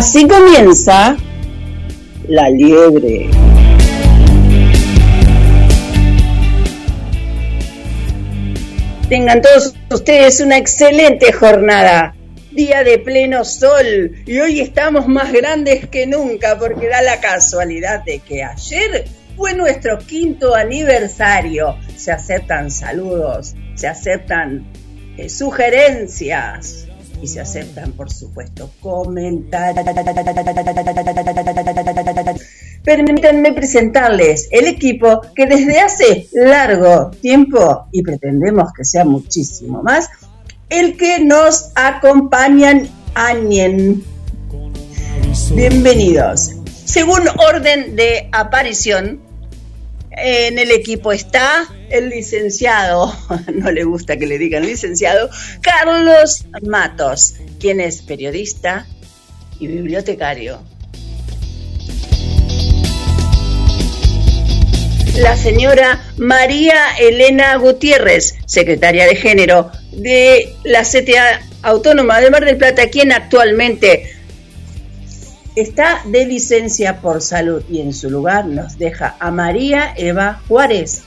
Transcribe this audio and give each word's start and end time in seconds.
Así 0.00 0.26
comienza 0.26 1.14
la 2.26 2.48
liebre. 2.48 3.28
Tengan 9.10 9.42
todos 9.42 9.74
ustedes 9.90 10.40
una 10.40 10.56
excelente 10.56 11.30
jornada. 11.32 12.16
Día 12.50 12.82
de 12.82 12.96
pleno 12.96 13.44
sol 13.44 14.12
y 14.24 14.38
hoy 14.38 14.60
estamos 14.60 15.06
más 15.06 15.34
grandes 15.34 15.86
que 15.90 16.06
nunca 16.06 16.58
porque 16.58 16.88
da 16.88 17.02
la 17.02 17.20
casualidad 17.20 18.02
de 18.02 18.20
que 18.20 18.42
ayer 18.42 19.04
fue 19.36 19.52
nuestro 19.52 19.98
quinto 19.98 20.54
aniversario. 20.54 21.76
Se 21.94 22.10
aceptan 22.10 22.70
saludos, 22.70 23.54
se 23.74 23.86
aceptan 23.86 24.64
eh, 25.18 25.28
sugerencias, 25.28 26.86
y 27.22 27.26
se 27.26 27.40
aceptan, 27.40 27.92
por 27.92 28.10
supuesto, 28.10 28.70
comentarios. 28.80 29.84
Permítanme 32.82 33.52
presentarles 33.52 34.48
el 34.50 34.66
equipo 34.66 35.20
que 35.34 35.46
desde 35.46 35.80
hace 35.80 36.28
largo 36.32 37.10
tiempo, 37.20 37.86
y 37.92 38.02
pretendemos 38.02 38.72
que 38.72 38.84
sea 38.84 39.04
muchísimo 39.04 39.82
más, 39.82 40.08
el 40.70 40.96
que 40.96 41.20
nos 41.20 41.72
acompañan 41.74 42.88
Añen. 43.14 44.02
Bienvenidos. 45.54 46.52
Según 46.84 47.22
orden 47.38 47.96
de 47.96 48.28
aparición, 48.32 49.20
en 50.10 50.58
el 50.58 50.70
equipo 50.70 51.12
está 51.12 51.68
el 51.88 52.08
licenciado, 52.08 53.14
no 53.54 53.70
le 53.70 53.84
gusta 53.84 54.16
que 54.16 54.26
le 54.26 54.38
digan 54.38 54.66
licenciado, 54.66 55.30
Carlos 55.60 56.44
Matos, 56.62 57.34
quien 57.58 57.80
es 57.80 58.02
periodista 58.02 58.86
y 59.58 59.66
bibliotecario. 59.66 60.60
La 65.16 65.36
señora 65.36 66.02
María 66.16 66.96
Elena 66.98 67.56
Gutiérrez, 67.56 68.36
secretaria 68.46 69.06
de 69.06 69.16
género 69.16 69.70
de 69.92 70.54
la 70.64 70.82
CTA 70.82 71.42
Autónoma 71.62 72.20
de 72.20 72.30
Mar 72.30 72.44
del 72.44 72.56
Plata, 72.56 72.88
quien 72.88 73.12
actualmente 73.12 74.19
está 75.60 76.02
de 76.06 76.24
licencia 76.26 77.00
por 77.00 77.20
salud 77.20 77.62
y 77.68 77.80
en 77.80 77.92
su 77.92 78.10
lugar 78.10 78.46
nos 78.46 78.78
deja 78.78 79.16
a 79.18 79.30
María 79.30 79.92
Eva 79.96 80.40
Juárez. 80.48 81.02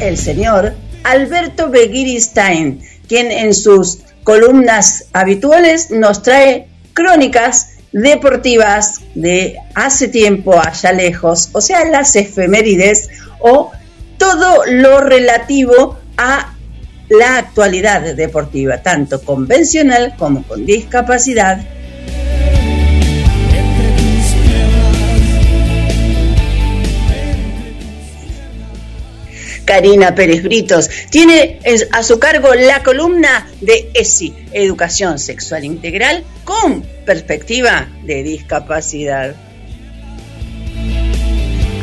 El 0.00 0.18
señor 0.18 0.74
Alberto 1.04 1.70
Begiristain, 1.70 2.80
quien 3.08 3.30
en 3.30 3.54
sus 3.54 4.00
columnas 4.22 5.06
habituales 5.12 5.90
nos 5.90 6.22
trae 6.22 6.68
crónicas 6.92 7.74
deportivas 7.92 9.00
de 9.14 9.56
hace 9.74 10.08
tiempo 10.08 10.58
allá 10.58 10.92
lejos, 10.92 11.50
o 11.52 11.60
sea, 11.60 11.84
las 11.84 12.16
efemérides 12.16 13.08
o 13.38 13.70
todo 14.18 14.64
lo 14.66 15.00
relativo 15.00 15.98
a 16.16 16.53
la 17.18 17.38
actualidad 17.38 18.14
deportiva, 18.14 18.82
tanto 18.82 19.22
convencional 19.22 20.14
como 20.16 20.42
con 20.42 20.64
discapacidad. 20.66 21.64
Karina 29.64 30.14
Pérez 30.14 30.42
Britos 30.42 30.90
tiene 31.10 31.58
a 31.92 32.02
su 32.02 32.18
cargo 32.18 32.54
la 32.54 32.82
columna 32.82 33.48
de 33.60 33.90
ESI, 33.94 34.34
Educación 34.52 35.18
Sexual 35.18 35.64
Integral 35.64 36.22
con 36.44 36.82
perspectiva 37.06 37.88
de 38.02 38.22
discapacidad 38.22 39.34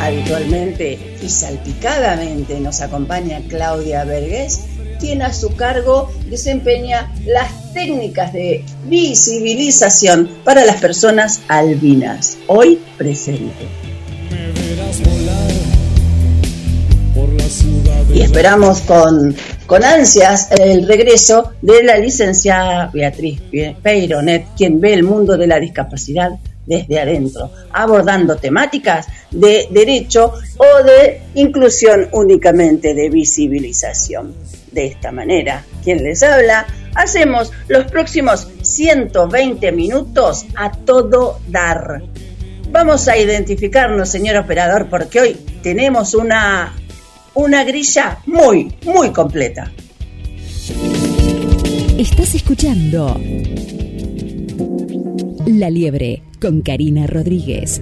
habitualmente 0.02 0.98
y 1.22 1.30
salpicadamente 1.30 2.60
nos 2.60 2.82
acompaña 2.82 3.40
Claudia 3.48 4.04
Vergés, 4.04 4.62
quien 5.02 5.24
a 5.24 5.34
su 5.34 5.56
cargo 5.56 6.12
desempeña 6.30 7.12
las 7.26 7.74
técnicas 7.74 8.32
de 8.32 8.64
visibilización 8.86 10.30
para 10.46 10.64
las 10.64 10.80
personas 10.80 11.42
albinas, 11.48 12.38
hoy 12.46 12.80
presente. 12.98 13.68
Y 18.14 18.22
esperamos 18.22 18.82
con, 18.82 19.36
con 19.66 19.84
ansias 19.84 20.52
el 20.52 20.88
regreso 20.88 21.52
de 21.62 21.84
la 21.84 21.98
licenciada 21.98 22.92
Beatriz 22.94 23.42
Peironet, 23.82 24.46
quien 24.56 24.80
ve 24.80 24.94
el 24.94 25.04
mundo 25.04 25.36
de 25.36 25.48
la 25.48 25.60
discapacidad 25.60 26.32
desde 26.68 27.00
adentro, 27.00 27.52
abordando 27.74 28.36
temáticas 28.36 29.08
de 29.32 29.68
derecho 29.72 30.34
o 30.58 30.84
de 30.84 31.24
inclusión 31.34 32.08
únicamente 32.12 32.94
de 32.94 33.10
visibilización. 33.10 34.61
De 34.72 34.86
esta 34.86 35.12
manera, 35.12 35.66
quien 35.84 36.04
les 36.04 36.24
habla, 36.24 36.66
hacemos 36.96 37.52
los 37.68 37.86
próximos 37.92 38.48
120 38.62 39.72
minutos 39.72 40.46
a 40.56 40.72
todo 40.72 41.40
dar. 41.48 42.04
Vamos 42.72 43.08
a 43.08 43.18
identificarnos, 43.18 44.10
señor 44.10 44.38
operador, 44.38 44.88
porque 44.90 45.20
hoy 45.20 45.34
tenemos 45.62 46.14
una, 46.14 46.74
una 47.34 47.64
grilla 47.66 48.20
muy, 48.26 48.74
muy 48.86 49.12
completa. 49.12 49.72
Estás 51.98 52.34
escuchando 52.34 53.20
La 55.46 55.70
Liebre 55.70 56.24
con 56.40 56.62
Karina 56.62 57.08
Rodríguez. 57.08 57.82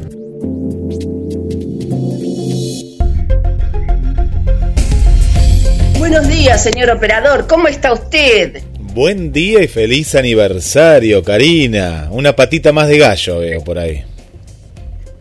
Buenos 6.10 6.28
días, 6.28 6.64
señor 6.64 6.90
operador. 6.90 7.46
¿Cómo 7.46 7.68
está 7.68 7.94
usted? 7.94 8.64
Buen 8.80 9.32
día 9.32 9.62
y 9.62 9.68
feliz 9.68 10.16
aniversario, 10.16 11.24
Karina. 11.24 12.08
Una 12.10 12.36
patita 12.36 12.72
más 12.72 12.88
de 12.88 12.98
gallo 12.98 13.38
veo 13.38 13.64
por 13.64 13.78
ahí. 13.78 14.04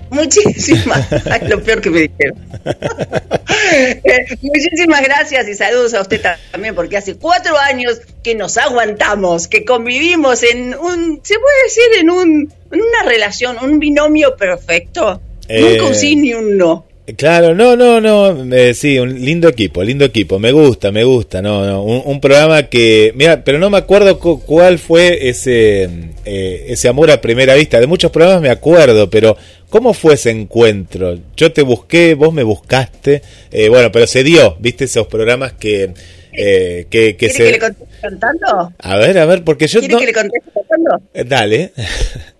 Muchísimas, 0.09 1.07
lo 1.47 1.63
peor 1.63 1.83
que 1.83 1.91
me 1.91 2.01
dijeron. 2.01 2.39
Eh, 3.71 4.25
muchísimas 4.41 5.03
gracias 5.03 5.47
y 5.47 5.55
saludos 5.55 5.93
a 5.93 6.01
usted 6.01 6.23
también, 6.53 6.75
porque 6.75 6.97
hace 6.97 7.17
cuatro 7.17 7.59
años 7.59 8.01
que 8.23 8.35
nos 8.35 8.57
aguantamos, 8.57 9.47
que 9.47 9.67
convivimos 9.67 10.43
en 10.43 10.75
un, 10.75 11.21
se 11.23 11.35
puede 11.39 11.63
decir, 11.65 12.01
en, 12.01 12.11
un, 12.11 12.53
en 12.73 12.81
una 12.81 13.03
relación, 13.05 13.59
un 13.63 13.79
binomio 13.79 14.37
perfecto. 14.37 15.21
Nunca 15.51 15.85
un 15.85 15.95
sí 15.95 16.17
ni 16.17 16.33
un 16.33 16.57
no. 16.57 16.88
Claro, 17.17 17.55
no, 17.55 17.75
no, 17.75 18.03
no, 18.03 18.55
eh, 18.55 18.75
sí, 18.75 18.99
un 18.99 19.25
lindo 19.25 19.49
equipo, 19.49 19.83
lindo 19.83 20.05
equipo, 20.05 20.39
me 20.39 20.53
gusta, 20.53 20.93
me 20.93 21.05
gusta, 21.05 21.41
no, 21.41 21.65
no, 21.65 21.83
un, 21.83 22.21
programa 22.21 22.65
que, 22.65 23.13
mira, 23.15 23.43
pero 23.43 23.59
no 23.59 23.71
me 23.71 23.79
acuerdo 23.79 24.19
cuál 24.19 24.79
fue 24.79 25.31
ese, 25.31 25.85
eh, 26.27 26.67
ese 26.69 26.89
amor 26.89 27.11
a 27.11 27.23
primera 27.23 27.55
vista, 27.55 27.81
de 27.81 27.87
muchos 27.87 28.11
programas 28.11 28.43
me 28.43 28.51
acuerdo, 28.51 29.09
pero 29.09 29.39
¿cómo 29.71 29.95
fue 29.95 30.15
ese 30.15 30.31
encuentro? 30.31 31.19
Yo 31.35 31.51
te 31.51 31.63
busqué, 31.63 32.13
vos 32.13 32.35
me 32.35 32.43
buscaste, 32.43 33.23
eh, 33.53 33.71
bueno, 33.71 33.91
pero 33.91 34.07
se 34.07 34.23
dio, 34.23 34.57
viste 34.61 34.85
esos 34.85 35.07
programas 35.07 35.55
que... 35.55 35.95
Eh, 36.41 36.87
que, 36.91 37.17
que 37.17 37.31
se... 37.31 37.45
que 37.45 37.53
le 37.53 37.59
conteste 37.59 37.95
cantando? 38.03 38.73
A 38.79 38.97
ver, 38.97 39.19
a 39.19 39.25
ver, 39.25 39.43
porque 39.45 39.67
yo... 39.67 39.81
¿Quiere 39.81 39.97
que 39.97 40.07
le 40.07 40.13
conteste 40.13 40.51
cantando? 40.55 41.03
dale. 41.25 41.73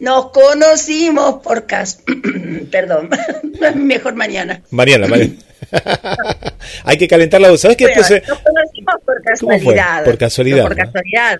Nos 0.00 0.30
conocimos 0.30 1.42
por 1.42 1.66
cas... 1.66 2.02
Perdón, 2.70 3.10
mejor 3.76 4.14
mañana. 4.14 4.62
Mañana, 4.70 5.06
mañana. 5.08 5.34
Hay 6.84 6.96
que 6.98 7.08
calentar 7.08 7.40
la 7.40 7.50
voz. 7.50 7.60
¿Sabes 7.60 7.76
qué? 7.76 7.84
Bueno, 7.84 8.00
nos 8.00 8.38
conocimos 8.40 8.94
por 9.04 9.22
casualidad. 9.22 10.04
Por 10.04 10.18
casualidad. 10.18 10.62
Por 10.64 10.76
casualidad. 10.76 11.38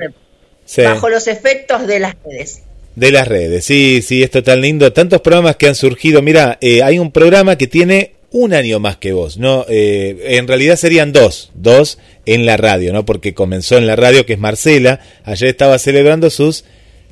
Bajo 0.84 1.08
los 1.08 1.28
efectos 1.28 1.86
de 1.86 2.00
las 2.00 2.14
redes. 2.24 2.62
De 2.94 3.12
las 3.12 3.28
redes, 3.28 3.64
sí, 3.64 4.02
sí, 4.02 4.24
esto 4.24 4.42
tan 4.42 4.60
lindo. 4.60 4.92
Tantos 4.92 5.20
programas 5.20 5.54
que 5.54 5.68
han 5.68 5.76
surgido. 5.76 6.20
Mira, 6.20 6.58
eh, 6.60 6.82
hay 6.82 6.98
un 6.98 7.12
programa 7.12 7.56
que 7.56 7.68
tiene 7.68 8.14
un 8.30 8.52
año 8.52 8.80
más 8.80 8.96
que 8.96 9.12
vos, 9.12 9.38
¿no? 9.38 9.64
Eh, 9.68 10.36
en 10.36 10.48
realidad 10.48 10.76
serían 10.76 11.12
dos, 11.12 11.52
dos 11.54 11.98
en 12.26 12.44
la 12.44 12.56
radio, 12.56 12.92
¿no? 12.92 13.04
Porque 13.04 13.34
comenzó 13.34 13.78
en 13.78 13.86
la 13.86 13.94
radio, 13.94 14.26
que 14.26 14.32
es 14.32 14.38
Marcela. 14.38 15.00
Ayer 15.24 15.48
estaba 15.48 15.78
celebrando 15.78 16.28
sus 16.28 16.64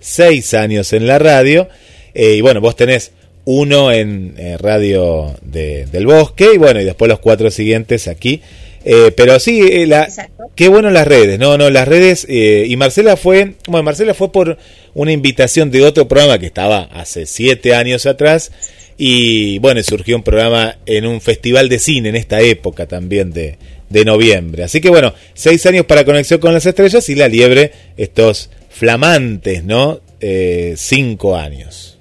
seis 0.07 0.55
años 0.55 0.93
en 0.93 1.07
la 1.07 1.19
radio. 1.19 1.69
Eh, 2.15 2.35
y 2.37 2.41
bueno, 2.41 2.61
vos 2.61 2.77
tenés 2.77 3.11
uno 3.45 3.93
en 3.93 4.35
eh, 4.39 4.57
Radio 4.57 5.35
del 5.43 6.07
Bosque 6.07 6.51
y 6.55 6.59
bueno, 6.59 6.81
y 6.81 6.85
después 6.85 7.09
los 7.09 7.19
cuatro 7.19 7.51
siguientes 7.51 8.09
aquí. 8.09 8.41
Eh, 8.85 9.11
pero 9.17 9.41
sí, 9.41 9.85
la, 9.87 10.09
qué 10.55 10.69
bueno 10.69 10.91
las 10.91 11.09
redes, 11.09 11.41
no, 11.41 11.59
no, 11.59 11.71
las 11.71 11.89
redes, 11.89 12.25
y 12.29 12.77
Marcela 12.77 13.17
fue, 13.17 13.55
bueno, 13.67 13.83
Marcela 13.83 14.15
fue 14.15 14.31
por 14.31 14.59
una 14.95 15.11
invitación 15.11 15.73
de 15.73 15.83
otro 15.83 16.07
programa 16.07 16.39
que 16.39 16.47
estaba 16.47 16.85
hace 16.93 17.27
siete 17.27 17.75
años 17.75 18.07
atrás, 18.07 18.53
y 18.97 19.59
bueno, 19.59 19.83
surgió 19.83 20.15
un 20.15 20.23
programa 20.23 20.79
en 20.87 21.05
un 21.05 21.21
festival 21.21 21.69
de 21.69 21.81
cine 21.81 22.11
en 22.11 22.17
esta 22.17 22.41
época 22.41 22.87
también 22.87 23.33
de, 23.33 23.59
de 23.91 24.05
noviembre. 24.05 24.63
Así 24.63 24.81
que 24.81 24.89
bueno, 24.89 25.13
seis 25.35 25.67
años 25.67 25.85
para 25.87 26.05
Conexión 26.05 26.39
con 26.39 26.55
las 26.55 26.65
Estrellas 26.65 27.09
y 27.09 27.17
La 27.17 27.27
Liebre, 27.27 27.73
estos 27.97 28.51
flamantes, 28.77 29.65
¿no? 29.65 30.01
Eh, 30.21 30.75
cinco 30.77 31.35
años. 31.35 31.99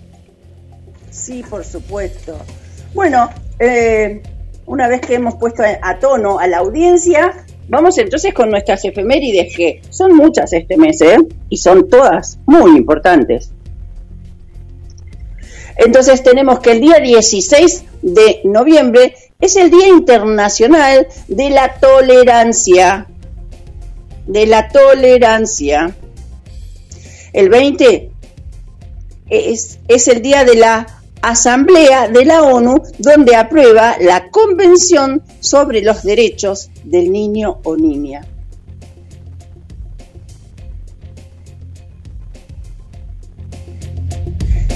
Sí, 1.10 1.42
por 1.50 1.63
supuesto. 1.63 2.38
Bueno, 2.94 3.30
eh, 3.60 4.22
una 4.66 4.89
vez 4.89 5.00
que 5.00 5.16
hemos 5.16 5.36
puesto 5.36 5.63
a 5.63 6.00
tono 6.00 6.38
a 6.38 6.48
la 6.48 6.57
audiencia, 6.57 7.45
vamos 7.69 7.98
entonces 7.98 8.33
con 8.33 8.50
nuestras 8.51 8.83
efemérides, 8.83 9.56
que 9.56 9.81
son 9.89 10.18
muchas 10.18 10.51
este 10.51 10.75
mes, 10.75 11.00
¿eh? 11.01 11.18
Y 11.48 11.57
son 11.57 11.89
todas 11.89 12.39
muy 12.45 12.78
importantes. 12.78 13.51
Entonces 15.78 16.24
tenemos 16.24 16.60
que 16.60 16.74
el 16.74 16.81
día 16.81 17.00
16 17.00 17.86
de 18.01 18.42
noviembre 18.44 19.16
es 19.39 19.56
el 19.56 19.71
Día 19.71 19.88
Internacional 19.88 21.07
de 21.30 21.50
la 21.51 21.75
Tolerancia. 21.80 23.07
De 24.28 24.45
la 24.45 24.68
tolerancia. 24.69 25.95
El 27.35 27.49
20 27.49 28.11
es, 29.29 29.77
el 30.07 30.21
día 30.21 30.45
de 30.45 30.55
la 30.55 30.87
Asamblea 31.21 32.07
de 32.07 32.23
la 32.23 32.43
ONU 32.43 32.81
donde 32.97 33.35
aprueba 33.35 33.97
la 33.99 34.29
Convención 34.29 35.21
sobre 35.41 35.81
los 35.81 36.03
Derechos 36.03 36.69
del 36.85 37.11
Niño 37.11 37.59
o 37.65 37.75
Niña. 37.75 38.25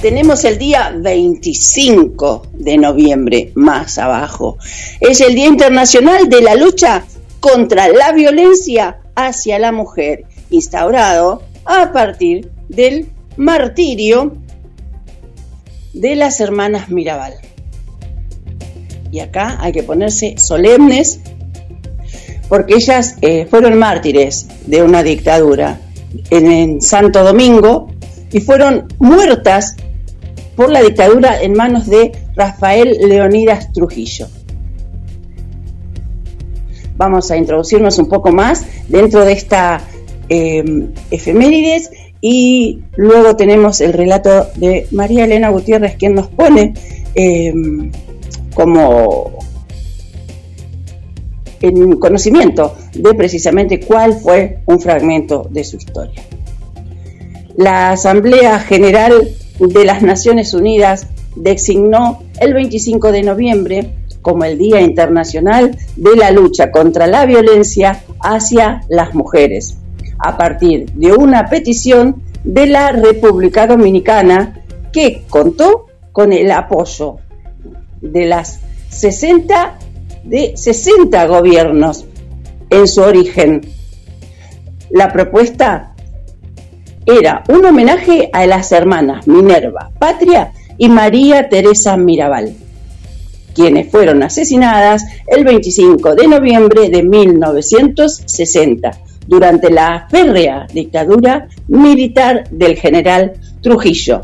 Tenemos 0.01 0.43
el 0.43 0.57
día 0.57 0.93
25 0.97 2.47
de 2.51 2.77
noviembre, 2.77 3.53
más 3.55 3.97
abajo. 3.97 4.57
Es 4.99 5.21
el 5.21 5.33
Día 5.33 5.47
Internacional 5.47 6.27
de 6.27 6.41
la 6.41 6.55
Lucha 6.55 7.05
contra 7.39 7.87
la 7.87 8.11
Violencia 8.11 8.99
hacia 9.15 9.59
la 9.59 9.71
Mujer, 9.71 10.25
instaurado 10.49 11.48
a 11.69 11.91
partir 11.93 12.51
del 12.67 13.11
martirio 13.37 14.37
de 15.93 16.15
las 16.15 16.39
hermanas 16.39 16.89
Mirabal. 16.89 17.35
Y 19.11 19.19
acá 19.19 19.57
hay 19.61 19.71
que 19.71 19.83
ponerse 19.83 20.35
solemnes 20.37 21.21
porque 22.47 22.73
ellas 22.73 23.17
eh, 23.21 23.45
fueron 23.47 23.77
mártires 23.77 24.47
de 24.65 24.81
una 24.81 25.03
dictadura 25.03 25.79
en, 26.31 26.81
Santo 26.81 27.23
Domingo 27.23 27.91
y 28.31 28.41
fueron 28.41 28.87
muertas 28.97 29.75
por 30.55 30.71
la 30.71 30.81
dictadura 30.81 31.39
en 31.39 31.53
manos 31.53 31.85
de 31.85 32.11
Rafael 32.35 32.97
Leonidas 33.07 33.71
Trujillo. 33.73 34.27
Vamos 36.97 37.29
a 37.29 37.37
introducirnos 37.37 37.99
un 37.99 38.09
poco 38.09 38.31
más 38.31 38.65
dentro 38.87 39.23
de 39.23 39.33
esta 39.33 39.81
eh, 40.29 40.63
efemérides 41.11 41.91
y 42.21 42.81
luego 42.95 43.35
tenemos 43.35 43.81
el 43.81 43.93
relato 43.93 44.47
de 44.55 44.87
María 44.91 45.23
Elena 45.25 45.49
Gutiérrez, 45.49 45.95
quien 45.95 46.15
nos 46.15 46.27
pone 46.27 46.73
eh, 47.15 47.53
como 48.53 49.39
en 51.61 51.97
conocimiento 51.97 52.75
de 52.93 53.13
precisamente 53.13 53.79
cuál 53.79 54.13
fue 54.13 54.59
un 54.65 54.79
fragmento 54.79 55.47
de 55.49 55.63
su 55.63 55.77
historia. 55.77 56.21
La 57.55 57.91
Asamblea 57.91 58.59
General 58.59 59.13
de 59.59 59.85
las 59.85 60.01
Naciones 60.01 60.53
Unidas 60.53 61.07
designó 61.35 62.23
el 62.39 62.53
25 62.53 63.11
de 63.11 63.23
noviembre 63.23 63.89
como 64.21 64.43
el 64.43 64.57
Día 64.57 64.81
Internacional 64.81 65.77
de 65.95 66.15
la 66.15 66.31
Lucha 66.31 66.71
contra 66.71 67.07
la 67.07 67.25
Violencia 67.25 68.03
hacia 68.21 68.83
las 68.89 69.13
Mujeres 69.13 69.77
a 70.19 70.37
partir 70.37 70.91
de 70.93 71.13
una 71.13 71.47
petición 71.47 72.21
de 72.43 72.67
la 72.67 72.91
República 72.91 73.67
Dominicana 73.67 74.61
que 74.91 75.23
contó 75.29 75.87
con 76.11 76.33
el 76.33 76.51
apoyo 76.51 77.17
de 78.01 78.25
las 78.25 78.59
60 78.89 79.77
de 80.23 80.53
60 80.55 81.25
gobiernos 81.27 82.05
en 82.69 82.87
su 82.87 83.01
origen. 83.01 83.61
La 84.89 85.11
propuesta 85.11 85.93
era 87.05 87.43
un 87.49 87.65
homenaje 87.65 88.29
a 88.33 88.45
las 88.45 88.71
hermanas 88.71 89.27
Minerva 89.27 89.91
Patria 89.97 90.51
y 90.77 90.89
María 90.89 91.49
Teresa 91.49 91.97
Mirabal, 91.97 92.55
quienes 93.53 93.89
fueron 93.89 94.23
asesinadas 94.23 95.03
el 95.27 95.43
25 95.43 96.15
de 96.15 96.27
noviembre 96.27 96.89
de 96.89 97.03
1960 97.03 98.91
durante 99.29 99.69
la 99.69 100.07
férrea 100.09 100.65
dictadura 100.73 101.47
militar 101.67 102.49
del 102.49 102.75
general 102.75 103.33
Trujillo. 103.61 104.21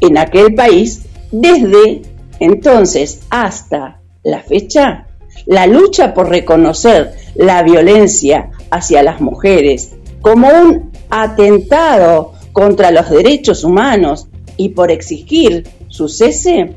En 0.00 0.16
aquel 0.16 0.54
país, 0.54 1.02
desde 1.30 2.00
entonces 2.40 3.20
hasta 3.28 4.00
la 4.22 4.40
fecha, 4.40 5.08
la 5.44 5.66
lucha 5.66 6.14
por 6.14 6.30
reconocer 6.30 7.12
la 7.34 7.62
violencia 7.62 8.50
hacia 8.70 9.02
las 9.02 9.20
mujeres 9.20 9.92
como 10.22 10.48
un 10.48 10.90
atentado 11.10 12.32
contra 12.52 12.90
los 12.90 13.10
derechos 13.10 13.62
humanos 13.62 14.28
y 14.56 14.70
por 14.70 14.90
exigir 14.90 15.68
su 15.88 16.08
cese, 16.08 16.76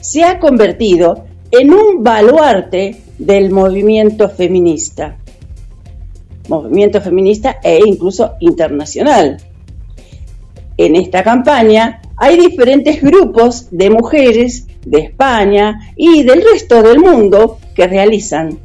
se 0.00 0.24
ha 0.24 0.38
convertido 0.38 1.26
en 1.50 1.74
un 1.74 2.02
baluarte 2.02 3.02
del 3.18 3.50
movimiento 3.50 4.30
feminista 4.30 5.18
movimiento 6.48 7.00
feminista 7.00 7.58
e 7.62 7.80
incluso 7.84 8.34
internacional. 8.40 9.38
En 10.76 10.96
esta 10.96 11.22
campaña 11.22 12.02
hay 12.16 12.36
diferentes 12.38 13.00
grupos 13.00 13.68
de 13.70 13.90
mujeres 13.90 14.66
de 14.84 15.00
España 15.00 15.92
y 15.96 16.22
del 16.22 16.42
resto 16.42 16.82
del 16.82 16.98
mundo 16.98 17.58
que 17.74 17.86
realizan 17.86 18.58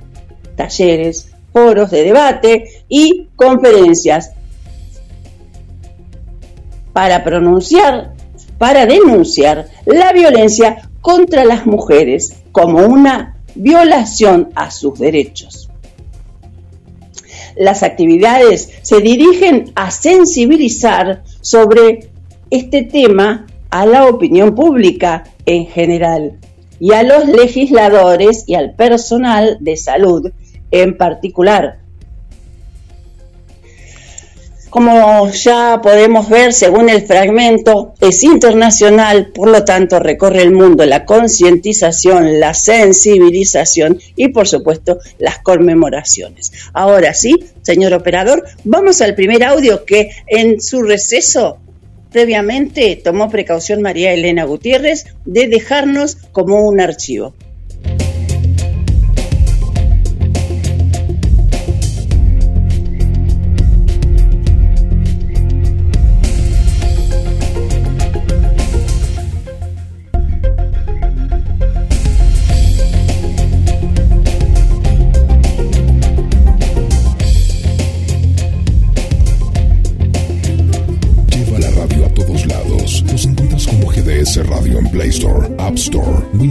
talleres, 0.56 1.32
foros 1.54 1.92
de 1.92 2.04
debate 2.04 2.84
y 2.88 3.28
conferencias 3.36 4.32
para 6.94 7.24
pronunciar 7.24 8.14
para 8.60 8.86
denunciar 8.86 9.70
la 9.86 10.12
violencia 10.12 10.90
contra 11.02 11.46
las 11.46 11.66
mujeres 11.66 12.44
como 12.52 12.86
una 12.86 13.38
violación 13.56 14.50
a 14.54 14.70
sus 14.70 15.00
derechos. 15.00 15.69
Las 17.60 17.84
actividades 17.84 18.70
se 18.84 19.02
dirigen 19.02 19.74
a 19.76 19.92
sensibilizar 19.92 21.24
sobre 21.42 22.10
este 22.50 22.84
tema 22.84 23.48
a 23.70 23.86
la 23.86 24.08
opinión 24.08 24.56
pública 24.56 25.26
en 25.46 25.68
general 25.68 26.40
y 26.80 26.94
a 26.94 27.04
los 27.04 27.28
legisladores 27.28 28.46
y 28.48 28.56
al 28.56 28.76
personal 28.76 29.58
de 29.60 29.76
salud 29.76 30.32
en 30.72 30.96
particular. 30.96 31.80
Como 34.70 35.32
ya 35.32 35.80
podemos 35.82 36.30
ver, 36.30 36.54
según 36.54 36.90
el 36.90 37.02
fragmento, 37.02 37.96
es 38.02 38.24
internacional, 38.24 39.32
por 39.34 39.50
lo 39.50 39.66
tanto 39.66 39.98
recorre 39.98 40.44
el 40.44 40.52
mundo 40.52 40.86
la 40.86 41.06
concientización, 41.06 42.40
la 42.40 42.54
sensibilización 42.54 44.00
y 44.16 44.28
por 44.28 44.48
supuesto 44.48 45.00
las 45.18 45.40
conmemoraciones. 45.40 46.52
Ahora 46.74 47.16
sí, 47.16 47.36
señor 47.64 47.94
operador, 47.94 48.44
vamos 48.64 49.02
al 49.02 49.16
primer 49.16 49.44
audio 49.44 49.86
que 49.86 50.12
en 50.28 50.62
su 50.62 50.84
receso 50.84 51.58
previamente 52.12 52.96
tomó 53.04 53.28
precaución 53.30 53.82
María 53.82 54.14
Elena 54.14 54.44
Gutiérrez 54.44 55.06
de 55.26 55.48
dejarnos 55.48 56.16
como 56.32 56.62
un 56.68 56.80
archivo. 56.80 57.34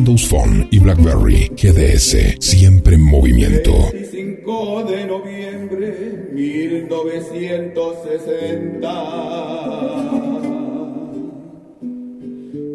Windows 0.08 0.32
y 0.70 0.78
BlackBerry. 0.78 1.50
GDS, 1.54 2.38
siempre 2.40 2.94
en 2.94 3.04
movimiento. 3.04 3.72
25 3.92 4.84
de 4.84 5.04
noviembre 5.04 6.30
1960. 6.32 8.88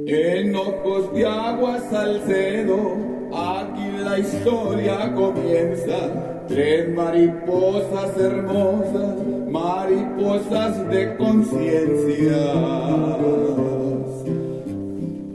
En 0.06 0.56
ojos 0.56 1.12
de 1.16 1.26
agua 1.26 1.80
Salcedo, 1.90 2.98
aquí 3.34 3.90
la 4.04 4.20
historia 4.20 5.12
comienza. 5.16 6.46
Tres 6.48 6.88
mariposas 6.94 8.16
hermosas, 8.16 9.16
mariposas 9.50 10.88
de 10.88 11.18
conciencia 11.18 12.54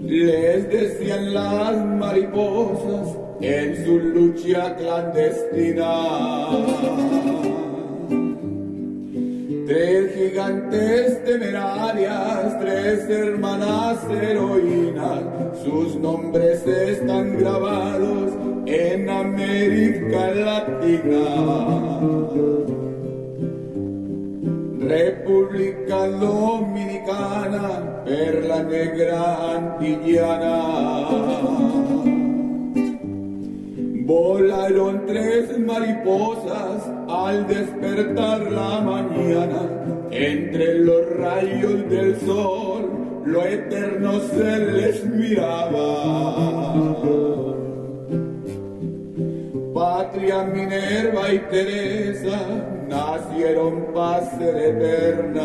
les 0.08 0.68
decían 0.70 1.34
las 1.34 1.84
mariposas 1.84 3.14
en 3.42 3.84
su 3.84 3.98
lucha 3.98 4.74
clandestina. 4.76 6.48
Tres 9.66 10.14
gigantes 10.14 11.24
temerarias, 11.24 12.58
tres 12.58 13.10
hermanas 13.10 13.98
heroínas, 14.10 15.20
sus 15.62 15.96
nombres 15.96 16.66
están 16.66 17.38
grabados 17.38 18.32
en 18.64 19.10
América 19.10 20.30
Latina. 20.30 21.98
República 24.88 26.06
Dominicana, 26.06 28.02
perla 28.06 28.62
negra 28.62 29.20
antillana. 29.56 30.56
Volaron 34.06 35.04
tres 35.06 35.58
mariposas 35.58 36.90
al 37.06 37.46
despertar 37.46 38.50
la 38.50 38.80
mañana, 38.80 39.60
entre 40.10 40.78
los 40.78 41.16
rayos 41.18 41.90
del 41.90 42.18
sol, 42.20 42.88
lo 43.26 43.44
eterno 43.44 44.20
se 44.20 44.58
les 44.72 45.04
miraba. 45.04 45.84
Patria 49.74 50.44
Minerva 50.44 51.30
y 51.30 51.38
Teresa 51.50 52.77
nacieron 52.88 53.86
para 53.94 54.28
ser 54.36 54.56
eternas. 54.56 55.44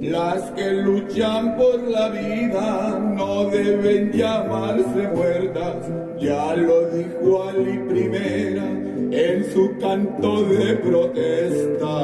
Las 0.00 0.42
que 0.52 0.72
luchan 0.72 1.56
por 1.56 1.82
la 1.82 2.10
vida 2.10 2.98
no 3.16 3.50
deben 3.50 4.12
llamarse 4.12 5.08
muertas, 5.14 5.76
ya 6.20 6.54
lo 6.54 6.90
dijo 6.90 7.48
Ali 7.48 7.78
Primera 7.88 8.64
en 9.10 9.44
su 9.52 9.76
canto 9.78 10.44
de 10.44 10.76
protesta 10.76 11.96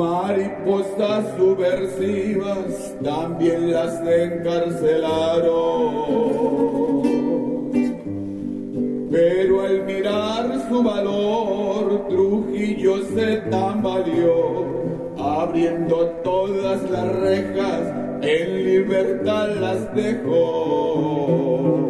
mariposas 0.00 1.36
subversivas 1.36 2.94
también 3.02 3.72
las 3.72 4.00
encarcelaron. 4.00 6.89
Pero 9.10 9.62
al 9.62 9.84
mirar 9.84 10.68
su 10.68 10.82
valor, 10.84 12.06
Trujillo 12.08 13.02
se 13.12 13.38
tambaleó, 13.50 14.66
abriendo 15.18 15.96
todas 16.22 16.88
las 16.88 17.16
rejas, 17.16 17.92
en 18.22 18.64
libertad 18.64 19.48
las 19.60 19.92
dejó. 19.96 21.80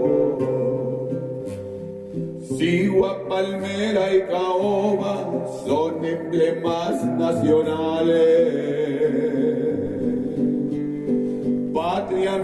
Sigua, 2.57 3.29
Palmera 3.29 4.15
y 4.15 4.23
Caoba 4.23 5.27
son 5.67 6.03
emblemas 6.05 7.05
nacionales. 7.05 8.61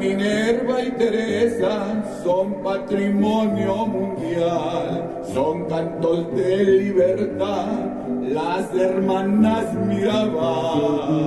Minerva 0.07 0.83
y 0.83 0.91
Teresa 0.93 2.05
son 2.23 2.63
patrimonio 2.63 3.87
mundial, 3.87 5.21
son 5.35 5.65
cantos 5.67 6.33
de 6.37 6.65
libertad, 6.65 7.67
las 8.23 8.73
hermanas 8.73 9.75
Mirabal. 9.75 11.27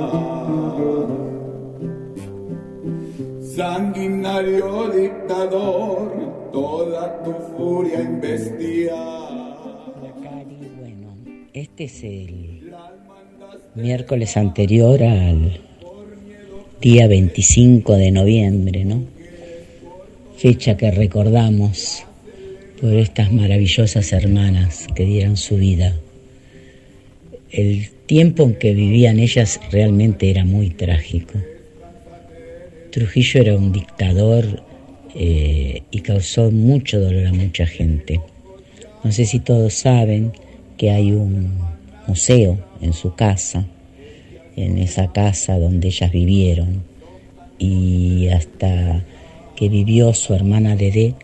Sanguinario 3.41 4.89
dictador, 4.89 6.49
toda 6.53 7.21
tu 7.23 7.33
furia 7.57 8.01
investiga. 8.01 9.29
Bueno, 10.79 11.17
este 11.53 11.83
es 11.83 12.03
el 12.03 12.71
miércoles 13.75 14.37
anterior 14.37 15.03
al 15.03 15.68
día 16.81 17.07
25 17.07 17.97
de 17.97 18.11
noviembre, 18.11 18.85
¿no? 18.85 19.03
Fecha 20.37 20.77
que 20.77 20.91
recordamos 20.91 22.03
por 22.79 22.93
estas 22.93 23.33
maravillosas 23.33 24.13
hermanas 24.13 24.87
que 24.95 25.03
dieron 25.03 25.35
su 25.35 25.57
vida. 25.57 25.93
El 27.51 27.89
tiempo 28.05 28.43
en 28.43 28.55
que 28.55 28.73
vivían 28.73 29.19
ellas 29.19 29.59
realmente 29.71 30.29
era 30.29 30.45
muy 30.45 30.69
trágico. 30.69 31.33
Trujillo 32.91 33.41
era 33.41 33.57
un 33.57 33.73
dictador 33.73 34.63
eh, 35.15 35.83
y 35.91 35.99
causó 35.99 36.49
mucho 36.49 37.01
dolor 37.01 37.27
a 37.27 37.33
mucha 37.33 37.65
gente. 37.65 38.21
No 39.03 39.11
sé 39.11 39.25
si 39.25 39.39
todos 39.39 39.73
saben 39.73 40.31
que 40.77 40.91
hay 40.91 41.11
un 41.11 41.57
museo 42.07 42.57
en 42.81 42.93
su 42.93 43.15
casa, 43.15 43.67
en 44.59 44.77
esa 44.77 45.11
casa 45.11 45.57
donde 45.57 45.87
ellas 45.87 46.11
vivieron, 46.11 46.83
y 47.57 48.27
hasta 48.27 49.03
que 49.55 49.69
vivió 49.69 50.13
su 50.13 50.33
hermana 50.33 50.75
Dede, 50.75 51.15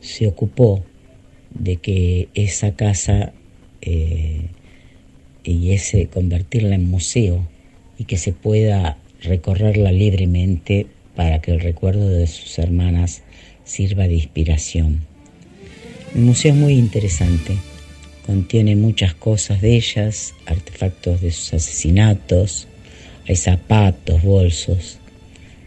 se 0.00 0.26
ocupó 0.26 0.82
de 1.50 1.76
que 1.76 2.28
esa 2.34 2.74
casa 2.74 3.32
eh, 3.80 4.48
y 5.44 5.72
ese 5.72 6.06
convertirla 6.06 6.74
en 6.74 6.90
museo 6.90 7.46
y 7.98 8.04
que 8.04 8.16
se 8.16 8.32
pueda 8.32 8.98
recorrerla 9.22 9.92
libremente 9.92 10.86
para 11.16 11.40
que 11.40 11.52
el 11.52 11.60
recuerdo 11.60 12.08
de 12.08 12.26
sus 12.26 12.58
hermanas 12.58 13.22
sirva 13.64 14.06
de 14.06 14.14
inspiración. 14.14 15.00
El 16.14 16.22
museo 16.22 16.52
es 16.52 16.58
muy 16.58 16.74
interesante, 16.74 17.56
contiene 18.28 18.76
muchas 18.76 19.14
cosas 19.14 19.62
de 19.62 19.76
ellas, 19.76 20.34
artefactos 20.44 21.22
de 21.22 21.30
sus 21.30 21.54
asesinatos, 21.54 22.68
hay 23.26 23.36
zapatos, 23.36 24.22
bolsos. 24.22 24.98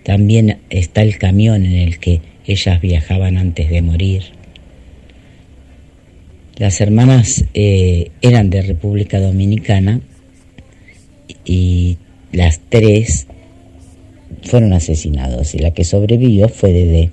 También 0.04 0.60
está 0.70 1.02
el 1.02 1.18
camión 1.18 1.66
en 1.66 1.74
el 1.74 1.98
que 1.98 2.22
ellas 2.46 2.80
viajaban 2.80 3.38
antes 3.38 3.68
de 3.68 3.82
morir. 3.82 4.22
Las 6.58 6.80
hermanas 6.82 7.46
eh, 7.56 8.12
eran 8.22 8.52
de 8.52 8.62
República 8.62 9.20
Dominicana 9.20 10.00
y 11.44 11.98
las 12.32 12.62
tres 12.70 13.26
fueron 14.44 14.74
asesinados 14.74 15.56
y 15.56 15.58
la 15.58 15.72
que 15.72 15.84
sobrevivió 15.84 16.48
fue 16.48 16.74
Dede, 16.74 17.10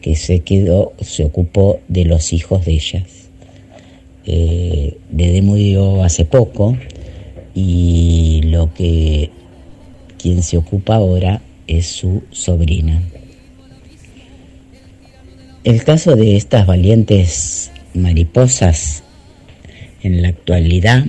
que 0.00 0.16
se 0.16 0.40
quedó, 0.40 0.92
se 1.00 1.22
ocupó 1.22 1.78
de 1.86 2.04
los 2.04 2.32
hijos 2.32 2.64
de 2.64 2.72
ellas. 2.72 3.21
Eh, 4.26 4.96
Dede 5.10 5.42
murió 5.42 6.04
hace 6.04 6.24
poco 6.24 6.76
y 7.54 8.42
lo 8.44 8.72
que 8.72 9.30
quien 10.18 10.42
se 10.42 10.56
ocupa 10.56 10.96
ahora 10.96 11.42
es 11.66 11.86
su 11.86 12.22
sobrina. 12.30 13.02
El 15.64 15.84
caso 15.84 16.16
de 16.16 16.36
estas 16.36 16.66
valientes 16.66 17.70
mariposas 17.94 19.02
en 20.02 20.22
la 20.22 20.28
actualidad 20.28 21.04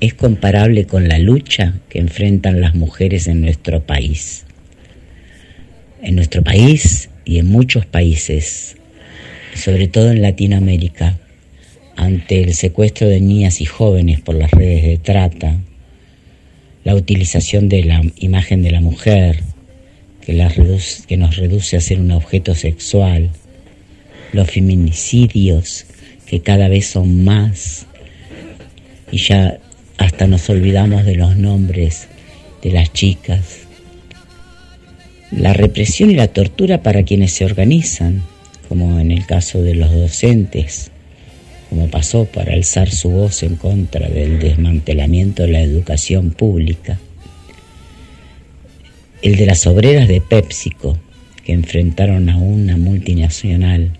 es 0.00 0.14
comparable 0.14 0.86
con 0.86 1.08
la 1.08 1.18
lucha 1.18 1.74
que 1.88 2.00
enfrentan 2.00 2.60
las 2.60 2.74
mujeres 2.74 3.28
en 3.28 3.40
nuestro 3.40 3.84
país. 3.84 4.44
En 6.02 6.16
nuestro 6.16 6.42
país 6.42 7.10
y 7.24 7.38
en 7.38 7.46
muchos 7.46 7.86
países, 7.86 8.76
sobre 9.54 9.86
todo 9.86 10.10
en 10.10 10.22
Latinoamérica, 10.22 11.18
ante 11.96 12.42
el 12.42 12.54
secuestro 12.54 13.08
de 13.08 13.20
niñas 13.20 13.60
y 13.60 13.64
jóvenes 13.64 14.20
por 14.20 14.34
las 14.34 14.50
redes 14.50 14.82
de 14.84 14.98
trata, 14.98 15.58
la 16.84 16.94
utilización 16.94 17.68
de 17.68 17.84
la 17.84 18.02
imagen 18.16 18.62
de 18.62 18.70
la 18.70 18.80
mujer, 18.80 19.42
que, 20.20 20.36
que 21.06 21.16
nos 21.16 21.36
reduce 21.36 21.76
a 21.76 21.80
ser 21.80 22.00
un 22.00 22.12
objeto 22.12 22.54
sexual, 22.54 23.30
los 24.32 24.50
feminicidios, 24.50 25.86
que 26.26 26.40
cada 26.40 26.68
vez 26.68 26.86
son 26.86 27.24
más, 27.24 27.86
y 29.10 29.18
ya 29.18 29.58
hasta 29.98 30.26
nos 30.26 30.48
olvidamos 30.48 31.04
de 31.04 31.16
los 31.16 31.36
nombres 31.36 32.08
de 32.62 32.70
las 32.70 32.92
chicas. 32.92 33.60
La 35.30 35.52
represión 35.52 36.10
y 36.10 36.14
la 36.14 36.28
tortura 36.28 36.82
para 36.82 37.02
quienes 37.02 37.32
se 37.32 37.44
organizan, 37.44 38.22
como 38.68 39.00
en 39.00 39.10
el 39.10 39.26
caso 39.26 39.62
de 39.62 39.74
los 39.74 39.92
docentes, 39.92 40.91
como 41.72 41.88
pasó 41.88 42.26
para 42.26 42.52
alzar 42.52 42.90
su 42.90 43.08
voz 43.08 43.42
en 43.42 43.56
contra 43.56 44.06
del 44.06 44.38
desmantelamiento 44.38 45.44
de 45.44 45.48
la 45.48 45.62
educación 45.62 46.30
pública. 46.30 46.98
El 49.22 49.36
de 49.36 49.46
las 49.46 49.66
obreras 49.66 50.06
de 50.06 50.20
PepsiCo, 50.20 50.98
que 51.42 51.54
enfrentaron 51.54 52.28
a 52.28 52.36
una 52.36 52.76
multinacional. 52.76 53.92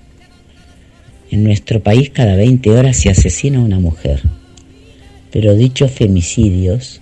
En 1.30 1.44
nuestro 1.44 1.82
país 1.82 2.10
cada 2.10 2.36
20 2.36 2.68
horas 2.70 2.98
se 2.98 3.08
asesina 3.08 3.58
una 3.58 3.80
mujer 3.80 4.20
pero 5.32 5.56
dichos 5.56 5.90
femicidios 5.90 7.00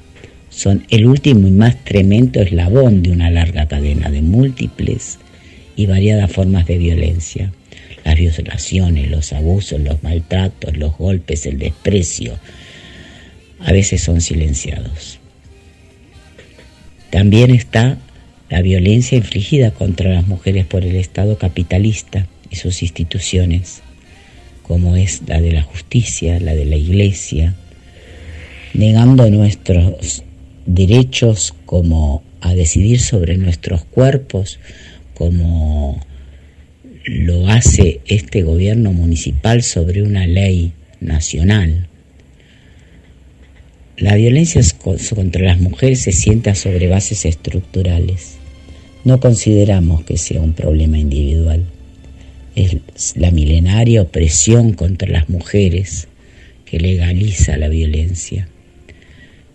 son 0.50 0.86
el 0.88 1.06
último 1.06 1.48
y 1.48 1.50
más 1.50 1.84
tremendo 1.84 2.40
eslabón 2.40 3.02
de 3.02 3.10
una 3.10 3.28
larga 3.28 3.66
cadena 3.66 4.08
de 4.08 4.22
múltiples 4.22 5.18
y 5.74 5.86
variadas 5.86 6.30
formas 6.30 6.64
de 6.66 6.78
violencia. 6.78 7.52
Las 8.04 8.16
violaciones, 8.16 9.10
los 9.10 9.32
abusos, 9.32 9.80
los 9.80 10.02
maltratos, 10.02 10.76
los 10.76 10.96
golpes, 10.96 11.46
el 11.46 11.58
desprecio, 11.58 12.38
a 13.60 13.72
veces 13.72 14.02
son 14.02 14.20
silenciados. 14.20 15.18
También 17.10 17.50
está 17.50 17.98
la 18.48 18.62
violencia 18.62 19.18
infligida 19.18 19.70
contra 19.70 20.10
las 20.10 20.26
mujeres 20.26 20.66
por 20.66 20.84
el 20.84 20.96
Estado 20.96 21.38
capitalista 21.38 22.26
y 22.50 22.56
sus 22.56 22.82
instituciones, 22.82 23.82
como 24.62 24.96
es 24.96 25.22
la 25.26 25.40
de 25.40 25.52
la 25.52 25.62
justicia, 25.62 26.40
la 26.40 26.54
de 26.54 26.64
la 26.64 26.76
iglesia, 26.76 27.54
negando 28.74 29.28
nuestros 29.30 30.24
derechos 30.66 31.54
como 31.66 32.22
a 32.40 32.54
decidir 32.54 33.00
sobre 33.00 33.36
nuestros 33.36 33.84
cuerpos, 33.84 34.58
como 35.14 36.00
lo 37.10 37.48
hace 37.48 38.02
este 38.06 38.42
gobierno 38.42 38.92
municipal 38.92 39.64
sobre 39.64 40.04
una 40.04 40.28
ley 40.28 40.74
nacional. 41.00 41.88
La 43.96 44.14
violencia 44.14 44.62
contra 44.78 45.42
las 45.42 45.60
mujeres 45.60 46.02
se 46.02 46.12
sienta 46.12 46.54
sobre 46.54 46.86
bases 46.86 47.24
estructurales. 47.24 48.36
No 49.04 49.18
consideramos 49.18 50.04
que 50.04 50.16
sea 50.18 50.40
un 50.40 50.52
problema 50.52 50.98
individual. 50.98 51.66
Es 52.54 52.76
la 53.16 53.32
milenaria 53.32 54.02
opresión 54.02 54.72
contra 54.72 55.08
las 55.08 55.28
mujeres 55.28 56.06
que 56.64 56.78
legaliza 56.78 57.56
la 57.56 57.68
violencia. 57.68 58.46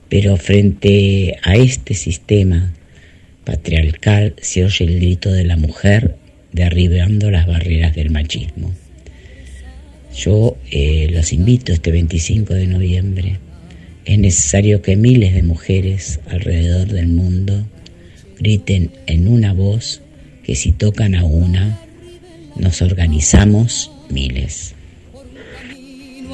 Pero 0.10 0.36
frente 0.36 1.38
a 1.42 1.56
este 1.56 1.94
sistema 1.94 2.74
patriarcal 3.46 4.36
se 4.42 4.66
oye 4.66 4.84
el 4.84 4.96
grito 4.96 5.32
de 5.32 5.46
la 5.46 5.56
mujer 5.56 6.18
derribando 6.56 7.30
las 7.30 7.46
barreras 7.46 7.94
del 7.94 8.10
machismo. 8.10 8.74
Yo 10.16 10.58
eh, 10.72 11.10
los 11.12 11.34
invito 11.34 11.74
este 11.74 11.92
25 11.92 12.54
de 12.54 12.68
noviembre. 12.68 13.40
Es 14.06 14.18
necesario 14.18 14.82
que 14.82 14.96
miles 14.96 15.34
de 15.34 15.44
mujeres 15.44 16.20
alrededor 16.28 16.88
del 16.88 17.08
mundo 17.08 17.68
griten 18.40 18.92
en 19.06 19.28
una 19.28 19.54
voz 19.54 20.02
que 20.44 20.56
si 20.56 20.72
tocan 20.72 21.16
a 21.16 21.24
una, 21.26 21.80
nos 22.56 22.82
organizamos 22.82 23.92
miles 24.10 24.76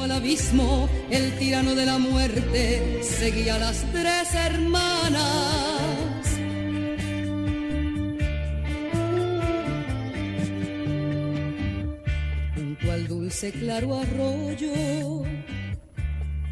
al 0.02 0.10
abismo, 0.10 0.88
el 1.10 1.30
tirano 1.38 1.76
de 1.76 1.86
la 1.86 1.96
muerte 1.96 3.00
seguía 3.02 3.54
a 3.54 3.58
las 3.58 3.84
tres 3.92 4.34
hermanas. 4.34 6.21
Dulce 13.32 13.52
claro 13.52 13.98
arroyo, 13.98 15.22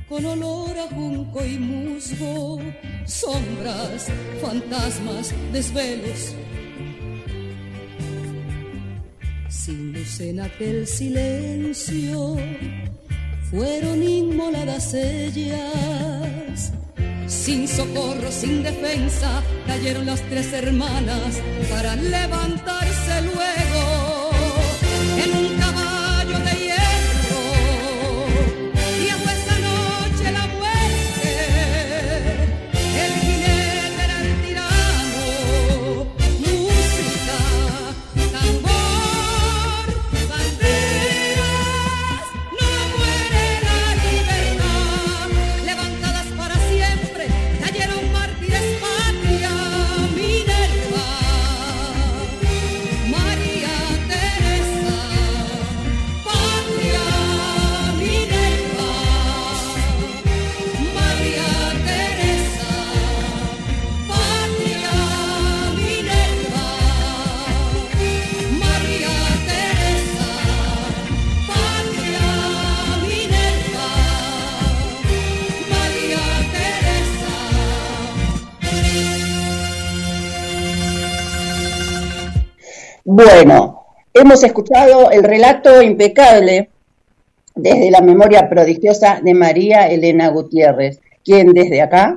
con 0.09 0.25
olor 0.25 0.79
a 0.79 0.87
junco 0.95 1.45
y 1.45 1.59
musgo, 1.59 2.59
sombras, 3.05 4.07
fantasmas, 4.41 5.35
desvelos. 5.53 6.35
Sin 9.49 9.93
luz 9.93 10.21
en 10.21 10.41
aquel 10.41 10.87
silencio 10.87 12.37
fueron 13.51 14.03
inmoladas 14.03 14.95
ellas. 14.95 16.73
Sin 17.27 17.69
socorro, 17.69 18.33
sin 18.33 18.63
defensa, 18.63 19.43
cayeron 19.67 20.07
las 20.07 20.23
tres 20.31 20.53
hermanas 20.53 21.41
para 21.71 21.95
levantarse 21.95 23.23
luego 23.23 23.70
Bueno, 83.23 83.85
hemos 84.15 84.43
escuchado 84.45 85.11
el 85.11 85.23
relato 85.23 85.83
impecable 85.83 86.71
desde 87.55 87.91
la 87.91 88.01
memoria 88.01 88.49
prodigiosa 88.49 89.21
de 89.23 89.35
María 89.35 89.89
Elena 89.89 90.29
Gutiérrez, 90.29 91.01
quien 91.23 91.49
desde 91.53 91.83
acá 91.83 92.17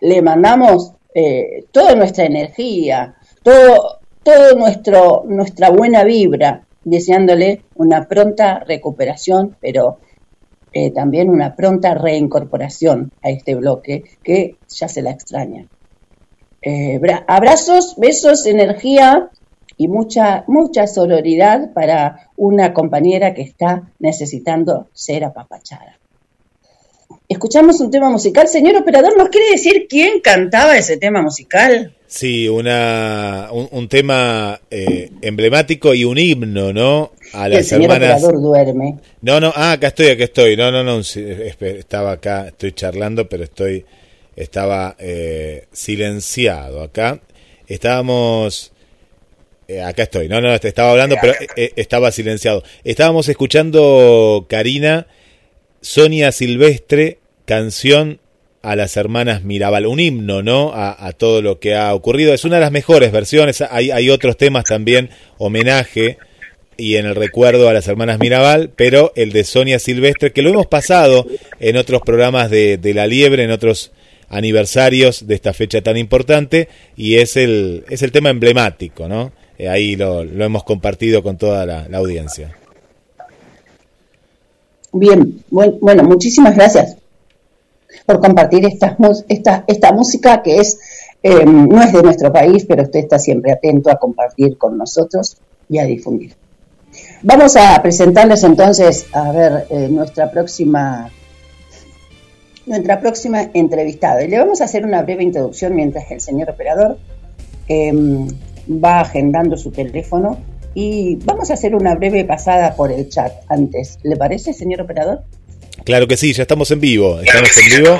le 0.00 0.22
mandamos 0.22 0.92
eh, 1.14 1.66
toda 1.70 1.94
nuestra 1.94 2.24
energía, 2.24 3.16
todo, 3.42 3.98
todo 4.22 4.56
nuestro, 4.56 5.24
nuestra 5.26 5.68
buena 5.68 6.04
vibra, 6.04 6.64
deseándole 6.84 7.60
una 7.74 8.08
pronta 8.08 8.60
recuperación, 8.60 9.58
pero 9.60 9.98
eh, 10.72 10.90
también 10.90 11.28
una 11.28 11.54
pronta 11.54 11.92
reincorporación 11.92 13.12
a 13.22 13.28
este 13.28 13.56
bloque 13.56 14.04
que 14.22 14.56
ya 14.70 14.88
se 14.88 15.02
la 15.02 15.10
extraña. 15.10 15.66
Eh, 16.62 16.98
abrazos, 17.26 17.96
besos, 17.98 18.46
energía 18.46 19.30
y 19.76 19.88
mucha, 19.88 20.44
mucha 20.46 20.86
sororidad 20.86 21.72
para 21.72 22.30
una 22.36 22.72
compañera 22.72 23.34
que 23.34 23.42
está 23.42 23.90
necesitando 23.98 24.88
ser 24.92 25.24
apapachada. 25.24 25.98
Escuchamos 27.28 27.80
un 27.80 27.90
tema 27.90 28.10
musical. 28.10 28.46
Señor 28.48 28.76
operador, 28.76 29.16
¿nos 29.16 29.30
quiere 29.30 29.52
decir 29.52 29.86
quién 29.88 30.20
cantaba 30.20 30.76
ese 30.76 30.98
tema 30.98 31.22
musical? 31.22 31.94
Sí, 32.06 32.48
una, 32.48 33.48
un, 33.50 33.88
tema 33.88 34.60
eh, 34.70 35.10
emblemático 35.22 35.94
y 35.94 36.04
un 36.04 36.18
himno, 36.18 36.72
¿no? 36.72 37.12
A 37.32 37.48
las 37.48 37.60
el 37.60 37.64
señor 37.64 37.90
operador 37.90 38.40
duerme. 38.40 38.98
No, 39.22 39.40
no, 39.40 39.52
ah, 39.56 39.72
acá 39.72 39.88
estoy, 39.88 40.08
acá 40.08 40.24
estoy. 40.24 40.56
No, 40.56 40.70
no, 40.70 40.84
no, 40.84 41.00
estaba 41.00 42.12
acá, 42.12 42.48
estoy 42.48 42.72
charlando, 42.72 43.28
pero 43.28 43.42
estoy, 43.42 43.84
estaba 44.36 44.94
eh, 44.98 45.66
silenciado 45.72 46.82
acá. 46.82 47.20
Estábamos 47.66 48.73
eh, 49.68 49.80
acá 49.82 50.04
estoy, 50.04 50.28
no, 50.28 50.40
no, 50.40 50.52
estaba 50.54 50.90
hablando, 50.90 51.16
pero 51.20 51.34
eh, 51.56 51.72
estaba 51.76 52.10
silenciado. 52.10 52.62
Estábamos 52.84 53.28
escuchando, 53.28 54.46
Karina, 54.48 55.06
Sonia 55.80 56.32
Silvestre, 56.32 57.18
canción 57.46 58.20
a 58.62 58.76
las 58.76 58.96
hermanas 58.96 59.44
Mirabal, 59.44 59.86
un 59.86 60.00
himno, 60.00 60.42
¿no? 60.42 60.72
A, 60.74 61.12
todo 61.12 61.42
lo 61.42 61.60
que 61.60 61.74
ha 61.74 61.94
ocurrido. 61.94 62.32
Es 62.32 62.44
una 62.44 62.56
de 62.56 62.62
las 62.62 62.72
mejores 62.72 63.12
versiones, 63.12 63.60
hay, 63.60 63.90
hay 63.90 64.08
otros 64.08 64.38
temas 64.38 64.64
también, 64.64 65.10
homenaje 65.36 66.16
y 66.76 66.96
en 66.96 67.06
el 67.06 67.14
recuerdo 67.14 67.68
a 67.68 67.72
las 67.72 67.86
hermanas 67.88 68.18
Mirabal, 68.18 68.70
pero 68.74 69.12
el 69.16 69.32
de 69.32 69.44
Sonia 69.44 69.78
Silvestre, 69.78 70.32
que 70.32 70.42
lo 70.42 70.50
hemos 70.50 70.66
pasado 70.66 71.26
en 71.60 71.76
otros 71.76 72.02
programas 72.02 72.50
de, 72.50 72.78
de 72.78 72.94
La 72.94 73.06
Liebre, 73.06 73.44
en 73.44 73.50
otros 73.50 73.92
aniversarios 74.28 75.26
de 75.26 75.34
esta 75.34 75.52
fecha 75.52 75.82
tan 75.82 75.96
importante, 75.96 76.68
y 76.96 77.16
es 77.16 77.36
el, 77.36 77.84
es 77.90 78.02
el 78.02 78.12
tema 78.12 78.30
emblemático, 78.30 79.08
¿no? 79.08 79.32
Eh, 79.58 79.68
ahí 79.68 79.96
lo, 79.96 80.22
hemos 80.22 80.64
compartido 80.64 81.22
con 81.22 81.36
toda 81.36 81.66
la, 81.66 81.86
audiencia. 81.96 82.54
Bien, 84.92 85.42
bueno, 85.50 86.04
muchísimas 86.04 86.54
gracias 86.54 86.96
por 88.06 88.20
compartir 88.20 88.64
esta, 88.66 88.96
esta, 89.28 89.64
esta 89.66 89.92
música 89.92 90.42
que 90.42 90.58
es 90.58 90.78
em, 91.22 91.68
no 91.68 91.82
es 91.82 91.92
de 91.92 92.02
nuestro 92.02 92.32
país, 92.32 92.64
pero 92.68 92.82
usted 92.82 93.00
está 93.00 93.18
siempre 93.18 93.52
atento 93.52 93.90
a 93.90 93.96
compartir 93.96 94.56
con 94.58 94.76
nosotros 94.76 95.36
y 95.68 95.78
a 95.78 95.84
difundir. 95.84 96.34
Vamos 97.22 97.56
a 97.56 97.80
presentarles 97.82 98.44
entonces, 98.44 99.06
a 99.12 99.32
ver, 99.32 99.66
eh, 99.70 99.88
nuestra 99.88 100.30
próxima 100.30 101.10
nuestra 102.66 103.00
próxima 103.00 103.50
entrevistada. 103.52 104.22
Y 104.22 104.28
le 104.28 104.38
vamos 104.38 104.60
a 104.60 104.64
hacer 104.64 104.84
una 104.84 105.02
breve 105.02 105.22
introducción 105.22 105.74
mientras 105.74 106.10
el 106.10 106.20
señor 106.20 106.50
operador 106.50 106.98
em, 107.68 108.28
va 108.68 109.00
agendando 109.00 109.56
su 109.56 109.70
teléfono 109.70 110.38
y 110.74 111.16
vamos 111.24 111.50
a 111.50 111.54
hacer 111.54 111.74
una 111.74 111.94
breve 111.94 112.24
pasada 112.24 112.74
por 112.74 112.90
el 112.90 113.08
chat 113.08 113.32
antes. 113.48 113.98
¿Le 114.02 114.16
parece, 114.16 114.52
señor 114.52 114.80
operador? 114.80 115.22
Claro 115.84 116.08
que 116.08 116.16
sí, 116.16 116.32
ya 116.32 116.42
estamos 116.42 116.70
en 116.70 116.80
vivo. 116.80 117.20
Estamos 117.20 117.50
en 117.56 117.82
vivo 117.82 117.98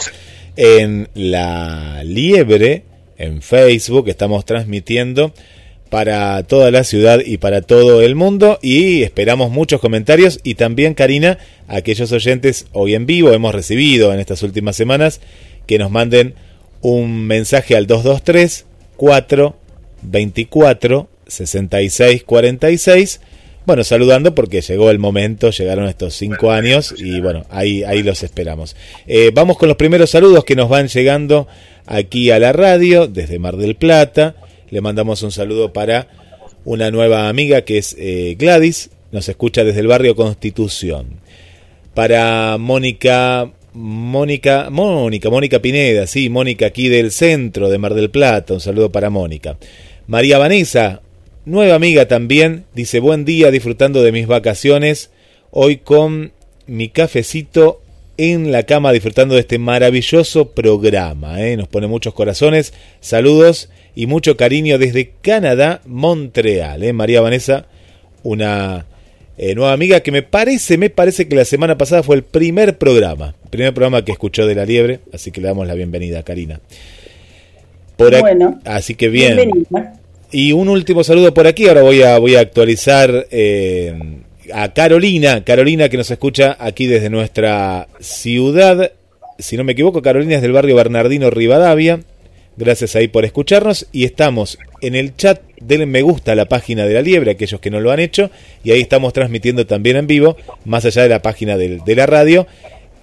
en 0.57 1.09
La 1.15 2.03
Liebre, 2.05 2.85
en 3.19 3.43
Facebook, 3.43 4.09
estamos 4.09 4.45
transmitiendo 4.45 5.33
para 5.91 6.43
toda 6.43 6.71
la 6.71 6.83
ciudad 6.83 7.21
y 7.25 7.39
para 7.39 7.63
todo 7.63 8.03
el 8.03 8.17
mundo 8.17 8.59
y 8.63 9.03
esperamos 9.03 9.51
muchos 9.51 9.81
comentarios 9.81 10.41
y 10.43 10.55
también 10.55 10.95
Karina, 10.95 11.39
aquellos 11.69 12.11
oyentes 12.11 12.67
hoy 12.73 12.95
en 12.95 13.07
vivo 13.07 13.33
hemos 13.33 13.55
recibido 13.55 14.13
en 14.13 14.19
estas 14.19 14.43
últimas 14.43 14.75
semanas 14.75 15.21
que 15.67 15.79
nos 15.79 15.93
manden 15.93 16.35
un 16.81 17.27
mensaje 17.27 17.77
al 17.77 17.87
223 17.87 18.67
4 18.97 19.57
24 20.05 21.09
66 21.27 22.25
46. 22.25 23.21
Bueno, 23.67 23.83
saludando 23.83 24.35
porque 24.35 24.61
llegó 24.61 24.91
el 24.91 24.99
momento, 24.99 25.51
llegaron 25.51 25.89
estos 25.89 26.15
cinco 26.15 26.51
años 26.51 26.95
y 26.99 27.21
bueno, 27.21 27.47
ahí, 27.49 27.83
ahí 27.83 28.03
los 28.03 28.23
esperamos. 28.23 28.77
Eh, 29.07 29.31
vamos 29.33 29.57
con 29.57 29.69
los 29.69 29.79
primeros 29.79 30.11
saludos 30.11 30.45
que 30.45 30.55
nos 30.55 30.69
van 30.69 30.89
llegando 30.89 31.49
aquí 31.87 32.31
a 32.31 32.39
la 32.39 32.53
radio 32.53 33.07
desde 33.07 33.39
Mar 33.39 33.57
del 33.57 33.75
Plata. 33.75 34.37
Le 34.69 34.83
mandamos 34.83 35.23
un 35.23 35.33
saludo 35.33 35.73
para 35.73 36.09
una 36.67 36.91
nueva 36.91 37.31
amiga 37.31 37.63
que 37.63 37.79
es 37.79 37.97
eh, 37.99 38.37
Gladys, 38.39 38.91
nos 39.13 39.29
escucha 39.31 39.65
desde 39.65 39.81
el 39.81 39.87
barrio 39.87 40.15
Constitución. 40.15 41.21
Para 41.95 42.59
Mónica 42.59 43.51
Mónica, 43.75 44.69
Mónica, 44.71 45.31
Mónica 45.31 45.59
Pineda, 45.61 46.07
sí, 46.07 46.29
Mónica 46.29 46.67
aquí 46.67 46.89
del 46.89 47.11
centro 47.11 47.69
de 47.69 47.79
Mar 47.79 47.95
del 47.95 48.09
Plata, 48.09 48.55
un 48.55 48.61
saludo 48.61 48.93
para 48.93 49.11
Mónica. 49.11 49.57
María 50.07 50.37
Vanessa, 50.37 51.01
nueva 51.47 51.77
amiga 51.77 52.07
también, 52.07 52.67
dice 52.75 53.01
buen 53.01 53.25
día 53.25 53.51
disfrutando 53.51 54.03
de 54.03 54.13
mis 54.13 54.27
vacaciones, 54.27 55.11
hoy 55.51 55.79
con 55.79 56.33
mi 56.67 56.91
cafecito 56.91 57.81
en 58.19 58.53
la 58.53 58.65
cama 58.65 58.93
disfrutando 58.93 59.35
de 59.35 59.41
este 59.41 59.59
maravilloso 59.59 60.51
programa. 60.51 61.43
¿eh? 61.43 61.57
Nos 61.57 61.69
pone 61.69 61.87
muchos 61.87 62.13
corazones, 62.13 62.75
saludos 63.01 63.71
y 63.95 64.07
mucho 64.07 64.37
cariño 64.37 64.77
desde 64.77 65.13
Canadá, 65.23 65.81
Montreal. 65.87 66.83
¿eh? 66.83 66.93
María 66.93 67.23
Vanessa, 67.23 67.67
una 68.23 68.85
eh, 69.39 69.55
nueva 69.55 69.73
amiga 69.73 70.01
que 70.01 70.13
me 70.13 70.23
parece, 70.23 70.77
me 70.77 70.91
parece 70.91 71.29
que 71.29 71.37
la 71.37 71.47
semana 71.47 71.79
pasada 71.79 72.03
fue 72.03 72.17
el 72.17 72.25
primer 72.25 72.77
programa, 72.77 73.37
primer 73.49 73.73
programa 73.73 74.05
que 74.05 74.13
escuchó 74.13 74.47
de 74.47 74.55
la 74.55 74.67
liebre, 74.67 75.01
así 75.15 75.31
que 75.31 75.41
le 75.41 75.49
damos 75.49 75.67
la 75.67 75.75
bienvenida, 75.75 76.23
Karina 76.25 76.61
bueno, 77.97 78.61
así 78.65 78.95
que 78.95 79.09
bien. 79.09 79.67
Y 80.31 80.53
un 80.53 80.69
último 80.69 81.05
saludo 81.05 81.33
por 81.33 81.47
aquí. 81.47 81.69
Ahora 81.69 81.83
voy 81.83 82.03
a, 82.03 82.19
voy 82.19 82.35
a 82.35 82.41
actualizar 82.41 83.29
eh, 83.31 83.95
a 84.53 84.73
Carolina. 84.73 85.45
Carolina 85.45 85.89
que 85.89 85.97
nos 85.97 86.11
escucha 86.11 86.57
aquí 86.59 86.87
desde 86.87 87.09
nuestra 87.09 87.87
ciudad. 88.01 88.93
Si 89.39 89.57
no 89.57 89.65
me 89.65 89.73
equivoco, 89.73 90.03
Carolina 90.03 90.37
es 90.37 90.43
del 90.43 90.53
barrio 90.53 90.75
Bernardino 90.75 91.31
Rivadavia. 91.31 92.01
Gracias 92.57 92.97
ahí 92.97 93.09
por 93.09 93.25
escucharnos. 93.25 93.87
Y 93.93 94.05
estamos 94.05 94.59
en 94.81 94.97
el 94.97 95.15
chat. 95.17 95.41
Denle 95.61 95.87
me 95.87 96.03
gusta 96.03 96.33
a 96.33 96.35
la 96.35 96.47
página 96.47 96.85
de 96.85 96.95
la 96.95 97.03
Liebre, 97.03 97.31
aquellos 97.31 97.61
que 97.61 97.71
no 97.71 97.79
lo 97.79 97.93
han 97.93 98.01
hecho. 98.01 98.31
Y 98.65 98.73
ahí 98.73 98.81
estamos 98.81 99.13
transmitiendo 99.13 99.67
también 99.67 99.97
en 99.97 100.09
vivo, 100.09 100.37
más 100.65 100.85
allá 100.85 101.05
de 101.05 101.11
la 101.11 101.23
página 101.23 101.57
de 101.57 101.95
la 101.95 102.07
radio. 102.07 102.49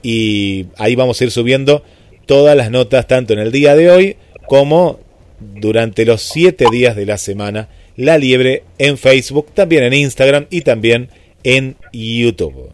Y 0.03 0.65
ahí 0.77 0.95
vamos 0.95 1.21
a 1.21 1.23
ir 1.23 1.31
subiendo 1.31 1.81
todas 2.25 2.57
las 2.57 2.71
notas, 2.71 3.07
tanto 3.07 3.31
en 3.31 3.39
el 3.39 3.53
día 3.53 3.75
de 3.75 3.89
hoy 3.89 4.17
como 4.51 4.99
durante 5.39 6.03
los 6.03 6.23
siete 6.23 6.65
días 6.69 6.97
de 6.97 7.05
la 7.05 7.17
semana 7.17 7.69
La 7.95 8.17
Liebre 8.17 8.63
en 8.79 8.97
Facebook, 8.97 9.53
también 9.53 9.85
en 9.85 9.93
Instagram 9.93 10.47
y 10.49 10.59
también 10.59 11.07
en 11.45 11.77
YouTube. 11.93 12.69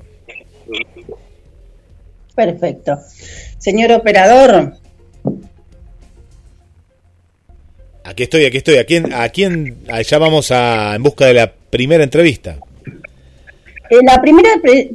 Perfecto. 2.36 2.98
Señor 3.60 3.92
operador. 3.92 4.74
Aquí 8.04 8.24
estoy, 8.24 8.46
aquí 8.46 8.58
estoy. 8.58 8.78
¿A 8.78 8.86
quién, 8.86 9.14
a 9.14 9.30
quién 9.30 9.78
allá 9.88 10.18
vamos 10.18 10.50
a, 10.50 10.96
en 10.96 11.04
busca 11.04 11.28
de 11.28 11.36
la 11.36 11.54
primera 11.54 12.04
entrevista? 12.04 12.58
Eh, 13.92 13.98
la 14.04 14.20
primera, 14.20 14.50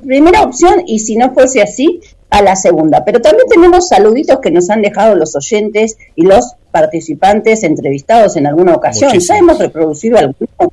primera 0.05 0.43
opción, 0.43 0.83
y 0.89 0.99
si 0.99 1.15
no 1.15 1.33
fuese 1.33 1.63
así, 1.63 2.01
a 2.33 2.43
la 2.43 2.57
segunda. 2.57 3.05
Pero 3.05 3.21
también 3.21 3.47
tenemos 3.47 3.89
saluditos 3.89 4.39
que 4.41 4.51
nos 4.51 4.71
han 4.71 4.81
dejado 4.83 5.15
los 5.15 5.37
oyentes 5.37 5.99
y 6.17 6.23
los 6.23 6.55
participantes 6.71 7.63
entrevistados 7.63 8.37
en 8.37 8.47
alguna 8.47 8.75
ocasión. 8.75 9.13
¿Ya 9.19 9.37
hemos 9.37 9.59
reproducido 9.59 10.19
alguno? 10.19 10.73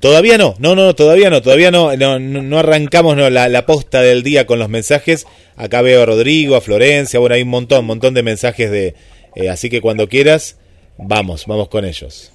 Todavía 0.00 0.36
no, 0.36 0.54
no, 0.58 0.74
no, 0.74 0.94
todavía 0.94 1.30
no, 1.30 1.42
todavía 1.42 1.70
no, 1.70 1.94
no, 1.96 2.18
no 2.18 2.58
arrancamos 2.58 3.16
no, 3.16 3.30
la, 3.30 3.48
la, 3.48 3.66
posta 3.66 4.00
del 4.00 4.22
día 4.22 4.46
con 4.46 4.58
los 4.58 4.68
mensajes. 4.68 5.26
Acá 5.56 5.82
veo 5.82 6.02
a 6.02 6.06
Rodrigo, 6.06 6.56
a 6.56 6.60
Florencia, 6.60 7.20
bueno, 7.20 7.36
hay 7.36 7.42
un 7.42 7.50
montón, 7.50 7.80
un 7.80 7.86
montón 7.86 8.14
de 8.14 8.22
mensajes 8.22 8.70
de... 8.70 8.94
Eh, 9.36 9.48
así 9.48 9.70
que 9.70 9.80
cuando 9.80 10.08
quieras, 10.08 10.56
vamos, 10.98 11.46
vamos 11.46 11.68
con 11.68 11.84
ellos. 11.84 12.32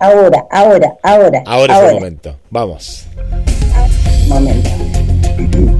Ahora, 0.00 0.46
ahora, 0.50 0.96
ahora. 1.02 1.42
Ahora, 1.46 1.78
es 1.78 1.88
el 1.88 1.94
momento, 1.94 2.36
vamos. 2.50 3.06
Momento. 4.28 5.77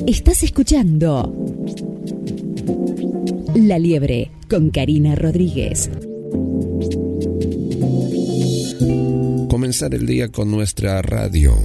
Estás 0.06 0.44
escuchando 0.44 1.34
La 3.56 3.80
Liebre 3.80 4.30
con 4.50 4.72
Karina 4.72 5.16
Rodríguez. 5.16 5.90
Comenzar 9.50 9.96
el 9.96 10.06
día 10.06 10.28
con 10.30 10.52
nuestra 10.52 11.02
radio. 11.02 11.56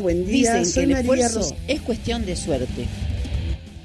Buen 0.00 0.26
día. 0.26 0.58
dicen 0.58 0.66
Soy 0.66 0.86
que 0.86 0.92
el 0.92 1.06
María 1.06 1.26
esfuerzo 1.26 1.50
Ro- 1.50 1.56
es 1.66 1.80
cuestión 1.80 2.24
de 2.26 2.36
suerte. 2.36 2.86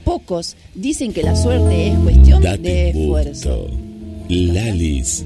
Pocos 0.04 0.56
dicen 0.76 1.14
que 1.14 1.24
la 1.24 1.36
suerte 1.36 1.88
es 1.88 1.96
cuestión 2.00 2.42
de 2.42 2.50
Date 2.50 2.90
esfuerzo. 2.90 3.68
Lalis, 4.30 5.26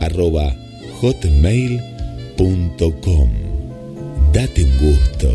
arroba 0.00 0.54
hotmail.com 1.00 1.88
Date 4.32 4.62
un 4.62 4.78
gusto. 4.78 5.28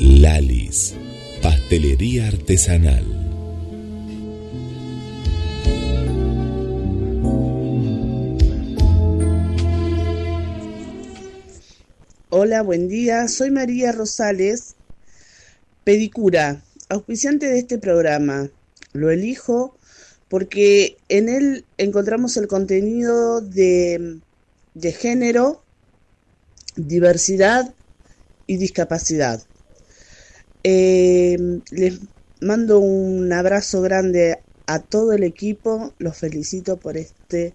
Lalis, 0.00 0.94
pastelería 1.40 2.28
artesanal. 2.28 3.04
Hola, 12.30 12.62
buen 12.62 12.88
día. 12.88 13.28
Soy 13.28 13.50
María 13.50 13.92
Rosales, 13.92 14.76
pedicura, 15.84 16.62
auspiciante 16.88 17.46
de 17.46 17.58
este 17.58 17.78
programa. 17.78 18.50
Lo 18.92 19.10
elijo 19.10 19.78
porque 20.30 20.96
en 21.08 21.28
él 21.28 21.64
encontramos 21.76 22.36
el 22.36 22.46
contenido 22.46 23.40
de, 23.40 24.20
género, 24.96 25.64
diversidad 26.76 27.74
y 28.46 28.56
discapacidad. 28.56 29.42
Eh, 30.62 31.36
les 31.72 31.98
mando 32.40 32.78
un 32.78 33.32
abrazo 33.32 33.82
grande 33.82 34.38
a 34.66 34.78
todo 34.78 35.12
el 35.14 35.24
equipo, 35.24 35.94
los 35.98 36.16
felicito 36.16 36.76
por 36.76 36.96
este 36.96 37.54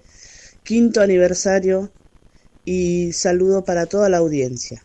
quinto 0.63 0.99
aniversario 0.99 1.91
y 2.65 3.13
saludo 3.13 3.63
para 3.63 3.85
toda 3.85 4.09
la 4.09 4.17
audiencia. 4.17 4.83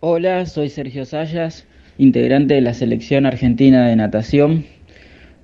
Hola, 0.00 0.46
soy 0.46 0.70
Sergio 0.70 1.04
Sayas, 1.04 1.66
integrante 1.98 2.54
de 2.54 2.60
la 2.60 2.74
selección 2.74 3.26
argentina 3.26 3.86
de 3.86 3.96
natación. 3.96 4.64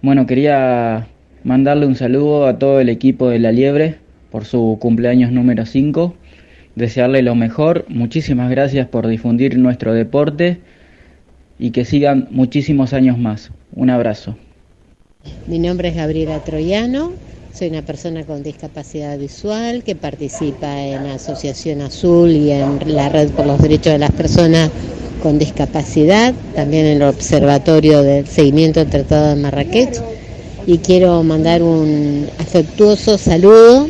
Bueno, 0.03 0.27
quería 0.27 1.07
mandarle 1.45 1.87
un 1.87 1.97
saludo 1.97 2.47
a 2.47 2.59
todo 2.59 2.81
el 2.81 2.89
equipo 2.89 3.29
de 3.29 3.39
La 3.39 3.53
Liebre 3.53 3.97
por 4.31 4.45
su 4.45 4.79
cumpleaños 4.81 5.33
número 5.33 5.67
5. 5.67 6.15
Desearle 6.75 7.23
lo 7.23 7.35
mejor. 7.35 7.85
Muchísimas 7.89 8.51
gracias 8.51 8.89
por 8.89 9.07
difundir 9.07 9.59
nuestro 9.59 9.93
deporte 9.93 10.61
y 11.59 11.71
que 11.71 11.85
sigan 11.85 12.29
muchísimos 12.31 12.93
años 12.93 13.19
más. 13.19 13.51
Un 13.75 13.91
abrazo. 13.91 14.37
Mi 15.47 15.59
nombre 15.59 15.89
es 15.89 15.97
Gabriela 15.97 16.39
Troyano, 16.43 17.13
soy 17.53 17.69
una 17.69 17.83
persona 17.83 18.25
con 18.25 18.43
discapacidad 18.43 19.19
visual 19.19 19.83
que 19.83 19.95
participa 19.95 20.83
en 20.83 21.05
la 21.05 21.15
Asociación 21.15 21.83
Azul 21.83 22.31
y 22.31 22.53
en 22.53 22.79
la 22.87 23.09
Red 23.09 23.31
por 23.31 23.45
los 23.45 23.61
Derechos 23.61 23.93
de 23.93 23.99
las 23.99 24.13
Personas 24.13 24.71
con 25.21 25.39
Discapacidad, 25.39 26.35
también 26.55 26.87
en 26.87 27.03
el 27.03 27.09
Observatorio 27.09 28.03
del 28.03 28.27
Seguimiento 28.27 28.81
del 28.81 28.91
Tratado 28.91 29.29
de 29.29 29.37
Marrakech. 29.37 30.01
Y 30.67 30.79
quiero 30.79 31.23
mandar 31.23 31.63
un 31.63 32.27
afectuoso 32.39 33.19
saludo 33.19 33.89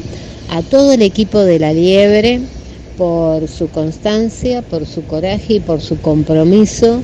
a 0.50 0.62
todo 0.62 0.92
el 0.92 1.02
equipo 1.02 1.40
de 1.40 1.58
La 1.58 1.72
Liebre 1.72 2.40
por 2.96 3.48
su 3.48 3.68
constancia, 3.68 4.62
por 4.62 4.86
su 4.86 5.04
coraje 5.04 5.54
y 5.54 5.60
por 5.60 5.80
su 5.80 6.00
compromiso 6.00 7.02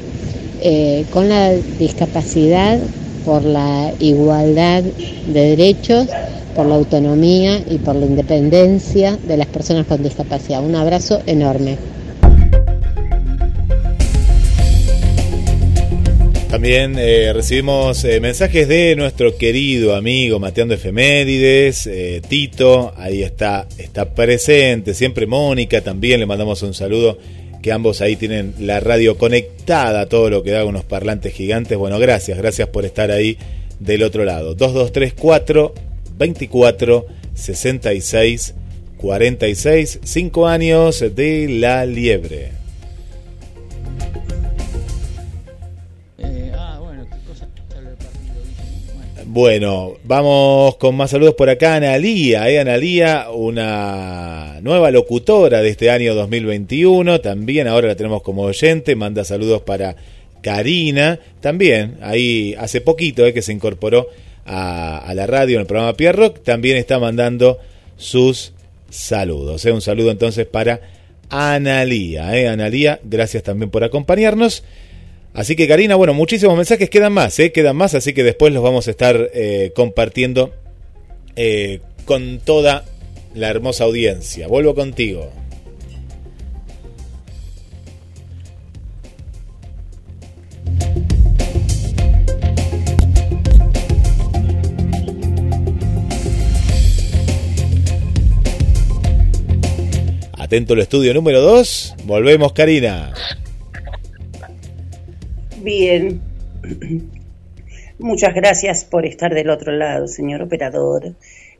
eh, 0.62 1.04
con 1.12 1.28
la 1.28 1.52
discapacidad, 1.78 2.78
por 3.24 3.44
la 3.44 3.92
igualdad 3.98 4.82
de 4.82 5.40
derechos, 5.56 6.06
por 6.54 6.66
la 6.66 6.74
autonomía 6.74 7.62
y 7.70 7.78
por 7.78 7.94
la 7.96 8.06
independencia 8.06 9.18
de 9.26 9.36
las 9.36 9.46
personas 9.46 9.86
con 9.86 10.02
discapacidad. 10.02 10.64
Un 10.64 10.74
abrazo 10.74 11.20
enorme. 11.26 11.95
También 16.56 16.96
eh, 16.98 17.34
recibimos 17.34 18.02
eh, 18.04 18.18
mensajes 18.18 18.66
de 18.66 18.96
nuestro 18.96 19.36
querido 19.36 19.94
amigo 19.94 20.38
Mateando 20.38 20.72
Efemérides, 20.72 21.86
eh, 21.86 22.22
Tito, 22.26 22.94
ahí 22.96 23.22
está, 23.22 23.68
está 23.76 24.14
presente, 24.14 24.94
siempre 24.94 25.26
Mónica 25.26 25.82
también, 25.82 26.18
le 26.18 26.24
mandamos 26.24 26.62
un 26.62 26.72
saludo, 26.72 27.18
que 27.60 27.72
ambos 27.72 28.00
ahí 28.00 28.16
tienen 28.16 28.54
la 28.58 28.80
radio 28.80 29.18
conectada, 29.18 30.06
todo 30.06 30.30
lo 30.30 30.42
que 30.42 30.52
da 30.52 30.64
unos 30.64 30.84
parlantes 30.84 31.34
gigantes. 31.34 31.76
Bueno, 31.76 31.98
gracias, 31.98 32.38
gracias 32.38 32.70
por 32.70 32.86
estar 32.86 33.10
ahí 33.10 33.36
del 33.78 34.02
otro 34.02 34.24
lado. 34.24 34.54
2234 34.54 35.74
24 36.16 37.06
66 37.34 38.54
46, 38.96 40.00
5 40.02 40.46
años 40.46 41.04
de 41.14 41.48
la 41.50 41.84
liebre. 41.84 42.55
Bueno, 49.36 49.98
vamos 50.04 50.76
con 50.76 50.96
más 50.96 51.10
saludos 51.10 51.34
por 51.34 51.50
acá. 51.50 51.74
Analía, 51.74 52.48
¿eh? 52.48 52.58
Analía, 52.58 53.26
una 53.30 54.60
nueva 54.62 54.90
locutora 54.90 55.60
de 55.60 55.68
este 55.68 55.90
año 55.90 56.14
2021. 56.14 57.20
También 57.20 57.68
ahora 57.68 57.88
la 57.88 57.96
tenemos 57.96 58.22
como 58.22 58.44
oyente. 58.44 58.96
Manda 58.96 59.24
saludos 59.24 59.60
para 59.60 59.94
Karina. 60.40 61.20
También, 61.42 61.98
ahí 62.00 62.54
hace 62.58 62.80
poquito 62.80 63.26
¿eh? 63.26 63.34
que 63.34 63.42
se 63.42 63.52
incorporó 63.52 64.08
a, 64.46 65.12
la 65.14 65.26
radio 65.26 65.56
en 65.56 65.60
el 65.60 65.66
programa 65.66 65.92
Pierrock. 65.92 66.42
También 66.42 66.78
está 66.78 66.98
mandando 66.98 67.58
sus 67.98 68.54
saludos. 68.88 69.66
¿eh? 69.66 69.72
Un 69.72 69.82
saludo 69.82 70.12
entonces 70.12 70.46
para 70.46 70.80
Analía. 71.28 72.34
¿eh? 72.40 72.48
Analía, 72.48 73.00
gracias 73.04 73.42
también 73.42 73.68
por 73.68 73.84
acompañarnos. 73.84 74.64
Así 75.36 75.54
que 75.54 75.68
Karina, 75.68 75.96
bueno, 75.96 76.14
muchísimos 76.14 76.56
mensajes 76.56 76.88
quedan 76.88 77.12
más, 77.12 77.38
¿eh? 77.38 77.52
quedan 77.52 77.76
más, 77.76 77.94
así 77.94 78.14
que 78.14 78.24
después 78.24 78.54
los 78.54 78.62
vamos 78.62 78.88
a 78.88 78.90
estar 78.90 79.30
eh, 79.34 79.70
compartiendo 79.76 80.54
eh, 81.36 81.80
con 82.06 82.38
toda 82.38 82.86
la 83.34 83.48
hermosa 83.50 83.84
audiencia. 83.84 84.48
Vuelvo 84.48 84.74
contigo. 84.74 85.30
Atento 100.32 100.72
el 100.72 100.80
estudio 100.80 101.12
número 101.12 101.42
2. 101.42 101.96
Volvemos, 102.04 102.54
Karina. 102.54 103.12
Bien. 105.66 106.20
Muchas 107.98 108.32
gracias 108.34 108.84
por 108.84 109.04
estar 109.04 109.34
del 109.34 109.50
otro 109.50 109.72
lado, 109.72 110.06
señor 110.06 110.42
operador. 110.42 111.16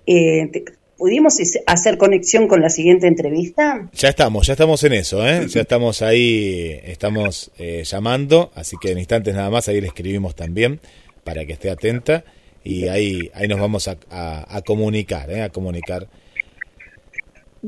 Eh, 0.07 0.49
¿Pudimos 0.97 1.39
hacer 1.67 1.99
conexión 1.99 2.47
con 2.47 2.63
la 2.63 2.71
siguiente 2.71 3.09
entrevista? 3.09 3.91
Ya 3.93 4.09
estamos, 4.09 4.47
ya 4.47 4.53
estamos 4.53 4.85
en 4.85 4.93
eso, 4.93 5.27
¿eh? 5.27 5.49
ya 5.49 5.61
estamos 5.61 6.03
ahí, 6.03 6.79
estamos 6.85 7.51
eh, 7.59 7.83
llamando, 7.85 8.53
así 8.55 8.77
que 8.81 8.93
en 8.93 8.99
instantes 8.99 9.35
nada 9.35 9.51
más 9.51 9.67
ahí 9.67 9.81
le 9.81 9.89
escribimos 9.89 10.37
también 10.37 10.79
para 11.25 11.45
que 11.45 11.55
esté 11.55 11.69
atenta 11.69 12.23
y 12.63 12.87
ahí, 12.87 13.29
ahí 13.35 13.49
nos 13.49 13.59
vamos 13.59 13.89
a, 13.89 13.97
a, 14.09 14.63
comunicar, 14.63 15.33
¿eh? 15.33 15.43
a 15.43 15.49
comunicar. 15.49 16.07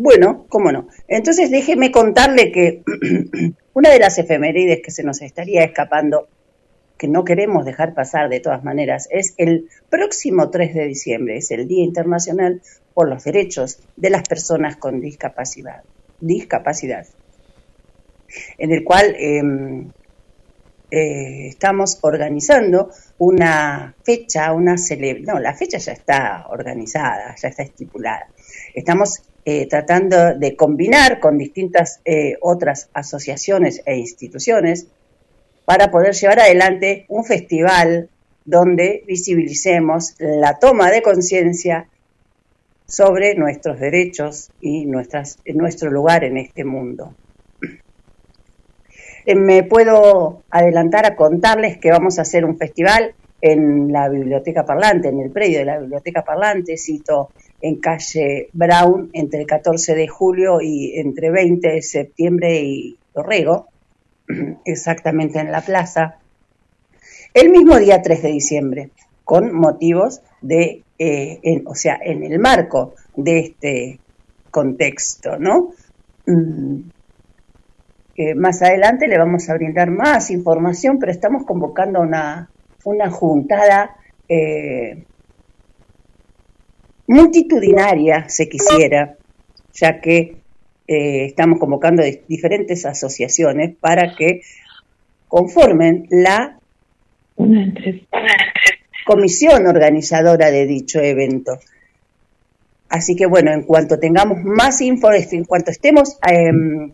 Bueno, 0.00 0.46
cómo 0.48 0.70
no. 0.70 0.86
Entonces 1.08 1.50
déjeme 1.50 1.90
contarle 1.90 2.52
que 2.52 2.84
una 3.74 3.90
de 3.90 3.98
las 3.98 4.16
efemérides 4.16 4.80
que 4.80 4.92
se 4.92 5.02
nos 5.02 5.20
estaría 5.22 5.64
escapando 5.64 6.28
que 6.96 7.08
no 7.08 7.24
queremos 7.24 7.64
dejar 7.64 7.94
pasar 7.94 8.28
de 8.28 8.38
todas 8.38 8.62
maneras 8.62 9.08
es 9.10 9.34
el 9.38 9.68
próximo 9.90 10.50
3 10.50 10.72
de 10.72 10.86
diciembre, 10.86 11.38
es 11.38 11.50
el 11.50 11.66
Día 11.66 11.82
Internacional 11.82 12.62
por 12.94 13.08
los 13.08 13.24
Derechos 13.24 13.80
de 13.96 14.10
las 14.10 14.22
Personas 14.22 14.76
con 14.76 15.00
Discapacidad, 15.00 15.82
discapacidad 16.20 17.04
en 18.56 18.72
el 18.72 18.84
cual 18.84 19.16
em, 19.18 19.90
eh, 20.92 21.48
estamos 21.48 21.98
organizando 22.02 22.90
una 23.18 23.96
fecha, 24.04 24.52
una 24.52 24.78
celebración, 24.78 25.34
no, 25.34 25.40
la 25.40 25.54
fecha 25.54 25.78
ya 25.78 25.92
está 25.92 26.46
organizada, 26.50 27.34
ya 27.34 27.48
está 27.48 27.64
estipulada. 27.64 28.28
Estamos 28.74 29.22
eh, 29.50 29.66
tratando 29.66 30.34
de 30.34 30.54
combinar 30.56 31.20
con 31.20 31.38
distintas 31.38 32.02
eh, 32.04 32.36
otras 32.42 32.90
asociaciones 32.92 33.80
e 33.86 33.96
instituciones 33.96 34.88
para 35.64 35.90
poder 35.90 36.12
llevar 36.12 36.40
adelante 36.40 37.06
un 37.08 37.24
festival 37.24 38.10
donde 38.44 39.04
visibilicemos 39.06 40.16
la 40.18 40.58
toma 40.58 40.90
de 40.90 41.00
conciencia 41.00 41.88
sobre 42.86 43.36
nuestros 43.36 43.80
derechos 43.80 44.50
y 44.60 44.84
nuestro 44.84 45.90
lugar 45.90 46.24
en 46.24 46.36
este 46.36 46.66
mundo. 46.66 47.14
Eh, 49.24 49.34
me 49.34 49.62
puedo 49.62 50.42
adelantar 50.50 51.06
a 51.06 51.16
contarles 51.16 51.78
que 51.78 51.90
vamos 51.90 52.18
a 52.18 52.22
hacer 52.22 52.44
un 52.44 52.58
festival 52.58 53.14
en 53.40 53.90
la 53.92 54.10
Biblioteca 54.10 54.66
Parlante, 54.66 55.08
en 55.08 55.20
el 55.20 55.30
predio 55.30 55.60
de 55.60 55.64
la 55.64 55.78
Biblioteca 55.78 56.22
Parlante, 56.22 56.76
cito 56.76 57.30
en 57.60 57.76
calle 57.76 58.48
Brown, 58.52 59.10
entre 59.12 59.40
el 59.40 59.46
14 59.46 59.94
de 59.94 60.08
julio 60.08 60.60
y 60.60 60.98
entre 60.98 61.30
20 61.30 61.68
de 61.68 61.82
septiembre 61.82 62.60
y 62.60 62.98
Torrego, 63.12 63.68
exactamente 64.64 65.40
en 65.40 65.50
la 65.50 65.60
plaza, 65.60 66.18
el 67.34 67.50
mismo 67.50 67.76
día 67.78 68.00
3 68.00 68.22
de 68.22 68.28
diciembre, 68.28 68.90
con 69.24 69.52
motivos 69.52 70.22
de, 70.40 70.82
eh, 70.98 71.62
o 71.66 71.74
sea, 71.74 71.98
en 72.02 72.22
el 72.24 72.38
marco 72.38 72.94
de 73.16 73.38
este 73.40 74.00
contexto, 74.50 75.38
¿no? 75.38 75.72
Mm, 76.26 76.80
más 78.36 78.62
adelante 78.62 79.06
le 79.06 79.18
vamos 79.18 79.48
a 79.48 79.54
brindar 79.54 79.90
más 79.90 80.30
información, 80.30 80.98
pero 80.98 81.12
estamos 81.12 81.44
convocando 81.44 82.00
una, 82.00 82.50
una 82.84 83.10
juntada 83.10 83.96
eh, 84.28 85.04
multitudinaria, 87.08 88.28
se 88.28 88.48
quisiera, 88.48 89.16
ya 89.72 90.00
que 90.00 90.36
eh, 90.86 91.24
estamos 91.24 91.58
convocando 91.58 92.02
diferentes 92.28 92.86
asociaciones 92.86 93.74
para 93.80 94.14
que 94.14 94.42
conformen 95.26 96.06
la 96.10 96.58
comisión 99.06 99.66
organizadora 99.66 100.50
de 100.50 100.66
dicho 100.66 101.00
evento. 101.00 101.58
Así 102.88 103.16
que 103.16 103.26
bueno, 103.26 103.52
en 103.52 103.62
cuanto 103.62 103.98
tengamos 103.98 104.42
más 104.44 104.80
info, 104.80 105.10
en 105.12 105.44
cuanto 105.44 105.70
estemos 105.70 106.18
em, 106.26 106.92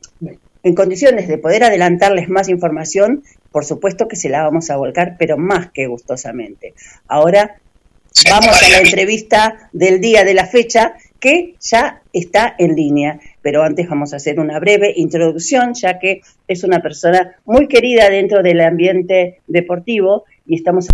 en 0.63 0.75
condiciones 0.75 1.29
de 1.29 1.39
poder 1.39 1.65
adelantarles 1.65 2.29
más 2.29 2.49
información, 2.49 3.23
por 3.53 3.65
supuesto 3.65 4.09
que 4.09 4.17
se 4.17 4.29
la 4.29 4.43
vamos 4.43 4.71
a 4.71 4.77
volcar, 4.77 5.17
pero 5.19 5.37
más 5.37 5.71
que 5.71 5.87
gustosamente. 5.87 6.75
Ahora 7.07 7.61
vamos 8.31 8.63
a 8.63 8.69
la 8.71 8.79
entrevista 8.79 9.69
del 9.73 10.01
día 10.01 10.25
de 10.25 10.35
la 10.35 10.47
fecha 10.47 10.95
que 11.19 11.55
ya 11.61 12.03
está 12.13 12.55
en 12.59 12.75
línea. 12.75 13.19
Pero 13.43 13.63
antes 13.63 13.89
vamos 13.89 14.13
a 14.13 14.17
hacer 14.17 14.39
una 14.39 14.59
breve 14.59 14.93
introducción, 14.97 15.75
ya 15.75 15.99
que 15.99 16.23
es 16.47 16.65
una 16.65 16.81
persona 16.81 17.37
muy 17.45 17.67
querida 17.67 18.11
dentro 18.11 18.43
del 18.43 18.61
ambiente 18.61 19.41
deportivo 19.47 20.25
y 20.47 20.57
estamos 20.57 20.89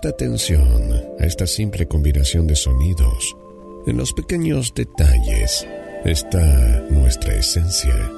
Presta 0.00 0.10
atención 0.10 0.92
a 1.18 1.24
esta 1.24 1.44
simple 1.44 1.88
combinación 1.88 2.46
de 2.46 2.54
sonidos. 2.54 3.36
En 3.84 3.96
los 3.96 4.12
pequeños 4.12 4.72
detalles 4.72 5.66
está 6.04 6.86
nuestra 6.88 7.34
esencia. 7.34 8.08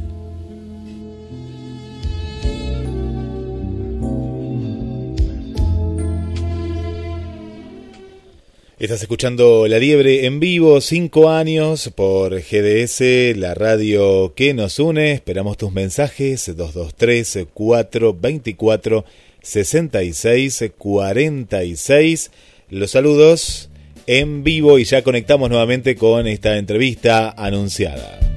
Estás 8.79 9.01
escuchando 9.01 9.67
La 9.69 9.79
Liebre 9.79 10.27
en 10.27 10.39
vivo, 10.39 10.83
cinco 10.83 11.31
años 11.31 11.91
por 11.97 12.35
GDS, 12.35 13.35
la 13.35 13.55
radio 13.55 14.35
que 14.35 14.53
nos 14.53 14.79
une. 14.79 15.13
Esperamos 15.13 15.57
tus 15.57 15.73
mensajes 15.73 16.55
223 16.55 17.47
424 17.55 19.07
66 19.41 20.65
46. 20.77 22.31
Los 22.69 22.91
saludos 22.91 23.71
en 24.07 24.45
vivo 24.45 24.79
y 24.79 24.85
ya 24.85 25.01
conectamos 25.03 25.49
nuevamente 25.49 25.97
con 25.97 26.27
esta 26.27 26.59
entrevista 26.59 27.31
anunciada. 27.31 28.36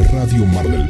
Radio 0.00 0.46
Mar 0.46 0.66
del 0.66 0.81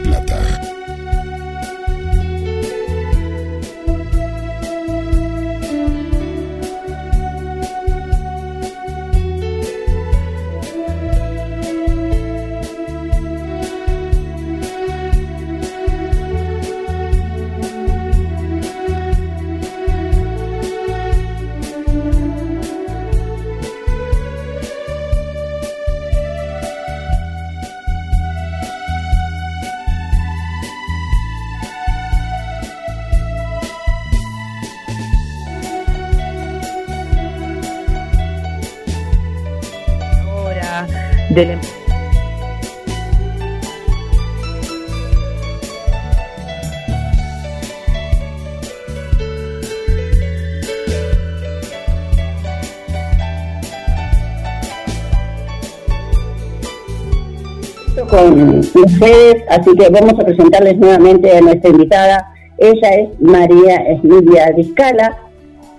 ustedes, 58.25 59.45
así 59.49 59.77
que 59.77 59.89
vamos 59.91 60.14
a 60.18 60.25
presentarles 60.25 60.79
nuevamente 60.79 61.37
a 61.37 61.41
nuestra 61.41 61.70
invitada. 61.70 62.35
Ella 62.59 62.89
es 62.95 63.20
María 63.20 63.77
Emilia 63.87 64.53
Discala, 64.57 65.18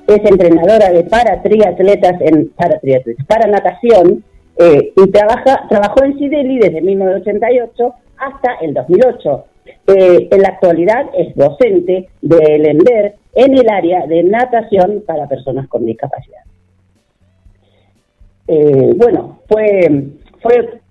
es 0.08 0.20
entrenadora 0.26 0.90
de 0.90 1.04
para 1.04 1.42
triatletas 1.42 2.20
en 2.22 2.50
para 2.50 2.80
para 3.28 3.48
natación 3.48 4.24
eh, 4.58 4.94
y 4.96 5.12
trabaja, 5.12 5.66
trabajó 5.70 6.04
en 6.04 6.18
Sideli 6.18 6.60
desde 6.60 6.82
1988 6.82 7.94
hasta 8.18 8.56
el 8.62 8.74
2008. 8.74 9.46
Eh, 9.88 10.28
en 10.32 10.42
la 10.42 10.50
actualidad 10.50 11.06
es 11.18 11.36
docente 11.36 12.10
del 12.22 12.66
ENDER 12.66 13.16
en 13.36 13.58
el 13.58 13.70
área 13.70 14.06
de 14.08 14.24
natación 14.24 15.04
para 15.06 15.28
personas 15.28 15.68
con 15.68 15.86
discapacidad. 15.86 16.42
Eh, 18.48 18.94
bueno, 18.96 19.40
fue, 19.48 20.10
fue 20.42 20.82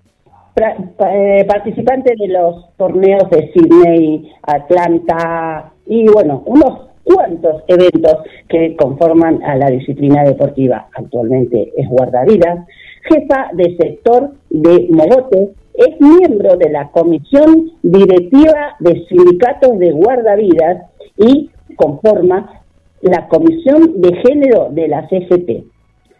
participante 0.55 2.13
de 2.17 2.27
los 2.27 2.75
torneos 2.77 3.29
de 3.29 3.51
Sydney, 3.53 4.31
Atlanta 4.43 5.73
y 5.85 6.07
bueno, 6.07 6.43
unos 6.45 6.89
cuantos 7.03 7.63
eventos 7.67 8.17
que 8.47 8.75
conforman 8.75 9.43
a 9.43 9.55
la 9.55 9.69
disciplina 9.69 10.23
deportiva. 10.23 10.87
Actualmente 10.95 11.73
es 11.75 11.87
guardavidas, 11.89 12.65
jefa 13.03 13.49
de 13.53 13.75
sector 13.77 14.31
de 14.49 14.87
Mogote, 14.89 15.53
es 15.73 15.99
miembro 15.99 16.55
de 16.55 16.69
la 16.69 16.89
Comisión 16.91 17.71
Directiva 17.81 18.75
de 18.79 19.05
Sindicatos 19.07 19.79
de 19.79 19.91
Guardavidas 19.91 20.89
y 21.17 21.49
conforma 21.75 22.61
la 23.01 23.27
Comisión 23.27 24.01
de 24.01 24.15
Género 24.17 24.69
de 24.69 24.87
la 24.87 25.07
CGT. 25.09 25.65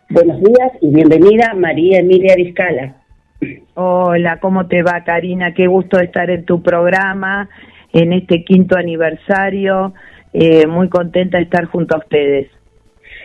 Buenos 0.10 0.40
días 0.42 0.72
y 0.82 0.90
bienvenida 0.90 1.54
María 1.56 2.00
Emilia 2.00 2.36
Vizcala. 2.36 3.03
Hola, 3.76 4.40
¿cómo 4.40 4.68
te 4.68 4.84
va 4.84 5.04
Karina? 5.04 5.56
Qué 5.56 5.66
gusto 5.66 6.00
estar 6.00 6.30
en 6.30 6.46
tu 6.46 6.62
programa 6.62 7.50
en 7.92 8.14
este 8.14 8.44
quinto 8.44 8.78
aniversario. 8.78 9.94
Eh, 10.32 10.68
muy 10.68 10.90
contenta 10.90 11.38
de 11.38 11.46
estar 11.46 11.66
junto 11.66 11.96
a 11.96 12.00
ustedes. 12.00 12.52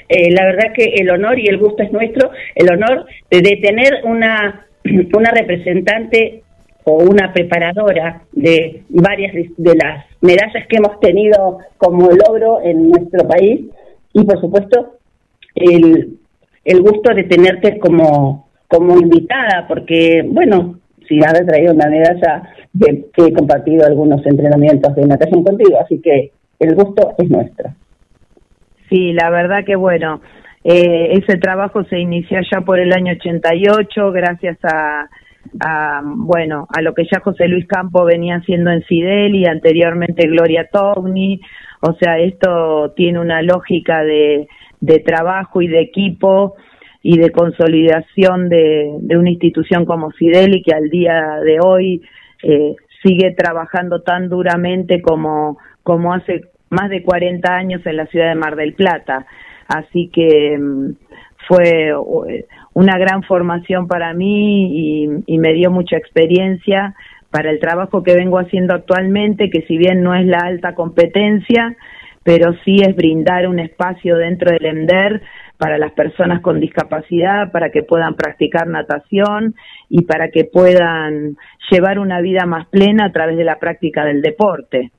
Eh, 0.08 0.30
la 0.32 0.46
verdad 0.46 0.72
que 0.74 0.94
el 0.96 1.10
honor 1.10 1.38
y 1.38 1.48
el 1.48 1.58
gusto 1.58 1.82
es 1.82 1.92
nuestro, 1.92 2.30
el 2.54 2.72
honor 2.72 3.04
de, 3.30 3.40
tener 3.62 4.00
una, 4.04 4.66
una 5.14 5.30
representante 5.32 6.42
o 6.84 6.94
una 7.04 7.34
preparadora 7.34 8.22
de 8.32 8.84
varias 8.88 9.34
de 9.34 9.74
las 9.74 10.06
medallas 10.22 10.66
que 10.66 10.76
hemos 10.78 10.98
tenido 11.00 11.58
como 11.76 12.08
logro 12.08 12.62
en 12.62 12.88
nuestro 12.88 13.28
país 13.28 13.66
y 14.14 14.24
por 14.24 14.40
supuesto 14.40 14.94
el, 15.54 16.16
el 16.64 16.80
gusto 16.80 17.12
de 17.14 17.24
tenerte 17.24 17.78
como, 17.78 18.47
como 18.68 18.98
invitada 18.98 19.66
porque 19.66 20.22
bueno 20.26 20.78
si 21.08 21.18
haber 21.24 21.46
traído 21.46 21.74
una 21.74 21.88
medalla 21.88 22.42
que 22.78 23.24
he 23.24 23.32
compartido 23.32 23.86
algunos 23.86 24.24
entrenamientos 24.26 24.94
de 24.94 25.06
natación 25.06 25.42
contigo 25.42 25.78
así 25.80 26.00
que 26.00 26.32
el 26.60 26.74
gusto 26.74 27.14
es 27.18 27.30
nuestro. 27.30 27.70
Sí, 28.88 29.12
la 29.12 29.30
verdad 29.30 29.64
que 29.64 29.76
bueno, 29.76 30.20
eh, 30.64 31.12
ese 31.12 31.38
trabajo 31.38 31.84
se 31.84 31.98
inició 31.98 32.40
ya 32.50 32.62
por 32.62 32.78
el 32.78 32.92
año 32.92 33.12
88 33.12 34.12
gracias 34.12 34.58
a, 34.64 35.08
a, 35.60 36.02
bueno, 36.04 36.66
a 36.74 36.82
lo 36.82 36.94
que 36.94 37.04
ya 37.10 37.20
José 37.20 37.48
Luis 37.48 37.66
Campo 37.66 38.04
venía 38.04 38.36
haciendo 38.36 38.70
en 38.70 38.82
Fidel 38.82 39.34
y 39.34 39.46
anteriormente 39.46 40.26
Gloria 40.26 40.68
Togni, 40.70 41.40
o 41.80 41.92
sea, 41.94 42.18
esto 42.18 42.92
tiene 42.96 43.20
una 43.20 43.40
lógica 43.42 44.02
de, 44.02 44.48
de 44.80 44.98
trabajo 45.00 45.62
y 45.62 45.68
de 45.68 45.80
equipo 45.80 46.56
y 47.02 47.18
de 47.18 47.30
consolidación 47.30 48.48
de, 48.48 48.98
una 49.16 49.30
institución 49.30 49.84
como 49.84 50.10
Fidel 50.10 50.62
que 50.64 50.74
al 50.74 50.90
día 50.90 51.38
de 51.44 51.58
hoy 51.60 52.02
eh, 52.42 52.74
sigue 53.02 53.32
trabajando 53.32 54.02
tan 54.02 54.28
duramente 54.28 55.00
como, 55.00 55.58
como 55.82 56.12
hace 56.12 56.46
más 56.70 56.90
de 56.90 57.02
40 57.02 57.54
años 57.54 57.86
en 57.86 57.96
la 57.96 58.06
ciudad 58.06 58.28
de 58.28 58.34
Mar 58.34 58.56
del 58.56 58.74
Plata. 58.74 59.26
Así 59.68 60.10
que 60.12 60.58
mm, 60.58 60.90
fue 61.46 61.90
eh, 61.90 62.46
una 62.74 62.98
gran 62.98 63.22
formación 63.22 63.86
para 63.86 64.12
mí 64.12 65.04
y, 65.04 65.08
y, 65.26 65.38
me 65.38 65.52
dio 65.52 65.70
mucha 65.70 65.96
experiencia 65.96 66.94
para 67.30 67.50
el 67.50 67.60
trabajo 67.60 68.02
que 68.02 68.14
vengo 68.14 68.38
haciendo 68.38 68.74
actualmente, 68.74 69.50
que 69.50 69.62
si 69.62 69.76
bien 69.76 70.02
no 70.02 70.14
es 70.14 70.26
la 70.26 70.38
alta 70.38 70.74
competencia, 70.74 71.76
pero 72.22 72.54
sí 72.64 72.76
es 72.80 72.96
brindar 72.96 73.46
un 73.46 73.58
espacio 73.58 74.16
dentro 74.16 74.50
del 74.50 74.64
EMDER 74.64 75.22
para 75.58 75.76
las 75.76 75.92
personas 75.92 76.40
con 76.40 76.60
discapacidad, 76.60 77.50
para 77.50 77.70
que 77.70 77.82
puedan 77.82 78.14
practicar 78.14 78.68
natación 78.68 79.54
y 79.88 80.02
para 80.02 80.30
que 80.30 80.44
puedan 80.44 81.36
llevar 81.70 81.98
una 81.98 82.20
vida 82.20 82.46
más 82.46 82.68
plena 82.68 83.06
a 83.06 83.12
través 83.12 83.36
de 83.36 83.44
la 83.44 83.58
práctica 83.58 84.04
del 84.04 84.22
deporte. 84.22 84.92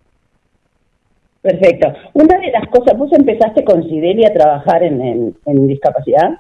Perfecto. 1.42 1.94
Una 2.14 2.38
de 2.38 2.52
las 2.52 2.68
cosas, 2.68 2.98
¿vos 2.98 3.12
empezaste 3.14 3.64
con 3.64 3.84
Sideli 3.84 4.26
a 4.26 4.34
trabajar 4.34 4.84
en, 4.84 5.34
en, 5.46 5.68
discapacidad? 5.68 6.40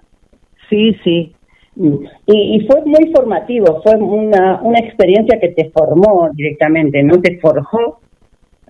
Sí, 0.69 0.93
sí. 1.05 1.33
Mm. 1.75 1.95
Y, 2.25 2.57
y, 2.57 2.67
fue 2.67 2.81
muy 2.85 3.13
formativo, 3.13 3.81
fue 3.81 3.95
una, 3.95 4.61
una 4.61 4.79
experiencia 4.79 5.39
que 5.39 5.49
te 5.49 5.69
formó 5.69 6.29
directamente, 6.33 7.01
¿no? 7.03 7.21
Te 7.21 7.39
forjó 7.39 8.01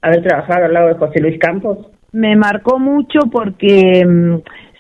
haber 0.02 0.22
trabajado 0.22 0.66
al 0.66 0.74
lado 0.74 0.88
de 0.90 0.94
José 0.96 1.20
Luis 1.20 1.40
Campos. 1.40 1.90
Me 2.12 2.36
marcó 2.36 2.78
mucho 2.78 3.22
porque 3.32 4.06
mm, 4.06 4.36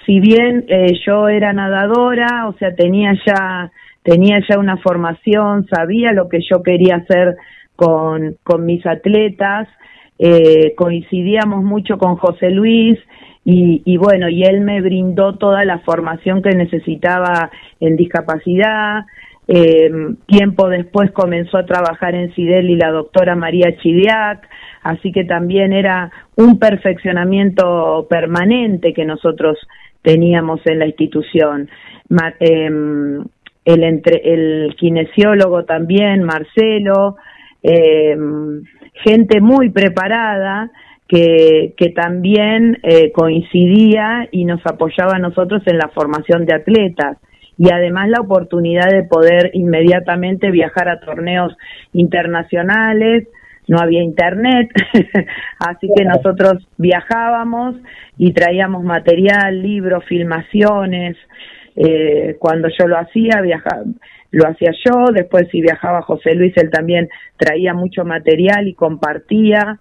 si 0.09 0.19
bien 0.19 0.65
eh, 0.69 0.93
yo 1.05 1.27
era 1.27 1.53
nadadora, 1.53 2.47
o 2.47 2.53
sea, 2.57 2.73
tenía 2.73 3.13
ya 3.27 3.71
tenía 4.01 4.39
ya 4.49 4.57
una 4.57 4.77
formación, 4.77 5.67
sabía 5.67 6.13
lo 6.13 6.29
que 6.29 6.39
yo 6.41 6.63
quería 6.63 6.95
hacer 6.95 7.35
con, 7.75 8.35
mis 8.65 8.83
atletas, 8.87 9.67
eh, 10.17 10.73
coincidíamos 10.75 11.63
mucho 11.63 11.99
con 11.99 12.15
José 12.15 12.49
Luis 12.49 12.97
y, 13.45 13.97
bueno, 13.97 14.29
y 14.29 14.43
él 14.43 14.61
me 14.61 14.81
brindó 14.81 15.37
toda 15.37 15.63
la 15.63 15.79
formación 15.79 16.41
que 16.41 16.55
necesitaba 16.55 17.51
en 17.79 17.95
discapacidad. 17.95 19.05
Eh, 19.47 19.89
tiempo 20.27 20.69
después 20.69 21.11
comenzó 21.11 21.57
a 21.57 21.65
trabajar 21.65 22.13
en 22.13 22.33
Cidel 22.33 22.69
y 22.69 22.75
la 22.75 22.91
doctora 22.91 23.35
María 23.35 23.75
Chidiac, 23.77 24.47
así 24.83 25.11
que 25.11 25.23
también 25.23 25.73
era 25.73 26.11
un 26.35 26.59
perfeccionamiento 26.59 28.05
permanente 28.07 28.93
que 28.93 29.05
nosotros 29.05 29.57
teníamos 30.01 30.61
en 30.65 30.79
la 30.79 30.87
institución. 30.87 31.69
Eh, 32.39 32.69
el, 33.65 33.83
entre, 33.83 34.21
el 34.23 34.75
kinesiólogo 34.77 35.65
también, 35.65 36.23
Marcelo, 36.23 37.17
eh, 37.61 38.15
gente 39.03 39.41
muy 39.41 39.69
preparada 39.69 40.71
que, 41.07 41.73
que 41.77 41.89
también 41.89 42.77
eh, 42.83 43.11
coincidía 43.11 44.27
y 44.31 44.45
nos 44.45 44.65
apoyaba 44.65 45.13
a 45.15 45.19
nosotros 45.19 45.61
en 45.65 45.77
la 45.77 45.89
formación 45.89 46.45
de 46.45 46.55
atletas 46.55 47.17
y 47.57 47.69
además 47.71 48.07
la 48.09 48.21
oportunidad 48.21 48.89
de 48.89 49.03
poder 49.03 49.51
inmediatamente 49.53 50.49
viajar 50.49 50.87
a 50.87 51.01
torneos 51.01 51.55
internacionales, 51.91 53.27
no 53.69 53.79
había 53.79 54.01
internet, 54.01 54.67
así 55.59 55.87
que 55.95 56.03
nosotros 56.03 56.67
viajábamos 56.77 57.75
y 58.17 58.33
traíamos 58.33 58.83
material, 58.83 59.61
libros, 59.61 60.03
filmaciones, 60.05 61.15
eh, 61.75 62.35
cuando 62.39 62.67
yo 62.67 62.87
lo 62.87 62.97
hacía, 62.97 63.41
viajaba, 63.41 63.83
lo 64.31 64.47
hacía 64.47 64.71
yo, 64.83 65.11
después 65.13 65.47
si 65.51 65.61
viajaba 65.61 66.01
José 66.01 66.33
Luis, 66.33 66.51
él 66.57 66.71
también 66.71 67.09
traía 67.37 67.75
mucho 67.75 68.03
material 68.05 68.67
y 68.67 68.73
compartía, 68.73 69.79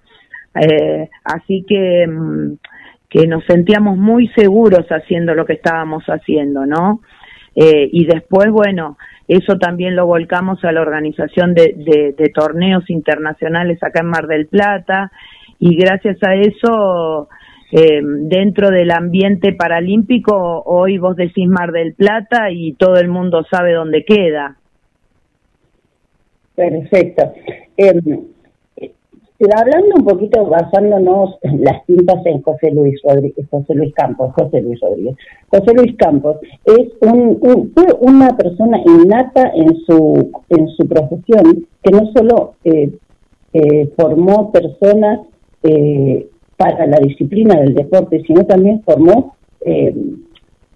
eh, 0.55 1.09
así 1.25 1.65
que, 1.67 2.07
mm, 2.07 2.59
que 3.09 3.27
nos 3.27 3.43
sentíamos 3.47 3.97
muy 3.97 4.29
seguros 4.37 4.87
haciendo 4.91 5.35
lo 5.35 5.47
que 5.47 5.55
estábamos 5.55 6.05
haciendo, 6.09 6.67
¿no? 6.67 7.01
Eh, 7.57 7.89
y 7.91 8.05
después, 8.05 8.51
bueno, 8.51 8.99
eso 9.29 9.59
también 9.59 9.95
lo 9.95 10.07
volcamos 10.07 10.65
a 10.65 10.73
la 10.73 10.81
organización 10.81 11.55
de, 11.55 11.75
de, 12.17 12.29
torneos 12.31 12.89
internacionales 12.89 13.79
acá 13.83 14.01
en 14.01 14.07
Mar 14.07 14.27
del 14.27 14.47
Plata, 14.47 15.13
y 15.59 15.77
gracias 15.77 16.17
a 16.23 16.35
eso 16.35 17.29
eh, 17.71 18.01
dentro 18.03 18.71
del 18.71 18.91
ambiente 18.91 19.53
paralímpico, 19.53 20.63
hoy 20.65 20.97
vos 20.97 21.15
decís 21.17 21.47
Mar 21.47 21.73
del 21.73 21.95
Plata 21.95 22.51
y 22.51 22.73
todo 22.73 22.97
el 22.97 23.09
mundo 23.09 23.45
sabe 23.51 23.75
dónde 23.75 24.05
queda. 24.05 24.57
Perfecto. 26.55 27.33
Eh, 27.77 27.93
hablando 29.55 29.95
un 29.97 30.05
poquito, 30.05 30.47
basándonos 30.47 31.39
en 31.43 31.63
las 31.63 31.85
tintas 31.87 32.25
en 32.27 32.43
José 32.43 32.71
Luis 32.73 33.01
Rodríguez, 33.05 33.47
José 33.51 33.75
Luis 33.75 33.95
Campos, 33.95 34.33
José 34.35 34.61
Luis 34.63 34.81
Rodríguez. 34.81 35.17
José 35.49 35.75
Luis 35.75 35.97
Campos 35.97 36.37
es 36.65 36.89
un, 37.01 37.73
fue 37.75 37.87
una 38.01 38.37
persona 38.37 38.79
innata 38.85 39.53
en 39.55 39.77
su, 39.87 40.31
en 40.49 40.69
su 40.69 40.89
profesión, 40.89 41.67
que 41.83 41.91
no 41.91 42.11
solo 42.17 42.55
eh, 42.65 42.91
eh, 43.53 43.89
formó 43.97 44.53
personas 44.53 45.21
eh, 45.63 46.27
para 46.57 46.87
la 46.87 46.99
disciplina 46.99 47.61
del 47.61 47.75
deporte, 47.75 48.23
sino 48.27 48.45
también 48.45 48.83
formó 48.83 49.37
eh, 49.65 49.95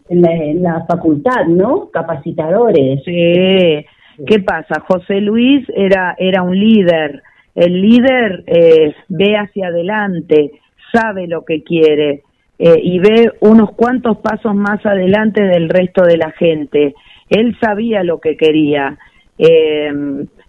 en, 0.09 0.63
la, 0.63 0.85
facultad, 0.87 1.47
¿no? 1.49 1.91
Capacitadores. 1.91 3.03
Sí. 3.05 3.85
¿Qué 4.27 4.39
pasa? 4.45 4.81
José 4.87 5.21
Luis 5.21 5.67
era, 5.75 6.15
era 6.19 6.43
un 6.43 6.59
líder. 6.59 7.23
El 7.55 7.81
líder 7.83 8.45
eh, 8.47 8.95
ve 9.09 9.37
hacia 9.37 9.69
adelante, 9.69 10.53
sabe 10.93 11.27
lo 11.27 11.45
que 11.45 11.63
quiere 11.63 12.23
eh, 12.59 12.81
y 12.83 12.99
ve 12.99 13.33
unos 13.41 13.73
cuantos 13.73 14.19
pasos 14.19 14.55
más 14.55 14.85
adelante 14.87 15.43
del 15.43 15.69
resto 15.69 16.05
de 16.05 16.17
la 16.17 16.31
gente. 16.33 16.95
Él 17.29 17.57
sabía 17.61 18.03
lo 18.03 18.21
que 18.21 18.37
quería. 18.37 18.99
Eh, 19.39 19.91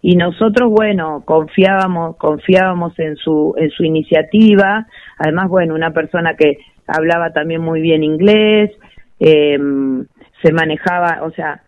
y 0.02 0.16
nosotros 0.18 0.70
bueno 0.70 1.24
confiábamos 1.26 2.18
confiábamos 2.18 3.00
en 3.00 3.16
su 3.16 3.56
en 3.58 3.70
su 3.70 3.86
iniciativa 3.86 4.86
además 5.18 5.48
bueno 5.48 5.74
una 5.74 5.92
persona 5.92 6.36
que 6.36 6.58
hablaba 6.86 7.32
también 7.32 7.62
muy 7.62 7.80
bien 7.80 8.04
inglés 8.04 8.72
se 9.18 10.52
manejaba 10.52 11.24
o 11.24 11.32
sea 11.32 11.64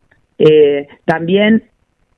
también 1.06 1.64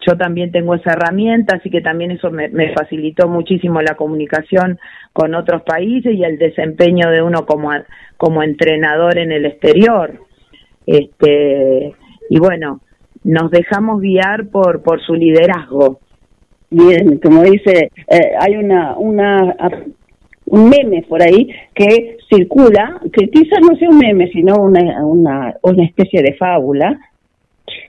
yo 0.08 0.18
también 0.18 0.52
tengo 0.52 0.76
esa 0.76 0.94
herramienta 0.94 1.58
así 1.58 1.70
que 1.70 1.82
también 1.82 2.12
eso 2.12 2.32
me, 2.32 2.50
me 2.50 2.74
facilitó 2.74 3.28
muchísimo 3.28 3.82
la 3.82 3.96
comunicación 3.96 4.80
con 5.14 5.36
otros 5.36 5.64
países 5.64 6.14
y 6.16 6.24
el 6.24 6.38
desempeño 6.38 7.10
de 7.10 7.22
uno 7.22 7.46
como 7.46 7.72
como 8.18 8.44
entrenador 8.44 9.18
en 9.18 9.32
el 9.32 9.46
exterior. 9.46 10.22
Este 10.86 11.94
y 12.30 12.40
bueno 12.40 12.82
nos 13.24 13.52
dejamos 13.52 14.02
guiar 14.02 14.48
por 14.48 14.82
por 14.84 15.02
su 15.02 15.14
liderazgo. 15.14 16.00
Bien, 16.70 17.18
como 17.20 17.44
dice, 17.44 17.92
eh, 18.10 18.32
hay 18.38 18.58
una, 18.58 18.98
una, 18.98 19.56
un 20.48 20.70
meme 20.70 21.04
por 21.08 21.22
ahí 21.22 21.50
que 21.74 22.18
circula, 22.30 23.00
que 23.14 23.30
quizás 23.30 23.60
no 23.62 23.78
sea 23.78 23.90
un 23.90 23.98
meme, 23.98 24.30
sino 24.32 24.56
una, 24.56 25.06
una, 25.06 25.56
una 25.62 25.86
especie 25.86 26.22
de 26.22 26.34
fábula, 26.34 27.00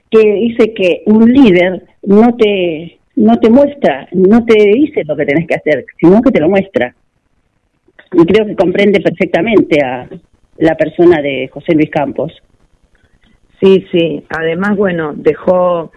que 0.09 0.19
dice 0.19 0.73
que 0.73 1.03
un 1.05 1.25
líder 1.31 1.83
no 2.03 2.35
te, 2.35 2.99
no 3.15 3.37
te 3.37 3.49
muestra, 3.49 4.07
no 4.11 4.43
te 4.45 4.55
dice 4.55 5.03
lo 5.05 5.15
que 5.15 5.25
tenés 5.25 5.47
que 5.47 5.55
hacer, 5.55 5.85
sino 5.99 6.21
que 6.21 6.31
te 6.31 6.39
lo 6.39 6.49
muestra. 6.49 6.95
Y 8.13 8.25
creo 8.25 8.45
que 8.45 8.55
comprende 8.55 9.01
perfectamente 9.01 9.83
a 9.83 10.09
la 10.57 10.75
persona 10.75 11.21
de 11.21 11.47
José 11.51 11.73
Luis 11.73 11.91
Campos. 11.91 12.33
Sí, 13.61 13.85
sí. 13.91 14.23
Además, 14.29 14.75
bueno, 14.77 15.13
dejó 15.15 15.91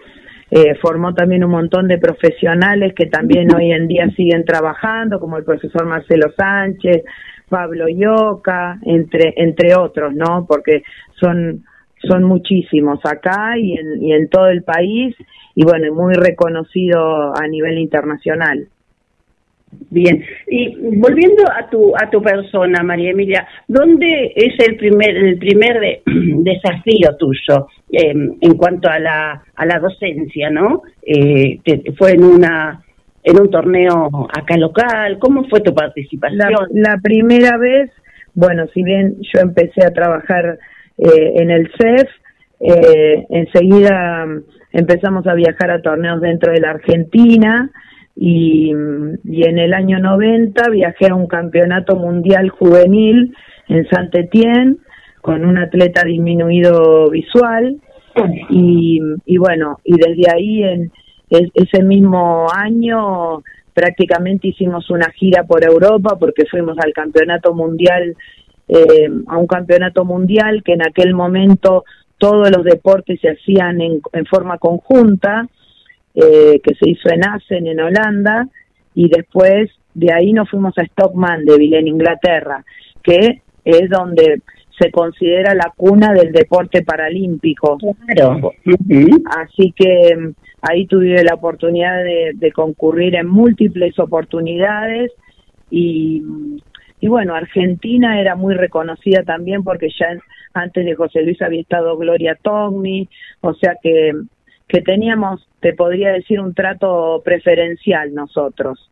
eh, 0.55 0.75
formó 0.79 1.15
también 1.15 1.43
un 1.43 1.49
montón 1.49 1.87
de 1.87 1.97
profesionales 1.97 2.93
que 2.95 3.07
también 3.07 3.51
hoy 3.55 3.71
en 3.71 3.87
día 3.87 4.07
siguen 4.15 4.45
trabajando, 4.45 5.19
como 5.19 5.37
el 5.37 5.43
profesor 5.43 5.87
Marcelo 5.87 6.31
Sánchez, 6.37 7.03
Pablo 7.49 7.87
Yoca, 7.87 8.77
entre, 8.83 9.33
entre 9.37 9.75
otros, 9.75 10.13
¿no? 10.13 10.45
Porque 10.47 10.83
son, 11.19 11.63
son 12.07 12.23
muchísimos 12.23 12.99
acá 13.03 13.57
y 13.57 13.73
en, 13.73 14.03
y 14.03 14.13
en 14.13 14.29
todo 14.29 14.47
el 14.47 14.63
país 14.63 15.15
y 15.55 15.63
bueno, 15.63 15.93
muy 15.93 16.13
reconocido 16.15 17.33
a 17.35 17.47
nivel 17.47 17.77
internacional. 17.77 18.67
Bien, 19.89 20.23
y 20.47 20.75
volviendo 20.97 21.43
a 21.51 21.69
tu 21.69 21.93
a 21.95 22.09
tu 22.09 22.21
persona, 22.21 22.83
María 22.83 23.11
Emilia, 23.11 23.47
¿dónde 23.67 24.31
es 24.35 24.53
el 24.67 24.75
primer 24.77 25.15
el 25.15 25.37
primer 25.37 26.01
desafío 26.05 27.15
tuyo 27.17 27.67
em, 27.91 28.35
en 28.39 28.53
cuanto 28.55 28.89
a 28.89 28.99
la 28.99 29.43
a 29.55 29.65
la 29.65 29.79
docencia, 29.79 30.49
no? 30.49 30.83
Eh, 31.01 31.59
fue 31.97 32.11
en 32.11 32.23
una 32.23 32.83
en 33.23 33.39
un 33.39 33.49
torneo 33.49 34.09
acá 34.35 34.57
local, 34.57 35.17
¿cómo 35.19 35.45
fue 35.49 35.61
tu 35.61 35.73
participación? 35.73 36.53
La, 36.73 36.97
primera 37.01 37.57
vez, 37.57 37.89
bueno, 38.33 38.65
si 38.73 38.83
bien 38.83 39.15
yo 39.21 39.41
empecé 39.41 39.85
a 39.85 39.93
trabajar 39.93 40.59
eh, 40.97 41.33
en 41.35 41.51
el 41.51 41.71
CEF, 41.77 42.09
eh, 42.59 43.25
enseguida 43.29 44.25
empezamos 44.71 45.27
a 45.27 45.33
viajar 45.33 45.71
a 45.71 45.81
torneos 45.81 46.21
dentro 46.21 46.51
de 46.51 46.59
la 46.59 46.71
Argentina 46.71 47.69
y, 48.15 48.71
y 49.23 49.43
en 49.47 49.57
el 49.57 49.73
año 49.73 49.99
90 49.99 50.69
viajé 50.69 51.07
a 51.09 51.15
un 51.15 51.27
campeonato 51.27 51.95
mundial 51.95 52.49
juvenil 52.49 53.35
en 53.67 53.87
Saint-Étienne 53.89 54.77
con 55.21 55.45
un 55.45 55.57
atleta 55.57 56.03
disminuido 56.03 57.09
visual 57.09 57.77
y, 58.49 58.99
y 59.25 59.37
bueno, 59.37 59.79
y 59.83 59.95
desde 59.97 60.31
ahí 60.31 60.63
en 60.63 60.91
ese 61.29 61.83
mismo 61.83 62.47
año 62.53 63.41
prácticamente 63.73 64.49
hicimos 64.49 64.89
una 64.89 65.09
gira 65.11 65.43
por 65.43 65.63
Europa 65.63 66.17
porque 66.19 66.45
fuimos 66.45 66.77
al 66.79 66.93
campeonato 66.93 67.53
mundial, 67.53 68.15
eh, 68.67 69.09
a 69.27 69.37
un 69.37 69.47
campeonato 69.47 70.05
mundial 70.05 70.63
que 70.63 70.73
en 70.73 70.81
aquel 70.81 71.13
momento 71.13 71.83
todos 72.17 72.49
los 72.51 72.63
deportes 72.63 73.19
se 73.19 73.29
hacían 73.29 73.81
en, 73.81 74.01
en 74.13 74.25
forma 74.25 74.57
conjunta, 74.57 75.47
eh, 76.15 76.61
que 76.63 76.75
se 76.75 76.89
hizo 76.89 77.09
en 77.09 77.27
Assen, 77.27 77.67
en 77.67 77.79
Holanda, 77.79 78.47
y 78.95 79.09
después 79.09 79.71
de 79.93 80.13
ahí 80.13 80.31
nos 80.31 80.49
fuimos 80.49 80.77
a 80.77 80.85
Stockman 80.85 81.45
de 81.45 81.55
en 81.55 81.87
Inglaterra, 81.87 82.63
que 83.01 83.41
es 83.65 83.89
donde 83.89 84.41
se 84.79 84.91
considera 84.91 85.53
la 85.53 85.71
cuna 85.75 86.13
del 86.13 86.31
deporte 86.31 86.83
paralímpico. 86.83 87.77
Claro. 88.07 88.51
Así 89.37 89.73
que 89.75 90.15
mm, 90.15 90.33
ahí 90.61 90.87
tuve 90.87 91.23
la 91.23 91.35
oportunidad 91.35 92.03
de, 92.03 92.51
concurrir 92.51 93.15
en 93.15 93.27
múltiples 93.27 93.97
oportunidades 93.99 95.11
y, 95.69 96.23
y 97.03 97.09
bueno, 97.09 97.35
Argentina 97.35 98.21
era 98.21 98.37
muy 98.37 98.55
reconocida 98.55 99.23
también 99.23 99.61
porque 99.65 99.89
ya 99.89 100.17
antes 100.53 100.85
de 100.85 100.95
José 100.95 101.21
Luis 101.21 101.41
había 101.41 101.59
estado 101.59 101.97
Gloria 101.97 102.37
Togni, 102.41 103.09
o 103.41 103.53
sea 103.55 103.75
que, 103.83 104.13
que 104.69 104.79
teníamos, 104.79 105.45
te 105.59 105.73
podría 105.73 106.13
decir, 106.13 106.39
un 106.39 106.53
trato 106.53 107.21
preferencial 107.25 108.13
nosotros. 108.13 108.89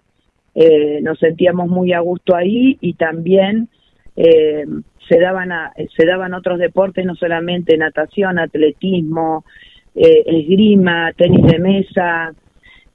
Eh, 0.54 1.00
nos 1.02 1.20
sentíamos 1.20 1.70
muy 1.70 1.94
a 1.94 2.02
gusto 2.02 2.36
ahí 2.36 2.78
y 2.82 2.96
también 2.96 3.70
eh, 4.18 4.66
se 5.08 5.18
daban 5.18 5.52
se 5.96 6.06
daban 6.06 6.34
otros 6.34 6.60
deportes 6.60 7.06
no 7.06 7.16
solamente 7.16 7.78
natación 7.78 8.40
atletismo 8.40 9.46
eh, 9.96 10.24
esgrima 10.26 11.14
tenis 11.14 11.46
de 11.46 11.60
mesa 11.60 12.34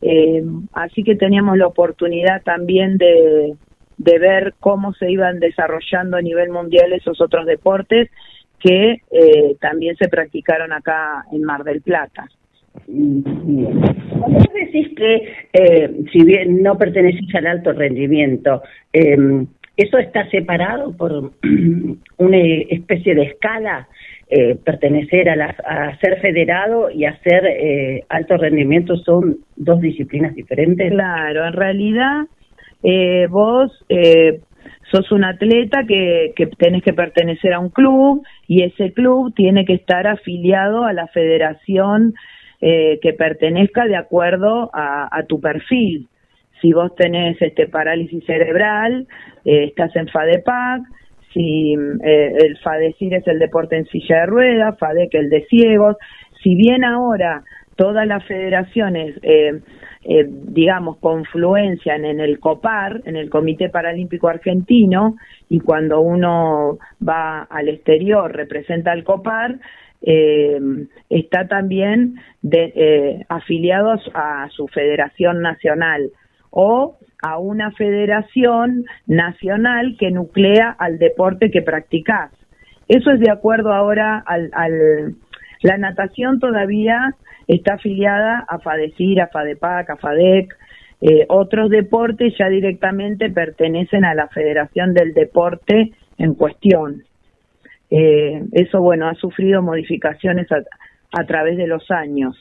eh, 0.02 0.44
así 0.74 1.02
que 1.02 1.16
teníamos 1.16 1.56
la 1.56 1.68
oportunidad 1.68 2.42
también 2.42 2.98
de, 2.98 3.56
de 3.99 4.18
ver 4.18 4.55
cómo 4.61 4.92
se 4.94 5.11
iban 5.11 5.40
desarrollando 5.40 6.16
a 6.16 6.22
nivel 6.22 6.51
mundial 6.51 6.92
esos 6.92 7.20
otros 7.20 7.47
deportes 7.47 8.11
que 8.61 9.03
eh, 9.11 9.57
también 9.61 9.97
se 9.97 10.09
practicaron 10.09 10.72
acá 10.72 11.24
en 11.32 11.44
Mar 11.44 11.64
del 11.64 11.82
Plata. 11.82 12.28
Vos 12.86 14.47
decís 14.55 14.88
que, 14.97 15.32
eh, 15.53 15.90
si 16.12 16.24
bien 16.24 16.62
no 16.62 16.76
pertenecís 16.76 17.34
al 17.34 17.47
alto 17.47 17.72
rendimiento, 17.72 18.62
eh, 18.92 19.47
¿Eso 19.76 19.99
está 19.99 20.28
separado 20.30 20.97
por 20.97 21.32
una 22.16 22.38
especie 22.70 23.14
de 23.14 23.24
escala? 23.24 23.88
Eh, 24.28 24.57
pertenecer 24.57 25.28
a, 25.28 25.55
a 25.64 25.97
ser 26.01 26.20
federado 26.20 26.90
y 26.90 27.05
hacer 27.05 27.47
eh, 27.47 28.03
alto 28.09 28.36
rendimiento 28.36 28.97
son 28.97 29.36
dos 29.55 29.80
disciplinas 29.80 30.34
diferentes. 30.34 30.90
Claro, 30.90 31.47
en 31.47 31.53
realidad 31.53 32.22
eh, 32.89 33.26
vos 33.28 33.72
eh, 33.89 34.43
sos 34.93 35.11
un 35.11 35.24
atleta 35.24 35.84
que, 35.89 36.32
que 36.37 36.47
tenés 36.47 36.84
que 36.84 36.93
pertenecer 36.93 37.53
a 37.53 37.59
un 37.59 37.70
club 37.70 38.22
y 38.47 38.62
ese 38.62 38.93
club 38.93 39.34
tiene 39.34 39.64
que 39.64 39.74
estar 39.74 40.07
afiliado 40.07 40.84
a 40.84 40.93
la 40.93 41.09
federación 41.09 42.14
eh, 42.61 43.01
que 43.03 43.12
pertenezca 43.12 43.87
de 43.87 43.97
acuerdo 43.97 44.70
a, 44.72 45.09
a 45.11 45.24
tu 45.24 45.41
perfil. 45.41 46.09
Si 46.61 46.72
vos 46.72 46.95
tenés 46.95 47.43
este 47.43 47.66
parálisis 47.66 48.24
cerebral, 48.24 49.09
eh, 49.45 49.64
estás 49.64 49.95
en 49.97 50.07
FADEPAC, 50.07 50.82
si 51.34 51.74
eh, 51.74 52.32
el 52.39 52.57
FADECIR 52.59 53.14
es 53.14 53.26
el 53.26 53.41
deporte 53.41 53.76
en 53.76 53.87
silla 53.87 54.20
de 54.20 54.26
ruedas, 54.26 54.78
FADEC 54.78 55.12
el 55.14 55.28
de 55.28 55.45
ciegos, 55.47 55.97
si 56.43 56.55
bien 56.55 56.84
ahora 56.84 57.43
todas 57.76 58.06
las 58.06 58.24
federaciones, 58.24 59.16
eh, 59.22 59.60
digamos, 60.02 60.98
confluencian 60.98 62.04
en 62.04 62.20
el 62.20 62.38
COPAR, 62.40 63.02
en 63.04 63.16
el 63.16 63.30
Comité 63.30 63.68
Paralímpico 63.68 64.28
Argentino, 64.28 65.16
y 65.48 65.60
cuando 65.60 66.00
uno 66.00 66.78
va 67.06 67.42
al 67.42 67.68
exterior 67.68 68.34
representa 68.34 68.92
al 68.92 69.04
COPAR, 69.04 69.58
está 71.08 71.48
también 71.48 72.16
de, 72.42 73.24
afiliado 73.28 73.94
a 74.14 74.48
su 74.50 74.68
federación 74.68 75.42
nacional 75.42 76.10
o 76.50 76.96
a 77.22 77.38
una 77.38 77.70
federación 77.72 78.84
nacional 79.06 79.96
que 79.98 80.10
nuclea 80.10 80.74
al 80.78 80.98
deporte 80.98 81.50
que 81.50 81.62
practicás. 81.62 82.30
Eso 82.88 83.10
es 83.10 83.20
de 83.20 83.30
acuerdo 83.30 83.72
ahora 83.72 84.22
al, 84.26 85.16
la 85.62 85.78
natación 85.78 86.38
todavía 86.38 87.14
está 87.47 87.74
afiliada 87.74 88.44
a 88.49 88.59
FADECIR, 88.59 89.20
a 89.20 89.28
FADEPAC, 89.28 89.90
a 89.90 89.97
FADEC. 89.97 90.57
Eh, 91.01 91.26
otros 91.28 91.70
deportes 91.70 92.34
ya 92.38 92.49
directamente 92.49 93.30
pertenecen 93.30 94.05
a 94.05 94.14
la 94.14 94.28
Federación 94.28 94.94
del 94.94 95.12
Deporte 95.12 95.92
en 96.18 96.34
cuestión. 96.34 97.05
Eh, 97.90 98.42
eso, 98.53 98.80
bueno, 98.80 99.09
ha 99.09 99.14
sufrido 99.14 99.62
modificaciones 99.62 100.49
a, 100.51 101.24
través 101.24 101.57
de 101.57 101.66
los 101.66 101.90
años, 101.90 102.36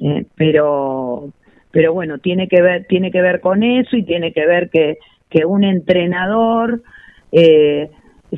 eh, 0.00 0.26
pero 0.36 1.32
pero 1.72 1.94
bueno, 1.94 2.18
tiene 2.18 2.48
que 2.48 2.60
ver, 2.60 2.84
tiene 2.86 3.10
que 3.10 3.22
ver 3.22 3.40
con 3.40 3.62
eso 3.62 3.96
y 3.96 4.04
tiene 4.04 4.32
que 4.32 4.46
ver 4.46 4.68
que, 4.68 4.98
que 5.30 5.46
un 5.46 5.64
entrenador, 5.64 6.82
eh, 7.32 7.90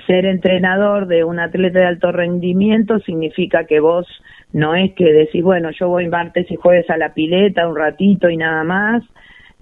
ser 0.07 0.27
entrenador 0.27 1.07
de 1.07 1.25
un 1.25 1.39
atleta 1.39 1.81
de 1.81 1.87
alto 1.87 2.13
rendimiento 2.13 2.99
significa 3.01 3.65
que 3.65 3.81
vos 3.81 4.07
no 4.53 4.75
es 4.75 4.93
que 4.95 5.13
decís, 5.13 5.43
bueno, 5.43 5.71
yo 5.71 5.89
voy 5.89 6.09
martes 6.09 6.51
y 6.51 6.57
jueves 6.57 6.89
a 6.91 6.97
la 6.97 7.15
pileta 7.15 7.69
un 7.69 7.77
ratito 7.77 8.29
y 8.29 8.37
nada 8.37 8.65
más, 8.65 9.03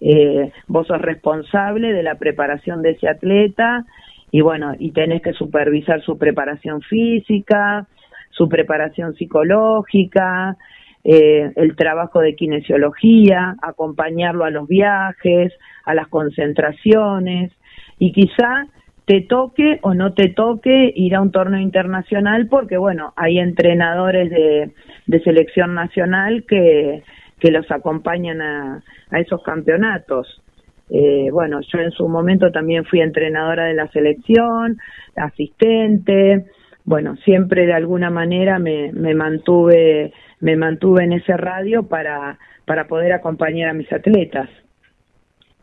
eh, 0.00 0.50
vos 0.66 0.86
sos 0.86 1.00
responsable 1.00 1.92
de 1.92 2.02
la 2.02 2.16
preparación 2.16 2.82
de 2.82 2.90
ese 2.90 3.08
atleta 3.08 3.84
y 4.30 4.40
bueno, 4.40 4.74
y 4.78 4.92
tenés 4.92 5.22
que 5.22 5.34
supervisar 5.34 6.02
su 6.02 6.18
preparación 6.18 6.80
física, 6.80 7.86
su 8.30 8.48
preparación 8.48 9.14
psicológica, 9.14 10.56
eh, 11.04 11.52
el 11.56 11.76
trabajo 11.76 12.20
de 12.20 12.34
kinesiología, 12.34 13.56
acompañarlo 13.60 14.44
a 14.44 14.50
los 14.50 14.66
viajes, 14.66 15.52
a 15.84 15.94
las 15.94 16.08
concentraciones. 16.08 17.52
Y 17.98 18.12
quizá 18.12 18.66
te 19.12 19.20
toque 19.20 19.78
o 19.82 19.92
no 19.92 20.14
te 20.14 20.30
toque 20.30 20.90
ir 20.96 21.14
a 21.14 21.20
un 21.20 21.32
torneo 21.32 21.60
internacional 21.60 22.46
porque 22.48 22.78
bueno, 22.78 23.12
hay 23.14 23.40
entrenadores 23.40 24.30
de, 24.30 25.20
selección 25.20 25.74
nacional 25.74 26.46
que, 26.48 27.02
que 27.38 27.50
los 27.50 27.70
acompañan 27.70 28.40
a, 28.40 28.82
a 29.10 29.20
esos 29.20 29.42
campeonatos. 29.42 30.40
Eh, 30.88 31.28
bueno, 31.30 31.60
yo 31.60 31.80
en 31.80 31.90
su 31.90 32.08
momento 32.08 32.50
también 32.52 32.86
fui 32.86 33.02
entrenadora 33.02 33.66
de 33.66 33.74
la 33.74 33.86
selección, 33.88 34.78
asistente, 35.14 36.46
bueno, 36.86 37.16
siempre 37.16 37.66
de 37.66 37.74
alguna 37.74 38.08
manera 38.08 38.58
me, 38.58 38.92
me 38.94 39.14
mantuve 39.14 40.14
me 40.40 40.56
mantuve 40.56 41.04
en 41.04 41.12
ese 41.12 41.36
radio 41.36 41.82
para, 41.82 42.38
para 42.64 42.86
poder 42.86 43.12
acompañar 43.12 43.68
a 43.68 43.74
mis 43.74 43.92
atletas. 43.92 44.48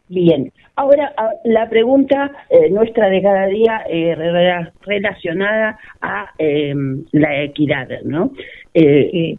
Bien, 0.09 0.51
ahora 0.75 1.13
la 1.43 1.69
pregunta 1.69 2.31
eh, 2.49 2.71
nuestra 2.71 3.09
de 3.09 3.21
cada 3.21 3.45
día 3.45 3.83
eh, 3.87 4.15
relacionada 4.81 5.77
a 6.01 6.31
em, 6.39 7.05
la 7.11 7.43
equidad, 7.43 7.87
¿no? 8.05 8.31
Eh, 8.73 9.37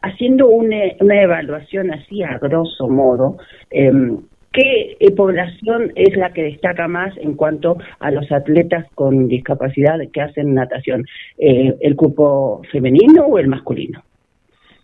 haciendo 0.00 0.48
una, 0.48 0.76
una, 1.00 1.20
evaluación 1.20 1.92
así 1.92 2.22
a 2.22 2.38
grosso 2.38 2.88
modo, 2.88 3.36
em, 3.70 4.22
¿qué 4.54 4.96
población 5.14 5.92
es 5.96 6.16
la 6.16 6.32
que 6.32 6.44
destaca 6.44 6.88
más 6.88 7.14
en 7.18 7.34
cuanto 7.34 7.76
a 7.98 8.10
los 8.10 8.32
atletas 8.32 8.86
con 8.94 9.28
discapacidad 9.28 9.98
que 10.10 10.22
hacen 10.22 10.54
natación? 10.54 11.04
¿El 11.36 11.94
cupo 11.94 12.62
femenino 12.72 13.26
o 13.26 13.38
el 13.38 13.48
masculino? 13.48 14.02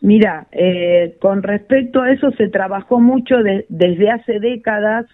Mira, 0.02 0.48
eh, 0.50 1.14
con 1.20 1.44
respecto 1.44 2.02
a 2.02 2.10
eso 2.10 2.32
se 2.32 2.48
trabajó 2.48 2.98
mucho 2.98 3.36
desde 3.68 4.10
hace 4.10 4.40
décadas, 4.40 5.06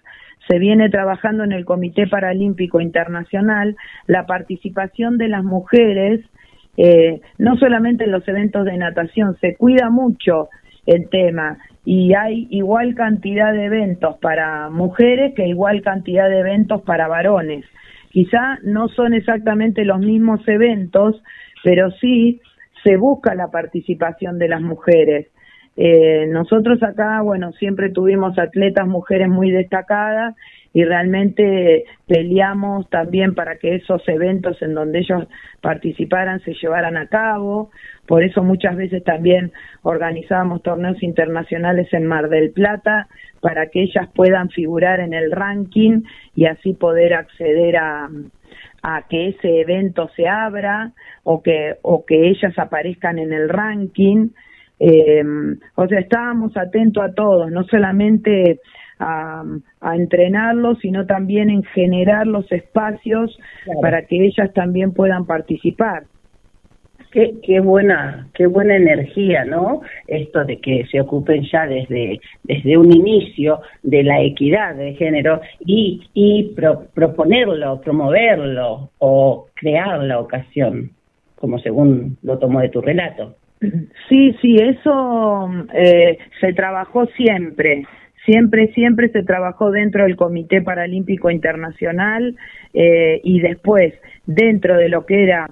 se 0.48 0.58
viene 0.58 0.88
trabajando 0.88 1.44
en 1.44 1.52
el 1.52 1.66
Comité 1.66 2.06
Paralímpico 2.06 2.80
Internacional. 2.80 3.76
La 4.06 4.24
participación 4.24 5.18
de 5.18 5.28
las 5.28 5.44
mujeres, 5.44 6.24
eh, 6.78 7.20
no 7.36 7.58
solamente 7.58 8.04
en 8.04 8.12
los 8.12 8.26
eventos 8.26 8.64
de 8.64 8.78
natación, 8.78 9.36
se 9.42 9.56
cuida 9.56 9.90
mucho 9.90 10.48
el 10.86 11.10
tema. 11.10 11.58
Y 11.84 12.14
hay 12.14 12.48
igual 12.50 12.94
cantidad 12.94 13.52
de 13.52 13.66
eventos 13.66 14.16
para 14.22 14.70
mujeres 14.70 15.34
que 15.34 15.46
igual 15.46 15.82
cantidad 15.82 16.30
de 16.30 16.38
eventos 16.38 16.80
para 16.80 17.08
varones. 17.08 17.66
Quizá 18.08 18.58
no 18.62 18.88
son 18.88 19.12
exactamente 19.12 19.84
los 19.84 19.98
mismos 19.98 20.40
eventos, 20.48 21.22
pero 21.62 21.90
sí 22.00 22.40
se 22.84 22.96
busca 22.96 23.34
la 23.34 23.50
participación 23.50 24.38
de 24.38 24.48
las 24.48 24.60
mujeres. 24.60 25.28
Eh, 25.76 26.26
nosotros 26.28 26.82
acá, 26.82 27.20
bueno, 27.22 27.52
siempre 27.52 27.90
tuvimos 27.90 28.36
atletas 28.36 28.86
mujeres 28.88 29.28
muy 29.28 29.52
destacadas 29.52 30.34
y 30.72 30.84
realmente 30.84 31.84
peleamos 32.06 32.90
también 32.90 33.34
para 33.34 33.58
que 33.58 33.76
esos 33.76 34.02
eventos 34.08 34.60
en 34.60 34.74
donde 34.74 34.98
ellos 34.98 35.28
participaran 35.60 36.40
se 36.40 36.54
llevaran 36.54 36.96
a 36.96 37.06
cabo. 37.06 37.70
Por 38.06 38.24
eso 38.24 38.42
muchas 38.42 38.76
veces 38.76 39.04
también 39.04 39.52
organizábamos 39.82 40.62
torneos 40.62 41.00
internacionales 41.02 41.86
en 41.92 42.06
Mar 42.06 42.28
del 42.28 42.50
Plata 42.50 43.06
para 43.40 43.68
que 43.68 43.82
ellas 43.82 44.08
puedan 44.14 44.50
figurar 44.50 44.98
en 44.98 45.14
el 45.14 45.30
ranking 45.30 46.02
y 46.34 46.46
así 46.46 46.74
poder 46.74 47.14
acceder 47.14 47.76
a, 47.76 48.08
a 48.82 49.06
que 49.08 49.28
ese 49.28 49.60
evento 49.60 50.08
se 50.14 50.28
abra 50.28 50.92
o 51.24 51.42
que, 51.42 51.76
o 51.82 52.04
que 52.04 52.28
ellas 52.28 52.58
aparezcan 52.58 53.18
en 53.18 53.32
el 53.32 53.48
ranking. 53.48 54.28
Eh, 54.80 55.24
o 55.74 55.86
sea, 55.88 55.98
estábamos 55.98 56.56
atentos 56.56 57.02
a 57.02 57.12
todos, 57.12 57.50
no 57.50 57.64
solamente 57.64 58.60
a, 58.98 59.42
a 59.80 59.96
entrenarlos, 59.96 60.78
sino 60.80 61.06
también 61.06 61.50
en 61.50 61.64
generar 61.64 62.26
los 62.26 62.50
espacios 62.52 63.38
para 63.80 64.06
que 64.06 64.24
ellas 64.24 64.52
también 64.54 64.92
puedan 64.92 65.26
participar. 65.26 66.04
Qué, 67.10 67.36
qué 67.42 67.60
buena, 67.60 68.28
qué 68.34 68.46
buena 68.46 68.76
energía, 68.76 69.44
¿no? 69.44 69.80
Esto 70.06 70.44
de 70.44 70.60
que 70.60 70.84
se 70.90 71.00
ocupen 71.00 71.42
ya 71.50 71.66
desde, 71.66 72.20
desde 72.42 72.76
un 72.76 72.92
inicio 72.92 73.60
de 73.82 74.02
la 74.02 74.20
equidad 74.20 74.74
de 74.74 74.94
género 74.94 75.40
y, 75.60 76.02
y 76.12 76.54
proponerlo, 76.94 77.80
promoverlo 77.80 78.90
o 78.98 79.46
crear 79.54 80.02
la 80.02 80.20
ocasión, 80.20 80.90
como 81.36 81.58
según 81.58 82.18
lo 82.22 82.38
tomo 82.38 82.60
de 82.60 82.68
tu 82.68 82.82
relato. 82.82 83.36
Sí, 84.08 84.36
sí, 84.40 84.56
eso 84.56 85.50
eh, 85.74 86.18
se 86.40 86.52
trabajó 86.52 87.06
siempre. 87.16 87.84
Siempre, 88.24 88.68
siempre 88.74 89.08
se 89.08 89.22
trabajó 89.22 89.70
dentro 89.70 90.04
del 90.04 90.16
Comité 90.16 90.60
Paralímpico 90.60 91.30
Internacional 91.30 92.36
eh, 92.74 93.20
y 93.24 93.40
después 93.40 93.94
dentro 94.26 94.76
de 94.76 94.90
lo 94.90 95.06
que 95.06 95.22
era 95.24 95.48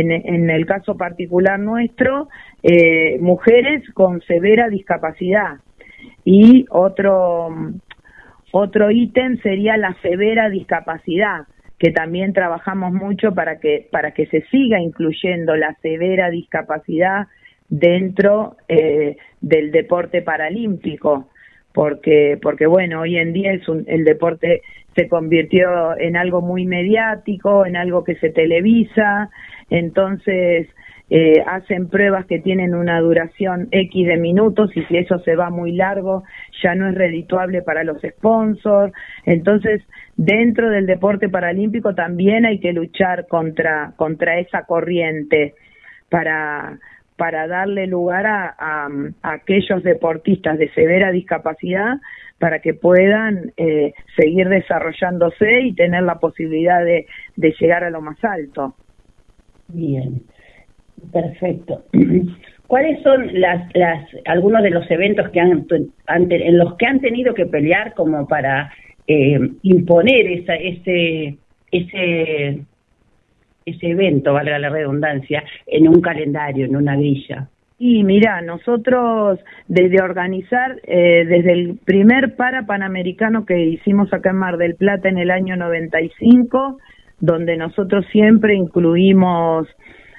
en, 0.00 0.50
el 0.50 0.66
caso 0.66 0.96
particular 0.96 1.58
nuestro, 1.58 2.28
eh, 2.62 3.18
mujeres 3.20 3.82
con 3.94 4.20
severa 4.22 4.68
discapacidad. 4.68 5.58
Y 6.24 6.66
otro, 6.70 7.50
otro 8.52 8.90
ítem 8.90 9.38
sería 9.42 9.76
la 9.76 9.94
severa 10.02 10.48
discapacidad, 10.48 11.46
que 11.78 11.90
también 11.90 12.32
trabajamos 12.32 12.92
mucho 12.92 13.34
para 13.34 13.58
que, 13.58 13.88
para 13.90 14.12
que 14.12 14.26
se 14.26 14.42
siga 14.50 14.80
incluyendo 14.80 15.56
la 15.56 15.74
severa 15.82 16.30
discapacidad 16.30 17.26
dentro 17.68 18.56
eh, 18.68 19.16
del 19.40 19.72
deporte 19.72 20.22
paralímpico 20.22 21.28
porque 21.72 22.38
porque 22.40 22.66
bueno 22.66 23.00
hoy 23.00 23.16
en 23.16 23.32
día 23.32 23.52
es 23.52 23.68
un, 23.68 23.84
el 23.86 24.04
deporte 24.04 24.62
se 24.94 25.08
convirtió 25.08 25.98
en 25.98 26.16
algo 26.16 26.42
muy 26.42 26.66
mediático 26.66 27.64
en 27.64 27.76
algo 27.76 28.04
que 28.04 28.16
se 28.16 28.30
televisa 28.30 29.30
entonces 29.72 30.68
eh, 31.08 31.42
hacen 31.46 31.88
pruebas 31.88 32.26
que 32.26 32.38
tienen 32.38 32.74
una 32.74 33.00
duración 33.00 33.68
X 33.70 34.06
de 34.06 34.18
minutos 34.18 34.70
y 34.76 34.82
si 34.84 34.98
eso 34.98 35.18
se 35.20 35.34
va 35.34 35.48
muy 35.48 35.72
largo 35.72 36.24
ya 36.62 36.74
no 36.74 36.88
es 36.88 36.94
redituable 36.94 37.62
para 37.62 37.82
los 37.82 38.00
sponsors. 38.02 38.92
Entonces, 39.24 39.82
dentro 40.16 40.68
del 40.68 40.86
deporte 40.86 41.28
paralímpico 41.30 41.94
también 41.94 42.44
hay 42.44 42.60
que 42.60 42.72
luchar 42.72 43.26
contra, 43.28 43.92
contra 43.96 44.38
esa 44.38 44.64
corriente 44.64 45.54
para, 46.10 46.78
para 47.16 47.46
darle 47.46 47.86
lugar 47.86 48.26
a, 48.26 48.54
a, 48.58 48.88
aquellos 49.22 49.82
deportistas 49.82 50.58
de 50.58 50.70
severa 50.74 51.10
discapacidad 51.10 51.96
para 52.38 52.58
que 52.60 52.74
puedan 52.74 53.52
eh, 53.56 53.94
seguir 54.16 54.48
desarrollándose 54.48 55.60
y 55.60 55.74
tener 55.74 56.02
la 56.02 56.18
posibilidad 56.18 56.84
de, 56.84 57.06
de 57.36 57.54
llegar 57.58 57.84
a 57.84 57.90
lo 57.90 58.02
más 58.02 58.22
alto. 58.22 58.76
Bien, 59.72 60.22
perfecto. 61.12 61.84
¿Cuáles 62.66 63.02
son 63.02 63.40
las, 63.40 63.70
las, 63.74 64.08
algunos 64.24 64.62
de 64.62 64.70
los 64.70 64.90
eventos 64.90 65.28
que 65.30 65.40
han, 65.40 65.66
en 66.08 66.58
los 66.58 66.76
que 66.76 66.86
han 66.86 67.00
tenido 67.00 67.34
que 67.34 67.46
pelear 67.46 67.92
como 67.94 68.26
para 68.26 68.72
eh, 69.06 69.38
imponer 69.62 70.26
esa, 70.26 70.54
ese, 70.54 71.36
ese, 71.70 72.62
ese 73.66 73.86
evento, 73.86 74.32
valga 74.32 74.58
la 74.58 74.70
redundancia, 74.70 75.44
en 75.66 75.88
un 75.88 76.00
calendario, 76.00 76.64
en 76.64 76.76
una 76.76 76.96
grilla? 76.96 77.48
Y 77.78 78.04
mira, 78.04 78.40
nosotros 78.42 79.40
desde 79.66 80.00
organizar, 80.00 80.80
eh, 80.84 81.24
desde 81.26 81.52
el 81.52 81.78
primer 81.84 82.36
para 82.36 82.64
panamericano 82.64 83.44
que 83.44 83.58
hicimos 83.58 84.12
acá 84.12 84.30
en 84.30 84.36
Mar 84.36 84.56
del 84.56 84.76
Plata 84.76 85.08
en 85.08 85.18
el 85.18 85.30
año 85.30 85.56
95, 85.56 86.78
donde 87.22 87.56
nosotros 87.56 88.04
siempre 88.10 88.56
incluimos 88.56 89.68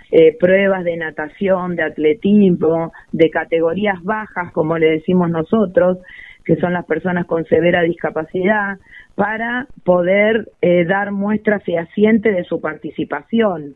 eh, 0.09 0.37
pruebas 0.39 0.85
de 0.85 0.95
natación, 0.95 1.75
de 1.75 1.83
atletismo, 1.83 2.93
de 3.11 3.29
categorías 3.29 4.01
bajas, 4.03 4.53
como 4.53 4.77
le 4.77 4.89
decimos 4.89 5.29
nosotros, 5.29 5.97
que 6.45 6.55
son 6.55 6.71
las 6.71 6.85
personas 6.85 7.25
con 7.25 7.43
severa 7.45 7.81
discapacidad, 7.81 8.77
para 9.15 9.67
poder 9.83 10.49
eh, 10.61 10.85
dar 10.85 11.11
muestra 11.11 11.59
fehaciente 11.59 12.31
de 12.31 12.45
su 12.45 12.61
participación 12.61 13.75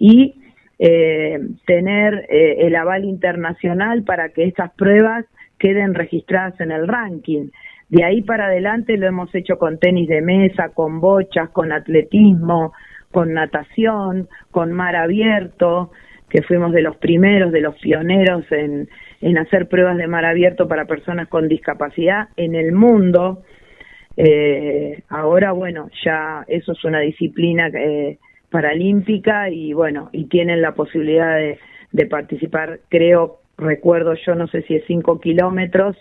y 0.00 0.34
eh, 0.80 1.38
tener 1.66 2.26
el 2.28 2.74
aval 2.74 3.04
internacional 3.04 4.02
para 4.02 4.30
que 4.30 4.44
estas 4.44 4.72
pruebas 4.72 5.24
queden 5.58 5.94
registradas 5.94 6.60
en 6.60 6.72
el 6.72 6.88
ranking. 6.88 7.50
De 7.88 8.04
ahí 8.04 8.22
para 8.22 8.46
adelante 8.46 8.96
lo 8.96 9.06
hemos 9.06 9.34
hecho 9.34 9.58
con 9.58 9.78
tenis 9.78 10.08
de 10.08 10.22
mesa, 10.22 10.70
con 10.70 11.00
bochas, 11.00 11.50
con 11.50 11.72
atletismo, 11.72 12.72
con 13.10 13.32
natación, 13.32 14.28
con 14.50 14.72
mar 14.72 14.96
abierto, 14.96 15.92
que 16.28 16.42
fuimos 16.42 16.72
de 16.72 16.82
los 16.82 16.96
primeros, 16.96 17.52
de 17.52 17.60
los 17.60 17.76
pioneros 17.76 18.44
en, 18.50 18.88
hacer 19.38 19.68
pruebas 19.68 19.96
de 19.96 20.06
mar 20.06 20.24
abierto 20.24 20.66
para 20.66 20.84
personas 20.84 21.28
con 21.28 21.48
discapacidad 21.48 22.28
en 22.36 22.54
el 22.54 22.72
mundo. 22.72 23.42
Eh, 24.16 25.02
ahora, 25.08 25.52
bueno, 25.52 25.88
ya 26.04 26.44
eso 26.48 26.72
es 26.72 26.84
una 26.84 27.00
disciplina 27.00 27.68
eh, 27.68 28.18
paralímpica 28.50 29.48
y 29.50 29.72
bueno, 29.72 30.10
y 30.12 30.24
tienen 30.24 30.60
la 30.60 30.72
posibilidad 30.72 31.36
de, 31.36 31.58
de 31.92 32.06
participar, 32.06 32.80
creo, 32.88 33.38
recuerdo 33.56 34.14
yo, 34.14 34.34
no 34.34 34.48
sé 34.48 34.62
si 34.62 34.74
es 34.74 34.84
cinco 34.86 35.20
kilómetros, 35.20 35.96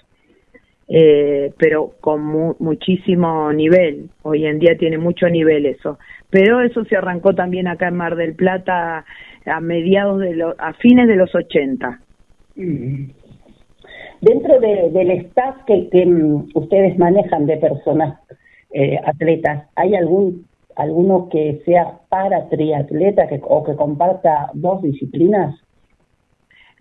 eh, 0.88 1.54
pero 1.58 1.94
con 2.02 2.56
muchísimo 2.60 3.52
nivel. 3.54 4.10
Hoy 4.22 4.46
en 4.46 4.60
día 4.60 4.78
tiene 4.78 4.98
mucho 4.98 5.28
nivel 5.30 5.66
eso. 5.66 5.98
Pero 6.30 6.62
eso 6.62 6.84
se 6.86 6.96
arrancó 6.96 7.34
también 7.34 7.68
acá 7.68 7.88
en 7.88 7.96
Mar 7.96 8.16
del 8.16 8.36
Plata 8.36 9.06
a 9.46 9.60
mediados 9.60 10.20
de 10.20 10.36
los, 10.36 10.56
a 10.58 10.74
fines 10.74 11.08
de 11.08 11.16
los 11.16 11.34
80. 11.34 12.00
Mm. 12.56 13.06
Dentro 14.22 14.60
del 14.60 15.12
staff 15.12 15.58
que, 15.68 16.06
mm, 16.06 16.50
ustedes 16.56 16.98
manejan 16.98 17.46
de 17.46 17.58
personas 17.58 18.20
eh, 18.74 18.98
atletas, 19.06 19.68
¿hay 19.76 19.96
algún 19.96 20.46
alguno 20.76 21.30
que 21.30 21.62
sea 21.66 22.00
para 22.10 22.50
triatleta 22.50 23.28
que, 23.28 23.40
o 23.44 23.64
que 23.64 23.76
comparta 23.76 24.50
dos 24.54 24.82
disciplinas? 24.82 25.56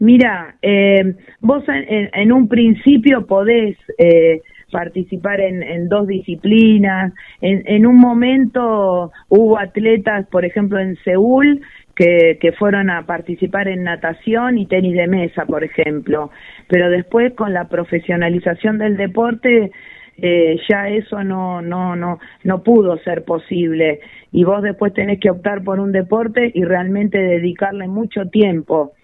Mira, 0.02 0.56
eh, 0.62 1.14
vos 1.40 1.62
en, 1.68 2.32
un 2.32 2.48
principio 2.48 3.24
podés 3.24 3.76
eh, 3.98 4.40
participar 4.72 5.40
en, 5.40 5.88
dos 5.88 6.08
disciplinas. 6.08 7.12
En, 7.40 7.86
un 7.86 7.98
momento 7.98 9.12
hubo 9.28 9.58
atletas, 9.60 10.26
por 10.26 10.44
ejemplo, 10.44 10.80
en 10.80 10.96
Seúl, 11.04 11.60
que, 11.94 12.36
que 12.40 12.50
fueron 12.50 12.90
a 12.90 13.06
participar 13.06 13.68
en 13.68 13.84
natación 13.84 14.58
y 14.58 14.66
tenis 14.66 14.96
de 14.96 15.06
mesa, 15.06 15.46
por 15.46 15.62
ejemplo. 15.62 16.32
Pero 16.66 16.90
después, 16.90 17.34
con 17.34 17.52
la 17.52 17.68
profesionalización 17.68 18.78
del 18.78 18.96
deporte, 18.96 19.70
eh, 20.18 20.56
ya 20.68 20.88
eso 20.88 21.22
no, 21.22 21.62
no, 21.62 21.94
no, 21.94 22.18
no 22.42 22.62
pudo 22.64 22.98
ser 23.04 23.22
posible. 23.22 24.00
Y 24.32 24.42
vos 24.42 24.64
después 24.64 24.94
tenés 24.94 25.20
que 25.20 25.30
optar 25.30 25.62
por 25.62 25.78
un 25.78 25.92
deporte 25.92 26.50
y 26.52 26.64
realmente 26.64 27.18
dedicarle 27.18 27.86
mucho 27.86 28.28
tiempo 28.30 28.94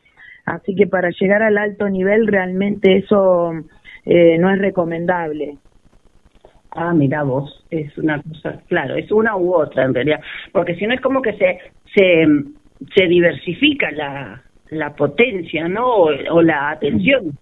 Así 0.55 0.74
que 0.74 0.86
para 0.86 1.11
llegar 1.11 1.42
al 1.42 1.59
alto 1.59 1.88
nivel 1.88 2.26
realmente 2.26 2.96
eso 2.96 3.53
eh, 4.05 4.38
no 4.38 4.51
es 4.51 4.59
recomendable. 4.59 5.59
Ah, 6.70 6.92
mira 6.94 7.22
vos, 7.22 7.64
es 7.70 7.96
una 7.99 8.22
cosa, 8.22 8.61
claro, 8.68 8.94
es 8.96 9.11
una 9.11 9.36
u 9.36 9.55
otra 9.55 9.84
en 9.84 9.94
realidad, 9.94 10.20
porque 10.53 10.74
si 10.76 10.86
no 10.86 10.94
es 10.94 11.01
como 11.01 11.22
que 11.22 11.32
se 11.32 11.59
se, 11.94 12.26
se 12.94 13.07
diversifica 13.07 13.90
la, 13.90 14.42
la 14.70 14.94
potencia, 14.94 15.68
¿no? 15.68 15.86
O, 15.86 16.42
la 16.42 16.70
atención. 16.70 17.38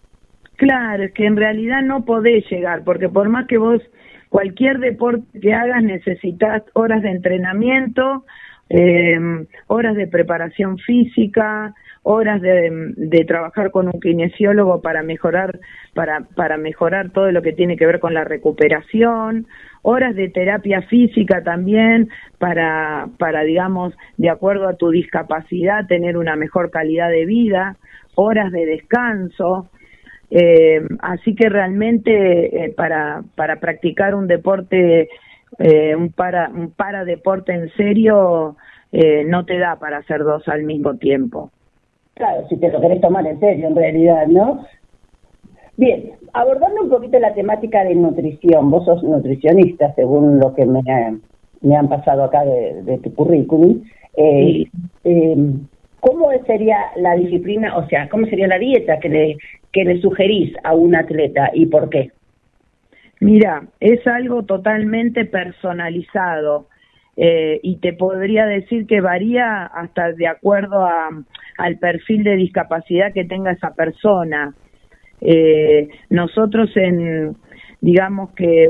Claro, 0.57 1.05
es 1.05 1.13
que 1.13 1.27
en 1.27 1.37
realidad 1.37 1.83
no 1.83 2.05
podés 2.05 2.49
llegar, 2.51 2.83
porque 2.85 3.09
por 3.09 3.29
más 3.29 3.47
que 3.47 3.59
vos 3.59 3.83
cualquier 4.29 4.79
deporte 4.79 5.41
que 5.41 5.53
hagas 5.53 5.83
necesitas 5.83 6.63
horas 6.73 7.03
de 7.03 7.11
entrenamiento, 7.11 8.25
eh, 8.71 9.19
horas 9.67 9.97
de 9.97 10.07
preparación 10.07 10.79
física, 10.79 11.75
horas 12.09 12.41
de, 12.41 12.93
de, 12.97 13.25
trabajar 13.25 13.73
con 13.73 13.89
un 13.89 14.01
kinesiólogo 14.01 14.81
para 14.81 15.03
mejorar, 15.03 15.59
para, 15.93 16.21
para 16.37 16.57
mejorar 16.57 17.11
todo 17.11 17.33
lo 17.33 17.43
que 17.43 17.53
tiene 17.53 17.77
que 17.77 17.85
ver 17.85 17.99
con 17.99 18.15
la 18.15 18.23
recuperación, 18.23 19.49
horas 19.83 20.15
de 20.15 20.29
terapia 20.29 20.83
física 20.83 21.43
también 21.43 22.09
para, 22.39 23.09
para 23.19 23.43
digamos, 23.43 23.93
de 24.19 24.31
acuerdo 24.31 24.69
a 24.69 24.77
tu 24.77 24.91
discapacidad, 24.91 25.89
tener 25.89 26.17
una 26.17 26.37
mejor 26.37 26.71
calidad 26.71 27.11
de 27.11 27.27
vida, 27.27 27.77
horas 28.15 28.53
de 28.53 28.67
descanso, 28.67 29.69
eh, 30.31 30.87
así 31.01 31.35
que 31.35 31.49
realmente 31.49 32.67
eh, 32.67 32.75
para, 32.77 33.25
para 33.35 33.59
practicar 33.59 34.15
un 34.15 34.29
deporte, 34.29 35.09
eh, 35.59 35.97
un, 35.97 36.13
para, 36.13 36.51
un 36.51 36.71
para 36.71 37.05
deporte 37.05 37.53
en 37.53 37.69
serio, 37.71 38.55
no 39.27 39.45
te 39.45 39.59
da 39.59 39.77
para 39.77 39.99
hacer 39.99 40.21
dos 40.21 40.47
al 40.47 40.63
mismo 40.63 40.97
tiempo. 40.97 41.51
Claro, 42.17 42.49
si 42.49 42.57
te 42.57 42.73
lo 42.73 42.81
querés 42.81 43.03
tomar 43.03 43.27
en 43.27 43.39
serio, 43.41 43.69
en 43.69 43.77
realidad, 43.77 44.27
¿no? 44.27 44.65
Bien, 45.77 46.13
abordando 46.33 46.85
un 46.85 46.89
poquito 46.89 47.19
la 47.19 47.35
temática 47.35 47.85
de 47.85 47.95
nutrición, 47.95 48.71
vos 48.71 48.87
sos 48.87 49.03
nutricionista, 49.03 49.95
según 49.95 50.39
lo 50.39 50.55
que 50.55 50.65
me, 50.65 50.81
me 51.61 51.77
han 51.77 51.91
pasado 51.91 52.25
acá 52.25 52.43
de, 52.43 52.83
de 52.85 52.99
tu 52.99 53.15
currículum. 53.15 53.83
Eh, 54.17 54.65
eh, 55.05 55.37
¿Cómo 56.01 56.31
sería 56.47 56.79
la 56.97 57.17
disciplina, 57.17 57.77
o 57.77 57.87
sea, 57.87 58.09
cómo 58.09 58.25
sería 58.27 58.47
la 58.47 58.59
dieta 58.59 58.99
que 58.99 59.11
le, 59.11 59.37
que 59.71 59.85
le 59.85 60.01
sugerís 60.01 60.55
a 60.65 60.75
un 60.75 60.95
atleta 60.95 61.51
y 61.53 61.67
por 61.67 61.91
qué? 61.91 62.13
Mira, 63.21 63.67
es 63.79 64.07
algo 64.07 64.45
totalmente 64.45 65.27
personalizado 65.27 66.69
eh, 67.19 67.61
y 67.63 67.77
te 67.77 67.93
podría 67.93 68.47
decir 68.47 68.87
que 68.87 69.03
varía 69.03 69.67
hasta 69.67 70.13
de 70.13 70.29
acuerdo 70.29 70.83
a, 70.83 71.11
al 71.59 71.79
perfil 71.79 72.25
de 72.25 72.37
discapacidad 72.37 73.13
que 73.13 73.25
tenga 73.25 73.53
esa 73.53 73.75
persona. 73.75 74.55
Eh, 75.21 75.89
nosotros 76.11 76.71
en, 76.77 77.37
digamos 77.81 78.33
que 78.33 78.69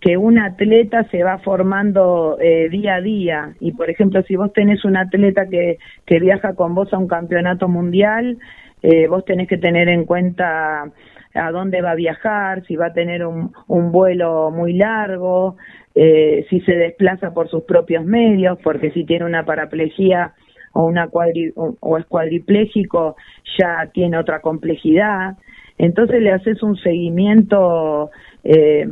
que 0.00 0.16
un 0.16 0.38
atleta 0.38 1.04
se 1.10 1.22
va 1.22 1.36
formando 1.40 2.38
eh, 2.40 2.70
día 2.70 2.94
a 2.94 3.00
día 3.02 3.54
y 3.60 3.72
por 3.72 3.90
ejemplo 3.90 4.22
si 4.22 4.34
vos 4.34 4.50
tenés 4.54 4.82
un 4.86 4.96
atleta 4.96 5.46
que, 5.46 5.76
que 6.06 6.18
viaja 6.18 6.54
con 6.54 6.74
vos 6.74 6.90
a 6.94 6.96
un 6.96 7.06
campeonato 7.06 7.68
mundial 7.68 8.38
eh, 8.82 9.08
vos 9.08 9.24
tenés 9.24 9.46
que 9.46 9.58
tener 9.58 9.88
en 9.88 10.04
cuenta 10.04 10.90
a 11.34 11.50
dónde 11.52 11.80
va 11.80 11.92
a 11.92 11.96
viajar, 11.96 12.64
si 12.66 12.76
va 12.76 12.86
a 12.86 12.92
tener 12.92 13.24
un, 13.24 13.52
un 13.68 13.92
vuelo 13.92 14.50
muy 14.50 14.72
largo, 14.72 15.56
eh, 15.94 16.46
si 16.50 16.60
se 16.60 16.72
desplaza 16.72 17.32
por 17.32 17.48
sus 17.48 17.64
propios 17.64 18.04
medios, 18.04 18.58
porque 18.62 18.90
si 18.90 19.04
tiene 19.04 19.24
una 19.24 19.44
paraplegia 19.44 20.34
o, 20.72 20.84
una 20.84 21.08
cuadri 21.08 21.52
o, 21.56 21.98
es 21.98 22.06
cuadripléjico 22.06 23.16
ya 23.58 23.90
tiene 23.92 24.18
otra 24.18 24.40
complejidad. 24.40 25.36
Entonces 25.78 26.20
le 26.22 26.32
haces 26.32 26.62
un 26.62 26.76
seguimiento 26.76 28.10
eh, 28.44 28.88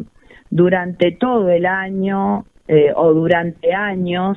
durante 0.50 1.12
todo 1.12 1.50
el 1.50 1.66
año 1.66 2.44
eh, 2.66 2.92
o 2.94 3.14
durante 3.14 3.72
años 3.72 4.36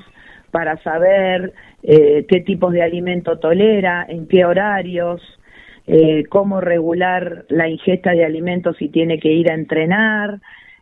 para 0.51 0.81
saber 0.83 1.53
eh, 1.83 2.25
qué 2.29 2.39
tipos 2.41 2.71
de 2.71 2.81
alimento 2.81 3.39
tolera, 3.39 4.05
en 4.07 4.27
qué 4.27 4.45
horarios, 4.45 5.21
eh, 5.87 6.23
cómo 6.29 6.61
regular 6.61 7.45
la 7.49 7.67
ingesta 7.67 8.11
de 8.11 8.23
alimentos 8.23 8.77
si 8.77 8.89
tiene 8.89 9.19
que 9.19 9.33
ir 9.33 9.51
a 9.51 9.55
entrenar, 9.55 10.39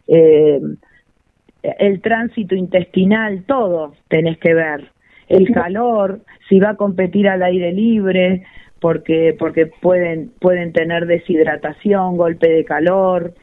el 0.07 2.01
tránsito 2.01 2.55
intestinal, 2.55 3.43
todo 3.45 3.93
tenés 4.07 4.39
que 4.39 4.55
ver, 4.55 4.91
el 5.29 5.51
calor, 5.51 6.21
si 6.49 6.59
va 6.59 6.71
a 6.71 6.75
competir 6.75 7.29
al 7.29 7.43
aire 7.43 7.71
libre, 7.71 8.43
porque 8.81 9.35
porque 9.37 9.67
pueden 9.67 10.31
pueden 10.39 10.73
tener 10.73 11.05
deshidratación, 11.05 12.17
golpe 12.17 12.49
de 12.49 12.65
calor, 12.65 13.33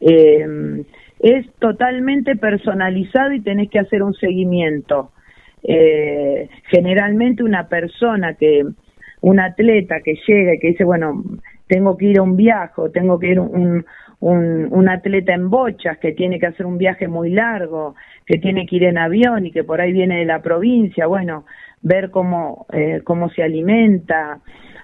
eh, 0.00 0.84
es 1.20 1.46
totalmente 1.58 2.36
personalizado 2.36 3.32
y 3.32 3.40
tenés 3.40 3.70
que 3.70 3.78
hacer 3.78 4.02
un 4.02 4.14
seguimiento. 4.14 5.12
Eh, 5.62 6.48
generalmente 6.70 7.42
una 7.42 7.68
persona 7.68 8.34
que, 8.34 8.64
un 9.20 9.40
atleta 9.40 10.00
que 10.00 10.14
llega 10.26 10.54
y 10.54 10.58
que 10.58 10.68
dice, 10.68 10.84
bueno, 10.84 11.22
tengo 11.66 11.96
que 11.98 12.06
ir 12.06 12.18
a 12.18 12.22
un 12.22 12.36
viaje, 12.36 12.82
tengo 12.94 13.18
que 13.18 13.28
ir 13.28 13.40
un, 13.40 13.84
un, 14.20 14.68
un 14.70 14.88
atleta 14.88 15.34
en 15.34 15.50
bochas 15.50 15.98
que 15.98 16.12
tiene 16.12 16.38
que 16.38 16.46
hacer 16.46 16.66
un 16.66 16.78
viaje 16.78 17.08
muy 17.08 17.30
largo, 17.30 17.94
que 18.26 18.38
tiene 18.38 18.66
que 18.66 18.76
ir 18.76 18.84
en 18.84 18.98
avión 18.98 19.46
y 19.46 19.50
que 19.50 19.64
por 19.64 19.80
ahí 19.80 19.92
viene 19.92 20.18
de 20.18 20.24
la 20.26 20.42
provincia, 20.42 21.06
bueno, 21.06 21.44
ver 21.82 22.10
cómo, 22.10 22.66
eh, 22.72 23.00
cómo 23.04 23.30
se 23.30 23.42
alimenta, 23.42 24.40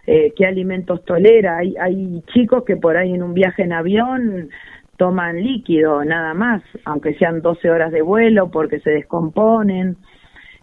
eh, 0.07 0.33
qué 0.37 0.47
alimentos 0.47 1.05
tolera. 1.05 1.59
Hay, 1.59 1.75
hay 1.81 2.23
chicos 2.33 2.65
que 2.65 2.77
por 2.77 2.97
ahí 2.97 3.15
en 3.15 3.23
un 3.23 3.35
viaje 3.35 3.63
en 3.63 3.73
avión 3.73 4.49
toman 4.97 5.43
líquido 5.43 6.05
nada 6.05 6.35
más, 6.35 6.63
aunque 6.85 7.15
sean 7.15 7.43
12 7.43 7.71
horas 7.71 7.93
de 7.93 8.03
vuelo 8.03 8.51
porque 8.51 8.81
se 8.81 8.91
descomponen, 8.91 9.97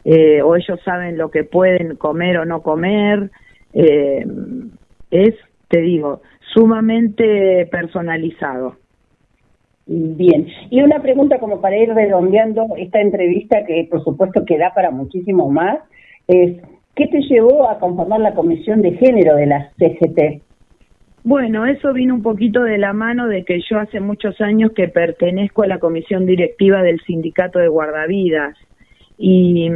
eh, 0.06 0.42
o 0.42 0.56
ellos 0.56 0.80
saben 0.84 1.18
lo 1.18 1.30
que 1.30 1.44
pueden 1.44 1.96
comer 1.96 2.38
o 2.38 2.46
no 2.46 2.62
comer. 2.62 3.30
Eh, 3.74 4.26
es, 5.12 5.36
te 5.70 5.82
digo, 5.82 6.22
sumamente 6.54 7.68
personalizado. 7.72 8.78
Bien, 9.86 10.47
y 10.70 10.82
una 10.82 11.01
pregunta 11.01 11.39
como 11.39 11.60
para 11.60 11.78
ir 11.78 11.89
redondeando 11.89 12.68
esta 12.78 13.01
entrevista 13.01 13.66
que 13.66 13.86
por 13.89 14.04
supuesto 14.04 14.45
que 14.45 14.58
da 14.58 14.74
para 14.74 14.91
muchísimo 14.91 15.49
más, 15.49 15.80
es 16.28 16.62
¿qué 16.95 17.08
te 17.08 17.22
llevó 17.22 17.70
a 17.70 17.80
conformar 17.80 18.22
la 18.22 18.34
comisión 18.34 18.82
de 18.82 18.93
género 18.93 19.36
de 19.36 19.47
la 19.47 19.72
CGT? 19.78 20.41
Bueno, 21.26 21.66
eso 21.66 21.93
vino 21.93 22.16
un 22.16 22.22
poquito 22.22 22.64
de 22.64 22.78
la 22.78 22.93
mano 22.93 23.28
de 23.28 23.43
que 23.43 23.62
yo 23.70 23.80
hace 23.80 23.99
muchos 23.99 24.39
años 24.41 24.72
que 24.74 24.89
pertenezco 24.89 25.64
a 25.64 25.68
la 25.68 25.80
comisión 25.80 26.26
directiva 26.26 26.82
del 26.82 26.99
sindicato 27.01 27.60
de 27.60 27.70
guardavidas 27.70 28.58
y, 29.18 29.70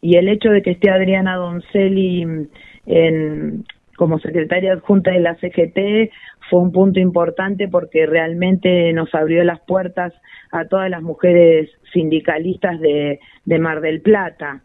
y 0.00 0.16
el 0.16 0.28
hecho 0.28 0.50
de 0.50 0.62
que 0.62 0.72
esté 0.72 0.90
Adriana 0.90 1.36
Doncelli 1.36 2.48
en, 2.86 3.64
como 3.96 4.18
secretaria 4.18 4.72
adjunta 4.72 5.10
de 5.10 5.20
la 5.20 5.34
CGT 5.36 6.10
fue 6.50 6.60
un 6.60 6.72
punto 6.72 7.00
importante 7.00 7.68
porque 7.68 8.06
realmente 8.06 8.92
nos 8.92 9.14
abrió 9.14 9.42
las 9.44 9.60
puertas 9.60 10.12
a 10.52 10.66
todas 10.66 10.88
las 10.90 11.02
mujeres 11.02 11.70
sindicalistas 11.92 12.80
de, 12.80 13.18
Mar 13.58 13.80
del 13.80 14.00
Plata. 14.00 14.62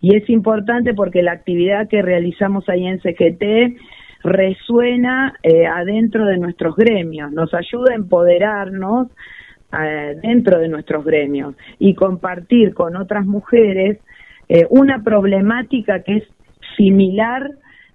Y 0.00 0.16
es 0.16 0.28
importante 0.28 0.94
porque 0.94 1.22
la 1.22 1.32
actividad 1.32 1.88
que 1.88 2.02
realizamos 2.02 2.68
ahí 2.68 2.86
en 2.86 3.00
CGT 3.00 3.78
resuena 4.24 5.34
eh, 5.42 5.66
adentro 5.66 6.26
de 6.26 6.38
nuestros 6.38 6.76
gremios, 6.76 7.32
nos 7.32 7.54
ayuda 7.54 7.92
a 7.92 7.96
empoderarnos 7.96 9.08
eh, 9.80 10.16
dentro 10.22 10.58
de 10.58 10.68
nuestros 10.68 11.04
gremios 11.04 11.54
y 11.78 11.94
compartir 11.94 12.74
con 12.74 12.96
otras 12.96 13.24
mujeres 13.24 13.98
eh, 14.48 14.66
una 14.70 15.02
problemática 15.02 16.02
que 16.02 16.18
es 16.18 16.24
similar, 16.76 17.50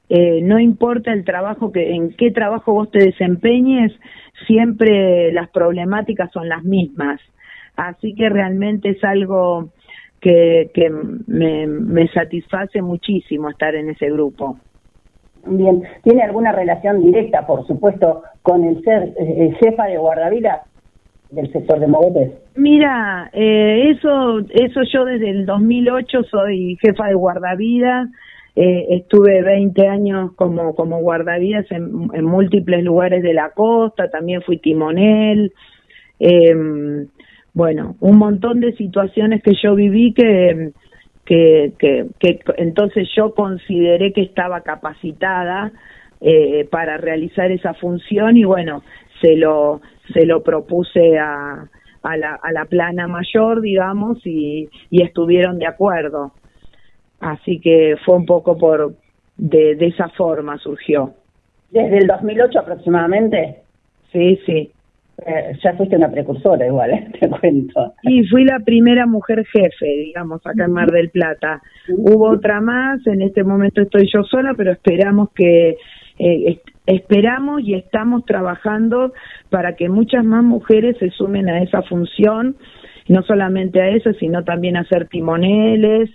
eh, 0.10 0.41
no 0.41 0.60
importa 0.60 1.12
el 1.12 1.26
trabajo 1.26 1.72
que, 1.72 1.93
en 1.93 2.14
qué 2.14 2.32
trabajo 2.32 2.74
vos 2.74 2.91
te 2.91 2.99
desempeñes, 2.99 3.91
siempre 4.45 5.32
las 5.34 5.49
problemáticas 5.49 6.32
son 6.32 6.47
las 6.47 6.64
mismas. 6.64 7.20
Así 7.76 8.16
que 8.16 8.30
realmente 8.30 8.89
es 8.89 9.03
algo 9.03 9.70
que, 10.20 10.72
que 10.74 10.89
me, 10.89 11.68
me 11.68 12.08
satisface 12.10 12.82
muchísimo 12.82 13.49
estar 13.49 13.76
en 13.76 13.89
ese 13.89 14.10
grupo. 14.10 14.58
Bien, 15.45 15.84
¿tiene 16.03 16.24
alguna 16.24 16.51
relación 16.51 17.01
directa, 17.01 17.45
por 17.45 17.66
supuesto, 17.68 18.24
con 18.41 18.64
el 18.64 18.82
ser 18.84 19.14
eh, 19.18 19.55
jefa 19.60 19.86
de 19.86 19.97
guardavidas 19.97 20.62
del 21.32 21.51
sector 21.51 21.80
de 21.80 21.88
Mogotes? 21.88 22.32
Mira, 22.55 23.30
eh, 23.34 23.91
eso, 23.91 24.39
eso 24.39 24.82
yo 24.91 25.05
desde 25.05 25.30
el 25.30 25.45
2008 25.45 26.24
soy 26.24 26.78
jefa 26.82 27.08
de 27.08 27.14
guardavidas, 27.14 28.10
eh, 28.60 28.88
estuve 28.97 29.43
20 29.43 29.88
años 29.88 30.32
como, 30.36 30.74
como 30.76 30.99
guardavidas 30.99 31.72
en, 31.72 32.10
en, 32.12 32.26
múltiples 32.26 32.84
lugares 32.84 33.22
de 33.22 33.34
la 33.34 33.51
costa, 33.51 34.10
también 34.10 34.41
fui 34.41 34.58
timonel, 34.58 35.53
eh, 36.20 37.05
bueno, 37.53 37.95
un 37.99 38.18
montón 38.18 38.60
de 38.60 38.74
situaciones 38.74 39.43
que 39.43 39.53
yo 39.62 39.76
viví 39.76 40.14
que 40.14 40.72
que, 41.28 41.74
que, 42.20 42.39
entonces 42.58 43.10
yo 43.16 43.34
consideré 43.36 44.14
que 44.14 44.22
estaba 44.22 44.62
capacitada 44.62 45.74
eh, 46.22 46.66
para 46.72 46.97
realizar 46.97 47.51
esa 47.51 47.74
función 47.74 48.38
y 48.38 48.45
bueno, 48.45 48.82
se 49.22 49.36
lo, 49.36 49.82
se 50.14 50.26
lo 50.26 50.41
propuse 50.41 51.20
a, 51.20 51.68
a, 52.01 52.18
la, 52.18 52.39
a 52.41 52.51
la 52.53 52.66
plana 52.66 53.08
mayor, 53.08 53.62
digamos, 53.62 54.26
y, 54.26 54.70
y 54.89 55.03
estuvieron 55.03 55.60
de 55.60 55.68
acuerdo. 55.68 56.32
Así 57.20 57.59
que 57.59 57.95
fue 58.05 58.15
un 58.15 58.26
poco 58.26 58.57
por, 58.57 58.95
de, 59.38 59.76
de 59.76 59.88
esa 59.88 60.09
forma 60.09 60.57
surgió. 60.57 61.13
¿Desde 61.72 61.97
el 61.97 62.07
2008 62.07 62.59
aproximadamente? 62.59 63.61
Sí, 64.11 64.39
sí. 64.45 64.72
Eh, 65.26 65.57
ya 65.63 65.74
fuiste 65.74 65.95
una 65.95 66.11
precursora 66.11 66.65
igual, 66.68 66.91
¿eh? 66.91 67.07
te 67.20 67.28
cuento. 67.30 67.93
Y 68.03 68.24
fui 68.28 68.45
la 68.45 68.59
primera 68.59 69.05
mujer 69.07 69.45
jefe, 69.45 69.86
digamos, 69.86 70.45
acá 70.45 70.65
en 70.65 70.72
Mar 70.72 70.91
del 70.91 71.09
Plata. 71.09 71.61
Hubo 71.89 72.30
otra 72.30 72.61
más, 72.61 73.05
en 73.07 73.24
este 73.24 73.43
momento 73.43 73.82
estoy 73.82 74.07
yo 74.13 74.24
sola, 74.24 74.53
pero 74.55 74.72
esperamos 74.72 75.30
que 75.32 75.78
eh, 76.20 76.61
esperamos 76.86 77.61
y 77.63 77.74
estamos 77.74 78.26
trabajando 78.26 79.13
para 79.49 79.76
que 79.76 79.89
muchas 79.89 80.24
más 80.24 80.43
mujeres 80.43 80.97
se 80.99 81.09
sumen 81.09 81.49
a 81.49 81.63
esa 81.63 81.82
función, 81.82 82.55
no 83.07 83.24
solamente 83.24 83.82
a 83.82 83.89
eso, 83.89 84.13
sino 84.13 84.43
también 84.43 84.78
a 84.78 84.86
ser 84.86 85.07
timoneles 85.07 86.09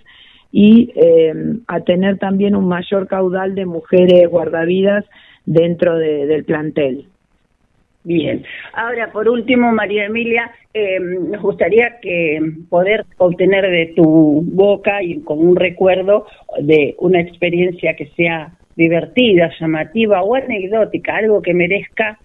y 0.55 0.93
eh, 0.95 1.33
a 1.67 1.79
tener 1.79 2.19
también 2.19 2.55
un 2.55 2.67
mayor 2.67 3.07
caudal 3.07 3.55
de 3.55 3.65
mujeres 3.65 4.29
guardavidas 4.29 5.03
dentro 5.45 5.97
del 5.97 6.45
plantel. 6.45 7.07
Bien. 8.03 8.43
Ahora, 8.73 9.11
por 9.11 9.27
último, 9.27 9.71
María 9.71 10.05
Emilia, 10.05 10.51
eh, 10.75 10.99
nos 10.99 11.41
gustaría 11.41 11.99
que 12.01 12.39
poder 12.69 13.03
obtener 13.17 13.67
de 13.67 13.93
tu 13.95 14.43
boca 14.45 15.01
y 15.01 15.21
con 15.21 15.39
un 15.39 15.55
recuerdo 15.55 16.27
de 16.61 16.95
una 16.99 17.19
experiencia 17.21 17.95
que 17.95 18.07
sea 18.15 18.53
divertida, 18.75 19.49
llamativa 19.59 20.21
o 20.21 20.35
anecdótica, 20.35 21.15
algo 21.15 21.41
que 21.41 21.55
merezca 21.55 22.19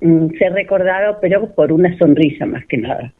mm, 0.00 0.28
ser 0.38 0.52
recordado, 0.54 1.18
pero 1.20 1.54
por 1.54 1.70
una 1.70 1.98
sonrisa 1.98 2.46
más 2.46 2.64
que 2.66 2.78
nada. 2.78 3.12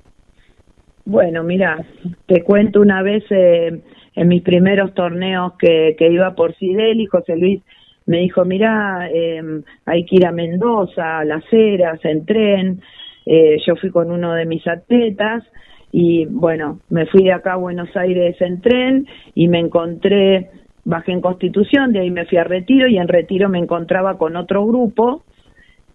Bueno, 1.10 1.42
mira, 1.42 1.84
te 2.26 2.44
cuento 2.44 2.80
una 2.80 3.02
vez 3.02 3.24
eh, 3.30 3.82
en 4.14 4.28
mis 4.28 4.42
primeros 4.42 4.94
torneos 4.94 5.54
que, 5.58 5.96
iba 5.98 6.36
por 6.36 6.54
Sidel 6.54 7.00
y 7.00 7.06
José 7.06 7.34
Luis 7.34 7.60
me 8.06 8.18
dijo, 8.18 8.44
mira, 8.44 9.08
eh, 9.12 9.42
hay 9.86 10.04
que 10.04 10.14
ir 10.14 10.24
a 10.24 10.30
Mendoza, 10.30 11.18
a 11.18 11.24
Las 11.24 11.42
Heras, 11.50 11.98
en 12.04 12.24
tren. 12.24 12.80
Eh, 13.26 13.56
yo 13.66 13.74
fui 13.74 13.90
con 13.90 14.12
uno 14.12 14.34
de 14.34 14.46
mis 14.46 14.64
atletas 14.68 15.42
y 15.90 16.26
bueno, 16.26 16.78
me 16.90 17.06
fui 17.06 17.24
de 17.24 17.32
acá 17.32 17.54
a 17.54 17.56
Buenos 17.56 17.88
Aires 17.96 18.40
en 18.40 18.60
tren 18.60 19.08
y 19.34 19.48
me 19.48 19.58
encontré, 19.58 20.52
bajé 20.84 21.10
en 21.10 21.22
Constitución, 21.22 21.92
de 21.92 22.02
ahí 22.02 22.12
me 22.12 22.26
fui 22.26 22.38
a 22.38 22.44
Retiro 22.44 22.86
y 22.86 22.98
en 22.98 23.08
Retiro 23.08 23.48
me 23.48 23.58
encontraba 23.58 24.16
con 24.16 24.36
otro 24.36 24.64
grupo 24.64 25.24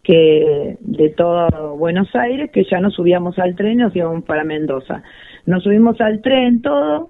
que 0.05 0.77
de 0.81 1.09
todo 1.09 1.75
Buenos 1.77 2.15
Aires, 2.15 2.51
que 2.51 2.63
ya 2.63 2.79
nos 2.79 2.93
subíamos 2.93 3.39
al 3.39 3.55
tren 3.55 3.73
y 3.73 3.83
nos 3.83 3.95
íbamos 3.95 4.23
para 4.23 4.43
Mendoza. 4.43 5.01
Nos 5.47 5.63
subimos 5.63 5.99
al 5.99 6.21
tren 6.21 6.61
todo 6.61 7.09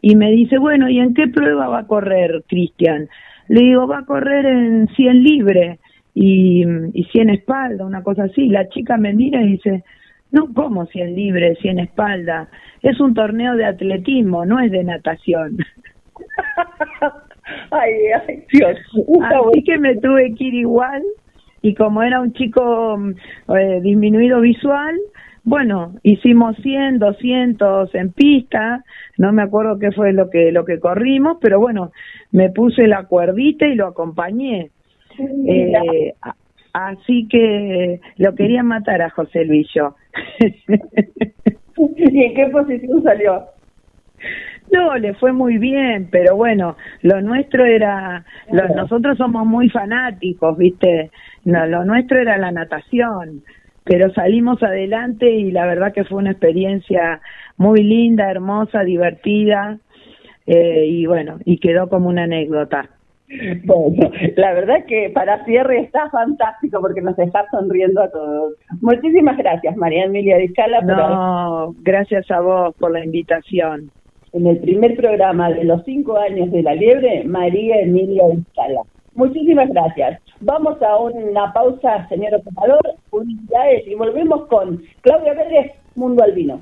y 0.00 0.14
me 0.14 0.30
dice, 0.30 0.58
bueno, 0.58 0.88
¿y 0.88 1.00
en 1.00 1.14
qué 1.14 1.26
prueba 1.26 1.66
va 1.66 1.80
a 1.80 1.86
correr 1.88 2.44
Cristian? 2.46 3.08
Le 3.48 3.62
digo, 3.62 3.88
va 3.88 3.98
a 3.98 4.04
correr 4.04 4.46
en 4.46 4.86
100 4.94 5.22
libre 5.24 5.80
y, 6.14 6.64
y 6.92 7.04
100 7.10 7.30
espalda, 7.30 7.84
una 7.84 8.04
cosa 8.04 8.24
así. 8.24 8.48
La 8.48 8.68
chica 8.68 8.96
me 8.98 9.12
mira 9.12 9.42
y 9.42 9.52
dice, 9.52 9.82
no, 10.30 10.54
¿cómo 10.54 10.86
100 10.86 11.16
libre, 11.16 11.56
100 11.56 11.80
espalda? 11.80 12.48
Es 12.82 13.00
un 13.00 13.14
torneo 13.14 13.56
de 13.56 13.64
atletismo, 13.64 14.46
no 14.46 14.60
es 14.60 14.70
de 14.70 14.84
natación. 14.84 15.56
ay, 17.72 17.92
ay, 18.28 18.44
Dios. 18.52 18.78
Así 19.22 19.64
que 19.64 19.78
me 19.78 19.96
tuve 19.96 20.36
que 20.36 20.44
ir 20.44 20.54
igual 20.54 21.02
y 21.62 21.74
como 21.74 22.02
era 22.02 22.20
un 22.20 22.32
chico 22.32 22.98
eh, 23.48 23.80
disminuido 23.82 24.40
visual, 24.40 24.96
bueno, 25.44 25.94
hicimos 26.02 26.56
100, 26.58 26.98
200 26.98 27.94
en 27.94 28.12
pista, 28.12 28.84
no 29.16 29.32
me 29.32 29.42
acuerdo 29.42 29.78
qué 29.78 29.92
fue 29.92 30.12
lo 30.12 30.28
que 30.28 30.52
lo 30.52 30.64
que 30.64 30.78
corrimos, 30.78 31.38
pero 31.40 31.58
bueno, 31.58 31.90
me 32.32 32.50
puse 32.50 32.86
la 32.86 33.04
cuerdita 33.04 33.66
y 33.66 33.74
lo 33.74 33.86
acompañé. 33.86 34.70
Eh, 35.18 36.12
así 36.72 37.26
que 37.28 38.00
lo 38.18 38.34
quería 38.34 38.62
matar 38.62 39.02
a 39.02 39.10
José 39.10 39.44
Luis 39.44 39.66
yo. 39.74 39.96
¿Y 41.96 42.24
en 42.24 42.34
qué 42.34 42.46
posición 42.52 43.02
salió? 43.02 43.46
No, 44.70 44.96
le 44.96 45.14
fue 45.14 45.32
muy 45.32 45.58
bien, 45.58 46.08
pero 46.10 46.36
bueno, 46.36 46.76
lo 47.02 47.22
nuestro 47.22 47.64
era, 47.64 48.24
nosotros 48.76 49.16
somos 49.16 49.46
muy 49.46 49.70
fanáticos, 49.70 50.58
¿viste? 50.58 51.10
No, 51.48 51.66
lo 51.66 51.84
nuestro 51.84 52.20
era 52.20 52.38
la 52.38 52.52
natación 52.52 53.42
pero 53.88 54.12
salimos 54.12 54.62
adelante 54.62 55.30
y 55.30 55.50
la 55.50 55.64
verdad 55.64 55.94
que 55.94 56.04
fue 56.04 56.18
una 56.18 56.32
experiencia 56.32 57.22
muy 57.56 57.82
linda, 57.82 58.30
hermosa, 58.30 58.84
divertida 58.84 59.78
eh, 60.46 60.84
y 60.86 61.06
bueno, 61.06 61.38
y 61.46 61.58
quedó 61.58 61.88
como 61.88 62.10
una 62.10 62.24
anécdota. 62.24 62.90
Bueno, 63.64 64.10
la 64.36 64.54
verdad 64.54 64.84
que 64.86 65.10
para 65.10 65.44
cierre 65.44 65.80
está 65.80 66.08
fantástico 66.10 66.80
porque 66.80 67.00
nos 67.00 67.18
está 67.18 67.46
sonriendo 67.50 68.02
a 68.02 68.10
todos. 68.10 68.54
Muchísimas 68.80 69.36
gracias, 69.36 69.76
María 69.76 70.04
Emilia 70.04 70.36
Discala. 70.36 70.80
No, 70.80 71.74
gracias 71.80 72.30
a 72.30 72.40
vos 72.40 72.74
por 72.78 72.90
la 72.90 73.04
invitación. 73.04 73.90
En 74.32 74.46
el 74.46 74.58
primer 74.58 74.96
programa 74.96 75.50
de 75.50 75.64
los 75.64 75.82
cinco 75.84 76.18
años 76.18 76.50
de 76.50 76.62
la 76.62 76.74
liebre, 76.74 77.24
María 77.24 77.80
Emilia 77.80 78.24
Discala. 78.34 78.82
Muchísimas 79.18 79.68
gracias. 79.70 80.20
Vamos 80.38 80.80
a 80.80 80.96
una 80.96 81.52
pausa, 81.52 82.06
señor 82.08 82.36
operador, 82.36 82.94
publicidades 83.10 83.84
y 83.88 83.96
volvemos 83.96 84.46
con 84.46 84.80
Claudia 85.00 85.34
Pérez, 85.34 85.72
Mundo 85.96 86.22
Albino. 86.22 86.60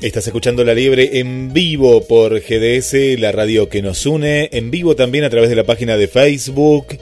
Estás 0.00 0.28
escuchando 0.28 0.62
La 0.62 0.74
Liebre 0.74 1.18
en 1.18 1.52
vivo 1.52 2.06
por 2.06 2.38
GDS, 2.38 3.18
la 3.18 3.32
radio 3.32 3.68
que 3.68 3.82
nos 3.82 4.06
une, 4.06 4.48
en 4.52 4.70
vivo 4.70 4.94
también 4.94 5.24
a 5.24 5.30
través 5.30 5.50
de 5.50 5.56
la 5.56 5.64
página 5.64 5.96
de 5.96 6.06
Facebook, 6.06 6.96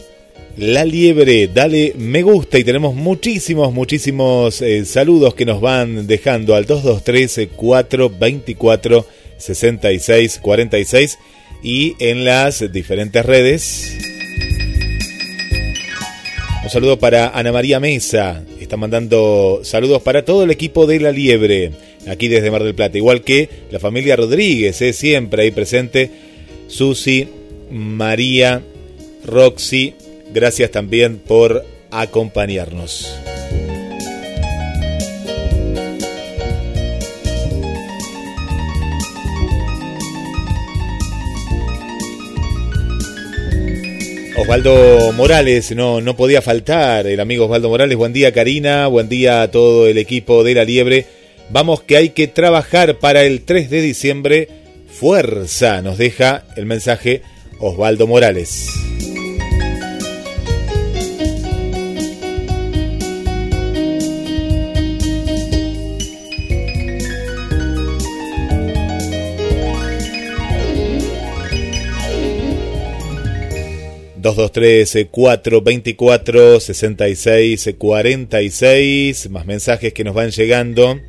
la 0.61 0.85
Liebre, 0.85 1.49
dale 1.49 1.95
me 1.97 2.21
gusta 2.21 2.59
y 2.59 2.65
tenemos 2.65 2.95
muchísimos, 2.95 3.73
muchísimos 3.73 4.61
eh, 4.61 4.85
saludos 4.85 5.35
que 5.35 5.47
nos 5.47 5.63
van 5.63 6.07
dejando 6.07 6.55
al 6.55 6.67
223 6.67 7.49
424 7.57 9.07
66 9.39 10.39
46 10.43 11.19
y 11.63 11.97
en 11.99 12.27
las 12.27 12.71
diferentes 12.71 13.25
redes. 13.25 13.97
Un 16.63 16.69
saludo 16.69 16.99
para 16.99 17.31
Ana 17.31 17.53
María 17.53 17.81
Mesa, 17.81 18.45
está 18.61 18.77
mandando 18.77 19.61
saludos 19.63 20.03
para 20.03 20.27
todo 20.27 20.43
el 20.43 20.51
equipo 20.51 20.87
de 20.87 21.01
La 21.01 21.11
Liebre, 21.11 21.71
aquí 22.07 22.29
desde 22.29 22.51
Mar 22.51 22.65
del 22.65 22.75
Plata, 22.75 22.99
igual 22.99 23.23
que 23.23 23.49
la 23.71 23.79
familia 23.79 24.15
Rodríguez, 24.15 24.83
eh, 24.83 24.93
siempre 24.93 25.45
ahí 25.45 25.53
presente, 25.53 26.11
Susi, 26.69 27.29
María, 27.71 28.63
Roxy, 29.25 29.95
Gracias 30.33 30.71
también 30.71 31.19
por 31.19 31.65
acompañarnos. 31.91 33.13
Osvaldo 44.37 45.13
Morales, 45.13 45.75
no, 45.77 46.01
no 46.01 46.17
podía 46.17 46.41
faltar 46.41 47.07
el 47.07 47.21
amigo 47.21 47.45
Osvaldo 47.45 47.69
Morales. 47.69 47.97
Buen 47.97 48.13
día 48.13 48.33
Karina, 48.33 48.87
buen 48.87 49.09
día 49.09 49.43
a 49.43 49.51
todo 49.51 49.87
el 49.87 49.99
equipo 49.99 50.45
de 50.45 50.55
la 50.55 50.65
Liebre. 50.65 51.07
Vamos 51.51 51.83
que 51.83 51.97
hay 51.97 52.11
que 52.11 52.27
trabajar 52.27 52.99
para 52.99 53.23
el 53.25 53.43
3 53.43 53.69
de 53.69 53.83
diciembre. 53.83 54.49
Fuerza, 54.89 55.83
nos 55.83 55.99
deja 55.99 56.45
el 56.57 56.67
mensaje 56.67 57.23
Osvaldo 57.59 58.07
Morales. 58.07 58.71
223 74.21 75.09
424 75.11 76.61
66 76.61 77.75
46 77.79 79.31
más 79.31 79.47
mensajes 79.47 79.93
que 79.93 80.05
nos 80.05 80.15
van 80.15 80.31
llegando. 80.31 81.01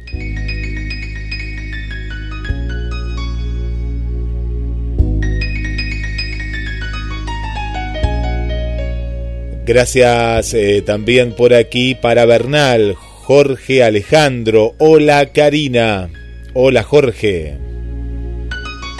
Gracias 9.66 10.53
eh, 10.53 10.82
también 10.82 11.34
por 11.34 11.53
aquí 11.53 11.95
para 11.95 12.26
Bernal, 12.26 12.95
Jorge 12.95 13.84
Alejandro. 13.84 14.74
Hola 14.80 15.28
Karina. 15.28 16.09
Hola 16.53 16.84
Jorge. 16.84 17.57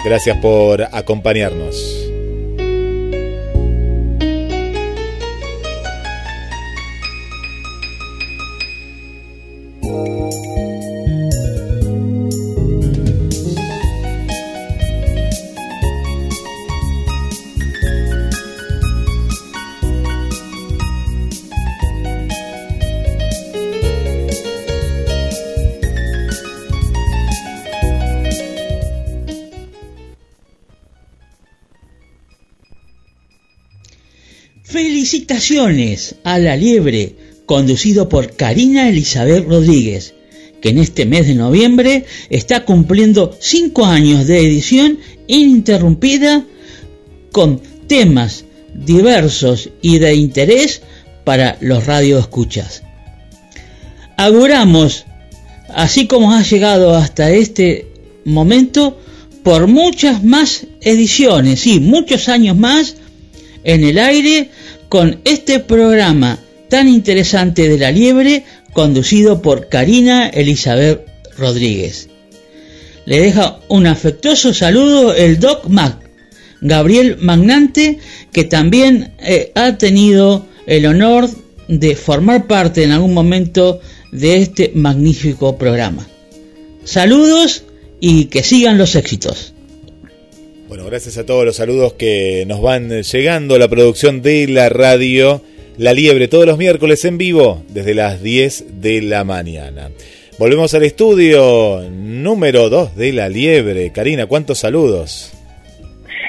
Gracias 0.04 0.38
por 0.38 0.82
acompañarnos. 0.82 2.11
Felicitaciones 35.22 36.16
a 36.24 36.36
La 36.40 36.56
Liebre, 36.56 37.14
conducido 37.46 38.08
por 38.08 38.34
Karina 38.34 38.88
Elizabeth 38.88 39.46
Rodríguez, 39.46 40.14
que 40.60 40.70
en 40.70 40.78
este 40.78 41.06
mes 41.06 41.28
de 41.28 41.36
noviembre 41.36 42.06
está 42.28 42.64
cumpliendo 42.64 43.36
cinco 43.40 43.84
años 43.84 44.26
de 44.26 44.40
edición 44.40 44.98
ininterrumpida 45.28 46.44
con 47.30 47.62
temas 47.86 48.46
diversos 48.74 49.70
y 49.80 49.98
de 49.98 50.16
interés 50.16 50.82
para 51.22 51.56
los 51.60 51.86
radioescuchas. 51.86 52.82
Auguramos, 54.16 55.04
así 55.68 56.08
como 56.08 56.32
ha 56.32 56.42
llegado 56.42 56.96
hasta 56.96 57.30
este 57.30 57.86
momento, 58.24 58.98
por 59.44 59.68
muchas 59.68 60.24
más 60.24 60.66
ediciones, 60.80 61.64
y 61.68 61.78
muchos 61.78 62.28
años 62.28 62.56
más 62.56 62.96
en 63.62 63.84
el 63.84 63.98
aire 63.98 64.50
con 64.92 65.22
este 65.24 65.58
programa 65.58 66.38
tan 66.68 66.86
interesante 66.86 67.66
de 67.66 67.78
la 67.78 67.90
liebre 67.90 68.44
conducido 68.74 69.40
por 69.40 69.70
Karina 69.70 70.28
Elizabeth 70.28 71.08
Rodríguez. 71.38 72.10
Le 73.06 73.18
deja 73.18 73.58
un 73.68 73.86
afectuoso 73.86 74.52
saludo 74.52 75.14
el 75.14 75.40
Doc 75.40 75.66
Mac, 75.68 75.96
Gabriel 76.60 77.16
Magnante, 77.20 78.00
que 78.32 78.44
también 78.44 79.14
eh, 79.20 79.50
ha 79.54 79.78
tenido 79.78 80.44
el 80.66 80.84
honor 80.84 81.30
de 81.68 81.96
formar 81.96 82.46
parte 82.46 82.84
en 82.84 82.90
algún 82.90 83.14
momento 83.14 83.80
de 84.10 84.42
este 84.42 84.72
magnífico 84.74 85.56
programa. 85.56 86.06
Saludos 86.84 87.64
y 87.98 88.26
que 88.26 88.42
sigan 88.42 88.76
los 88.76 88.94
éxitos. 88.94 89.51
Bueno, 90.72 90.86
gracias 90.86 91.18
a 91.18 91.26
todos 91.26 91.44
los 91.44 91.56
saludos 91.56 91.92
que 91.92 92.44
nos 92.46 92.62
van 92.62 92.88
llegando. 92.88 93.58
La 93.58 93.68
producción 93.68 94.22
de 94.22 94.48
la 94.48 94.70
radio 94.70 95.42
La 95.76 95.92
Liebre 95.92 96.28
todos 96.28 96.46
los 96.46 96.56
miércoles 96.56 97.04
en 97.04 97.18
vivo 97.18 97.62
desde 97.68 97.92
las 97.92 98.22
10 98.22 98.80
de 98.80 99.02
la 99.02 99.22
mañana. 99.22 99.90
Volvemos 100.38 100.72
al 100.72 100.84
estudio 100.84 101.82
número 101.90 102.70
2 102.70 102.96
de 102.96 103.12
La 103.12 103.28
Liebre. 103.28 103.92
Karina, 103.92 104.24
¿cuántos 104.24 104.60
saludos? 104.60 105.34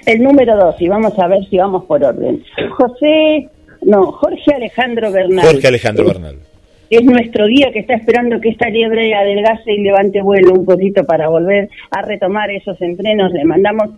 El 0.06 0.22
número 0.22 0.58
2 0.58 0.76
y 0.82 0.90
vamos 0.90 1.18
a 1.18 1.28
ver 1.30 1.40
si 1.50 1.56
vamos 1.56 1.86
por 1.86 2.04
orden. 2.04 2.44
José, 2.76 3.48
no, 3.84 4.12
Jorge 4.12 4.56
Alejandro 4.56 5.10
Bernal. 5.10 5.46
Jorge 5.46 5.68
Alejandro 5.68 6.06
Bernal 6.06 6.36
es 6.98 7.04
nuestro 7.04 7.48
guía 7.48 7.72
que 7.72 7.80
está 7.80 7.96
esperando 7.96 8.40
que 8.40 8.50
esta 8.50 8.70
liebre 8.70 9.14
adelgace 9.16 9.74
y 9.74 9.82
levante 9.82 10.22
vuelo 10.22 10.54
un 10.54 10.66
poquito 10.66 11.04
para 11.06 11.28
volver 11.28 11.70
a 11.90 12.02
retomar 12.02 12.52
esos 12.52 12.80
entrenos. 12.82 13.32
Le 13.32 13.46
mandamos 13.46 13.92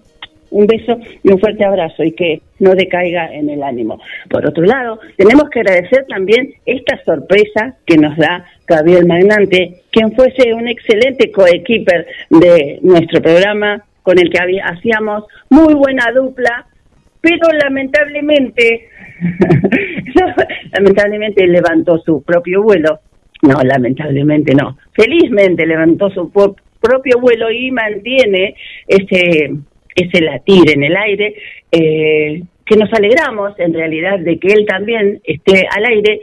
un 0.56 0.68
beso 0.68 0.98
y 1.22 1.32
un 1.32 1.40
fuerte 1.40 1.66
abrazo 1.66 2.02
y 2.04 2.14
que 2.14 2.42
no 2.60 2.74
decaiga 2.76 3.34
en 3.34 3.50
el 3.50 3.62
ánimo. 3.62 4.00
Por 4.30 4.48
otro 4.48 4.64
lado, 4.64 5.00
tenemos 5.18 5.50
que 5.50 5.60
agradecer 5.60 6.06
también 6.08 6.54
esta 6.66 7.04
sorpresa 7.04 7.76
que 7.86 7.98
nos 7.98 8.16
da 8.16 8.46
Gabriel 8.66 9.06
Magnante, 9.06 9.82
quien 9.92 10.14
fuese 10.14 10.54
un 10.54 10.70
excelente 10.70 11.30
coequiper 11.30 12.08
de 12.30 12.80
nuestro 12.84 13.22
programa, 13.22 13.84
con 14.02 14.18
el 14.18 14.30
que 14.30 14.40
hacíamos 14.64 15.26
muy 15.50 15.74
buena 15.74 16.06
dupla, 16.14 16.66
pero 17.20 17.50
lamentablemente, 17.62 18.88
lamentablemente 20.72 21.48
levantó 21.48 21.98
su 21.98 22.24
propio 22.24 22.64
vuelo. 22.64 23.00
No, 23.42 23.62
lamentablemente 23.62 24.56
no. 24.56 24.78
Felizmente 24.94 25.66
levantó 25.66 26.10
su 26.12 26.32
propio 26.32 27.20
vuelo 27.20 27.52
y 27.52 27.72
mantiene 27.72 28.56
ese 28.88 29.50
ese 29.96 30.22
latir 30.22 30.70
en 30.72 30.84
el 30.84 30.96
aire, 30.96 31.36
eh, 31.72 32.44
que 32.66 32.76
nos 32.76 32.92
alegramos 32.94 33.58
en 33.60 33.74
realidad 33.74 34.20
de 34.20 34.38
que 34.38 34.50
él 34.50 34.66
también 34.68 35.22
esté 35.24 35.68
al 35.76 35.86
aire, 35.86 36.20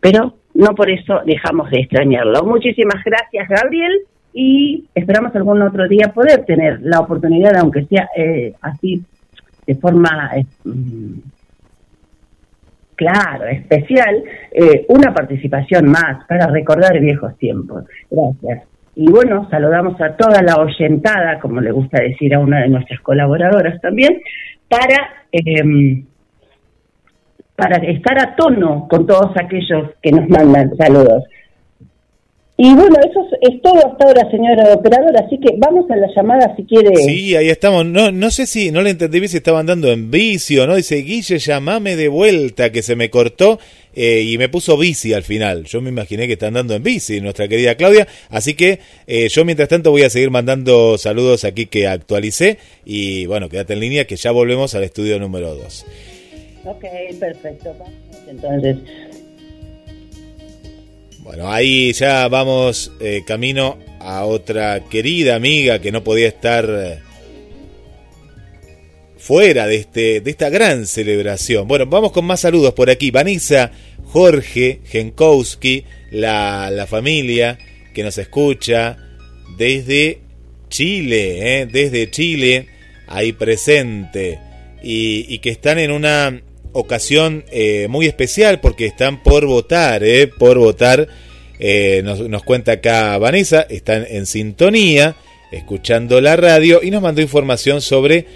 pero 0.00 0.34
no 0.54 0.74
por 0.74 0.88
eso 0.90 1.20
dejamos 1.26 1.70
de 1.70 1.80
extrañarlo. 1.80 2.44
Muchísimas 2.44 3.02
gracias, 3.04 3.48
Gabriel, 3.48 3.92
y 4.32 4.84
esperamos 4.94 5.34
algún 5.34 5.60
otro 5.62 5.88
día 5.88 6.12
poder 6.14 6.44
tener 6.44 6.80
la 6.82 7.00
oportunidad, 7.00 7.56
aunque 7.56 7.84
sea 7.86 8.08
eh, 8.16 8.54
así 8.60 9.02
de 9.66 9.74
forma 9.76 10.30
eh, 10.36 10.44
mm, 10.64 11.18
claro, 12.94 13.46
especial, 13.46 14.22
una 14.88 15.12
participación 15.12 15.90
más 15.90 16.24
para 16.26 16.46
recordar 16.46 17.00
viejos 17.00 17.36
tiempos. 17.38 17.84
Gracias. 18.10 18.71
Y 18.94 19.10
bueno, 19.10 19.48
saludamos 19.50 19.98
a 20.00 20.16
toda 20.16 20.42
la 20.42 20.56
oyentada, 20.56 21.40
como 21.40 21.60
le 21.60 21.72
gusta 21.72 22.02
decir 22.02 22.34
a 22.34 22.40
una 22.40 22.60
de 22.60 22.68
nuestras 22.68 23.00
colaboradoras 23.00 23.80
también, 23.80 24.20
para, 24.68 25.26
em, 25.32 26.04
para 27.56 27.76
estar 27.76 28.18
a 28.18 28.36
tono 28.36 28.86
con 28.88 29.06
todos 29.06 29.32
aquellos 29.36 29.90
que 30.02 30.12
nos 30.12 30.28
mandan 30.28 30.76
saludos. 30.76 31.24
Y 32.58 32.74
bueno, 32.74 32.94
eso 33.00 33.26
es, 33.40 33.62
todo 33.62 33.74
hasta 33.74 34.06
ahora, 34.06 34.30
señora 34.30 34.74
operadora, 34.74 35.24
así 35.26 35.38
que 35.38 35.56
vamos 35.56 35.90
a 35.90 35.96
la 35.96 36.06
llamada 36.14 36.54
si 36.54 36.64
quiere. 36.64 36.94
Sí, 36.96 37.34
ahí 37.34 37.48
estamos. 37.48 37.86
No, 37.86 38.12
no 38.12 38.30
sé 38.30 38.46
si, 38.46 38.70
no 38.70 38.82
le 38.82 38.90
entendí 38.90 39.18
bien 39.18 39.30
si 39.30 39.38
estaban 39.38 39.66
dando 39.66 39.90
en 39.90 40.10
vicio, 40.10 40.66
¿no? 40.66 40.76
Dice, 40.76 40.96
Guille, 40.96 41.38
llamame 41.38 41.96
de 41.96 42.08
vuelta, 42.08 42.70
que 42.70 42.82
se 42.82 42.94
me 42.94 43.10
cortó 43.10 43.58
eh, 43.94 44.22
y 44.22 44.38
me 44.38 44.48
puso 44.48 44.76
bici 44.76 45.12
al 45.12 45.22
final. 45.22 45.64
Yo 45.64 45.80
me 45.80 45.90
imaginé 45.90 46.26
que 46.26 46.34
están 46.34 46.54
dando 46.54 46.74
en 46.74 46.82
bici, 46.82 47.20
nuestra 47.20 47.48
querida 47.48 47.74
Claudia. 47.74 48.06
Así 48.30 48.54
que 48.54 48.80
eh, 49.06 49.28
yo 49.28 49.44
mientras 49.44 49.68
tanto 49.68 49.90
voy 49.90 50.02
a 50.02 50.10
seguir 50.10 50.30
mandando 50.30 50.98
saludos 50.98 51.44
aquí 51.44 51.66
que 51.66 51.86
actualicé. 51.86 52.58
Y 52.84 53.26
bueno, 53.26 53.48
quédate 53.48 53.74
en 53.74 53.80
línea 53.80 54.06
que 54.06 54.16
ya 54.16 54.30
volvemos 54.30 54.74
al 54.74 54.84
estudio 54.84 55.18
número 55.18 55.54
2. 55.54 55.86
Ok, 56.64 56.84
perfecto. 57.18 57.76
Entonces, 58.28 58.76
bueno, 61.18 61.50
ahí 61.50 61.92
ya 61.92 62.28
vamos 62.28 62.92
eh, 63.00 63.22
camino 63.26 63.78
a 64.00 64.24
otra 64.24 64.84
querida 64.88 65.36
amiga 65.36 65.80
que 65.80 65.92
no 65.92 66.02
podía 66.02 66.28
estar 66.28 67.02
fuera 69.22 69.68
de, 69.68 69.76
este, 69.76 70.20
de 70.20 70.30
esta 70.32 70.50
gran 70.50 70.84
celebración. 70.84 71.68
Bueno, 71.68 71.86
vamos 71.86 72.10
con 72.10 72.24
más 72.24 72.40
saludos 72.40 72.74
por 72.74 72.90
aquí. 72.90 73.12
Vanessa, 73.12 73.70
Jorge, 74.06 74.80
Genkowski, 74.84 75.84
la, 76.10 76.72
la 76.72 76.88
familia 76.88 77.56
que 77.94 78.02
nos 78.02 78.18
escucha 78.18 78.96
desde 79.56 80.18
Chile, 80.68 81.60
eh, 81.60 81.66
desde 81.70 82.10
Chile, 82.10 82.66
ahí 83.06 83.32
presente, 83.32 84.40
y, 84.82 85.38
que 85.38 85.50
están 85.50 85.78
en 85.78 85.92
una 85.92 86.42
ocasión 86.72 87.44
eh, 87.52 87.86
muy 87.88 88.06
especial 88.06 88.58
porque 88.58 88.86
están 88.86 89.22
por 89.22 89.46
votar, 89.46 90.02
eh, 90.02 90.26
por 90.26 90.58
votar. 90.58 91.06
Nos, 92.02 92.28
nos, 92.28 92.42
cuenta 92.42 92.72
acá 92.72 93.16
Vanessa, 93.18 93.64
están 93.70 94.04
en 94.10 94.26
sintonía, 94.26 95.14
escuchando 95.52 96.20
la 96.20 96.34
radio 96.34 96.80
y 96.82 96.90
nos 96.90 97.02
mandó 97.02 97.20
información 97.22 97.80
sobre 97.80 98.26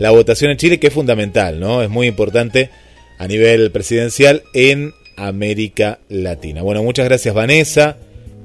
la 0.00 0.10
votación 0.10 0.50
en 0.50 0.56
Chile, 0.56 0.80
que 0.80 0.88
es 0.88 0.92
fundamental, 0.92 1.60
¿no? 1.60 1.82
Es 1.82 1.88
muy 1.88 2.08
importante 2.08 2.70
a 3.18 3.28
nivel 3.28 3.70
presidencial 3.70 4.42
en 4.52 4.92
América 5.16 6.00
Latina. 6.08 6.62
Bueno, 6.62 6.82
muchas 6.82 7.04
gracias 7.04 7.32
Vanessa, 7.32 7.96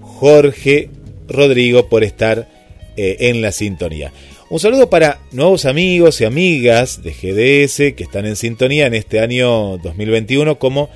Jorge, 0.02 0.90
Rodrigo 1.28 1.90
por 1.90 2.04
estar 2.04 2.48
en 2.98 3.42
la 3.42 3.52
sintonía. 3.52 4.12
Un 4.48 4.60
saludo 4.60 4.92
para 4.92 5.22
nuevos 5.32 5.66
amigos 5.66 6.22
y 6.22 6.26
amigas 6.26 7.02
de 7.02 7.12
GDS 7.12 7.96
que 7.96 8.04
están 8.04 8.28
en 8.28 8.36
sintonía 8.36 8.86
en 8.86 8.94
este 8.94 9.20
año 9.20 9.80
2021 9.80 10.60
como 10.60 10.90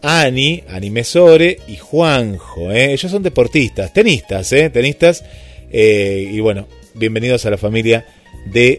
Ani, 0.00 0.62
Ani 0.68 0.88
Mesore 0.88 1.58
y 1.68 1.76
Juanjo. 1.76 2.72
¿eh? 2.72 2.94
Ellos 2.94 3.10
son 3.10 3.22
deportistas, 3.22 3.92
tenistas, 3.92 4.50
¿eh? 4.52 4.70
tenistas. 4.70 5.24
Eh, 5.70 6.26
y 6.32 6.40
bueno, 6.40 6.68
bienvenidos 6.94 7.44
a 7.44 7.50
la 7.50 7.58
familia 7.58 8.06
de 8.46 8.78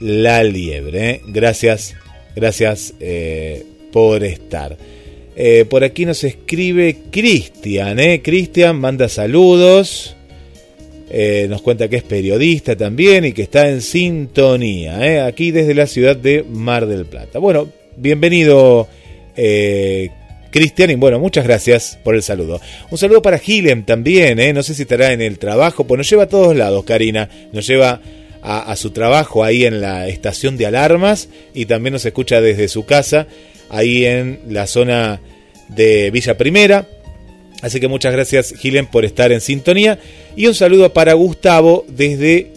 La 0.00 0.42
Liebre. 0.44 1.10
¿eh? 1.10 1.20
Gracias, 1.26 1.94
gracias 2.34 2.94
por 3.92 4.24
estar. 4.24 4.76
por 5.68 5.84
aquí 5.84 6.06
nos 6.06 6.24
escribe 6.24 6.96
Cristian. 7.10 7.98
Cristian 8.22 8.78
manda 8.78 9.08
saludos. 9.08 10.16
Eh, 11.10 11.46
nos 11.48 11.62
cuenta 11.62 11.88
que 11.88 11.96
es 11.96 12.02
periodista 12.02 12.76
también 12.76 13.24
y 13.24 13.32
que 13.32 13.42
está 13.42 13.70
en 13.70 13.80
sintonía, 13.80 15.06
¿eh? 15.06 15.20
aquí 15.22 15.52
desde 15.52 15.74
la 15.74 15.86
ciudad 15.86 16.14
de 16.14 16.44
Mar 16.46 16.86
del 16.86 17.06
Plata. 17.06 17.38
Bueno, 17.38 17.70
bienvenido 17.96 18.86
eh, 19.34 20.10
Cristian 20.50 20.90
y 20.90 20.96
bueno, 20.96 21.18
muchas 21.18 21.46
gracias 21.46 21.98
por 22.04 22.14
el 22.14 22.22
saludo. 22.22 22.60
Un 22.90 22.98
saludo 22.98 23.22
para 23.22 23.38
Gilem 23.38 23.84
también, 23.84 24.54
no 24.54 24.62
sé 24.62 24.74
si 24.74 24.82
estará 24.82 25.12
en 25.12 25.22
el 25.22 25.38
trabajo, 25.38 25.86
pues 25.86 25.96
nos 25.96 26.10
lleva 26.10 26.24
a 26.24 26.28
todos 26.28 26.54
lados, 26.54 26.84
Karina, 26.84 27.30
nos 27.54 27.66
lleva 27.66 28.02
a, 28.42 28.70
a 28.70 28.76
su 28.76 28.90
trabajo 28.90 29.44
ahí 29.44 29.64
en 29.64 29.80
la 29.80 30.08
estación 30.08 30.56
de 30.56 30.66
alarmas 30.66 31.28
y 31.54 31.66
también 31.66 31.92
nos 31.92 32.04
escucha 32.04 32.40
desde 32.40 32.68
su 32.68 32.86
casa, 32.86 33.26
ahí 33.70 34.04
en 34.04 34.40
la 34.48 34.66
zona 34.66 35.20
de 35.68 36.10
Villa 36.10 36.36
Primera 36.36 36.86
Así 37.62 37.80
que 37.80 37.88
muchas 37.88 38.12
gracias, 38.12 38.54
Gilen, 38.54 38.86
por 38.86 39.04
estar 39.04 39.32
en 39.32 39.40
sintonía. 39.40 39.98
Y 40.36 40.46
un 40.46 40.54
saludo 40.54 40.92
para 40.92 41.14
Gustavo 41.14 41.84
desde 41.88 42.52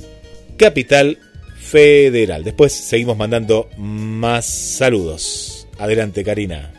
Capital 0.57 1.17
Federal. 1.57 2.43
Después 2.43 2.71
seguimos 2.71 3.17
mandando 3.17 3.67
más 3.77 4.45
saludos. 4.45 5.67
Adelante, 5.79 6.23
Karina. 6.23 6.71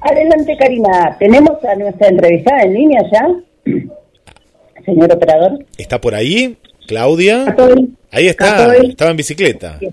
Adelante, 0.00 0.56
Karina. 0.56 1.16
¿Tenemos 1.18 1.64
a 1.64 1.74
nuestra 1.74 2.08
entrevistada 2.08 2.62
en 2.62 2.74
línea 2.74 3.02
ya? 3.12 3.72
Señor 4.84 5.12
operador. 5.12 5.64
¿Está 5.78 6.00
por 6.00 6.14
ahí? 6.14 6.56
¿Claudia? 6.86 7.44
Estoy. 7.48 7.88
Ahí 8.10 8.26
está, 8.28 8.72
Estoy. 8.72 8.90
estaba 8.90 9.10
en 9.10 9.16
bicicleta. 9.16 9.78
Qué, 9.80 9.90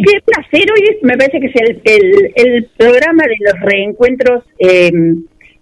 qué 0.00 0.20
placer. 0.24 0.66
Hoy 0.72 0.88
es- 0.96 1.02
me 1.02 1.16
parece 1.16 1.40
que 1.40 1.46
es 1.46 1.54
el, 1.56 1.80
el, 1.84 2.32
el 2.36 2.64
programa 2.76 3.24
de 3.24 3.36
los 3.40 3.60
reencuentros 3.60 4.42
eh, 4.58 4.90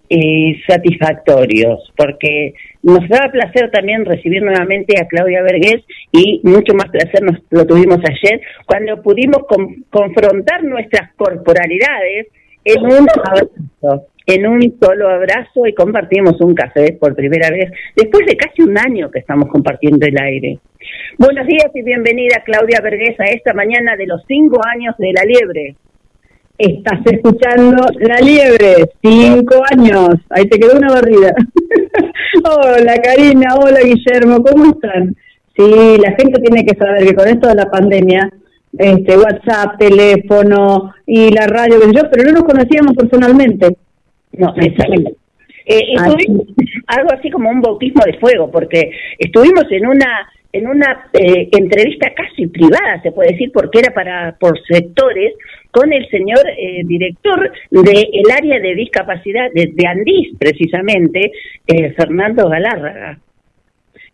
eh, 0.09 0.61
satisfactorios, 0.67 1.91
porque 1.97 2.53
nos 2.83 3.07
da 3.09 3.29
placer 3.31 3.69
también 3.71 4.05
recibir 4.05 4.41
nuevamente 4.43 4.99
a 4.99 5.07
Claudia 5.07 5.41
Vergés 5.41 5.83
y 6.11 6.39
mucho 6.43 6.73
más 6.73 6.89
placer 6.89 7.23
nos 7.23 7.39
lo 7.49 7.65
tuvimos 7.65 7.97
ayer 7.99 8.41
cuando 8.65 9.01
pudimos 9.01 9.39
con- 9.47 9.83
confrontar 9.89 10.63
nuestras 10.63 11.11
corporalidades 11.15 12.27
en 12.65 12.81
un 12.85 13.07
abrazo, 13.09 14.07
en 14.25 14.47
un 14.47 14.77
solo 14.81 15.09
abrazo 15.09 15.65
y 15.65 15.73
compartimos 15.73 16.39
un 16.41 16.55
café 16.55 16.93
por 16.93 17.15
primera 17.15 17.49
vez 17.49 17.71
después 17.95 18.25
de 18.25 18.37
casi 18.37 18.61
un 18.61 18.77
año 18.77 19.11
que 19.11 19.19
estamos 19.19 19.49
compartiendo 19.49 20.05
el 20.05 20.17
aire. 20.17 20.59
Buenos 21.17 21.45
días 21.47 21.69
y 21.73 21.81
bienvenida 21.81 22.43
Claudia 22.45 22.79
Vergés 22.81 23.19
a 23.19 23.25
esta 23.25 23.53
mañana 23.53 23.95
de 23.95 24.07
los 24.07 24.21
cinco 24.27 24.59
años 24.65 24.95
de 24.97 25.13
la 25.13 25.23
liebre. 25.23 25.75
Estás 26.57 26.99
escuchando 27.05 27.83
La 27.99 28.19
Liebre, 28.19 28.91
cinco 29.01 29.63
años. 29.71 30.09
Ahí 30.29 30.47
te 30.47 30.59
quedó 30.59 30.77
una 30.77 30.93
barrida. 30.93 31.33
hola 32.43 32.95
Karina, 33.01 33.55
hola 33.55 33.79
Guillermo, 33.81 34.43
¿cómo 34.43 34.71
están? 34.71 35.15
Sí, 35.57 35.97
la 35.99 36.11
gente 36.11 36.41
tiene 36.41 36.63
que 36.63 36.77
saber 36.77 37.07
que 37.07 37.15
con 37.15 37.27
esto 37.27 37.47
de 37.47 37.55
la 37.55 37.71
pandemia, 37.71 38.31
este 38.77 39.17
WhatsApp, 39.17 39.79
teléfono 39.79 40.93
y 41.07 41.31
la 41.31 41.47
radio, 41.47 41.79
pero 42.11 42.23
no 42.23 42.31
nos 42.33 42.43
conocíamos 42.43 42.93
personalmente. 42.95 43.75
No, 44.37 44.53
exactamente. 44.55 45.15
Eh, 45.65 45.93
estuvimos 45.95 46.45
algo 46.87 47.09
así 47.13 47.29
como 47.29 47.49
un 47.49 47.61
bautismo 47.61 48.03
de 48.05 48.17
fuego, 48.19 48.51
porque 48.51 48.91
estuvimos 49.17 49.65
en 49.71 49.87
una 49.87 50.27
en 50.53 50.67
una 50.67 51.09
eh, 51.13 51.49
entrevista 51.51 52.13
casi 52.15 52.45
privada, 52.45 53.01
se 53.01 53.11
puede 53.11 53.31
decir, 53.31 53.51
porque 53.51 53.79
era 53.79 53.91
para 53.91 54.37
por 54.39 54.53
sectores, 54.67 55.33
con 55.71 55.91
el 55.91 56.07
señor 56.09 56.47
eh, 56.47 56.83
director 56.85 57.51
del 57.71 58.31
área 58.31 58.59
de 58.59 58.75
discapacidad 58.75 59.51
de, 59.51 59.71
de 59.73 59.87
Andís, 59.87 60.37
precisamente, 60.37 61.31
eh, 61.65 61.91
Fernando 61.93 62.47
Galárraga. 62.47 63.17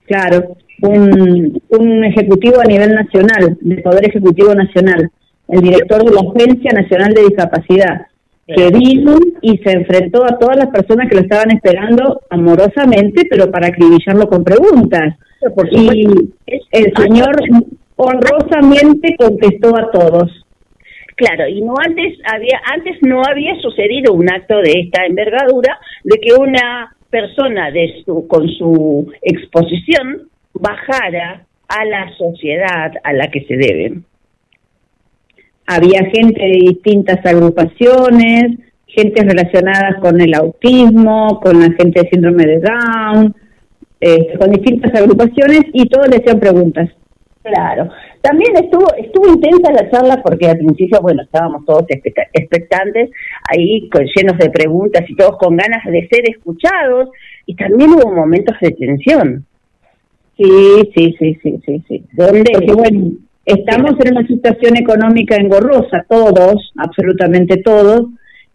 Claro, 0.05 0.55
un, 0.81 1.61
un 1.67 2.03
ejecutivo 2.05 2.61
a 2.61 2.69
nivel 2.71 2.95
nacional, 2.95 3.57
del 3.59 3.81
Poder 3.81 4.07
Ejecutivo 4.07 4.55
Nacional, 4.55 5.11
el 5.49 5.61
director 5.61 6.05
de 6.05 6.11
la 6.11 6.21
Agencia 6.21 6.71
Nacional 6.71 7.13
de 7.13 7.23
Discapacidad, 7.23 8.07
que 8.55 8.69
vino 8.71 9.15
y 9.41 9.57
se 9.59 9.71
enfrentó 9.71 10.23
a 10.23 10.37
todas 10.39 10.57
las 10.57 10.67
personas 10.67 11.09
que 11.09 11.15
lo 11.15 11.21
estaban 11.21 11.51
esperando 11.51 12.21
amorosamente, 12.29 13.27
pero 13.29 13.51
para 13.51 13.67
acribillarlo 13.67 14.27
con 14.27 14.43
preguntas. 14.43 15.15
Y 15.71 16.05
el 16.71 16.93
señor 16.95 17.35
honrosamente 17.95 19.15
contestó 19.17 19.75
a 19.77 19.91
todos. 19.91 20.31
Claro, 21.15 21.47
y 21.49 21.61
no 21.61 21.73
antes 21.85 22.17
había 22.23 22.61
antes 22.73 22.95
no 23.01 23.21
había 23.23 23.53
sucedido 23.61 24.13
un 24.13 24.31
acto 24.31 24.57
de 24.61 24.71
esta 24.71 25.05
envergadura 25.05 25.77
de 26.03 26.17
que 26.17 26.33
una 26.33 26.95
persona 27.09 27.71
de 27.71 28.03
su 28.05 28.25
con 28.27 28.47
su 28.47 29.11
exposición 29.21 30.29
bajara 30.53 31.45
a 31.67 31.85
la 31.85 32.09
sociedad 32.17 32.93
a 33.03 33.13
la 33.13 33.27
que 33.27 33.41
se 33.45 33.57
deben. 33.57 34.05
Había 35.71 36.03
gente 36.09 36.41
de 36.41 36.71
distintas 36.71 37.23
agrupaciones, 37.23 38.57
gente 38.87 39.23
relacionadas 39.23 40.01
con 40.01 40.19
el 40.19 40.33
autismo, 40.33 41.39
con 41.43 41.59
la 41.59 41.71
gente 41.73 42.01
de 42.01 42.09
síndrome 42.09 42.43
de 42.43 42.59
Down, 42.59 43.35
eh, 44.01 44.33
con 44.39 44.49
distintas 44.49 44.95
agrupaciones 44.99 45.61
y 45.71 45.87
todos 45.87 46.07
le 46.09 46.17
hacían 46.17 46.39
preguntas. 46.39 46.89
Claro. 47.43 47.87
También 48.21 48.51
estuvo 48.57 48.91
estuvo 48.95 49.31
intensa 49.31 49.71
la 49.71 49.91
charla 49.91 50.21
porque 50.23 50.47
al 50.47 50.57
principio, 50.57 51.01
bueno, 51.03 51.21
estábamos 51.21 51.63
todos 51.65 51.83
expecta- 51.87 52.27
expectantes, 52.33 53.11
ahí 53.47 53.87
con, 53.89 54.05
llenos 54.05 54.39
de 54.39 54.49
preguntas 54.49 55.03
y 55.07 55.15
todos 55.15 55.37
con 55.37 55.55
ganas 55.55 55.85
de 55.85 56.07
ser 56.07 56.27
escuchados 56.31 57.09
y 57.45 57.55
también 57.55 57.91
hubo 57.91 58.11
momentos 58.11 58.55
de 58.59 58.71
tensión. 58.71 59.45
Sí, 60.35 60.49
sí, 60.95 61.15
sí, 61.19 61.37
sí, 61.43 61.61
sí, 61.63 61.83
sí. 61.87 62.03
Porque 62.17 62.73
bueno, 62.73 63.11
estamos 63.49 63.91
en 64.03 64.17
una 64.17 64.27
situación 64.27 64.77
económica 64.77 65.35
engorrosa, 65.35 66.05
todos, 66.07 66.71
absolutamente 66.77 67.57
todos, 67.57 68.07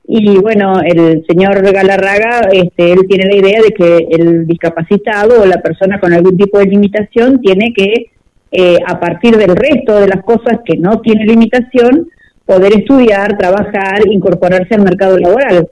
y 0.07 0.39
bueno, 0.39 0.81
el 0.85 1.25
señor 1.27 1.63
Galarraga, 1.63 2.49
este, 2.53 2.93
él 2.93 3.01
tiene 3.09 3.25
la 3.27 3.37
idea 3.37 3.61
de 3.63 3.71
que 3.71 4.07
el 4.11 4.47
discapacitado 4.47 5.43
o 5.43 5.47
la 5.47 5.63
persona 5.63 5.99
con 5.99 6.13
algún 6.13 6.37
tipo 6.37 6.59
de 6.59 6.67
limitación 6.67 7.41
tiene 7.41 7.73
que, 7.75 8.11
eh, 8.53 8.79
a 8.87 9.01
partir 9.01 9.37
del 9.37 9.57
resto 9.57 9.99
de 9.99 10.09
las 10.09 10.23
cosas 10.23 10.61
que 10.65 10.77
no 10.77 11.01
tiene 11.01 11.25
limitación, 11.25 12.09
poder 12.45 12.75
estudiar, 12.79 13.39
trabajar, 13.39 14.07
incorporarse 14.07 14.75
al 14.75 14.83
mercado 14.83 15.19
laboral. 15.19 15.69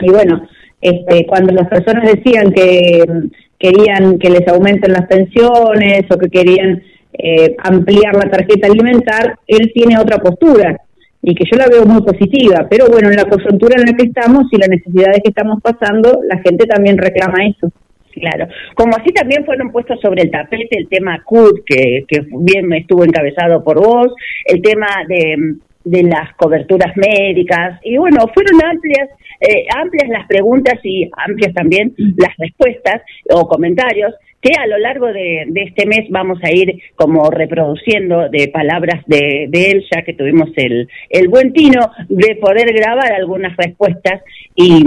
Y 0.00 0.10
bueno, 0.10 0.48
este, 0.80 1.26
cuando 1.26 1.52
las 1.52 1.68
personas 1.68 2.10
decían 2.10 2.52
que 2.52 3.04
mm, 3.06 3.30
querían 3.58 4.18
que 4.18 4.30
les 4.30 4.48
aumenten 4.48 4.92
las 4.92 5.06
pensiones 5.06 6.04
o 6.10 6.16
que 6.16 6.30
querían 6.30 6.82
eh, 7.12 7.56
ampliar 7.58 8.14
la 8.14 8.30
tarjeta 8.30 8.66
alimentar, 8.66 9.38
él 9.46 9.72
tiene 9.74 9.98
otra 9.98 10.18
postura 10.18 10.76
y 11.22 11.34
que 11.34 11.44
yo 11.50 11.58
la 11.58 11.66
veo 11.66 11.84
muy 11.84 12.02
positiva. 12.02 12.66
Pero 12.70 12.86
bueno, 12.88 13.08
en 13.10 13.16
la 13.16 13.24
coyuntura 13.24 13.76
en 13.78 13.90
la 13.90 13.96
que 13.96 14.06
estamos 14.06 14.44
y 14.52 14.58
las 14.58 14.68
necesidades 14.68 15.20
que 15.22 15.30
estamos 15.30 15.60
pasando, 15.62 16.20
la 16.28 16.40
gente 16.40 16.66
también 16.66 16.96
reclama 16.98 17.46
eso. 17.46 17.72
Claro, 18.12 18.48
como 18.74 18.96
así 18.96 19.12
también 19.12 19.44
fueron 19.44 19.70
puestos 19.70 20.00
sobre 20.00 20.22
el 20.22 20.30
tapete 20.30 20.78
el 20.78 20.88
tema 20.88 21.22
CUT, 21.24 21.60
que, 21.64 22.04
que 22.08 22.26
bien 22.40 22.72
estuvo 22.72 23.04
encabezado 23.04 23.62
por 23.62 23.78
vos, 23.78 24.08
el 24.44 24.60
tema 24.60 24.88
de, 25.06 25.58
de 25.84 26.02
las 26.02 26.34
coberturas 26.36 26.96
médicas, 26.96 27.78
y 27.84 27.96
bueno, 27.96 28.26
fueron 28.34 28.60
amplias, 28.64 29.08
eh, 29.40 29.66
amplias 29.76 30.08
las 30.08 30.26
preguntas 30.26 30.80
y 30.82 31.08
amplias 31.16 31.54
también 31.54 31.94
las 32.16 32.34
respuestas 32.38 33.02
o 33.30 33.46
comentarios 33.46 34.14
que 34.40 34.50
a 34.58 34.66
lo 34.66 34.78
largo 34.78 35.06
de, 35.08 35.46
este 35.54 35.86
mes 35.86 36.06
vamos 36.10 36.38
a 36.42 36.52
ir 36.52 36.80
como 36.94 37.30
reproduciendo 37.30 38.28
de 38.28 38.48
palabras 38.48 39.02
de, 39.06 39.46
de 39.48 39.70
él, 39.70 39.84
ya 39.92 40.02
que 40.02 40.14
tuvimos 40.14 40.50
el, 40.56 40.88
el 41.10 41.28
buen 41.28 41.52
tino 41.52 41.90
de 42.08 42.36
poder 42.36 42.72
grabar 42.72 43.12
algunas 43.12 43.56
respuestas 43.56 44.22
y 44.54 44.84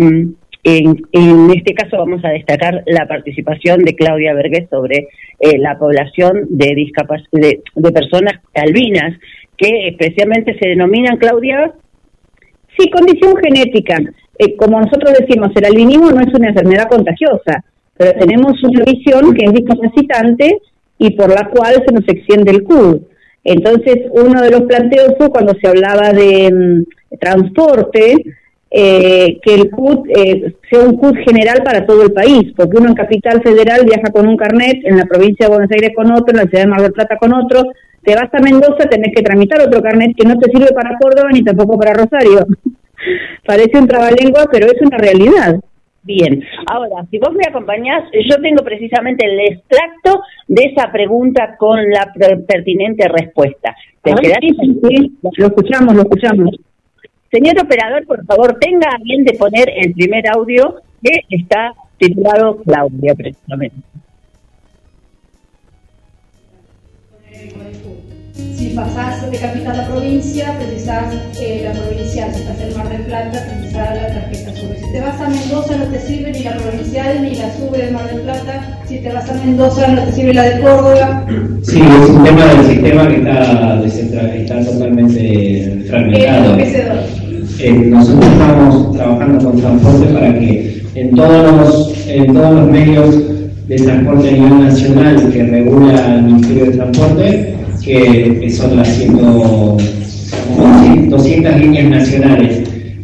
en, 0.63 1.51
este 1.51 1.73
caso 1.73 1.97
vamos 1.97 2.23
a 2.23 2.29
destacar 2.29 2.83
la 2.85 3.07
participación 3.07 3.83
de 3.83 3.95
Claudia 3.95 4.33
Vergés 4.33 4.69
sobre 4.69 5.07
eh, 5.39 5.57
la 5.57 5.77
población 5.77 6.45
de, 6.49 6.67
discapac- 6.75 7.27
de, 7.31 7.61
de 7.75 7.91
personas 7.91 8.35
albinas, 8.53 9.17
que 9.57 9.87
especialmente 9.87 10.57
se 10.59 10.69
denominan, 10.69 11.17
Claudia, 11.17 11.73
Sí, 12.77 12.89
condición 12.89 13.35
genética. 13.37 13.97
Eh, 14.39 14.55
como 14.55 14.79
nosotros 14.79 15.13
decimos, 15.19 15.49
el 15.55 15.65
albinismo 15.65 16.09
no 16.11 16.21
es 16.21 16.33
una 16.33 16.49
enfermedad 16.49 16.87
contagiosa, 16.89 17.63
pero 18.01 18.17
tenemos 18.17 18.53
una 18.63 18.83
visión 18.83 19.31
que 19.35 19.45
es 19.45 19.53
discapacitante 19.53 20.57
y 20.97 21.11
por 21.11 21.29
la 21.29 21.47
cual 21.49 21.83
se 21.85 21.93
nos 21.93 22.07
extiende 22.07 22.51
el 22.51 22.63
CUD. 22.63 23.01
Entonces, 23.43 23.97
uno 24.11 24.41
de 24.41 24.49
los 24.49 24.61
planteos 24.61 25.13
fue 25.19 25.29
cuando 25.29 25.53
se 25.61 25.67
hablaba 25.67 26.11
de 26.11 26.51
mm, 26.51 27.17
transporte, 27.19 28.15
eh, 28.71 29.37
que 29.43 29.53
el 29.53 29.69
CUD 29.69 30.09
eh, 30.15 30.55
sea 30.67 30.79
un 30.79 30.97
CUD 30.97 31.15
general 31.27 31.61
para 31.63 31.85
todo 31.85 32.01
el 32.01 32.11
país, 32.11 32.51
porque 32.55 32.77
uno 32.77 32.89
en 32.89 32.95
Capital 32.95 33.39
Federal 33.43 33.85
viaja 33.85 34.11
con 34.11 34.27
un 34.27 34.35
carnet, 34.35 34.79
en 34.83 34.97
la 34.97 35.05
provincia 35.05 35.45
de 35.45 35.53
Buenos 35.53 35.71
Aires 35.71 35.91
con 35.95 36.11
otro, 36.11 36.31
en 36.31 36.37
la 36.37 36.49
ciudad 36.49 36.63
de 36.63 36.69
Mar 36.71 36.81
del 36.81 36.93
Plata 36.93 37.17
con 37.17 37.33
otro, 37.33 37.61
te 38.03 38.15
vas 38.15 38.33
a 38.33 38.39
Mendoza, 38.39 38.89
tenés 38.89 39.13
que 39.15 39.21
tramitar 39.21 39.61
otro 39.61 39.79
carnet 39.79 40.15
que 40.17 40.27
no 40.27 40.39
te 40.39 40.49
sirve 40.49 40.73
para 40.73 40.97
Córdoba 40.99 41.29
ni 41.31 41.43
tampoco 41.43 41.77
para 41.77 41.93
Rosario. 41.93 42.47
Parece 43.45 43.77
un 43.77 43.87
trabalengua, 43.87 44.47
pero 44.51 44.65
es 44.65 44.81
una 44.81 44.97
realidad. 44.97 45.59
Bien, 46.03 46.43
ahora, 46.65 47.05
si 47.11 47.19
vos 47.19 47.31
me 47.33 47.45
acompañás, 47.47 48.03
yo 48.27 48.41
tengo 48.41 48.63
precisamente 48.63 49.25
el 49.25 49.39
extracto 49.39 50.23
de 50.47 50.63
esa 50.65 50.91
pregunta 50.91 51.55
con 51.57 51.77
la 51.89 52.11
pertinente 52.47 53.07
respuesta. 53.07 53.75
¿Te 54.01 54.11
sí, 54.11 54.79
sí, 54.89 55.17
lo 55.37 55.47
escuchamos, 55.47 55.93
lo 55.93 56.01
escuchamos. 56.01 56.55
Señor 57.31 57.53
operador, 57.63 58.05
por 58.07 58.25
favor, 58.25 58.57
tenga 58.59 58.89
a 58.89 58.97
bien 59.03 59.23
de 59.23 59.33
poner 59.33 59.69
el 59.75 59.93
primer 59.93 60.23
audio 60.35 60.81
que 61.03 61.21
está 61.29 61.73
titulado 61.97 62.57
Claudia, 62.63 63.13
precisamente. 63.15 63.77
Pasás 68.75 69.29
de 69.31 69.37
capital 69.37 69.79
a 69.79 69.87
provincia, 69.87 70.57
precisás 70.59 71.05
eh, 71.39 71.61
la 71.65 71.71
provincial. 71.79 72.29
Si 72.33 72.41
estás 72.41 72.57
en 72.61 72.77
Mar 72.77 72.89
del 72.89 73.01
Plata, 73.03 73.45
precisás 73.59 73.95
la 73.95 74.07
tarjeta 74.07 74.51
SUBE. 74.55 74.75
Si 74.79 74.91
te 74.91 75.01
vas 75.01 75.21
a 75.21 75.29
Mendoza, 75.29 75.77
no 75.77 75.85
te 75.85 75.99
sirve 75.99 76.31
ni 76.31 76.43
la 76.43 76.53
provincial 76.57 77.21
ni 77.21 77.35
la 77.35 77.53
SUBE 77.55 77.77
de 77.85 77.91
Mar 77.91 78.09
del 78.11 78.21
Plata. 78.21 78.79
Si 78.87 78.97
te 78.99 79.09
vas 79.11 79.29
a 79.29 79.33
Mendoza, 79.33 79.87
no 79.87 80.01
te 80.03 80.11
sirve 80.11 80.33
la 80.33 80.43
de 80.43 80.61
Córdoba. 80.61 81.25
Sí, 81.63 81.79
es 81.79 82.09
un 82.09 82.23
tema 82.23 82.43
del 82.45 82.65
sistema 82.65 83.07
que 83.07 83.17
está, 83.17 83.75
descentra- 83.83 84.35
está 84.35 84.65
totalmente 84.65 85.83
fragmentado. 85.87 86.57
Eh, 87.59 87.71
nosotros 87.71 88.25
estamos 88.31 88.97
trabajando 88.97 89.45
con 89.45 89.61
transporte 89.61 90.05
para 90.11 90.39
que 90.39 90.81
en 90.95 91.11
todos 91.15 91.55
los, 91.55 92.07
en 92.07 92.33
todos 92.33 92.51
los 92.55 92.67
medios 92.71 93.15
de 93.67 93.75
transporte 93.75 94.29
a 94.29 94.31
nivel 94.31 94.59
nacional 94.65 95.29
que 95.31 95.43
regula 95.43 96.15
el 96.15 96.23
Ministerio 96.23 96.65
de 96.65 96.71
Transporte, 96.71 97.50
que, 97.83 98.49
son 98.49 98.77
las 98.77 98.87
100, 98.95 99.17
200 101.09 101.59
líneas 101.59 101.89
nacionales 101.89 102.61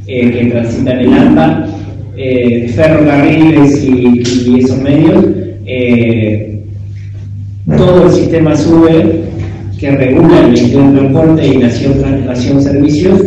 eh, 0.08 0.32
que 0.32 0.46
transitan 0.46 1.00
el 1.00 1.14
AMBA, 1.14 1.68
eh, 2.16 2.72
ferrocarriles 2.76 3.84
y, 3.84 4.60
esos 4.60 4.82
medios, 4.82 5.26
eh, 5.66 6.64
todo 7.76 8.06
el 8.06 8.12
sistema 8.12 8.56
SUBE 8.56 9.24
que 9.80 9.92
regula 9.92 10.40
el 10.40 10.46
Ministerio 10.48 10.92
de 10.92 10.98
Transporte 10.98 11.48
y 11.48 11.58
Nación, 11.58 12.26
Nación 12.26 12.62
Servicios, 12.62 13.22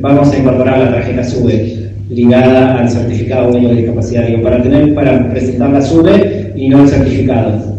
vamos 0.00 0.32
a 0.32 0.38
incorporar 0.38 0.78
la 0.78 0.90
tarjeta 0.92 1.24
SUBE 1.24 1.90
ligada 2.10 2.78
al 2.78 2.88
certificado 2.88 3.52
de 3.52 3.74
discapacidad, 3.74 4.26
digo, 4.26 4.42
para 4.42 4.62
tener, 4.62 4.94
para 4.94 5.30
presentar 5.30 5.70
la 5.70 5.82
SUBE 5.82 6.52
y 6.54 6.68
no 6.68 6.82
el 6.82 6.88
certificado. 6.88 7.78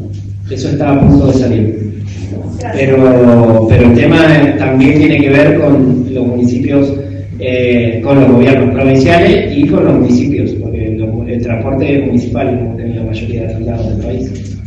Eso 0.49 0.69
está 0.69 0.91
a 0.91 0.99
punto 0.99 1.27
de 1.27 1.33
salir. 1.33 1.80
Pero, 2.73 3.67
pero 3.69 3.83
el 3.83 3.95
tema 3.95 4.17
también 4.57 4.99
tiene 4.99 5.19
que 5.19 5.29
ver 5.29 5.59
con 5.59 6.13
los 6.13 6.27
municipios, 6.27 6.93
eh, 7.39 8.01
con 8.03 8.19
los 8.19 8.31
gobiernos 8.31 8.75
provinciales 8.75 9.57
y 9.57 9.67
con 9.67 9.85
los 9.85 9.93
municipios, 9.95 10.51
porque 10.53 10.97
el 11.27 11.43
transporte 11.43 12.01
municipal 12.01 12.49
es 12.49 12.59
como 12.59 12.75
tiene 12.75 12.95
la 12.95 13.03
mayoría 13.03 13.47
de 13.47 13.59
lados 13.61 13.97
del 13.97 14.05
país. 14.05 14.61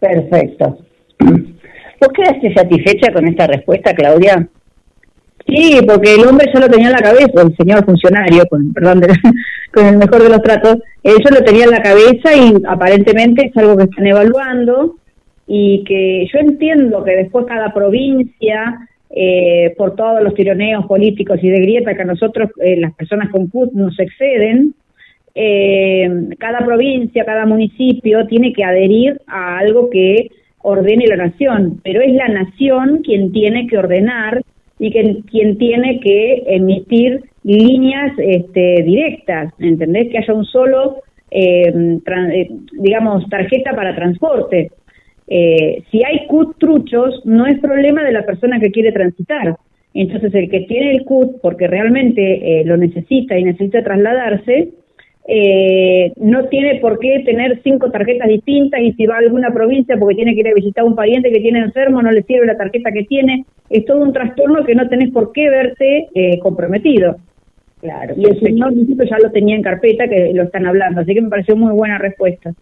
Perfecto. 0.00 0.78
¿Vos 1.20 2.10
quedaste 2.14 2.52
satisfecha 2.54 3.12
con 3.12 3.26
esta 3.26 3.46
respuesta, 3.46 3.94
Claudia? 3.94 4.48
Sí, 5.54 5.78
porque 5.86 6.14
el 6.14 6.26
hombre 6.26 6.50
ya 6.52 6.60
lo 6.60 6.68
tenía 6.68 6.88
en 6.88 6.92
la 6.92 6.98
cabeza, 6.98 7.42
el 7.42 7.56
señor 7.56 7.84
funcionario, 7.84 8.44
con, 8.46 8.72
perdón, 8.72 9.02
con 9.72 9.86
el 9.86 9.98
mejor 9.98 10.22
de 10.22 10.28
los 10.30 10.42
tratos, 10.42 10.78
eso 11.02 11.30
lo 11.30 11.44
tenía 11.44 11.64
en 11.64 11.70
la 11.70 11.82
cabeza 11.82 12.34
y 12.34 12.54
aparentemente 12.66 13.46
es 13.46 13.56
algo 13.56 13.76
que 13.76 13.84
están 13.84 14.06
evaluando 14.06 14.96
y 15.46 15.84
que 15.84 16.26
yo 16.32 16.40
entiendo 16.40 17.04
que 17.04 17.12
después 17.12 17.46
cada 17.46 17.72
provincia, 17.72 18.88
eh, 19.10 19.74
por 19.78 19.94
todos 19.94 20.22
los 20.22 20.34
tironeos 20.34 20.86
políticos 20.86 21.38
y 21.40 21.48
de 21.48 21.60
grieta 21.60 21.94
que 21.94 22.02
a 22.02 22.06
nosotros, 22.06 22.50
eh, 22.60 22.76
las 22.78 22.92
personas 22.94 23.30
con 23.30 23.46
CUT, 23.46 23.74
nos 23.74 23.96
exceden, 24.00 24.74
eh, 25.36 26.08
cada 26.38 26.64
provincia, 26.64 27.24
cada 27.24 27.46
municipio 27.46 28.26
tiene 28.26 28.52
que 28.52 28.64
adherir 28.64 29.20
a 29.28 29.58
algo 29.58 29.88
que 29.88 30.30
ordene 30.62 31.06
la 31.06 31.16
nación, 31.16 31.80
pero 31.84 32.00
es 32.00 32.12
la 32.14 32.28
nación 32.28 33.02
quien 33.04 33.30
tiene 33.30 33.68
que 33.68 33.78
ordenar 33.78 34.42
y 34.78 34.90
que, 34.90 35.22
quien 35.30 35.58
tiene 35.58 36.00
que 36.00 36.42
emitir 36.46 37.22
líneas 37.44 38.12
este, 38.18 38.82
directas, 38.82 39.52
¿entendés? 39.58 40.08
Que 40.10 40.18
haya 40.18 40.34
un 40.34 40.44
solo, 40.44 41.02
eh, 41.30 41.72
eh, 41.72 42.48
digamos, 42.72 43.28
tarjeta 43.28 43.74
para 43.74 43.94
transporte. 43.94 44.70
Eh, 45.28 45.82
si 45.90 46.02
hay 46.04 46.26
CUT 46.26 46.58
truchos, 46.58 47.22
no 47.24 47.46
es 47.46 47.58
problema 47.60 48.02
de 48.02 48.12
la 48.12 48.26
persona 48.26 48.60
que 48.60 48.70
quiere 48.70 48.92
transitar. 48.92 49.56
Entonces, 49.94 50.34
el 50.34 50.50
que 50.50 50.60
tiene 50.60 50.90
el 50.90 51.04
CUT 51.04 51.40
porque 51.40 51.68
realmente 51.68 52.62
lo 52.64 52.76
necesita 52.76 53.38
y 53.38 53.44
necesita 53.44 53.84
trasladarse, 53.84 54.70
eh, 55.26 56.12
no 56.16 56.44
tiene 56.48 56.80
por 56.80 56.98
qué 56.98 57.22
tener 57.24 57.60
cinco 57.62 57.90
tarjetas 57.90 58.28
distintas 58.28 58.80
y 58.82 58.92
si 58.92 59.06
va 59.06 59.16
a 59.16 59.18
alguna 59.18 59.50
provincia 59.52 59.96
porque 59.98 60.16
tiene 60.16 60.34
que 60.34 60.40
ir 60.40 60.48
a 60.48 60.54
visitar 60.54 60.84
a 60.84 60.86
un 60.86 60.94
pariente 60.94 61.32
que 61.32 61.40
tiene 61.40 61.60
enfermo, 61.60 62.02
no 62.02 62.10
le 62.10 62.22
sirve 62.24 62.46
la 62.46 62.58
tarjeta 62.58 62.92
que 62.92 63.04
tiene. 63.04 63.44
Es 63.70 63.86
todo 63.86 64.02
un 64.02 64.12
trastorno 64.12 64.64
que 64.64 64.74
no 64.74 64.88
tenés 64.88 65.10
por 65.12 65.32
qué 65.32 65.48
verte 65.48 66.08
eh, 66.14 66.38
comprometido. 66.40 67.16
Claro. 67.80 68.14
Y 68.16 68.24
el 68.24 68.40
señor 68.40 68.72
municipio 68.72 69.04
ya 69.04 69.18
lo 69.18 69.30
tenía 69.30 69.56
en 69.56 69.62
carpeta, 69.62 70.08
que 70.08 70.32
lo 70.34 70.44
están 70.44 70.66
hablando, 70.66 71.00
así 71.00 71.14
que 71.14 71.22
me 71.22 71.28
pareció 71.28 71.56
muy 71.56 71.72
buena 71.72 71.98
respuesta. 71.98 72.52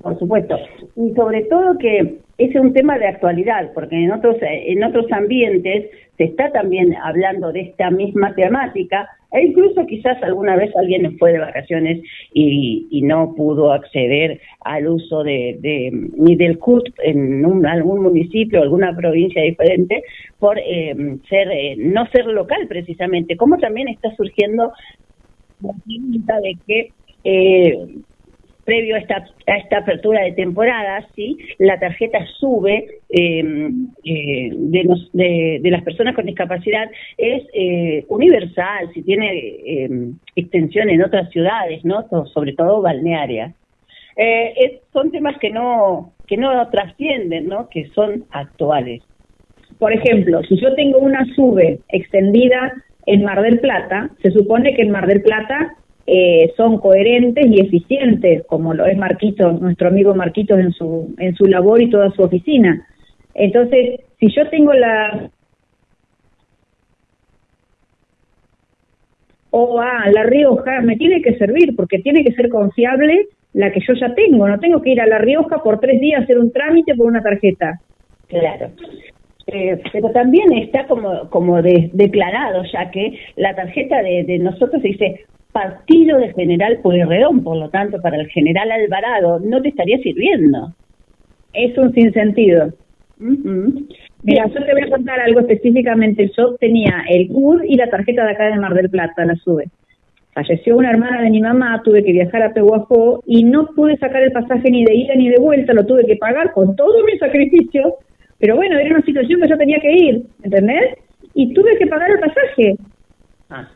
Por 0.00 0.18
supuesto. 0.18 0.56
Y 0.96 1.12
sobre 1.14 1.42
todo 1.42 1.78
que 1.78 2.18
ese 2.38 2.58
es 2.58 2.60
un 2.60 2.72
tema 2.72 2.98
de 2.98 3.06
actualidad, 3.06 3.70
porque 3.74 3.96
en 3.96 4.12
otros, 4.12 4.36
en 4.40 4.84
otros 4.84 5.06
ambientes 5.10 5.90
se 6.16 6.24
está 6.24 6.52
también 6.52 6.94
hablando 7.02 7.52
de 7.52 7.60
esta 7.60 7.90
misma 7.90 8.34
temática, 8.34 9.08
e 9.32 9.42
incluso 9.42 9.84
quizás 9.86 10.22
alguna 10.22 10.56
vez 10.56 10.74
alguien 10.76 11.18
fue 11.18 11.32
de 11.32 11.38
vacaciones 11.38 12.02
y, 12.32 13.02
no 13.06 13.34
pudo 13.36 13.72
acceder 13.72 14.40
al 14.62 14.88
uso 14.88 15.22
de, 15.22 15.90
ni 16.16 16.34
del 16.34 16.58
CUT 16.58 16.88
en 17.04 17.44
algún 17.66 18.02
municipio, 18.02 18.62
alguna 18.62 18.96
provincia 18.96 19.42
diferente, 19.42 20.02
por 20.40 20.58
eh, 20.58 20.96
ser 21.28 21.48
eh, 21.52 21.76
no 21.78 22.06
ser 22.06 22.26
local 22.26 22.66
precisamente. 22.66 23.36
Como 23.36 23.58
también 23.58 23.88
está 23.88 24.14
surgiendo 24.16 24.72
la 25.60 25.72
pregunta 25.84 26.40
de 26.40 26.56
que 26.66 26.92
eh, 27.22 27.86
previo 28.66 28.96
a 28.96 28.98
esta, 28.98 29.24
a 29.46 29.56
esta 29.56 29.78
apertura 29.78 30.22
de 30.24 30.32
temporada, 30.32 31.06
¿sí? 31.14 31.38
la 31.58 31.78
tarjeta 31.78 32.18
sube 32.38 33.00
em, 33.08 33.88
eh, 34.04 34.50
de, 34.52 35.60
de, 35.62 35.70
las 35.70 35.82
personas 35.82 36.14
con 36.14 36.26
discapacidad 36.26 36.90
es 37.16 37.44
eh, 37.54 38.04
universal, 38.08 38.90
si 38.92 39.02
tiene 39.02 39.30
eh, 39.38 39.88
extensión 40.34 40.90
en 40.90 41.02
otras 41.02 41.30
ciudades, 41.30 41.84
¿no? 41.84 42.06
sobre 42.34 42.52
todo 42.52 42.82
balnearias. 42.82 43.54
Eh, 44.16 44.80
son 44.92 45.10
temas 45.10 45.38
que 45.38 45.50
no, 45.50 46.12
que 46.26 46.36
no 46.36 46.68
trascienden, 46.70 47.48
¿no? 47.48 47.68
que 47.68 47.86
son 47.94 48.24
actuales. 48.30 49.02
Por 49.78 49.92
ejemplo, 49.92 50.42
si 50.44 50.60
yo 50.60 50.74
tengo 50.74 50.98
una 50.98 51.24
sube 51.34 51.80
extendida 51.88 52.72
en 53.06 53.22
Mar 53.22 53.42
del 53.42 53.60
Plata, 53.60 54.10
se 54.22 54.30
supone 54.30 54.74
que 54.74 54.82
en 54.82 54.90
Mar 54.90 55.06
del 55.06 55.22
Plata 55.22 55.76
eh, 56.06 56.52
son 56.56 56.78
coherentes 56.78 57.44
y 57.46 57.60
eficientes, 57.60 58.44
como 58.46 58.74
lo 58.74 58.86
es 58.86 58.96
Marquitos, 58.96 59.60
nuestro 59.60 59.88
amigo 59.88 60.14
Marquitos 60.14 60.58
en 60.58 60.72
su, 60.72 61.14
en 61.18 61.34
su 61.34 61.46
labor 61.46 61.82
y 61.82 61.90
toda 61.90 62.10
su 62.10 62.22
oficina. 62.22 62.86
Entonces, 63.34 64.00
si 64.20 64.28
yo 64.34 64.48
tengo 64.48 64.72
la 64.72 65.30
o 69.50 69.80
a 69.80 70.08
La 70.10 70.22
Rioja, 70.22 70.80
me 70.82 70.96
tiene 70.96 71.22
que 71.22 71.36
servir 71.38 71.74
porque 71.74 71.98
tiene 71.98 72.22
que 72.22 72.32
ser 72.34 72.50
confiable 72.50 73.26
la 73.52 73.72
que 73.72 73.80
yo 73.80 73.94
ya 73.94 74.14
tengo. 74.14 74.46
No 74.46 74.60
tengo 74.60 74.82
que 74.82 74.90
ir 74.90 75.00
a 75.00 75.06
La 75.06 75.18
Rioja 75.18 75.62
por 75.62 75.80
tres 75.80 76.00
días 76.00 76.20
a 76.20 76.24
hacer 76.24 76.38
un 76.38 76.52
trámite 76.52 76.94
por 76.94 77.06
una 77.06 77.22
tarjeta. 77.22 77.80
Claro. 78.28 78.70
Eh, 79.46 79.80
pero 79.92 80.10
también 80.10 80.52
está 80.52 80.86
como, 80.86 81.30
como 81.30 81.62
declarado, 81.62 82.64
ya 82.72 82.90
que 82.90 83.18
la 83.36 83.54
tarjeta 83.54 84.02
de, 84.02 84.24
de 84.24 84.38
nosotros 84.38 84.82
dice 84.82 85.24
partido 85.56 86.18
de 86.18 86.34
General 86.34 86.80
Pueyrredón, 86.82 87.42
por 87.42 87.56
lo 87.56 87.70
tanto, 87.70 87.98
para 88.02 88.20
el 88.20 88.28
General 88.28 88.70
Alvarado 88.70 89.40
no 89.40 89.62
te 89.62 89.70
estaría 89.70 89.96
sirviendo. 90.00 90.74
Es 91.54 91.78
un 91.78 91.94
sinsentido. 91.94 92.74
Mira, 93.18 94.48
yo 94.48 94.64
te 94.66 94.72
voy 94.72 94.82
a 94.82 94.90
contar 94.90 95.18
algo 95.18 95.40
específicamente. 95.40 96.30
Yo 96.36 96.56
tenía 96.56 97.04
el 97.08 97.28
CUD 97.28 97.62
y 97.66 97.76
la 97.76 97.88
tarjeta 97.88 98.26
de 98.26 98.32
acá 98.32 98.48
de 98.48 98.58
Mar 98.58 98.74
del 98.74 98.90
Plata, 98.90 99.24
la 99.24 99.34
sube. 99.36 99.70
Falleció 100.34 100.76
una 100.76 100.90
hermana 100.90 101.22
de 101.22 101.30
mi 101.30 101.40
mamá, 101.40 101.80
tuve 101.82 102.04
que 102.04 102.12
viajar 102.12 102.42
a 102.42 102.52
Pehuajó 102.52 103.22
y 103.24 103.42
no 103.44 103.68
pude 103.74 103.96
sacar 103.96 104.22
el 104.22 104.32
pasaje 104.32 104.70
ni 104.70 104.84
de 104.84 104.94
ida 104.94 105.14
ni 105.14 105.30
de 105.30 105.38
vuelta, 105.38 105.72
lo 105.72 105.86
tuve 105.86 106.04
que 106.04 106.16
pagar 106.16 106.52
con 106.52 106.76
todo 106.76 107.02
mi 107.06 107.16
sacrificio. 107.16 107.94
Pero 108.38 108.56
bueno, 108.56 108.76
era 108.78 108.94
una 108.94 109.06
situación 109.06 109.40
que 109.40 109.48
yo 109.48 109.56
tenía 109.56 109.80
que 109.80 109.92
ir, 109.92 110.22
¿entendés? 110.42 110.98
Y 111.32 111.54
tuve 111.54 111.78
que 111.78 111.86
pagar 111.86 112.10
el 112.10 112.18
pasaje. 112.18 112.76
Ah. 113.48 113.66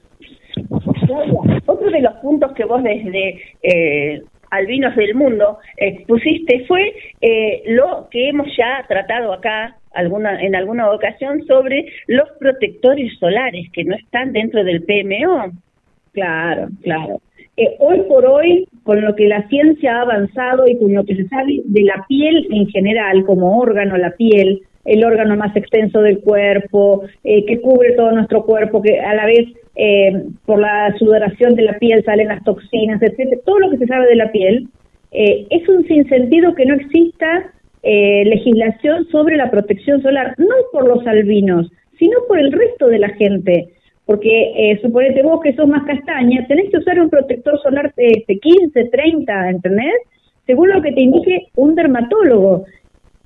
Otro 1.67 1.91
de 1.91 2.01
los 2.01 2.15
puntos 2.15 2.53
que 2.53 2.65
vos 2.65 2.83
desde 2.83 3.41
eh, 3.63 4.23
Albinos 4.51 4.97
del 4.97 5.15
Mundo 5.15 5.59
expusiste 5.77 6.65
fue 6.67 6.93
eh, 7.21 7.63
lo 7.67 8.09
que 8.11 8.29
hemos 8.29 8.49
ya 8.57 8.85
tratado 8.89 9.33
acá 9.33 9.77
alguna, 9.93 10.41
en 10.41 10.55
alguna 10.55 10.91
ocasión 10.91 11.45
sobre 11.47 11.87
los 12.07 12.29
protectores 12.39 13.13
solares 13.19 13.71
que 13.73 13.85
no 13.85 13.95
están 13.95 14.33
dentro 14.33 14.65
del 14.65 14.83
PMO. 14.83 15.53
Claro, 16.13 16.69
claro. 16.83 17.21
Eh, 17.57 17.77
hoy 17.79 18.03
por 18.09 18.25
hoy, 18.25 18.67
con 18.85 19.01
lo 19.03 19.15
que 19.15 19.29
la 19.29 19.47
ciencia 19.49 19.99
ha 19.99 20.03
avanzado 20.03 20.67
y 20.67 20.79
con 20.79 20.95
lo 20.95 21.05
que 21.05 21.17
se 21.17 21.29
sabe 21.29 21.61
de 21.65 21.83
la 21.83 22.05
piel 22.09 22.49
en 22.51 22.67
general, 22.69 23.25
como 23.25 23.59
órgano, 23.59 23.97
la 23.97 24.13
piel, 24.13 24.63
el 24.85 25.05
órgano 25.05 25.37
más 25.37 25.55
extenso 25.55 26.01
del 26.01 26.21
cuerpo, 26.21 27.03
eh, 27.23 27.45
que 27.45 27.61
cubre 27.61 27.93
todo 27.93 28.13
nuestro 28.13 28.45
cuerpo, 28.45 28.83
que 28.83 28.99
a 28.99 29.15
la 29.15 29.27
vez 29.27 29.47
eh, 29.81 30.25
por 30.45 30.61
la 30.61 30.95
sudoración 30.99 31.55
de 31.55 31.63
la 31.63 31.79
piel 31.79 32.05
salen 32.05 32.29
las 32.29 32.45
toxinas, 32.45 33.01
etcétera, 33.03 33.41
todo 33.45 33.59
lo 33.61 33.71
que 33.71 33.79
se 33.79 33.87
sabe 33.87 34.07
de 34.07 34.17
la 34.17 34.31
piel, 34.31 34.69
eh, 35.13 35.47
es 35.51 35.69
un 35.69 35.85
sinsentido 35.87 36.55
que 36.55 36.67
no 36.67 36.75
exista 36.75 37.53
legislación 37.83 39.07
sobre 39.07 39.39
la 39.39 39.51
protección 39.51 40.03
solar, 40.03 40.35
no 40.37 40.55
por 40.71 40.87
los 40.87 41.07
albinos, 41.07 41.73
sino 41.99 42.19
por 42.29 42.39
el 42.39 42.53
resto 42.53 42.89
de 42.89 42.99
la 42.99 43.09
gente. 43.09 43.71
Porque 44.05 44.79
suponete 44.83 45.23
vos 45.23 45.41
que 45.41 45.55
sos 45.55 45.67
más 45.67 45.85
castaña, 45.87 46.47
tenés 46.47 46.71
que 46.71 46.77
usar 46.77 47.01
un 47.01 47.09
protector 47.09 47.59
solar 47.63 47.91
de 47.97 48.39
15, 48.39 48.85
30, 48.85 49.49
¿entendés? 49.49 49.95
Según 50.45 50.69
lo 50.69 50.83
que 50.83 50.93
te 50.93 51.01
indique 51.01 51.47
un 51.57 51.75
dermatólogo 51.75 52.67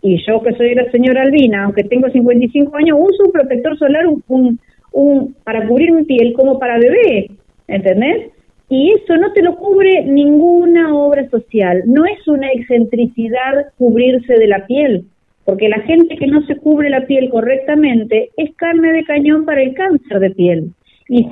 y 0.04 0.22
yo 0.26 0.42
que 0.42 0.52
soy 0.52 0.74
la 0.74 0.90
señora 0.90 1.22
Albina, 1.22 1.64
aunque 1.64 1.82
tengo 1.82 2.10
55 2.10 2.76
años, 2.76 2.98
uso 3.00 3.24
un 3.24 3.32
protector 3.32 3.78
solar 3.78 4.04
un, 4.28 4.60
un, 4.94 5.34
para 5.44 5.66
cubrir 5.66 5.92
mi 5.92 6.04
piel 6.04 6.32
como 6.32 6.58
para 6.58 6.78
bebé, 6.78 7.28
¿entendés? 7.68 8.30
Y 8.70 8.92
eso 8.92 9.16
no 9.16 9.32
te 9.32 9.42
lo 9.42 9.56
cubre 9.56 10.04
ninguna 10.04 10.94
obra 10.94 11.28
social, 11.28 11.82
no 11.86 12.06
es 12.06 12.26
una 12.26 12.48
excentricidad 12.48 13.66
cubrirse 13.76 14.34
de 14.34 14.46
la 14.46 14.66
piel, 14.66 15.04
porque 15.44 15.68
la 15.68 15.80
gente 15.80 16.16
que 16.16 16.26
no 16.26 16.40
se 16.46 16.56
cubre 16.56 16.88
la 16.88 17.06
piel 17.06 17.28
correctamente 17.28 18.30
es 18.36 18.54
carne 18.56 18.92
de 18.92 19.04
cañón 19.04 19.44
para 19.44 19.62
el 19.62 19.74
cáncer 19.74 20.20
de 20.20 20.30
piel. 20.30 20.70
Y 21.08 21.24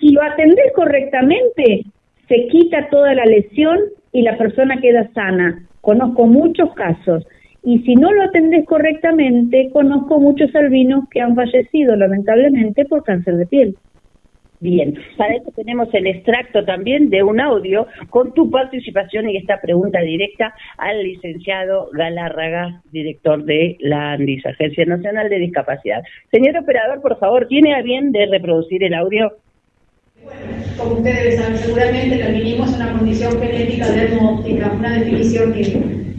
si, 0.00 0.12
lo 0.12 0.22
atendés 0.22 0.72
correctamente, 0.74 1.84
se 2.28 2.48
quita 2.48 2.88
toda 2.90 3.14
la 3.14 3.24
lesión 3.24 3.78
y 4.12 4.22
la 4.22 4.36
persona 4.36 4.80
queda 4.80 5.08
sana. 5.14 5.68
Conozco 5.80 6.26
muchos 6.26 6.74
casos. 6.74 7.24
Y 7.62 7.80
si 7.80 7.94
no 7.94 8.10
lo 8.12 8.22
atendés 8.22 8.64
correctamente, 8.64 9.68
conozco 9.72 10.18
muchos 10.18 10.54
albinos 10.54 11.04
que 11.10 11.20
han 11.20 11.34
fallecido 11.34 11.94
lamentablemente 11.94 12.84
por 12.86 13.04
cáncer 13.04 13.36
de 13.36 13.46
piel. 13.46 13.76
Bien, 14.62 14.94
para 15.16 15.36
eso 15.36 15.50
tenemos 15.56 15.88
el 15.94 16.06
extracto 16.06 16.62
también 16.66 17.08
de 17.08 17.22
un 17.22 17.40
audio 17.40 17.86
con 18.10 18.34
tu 18.34 18.50
participación 18.50 19.30
y 19.30 19.38
esta 19.38 19.58
pregunta 19.58 20.00
directa 20.00 20.54
al 20.76 21.02
licenciado 21.02 21.88
Galárraga, 21.94 22.82
director 22.92 23.42
de 23.44 23.78
la 23.80 24.12
ANDIS, 24.12 24.44
Agencia 24.44 24.84
Nacional 24.84 25.30
de 25.30 25.38
Discapacidad. 25.38 26.02
Señor 26.30 26.58
operador, 26.58 27.00
por 27.00 27.18
favor, 27.18 27.48
¿tiene 27.48 27.74
a 27.74 27.80
bien 27.80 28.12
de 28.12 28.26
reproducir 28.26 28.84
el 28.84 28.92
audio? 28.92 29.32
Como 30.76 30.96
ustedes 30.96 31.40
saben, 31.40 31.56
seguramente 31.56 32.16
el 32.16 32.22
albinismo 32.22 32.64
es 32.66 32.76
una 32.76 32.92
condición 32.92 33.40
genética 33.40 33.90
dermóptica, 33.90 34.72
una 34.72 34.98
definición 34.98 35.54
que, 35.54 35.62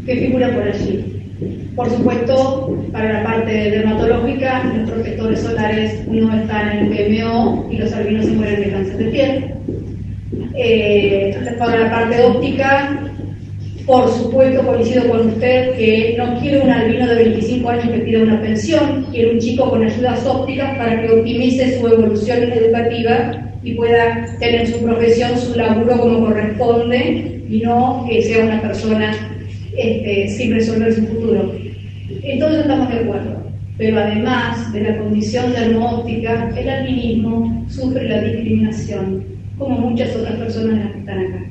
que 0.04 0.16
figura 0.16 0.50
por 0.50 0.64
allí. 0.64 1.21
Por 1.76 1.90
supuesto, 1.90 2.78
para 2.92 3.14
la 3.14 3.24
parte 3.24 3.52
dermatológica, 3.52 4.64
los 4.76 4.92
protectores 4.92 5.40
solares 5.40 6.08
no 6.08 6.32
están 6.34 6.78
en 6.78 6.94
el 6.94 7.24
PMO 7.24 7.68
y 7.72 7.78
los 7.78 7.92
albinos 7.94 8.26
se 8.26 8.32
mueren 8.34 8.62
de 8.62 8.72
cáncer 8.72 8.98
de 8.98 9.06
piel. 9.06 9.54
Eh, 10.56 11.56
para 11.58 11.80
la 11.80 11.90
parte 11.90 12.24
óptica, 12.24 13.12
por 13.88 14.08
supuesto, 14.12 14.66
coincido 14.66 15.10
con 15.10 15.28
usted 15.30 15.76
que 15.76 16.16
no 16.18 16.40
quiere 16.40 16.62
un 16.62 16.70
albino 16.70 17.08
de 17.08 17.16
25 17.16 17.70
años 17.70 17.90
que 17.90 18.00
pida 18.00 18.22
una 18.22 18.40
pensión, 18.42 19.08
quiere 19.12 19.32
un 19.32 19.40
chico 19.40 19.70
con 19.70 19.84
ayudas 19.84 20.26
ópticas 20.28 20.78
para 20.78 21.02
que 21.02 21.10
optimice 21.10 21.80
su 21.80 21.88
evolución 21.88 22.52
educativa 22.52 23.52
y 23.64 23.74
pueda 23.74 24.28
tener 24.40 24.68
su 24.68 24.84
profesión, 24.84 25.38
su 25.38 25.58
laburo 25.58 26.00
como 26.00 26.26
corresponde 26.26 27.42
y 27.50 27.62
no 27.62 28.06
que 28.08 28.22
sea 28.22 28.46
una 28.46 28.62
persona 28.62 29.31
este, 29.78 30.28
sin 30.30 30.54
resolver 30.54 30.94
su 30.94 31.08
futuro. 31.08 31.54
Entonces 32.24 32.62
estamos 32.62 32.90
de 32.90 33.00
acuerdo. 33.00 33.42
Pero 33.78 34.00
además 34.00 34.72
de 34.74 34.82
la 34.82 34.98
condición 35.00 35.54
dermóptica, 35.54 36.54
el 36.56 36.70
albinismo 36.70 37.66
sufre 37.68 38.08
la 38.08 38.22
discriminación, 38.22 39.24
como 39.58 39.90
muchas 39.90 40.16
otras 40.16 40.36
personas 40.36 40.92
que 40.92 41.00
están 41.00 41.20
acá. 41.20 41.46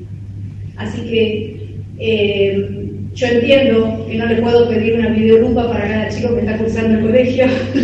Así 0.76 1.01
que 1.02 1.60
eh, 1.98 2.80
yo 3.15 3.27
entiendo 3.27 4.07
que 4.09 4.16
no 4.16 4.27
le 4.27 4.37
puedo 4.37 4.69
pedir 4.69 4.95
una 4.95 5.09
videolupa 5.09 5.69
para 5.69 5.89
cada 5.89 6.09
chico 6.09 6.35
que 6.35 6.41
está 6.41 6.57
cursando 6.59 6.99
el 6.99 7.05
colegio. 7.07 7.45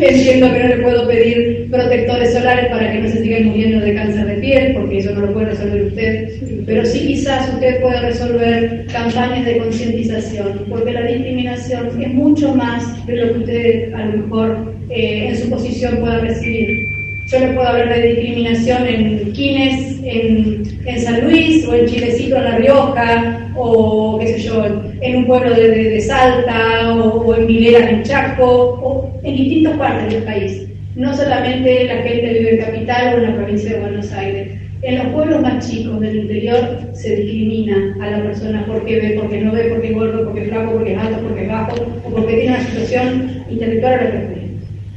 entiendo 0.00 0.52
que 0.52 0.58
no 0.58 0.68
le 0.68 0.76
puedo 0.82 1.06
pedir 1.06 1.68
protectores 1.70 2.32
solares 2.32 2.66
para 2.70 2.92
que 2.92 2.98
no 3.00 3.08
se 3.08 3.22
sigan 3.22 3.46
muriendo 3.46 3.84
de 3.84 3.94
cáncer 3.94 4.26
de 4.26 4.34
piel, 4.34 4.74
porque 4.74 4.98
eso 4.98 5.14
no 5.14 5.20
lo 5.22 5.32
puede 5.34 5.46
resolver 5.46 5.82
usted. 5.82 6.28
Pero 6.66 6.86
sí 6.86 7.06
quizás 7.06 7.52
usted 7.52 7.80
puede 7.82 8.00
resolver 8.00 8.86
campañas 8.90 9.44
de 9.44 9.58
concientización, 9.58 10.64
porque 10.68 10.92
la 10.92 11.02
discriminación 11.02 12.02
es 12.02 12.14
mucho 12.14 12.54
más 12.54 13.06
de 13.06 13.16
lo 13.16 13.32
que 13.32 13.38
usted 13.40 13.94
a 13.94 14.06
lo 14.06 14.22
mejor 14.22 14.74
eh, 14.88 15.28
en 15.28 15.36
su 15.36 15.50
posición 15.50 15.98
pueda 15.98 16.18
recibir. 16.20 17.01
Yo 17.26 17.38
le 17.38 17.48
puedo 17.48 17.66
hablar 17.66 17.88
de 17.88 18.08
discriminación 18.08 18.86
en 18.86 19.32
Quines, 19.32 20.00
en, 20.04 20.62
en, 20.84 21.00
San 21.00 21.24
Luis, 21.24 21.66
o 21.66 21.74
en 21.74 21.86
Chilecito, 21.86 22.36
en 22.36 22.44
La 22.44 22.56
Rioja, 22.58 23.50
o 23.56 24.18
qué 24.18 24.26
sé 24.26 24.40
yo, 24.40 24.64
en 25.00 25.16
un 25.16 25.26
pueblo 25.26 25.54
de, 25.54 25.68
de, 25.68 26.00
Salta, 26.00 26.94
o, 26.94 27.34
en 27.34 27.46
Milera, 27.46 27.88
en 27.90 28.02
Chaco, 28.02 28.80
o 28.82 29.20
en 29.22 29.36
distintas 29.36 29.78
partes 29.78 30.12
del 30.12 30.24
país. 30.24 30.68
No 30.96 31.16
solamente 31.16 31.84
la 31.84 32.02
gente 32.02 32.32
vive 32.32 32.54
en 32.54 32.64
capital 32.64 33.14
o 33.14 33.18
en 33.18 33.22
la 33.22 33.36
provincia 33.36 33.72
de 33.72 33.80
Buenos 33.80 34.12
Aires. 34.12 34.58
En 34.82 34.98
los 34.98 35.06
pueblos 35.14 35.40
más 35.40 35.70
chicos 35.70 36.00
del 36.00 36.16
interior 36.16 36.80
se 36.92 37.14
discrimina 37.14 37.96
a 38.02 38.10
la 38.10 38.22
persona 38.24 38.64
porque 38.66 38.98
ve, 38.98 39.18
porque 39.18 39.40
no 39.40 39.52
ve, 39.52 39.70
porque 39.70 39.88
es 39.88 39.94
gordo, 39.94 40.24
porque 40.24 40.42
es 40.42 40.48
flaco, 40.48 40.72
porque 40.72 40.92
es 40.92 40.98
alto, 40.98 41.20
porque 41.22 41.42
es 41.42 41.48
bajo, 41.48 41.74
o 42.04 42.10
porque 42.10 42.34
tiene 42.34 42.56
una 42.56 42.64
situación 42.66 43.44
intelectual 43.48 43.94
o 43.94 44.31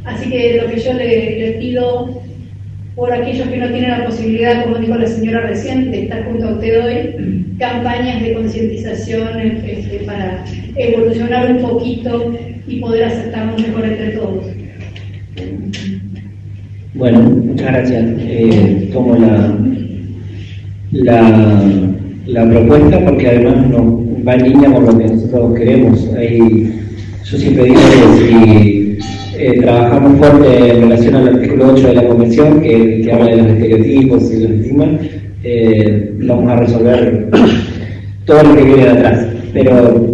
Así 0.06 0.30
que 0.30 0.62
lo 0.62 0.70
que 0.70 0.80
yo 0.80 0.94
le, 0.94 1.58
pido 1.60 2.22
por 2.96 3.12
aquellos 3.12 3.48
que 3.50 3.58
no 3.58 3.68
tienen 3.70 3.90
la 3.92 4.06
posibilidad, 4.06 4.64
como 4.64 4.78
dijo 4.78 4.96
la 4.96 5.08
señora 5.08 5.42
recién, 5.42 5.92
de 5.92 6.04
estar 6.04 6.26
junto 6.26 6.48
a 6.48 6.54
usted 6.54 6.86
hoy, 6.86 7.56
campañas 7.60 8.22
de 8.22 8.34
concientización 8.34 9.40
este, 9.40 10.04
para 10.06 10.46
evolucionar 10.76 11.52
un 11.52 11.62
poquito 11.62 12.34
y 12.68 12.80
poder 12.80 13.06
aceptarnos 13.06 13.62
mejor 13.62 13.86
entre 13.86 14.10
todos. 14.12 14.46
Bueno, 16.94 17.20
muchas 17.20 17.68
gracias. 17.68 18.06
Eh, 18.20 18.90
tomo 18.94 19.16
la, 19.18 19.58
la, 20.92 21.64
la, 22.26 22.50
propuesta 22.50 23.04
porque 23.04 23.28
además 23.28 23.68
no, 23.68 24.06
va 24.26 24.36
en 24.36 24.44
línea 24.44 24.72
con 24.72 24.86
lo 24.86 24.98
que 24.98 25.08
nosotros 25.08 25.56
queremos. 25.58 26.10
yo 26.10 27.38
siempre 27.38 27.66
digo 27.66 27.80
eh, 29.38 29.60
trabajamos 29.62 30.18
fuerte 30.18 30.72
en 30.72 30.82
relación 30.82 31.16
al 31.16 31.36
artículo 31.36 31.74
8 31.74 31.88
de 31.88 31.94
la 31.94 32.08
Convención, 32.08 32.62
que, 32.62 33.10
habla 33.12 33.26
de 33.26 33.38
los 33.38 33.48
estereotipos 33.48 34.32
y 34.32 34.44
los 34.44 34.52
estigmas, 34.52 34.90
eh, 35.44 36.14
vamos 36.22 36.52
a 36.52 36.56
resolver 36.58 37.30
todo 38.26 38.44
lo 38.44 38.56
que 38.56 38.64
viene 38.64 38.84
de 38.84 38.90
atrás. 38.90 39.28
Pero 39.54 40.14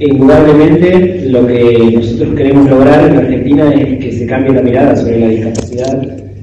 indudablemente 0.00 1.26
lo 1.28 1.46
que 1.46 1.92
nosotros 1.94 2.34
queremos 2.34 2.70
lograr 2.70 3.08
en 3.08 3.16
Argentina 3.16 3.74
es 3.74 4.04
que 4.04 4.12
se 4.12 4.26
cambie 4.26 4.54
la 4.54 4.62
mirada 4.62 4.96
sobre 4.96 5.20
la 5.20 5.28
discapacidad. 5.28 6.02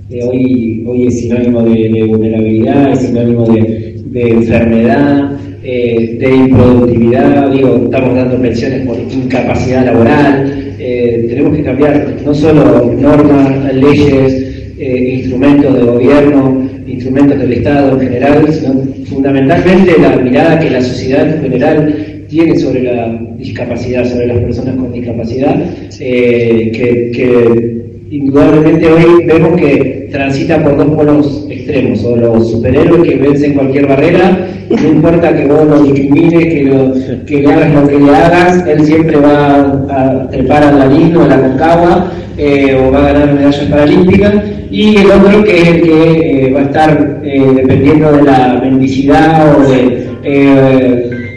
Eh, 0.10 0.24
hoy, 0.24 0.86
hoy 0.88 1.08
es 1.08 1.20
sinónimo 1.20 1.64
de, 1.64 2.06
vulnerabilidad, 2.08 2.92
es 2.94 3.00
sinónimo 3.00 3.46
de 3.48 4.30
enfermedad, 4.30 5.38
de 5.68 6.34
improductividad, 6.34 7.52
digo, 7.52 7.82
estamos 7.86 8.16
dando 8.16 8.42
pensiones 8.42 8.88
por 8.88 8.98
incapacidad 9.00 9.86
laboral, 9.86 10.76
eh, 10.80 11.26
tenemos 11.28 11.58
que 11.58 11.64
cambiar 11.64 12.16
no 12.24 12.34
solo 12.34 12.94
normas, 12.98 13.74
leyes, 13.74 14.74
eh, 14.80 15.16
instrumentos 15.20 15.74
de 15.74 15.82
gobierno, 15.82 16.70
instrumentos 16.88 17.40
del 17.40 17.52
Estado 17.52 17.94
en 17.94 18.00
general, 18.00 18.54
sino 18.54 18.82
fundamentalmente 19.10 20.00
la 20.00 20.16
mirada 20.16 20.60
que 20.60 20.70
la 20.70 20.82
sociedad 20.82 21.36
en 21.36 21.42
general 21.42 21.96
tiene 22.30 22.58
sobre 22.58 22.84
la 22.84 23.20
discapacidad, 23.38 24.06
sobre 24.06 24.28
las 24.28 24.38
personas 24.40 24.76
con 24.78 24.94
discapacidad, 24.94 25.66
eh, 26.00 26.72
que, 26.72 27.88
indudablemente 28.10 28.90
hoy 28.90 29.26
vemos 29.26 29.60
que 29.60 29.97
transita 30.12 30.64
por 30.64 30.78
dos 30.78 30.88
polos 30.96 31.48
extremos, 31.50 32.04
o 32.04 32.16
los 32.16 32.52
superhéroes 32.52 33.04
que 33.04 33.16
vencen 33.18 33.54
cualquier 33.54 33.88
barrera, 33.88 34.48
no 34.70 34.90
importa 34.90 35.36
que 35.36 35.46
vos 35.46 35.68
lo 35.68 35.84
discrimines, 35.84 36.44
que, 36.44 37.20
que 37.26 37.42
le 37.42 37.54
hagas 37.54 37.74
lo 37.74 37.88
que 37.88 38.00
le 38.00 38.16
hagas, 38.16 38.68
él 38.68 38.86
siempre 38.86 39.18
va 39.18 39.84
a 39.90 40.30
trepar 40.30 40.64
al 40.64 40.80
ladino, 40.80 41.24
a 41.24 41.28
la 41.28 41.42
concagua, 41.42 42.12
eh, 42.38 42.80
o 42.80 42.92
va 42.92 43.00
a 43.00 43.14
ganar 43.14 43.34
medallas 43.34 43.66
paralímpicas, 43.70 44.34
y 44.70 44.98
el 44.98 45.12
otro 45.12 45.44
que 45.44 45.58
es 45.58 45.68
el 45.68 45.82
que 45.82 46.48
eh, 46.48 46.54
va 46.54 46.60
a 46.60 46.64
estar 46.64 47.22
eh, 47.24 47.52
dependiendo 47.56 48.12
de 48.12 48.24
la 48.24 48.60
mendicidad 48.62 49.56
o 49.58 49.70
de 49.70 50.08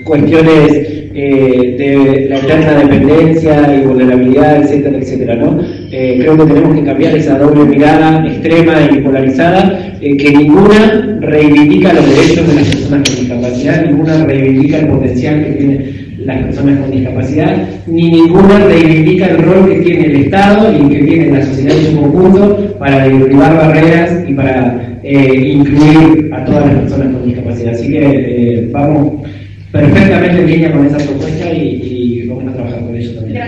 cuestiones 0.05 0.91
eh, 1.13 1.75
de 1.77 2.29
la 2.29 2.39
eterna 2.39 2.79
dependencia 2.79 3.77
y 3.77 3.85
vulnerabilidad, 3.85 4.63
etcétera, 4.63 4.99
etcétera, 4.99 5.37
¿no? 5.37 5.59
Eh, 5.93 6.19
creo 6.21 6.37
que 6.37 6.45
tenemos 6.45 6.77
que 6.77 6.85
cambiar 6.85 7.17
esa 7.17 7.37
doble 7.37 7.65
mirada 7.65 8.25
extrema 8.25 8.75
y 8.93 9.01
polarizada, 9.01 9.97
eh, 10.01 10.17
que 10.17 10.31
ninguna 10.31 11.19
reivindica 11.21 11.93
los 11.93 12.09
derechos 12.09 12.47
de 12.47 12.55
las 12.55 12.69
personas 12.69 13.09
con 13.09 13.19
discapacidad, 13.19 13.87
ninguna 13.87 14.25
reivindica 14.25 14.79
el 14.79 14.87
potencial 14.87 15.45
que 15.45 15.51
tienen 15.51 16.11
las 16.25 16.45
personas 16.45 16.79
con 16.79 16.91
discapacidad, 16.93 17.69
ni 17.89 18.09
ninguna 18.09 18.59
reivindica 18.67 19.27
el 19.27 19.39
rol 19.39 19.69
que 19.69 19.81
tiene 19.81 20.05
el 20.07 20.17
Estado 20.17 20.73
y 20.73 20.89
que 20.91 21.05
tiene 21.05 21.33
la 21.33 21.45
sociedad 21.45 21.77
en 21.77 21.87
su 21.87 22.01
conjunto 22.01 22.77
para 22.79 23.09
derribar 23.09 23.57
barreras 23.57 24.25
y 24.29 24.35
para 24.35 25.01
incluir 25.03 26.31
a 26.33 26.45
todas 26.45 26.67
las 26.67 26.83
personas 26.83 27.15
con 27.15 27.27
discapacidad. 27.27 27.73
Así 27.73 27.89
que 27.89 28.69
vamos 28.71 29.29
perfectamente 29.73 30.41
en 30.41 30.47
línea 30.47 30.73
con 30.73 30.87
esa 30.87 30.99
propuesta 30.99 31.53
y, 31.53 32.29
vamos 32.29 32.47
a 32.47 32.53
trabajar 32.55 32.81
con 32.81 32.95
eso 32.95 33.15
también. 33.15 33.43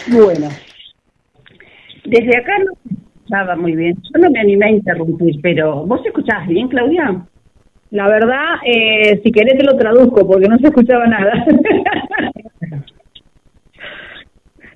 Bueno, 0.08 0.48
desde 2.04 2.36
acá 2.36 2.52
escuchaba 2.90 3.56
muy 3.56 3.76
bien. 3.76 3.94
Yo 3.94 4.20
no 4.20 4.30
me 4.30 4.40
animé 4.40 4.66
a 4.66 4.70
interrumpir, 4.70 5.40
pero 5.40 5.86
¿vos 5.86 6.00
escuchabas 6.04 6.48
bien, 6.48 6.68
Claudia? 6.68 7.24
La 7.90 8.08
verdad, 8.08 8.56
eh, 8.64 9.20
si 9.22 9.30
querés 9.30 9.58
te 9.58 9.64
lo 9.64 9.76
traduzco 9.76 10.26
porque 10.26 10.48
no 10.48 10.58
se 10.58 10.66
escuchaba 10.66 11.06
nada. 11.06 11.44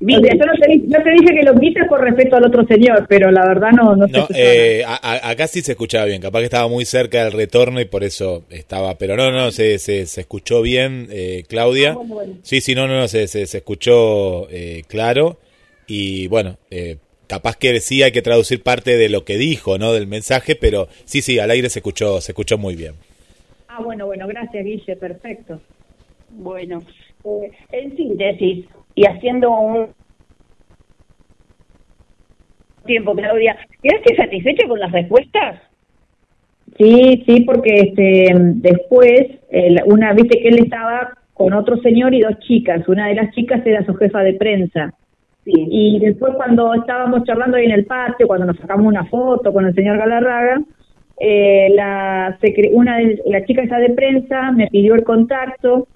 Mira, 0.01 0.35
yo 0.35 0.45
no 0.45 0.53
te, 0.55 0.77
no 0.79 1.03
te, 1.03 1.11
dije 1.11 1.35
que 1.35 1.43
lo 1.45 1.59
quites 1.59 1.89
por 1.89 2.01
respeto 2.01 2.37
al 2.37 2.45
otro 2.45 2.67
señor, 2.67 3.07
pero 3.09 3.31
la 3.31 3.47
verdad 3.47 3.71
no, 3.71 3.95
no, 3.95 4.07
no 4.07 4.27
eh, 4.35 4.83
a, 4.87 5.31
acá 5.31 5.47
sí 5.47 5.63
se 5.63 5.73
escuchaba 5.73 6.05
bien, 6.07 6.21
capaz 6.21 6.41
que 6.41 6.47
estaba 6.47 6.69
muy 6.69 6.85
cerca 6.85 7.25
del 7.25 7.33
retorno 7.33 7.81
y 7.81 7.85
por 7.85 8.05
eso 8.05 8.45
estaba, 8.51 8.97
pero 8.97 9.17
no, 9.17 9.31
no, 9.31 9.51
se, 9.51 9.79
se, 9.79 10.07
se 10.07 10.23
escuchó 10.23 10.63
bien, 10.63 11.09
eh, 11.11 11.45
Claudia. 11.49 11.91
Ah, 11.91 11.95
bueno, 11.95 12.15
bueno. 12.15 12.35
Sí, 12.43 12.61
sí, 12.61 12.75
no, 12.75 12.87
no, 12.89 12.99
no 12.99 13.09
se, 13.09 13.29
se, 13.29 13.47
se 13.47 13.59
escuchó 13.59 14.49
eh, 14.51 14.83
claro 14.89 15.39
y 15.87 16.29
bueno, 16.29 16.57
eh, 16.71 16.97
capaz 17.27 17.57
que 17.57 17.81
sí 17.81 18.03
hay 18.03 18.13
que 18.13 18.23
traducir 18.23 18.63
parte 18.63 18.97
de 18.97 19.09
lo 19.09 19.25
que 19.25 19.37
dijo, 19.37 19.79
¿no? 19.79 19.93
Del 19.93 20.07
mensaje, 20.07 20.57
pero 20.57 20.89
sí, 21.05 21.23
sí, 21.23 21.39
al 21.39 21.51
aire 21.51 21.69
se 21.69 21.81
escuchó, 21.81 22.21
se 22.21 22.33
escuchó 22.33 22.59
muy 22.59 22.77
bien. 22.77 22.95
Ah, 23.69 23.81
bueno, 23.83 24.07
bueno, 24.07 24.27
gracias, 24.27 24.65
Guille, 24.65 24.97
perfecto. 24.97 25.61
Bueno, 26.31 26.83
eh, 27.25 27.51
en 27.73 27.97
síntesis, 27.97 28.67
y 28.95 29.07
haciendo 29.07 29.51
un 29.51 29.89
tiempo, 32.85 33.15
Claudia, 33.15 33.57
¿quedaste 33.83 34.17
satisfecha 34.17 34.69
con 34.69 34.79
las 34.79 34.93
respuestas? 34.93 35.61
Sí, 36.79 37.23
sí, 37.27 37.41
porque 37.43 37.75
este 37.77 38.33
después, 38.35 39.27
una, 39.87 40.13
viste 40.13 40.41
que 40.41 40.49
él 40.49 40.59
estaba 40.59 41.17
con 41.33 41.53
otro 41.53 41.77
señor 41.79 42.15
y 42.15 42.21
dos 42.21 42.39
chicas. 42.41 42.87
Una 42.89 43.09
de 43.09 43.15
las 43.15 43.35
chicas 43.35 43.65
era 43.65 43.85
su 43.85 43.95
jefa 43.95 44.23
de 44.23 44.35
prensa. 44.35 44.95
Sí. 45.45 45.53
Y 45.55 45.99
después 46.01 46.35
cuando 46.37 46.73
estábamos 46.75 47.25
charlando 47.25 47.57
ahí 47.57 47.67
en 47.67 47.73
el 47.73 47.85
patio, 47.85 48.27
cuando 48.27 48.47
nos 48.47 48.57
sacamos 48.57 48.87
una 48.87 49.05
foto 49.05 49.53
con 49.53 49.67
el 49.67 49.75
señor 49.75 49.99
Galarraga, 49.99 50.63
eh, 51.21 51.69
la 51.75 52.39
una 52.73 52.99
de 52.99 53.23
la 53.27 53.45
chica 53.45 53.63
esa 53.63 53.79
de 53.79 53.91
prensa 53.91 54.51
me 54.53 54.69
pidió 54.69 54.95
el 54.95 55.05
contacto 55.05 55.87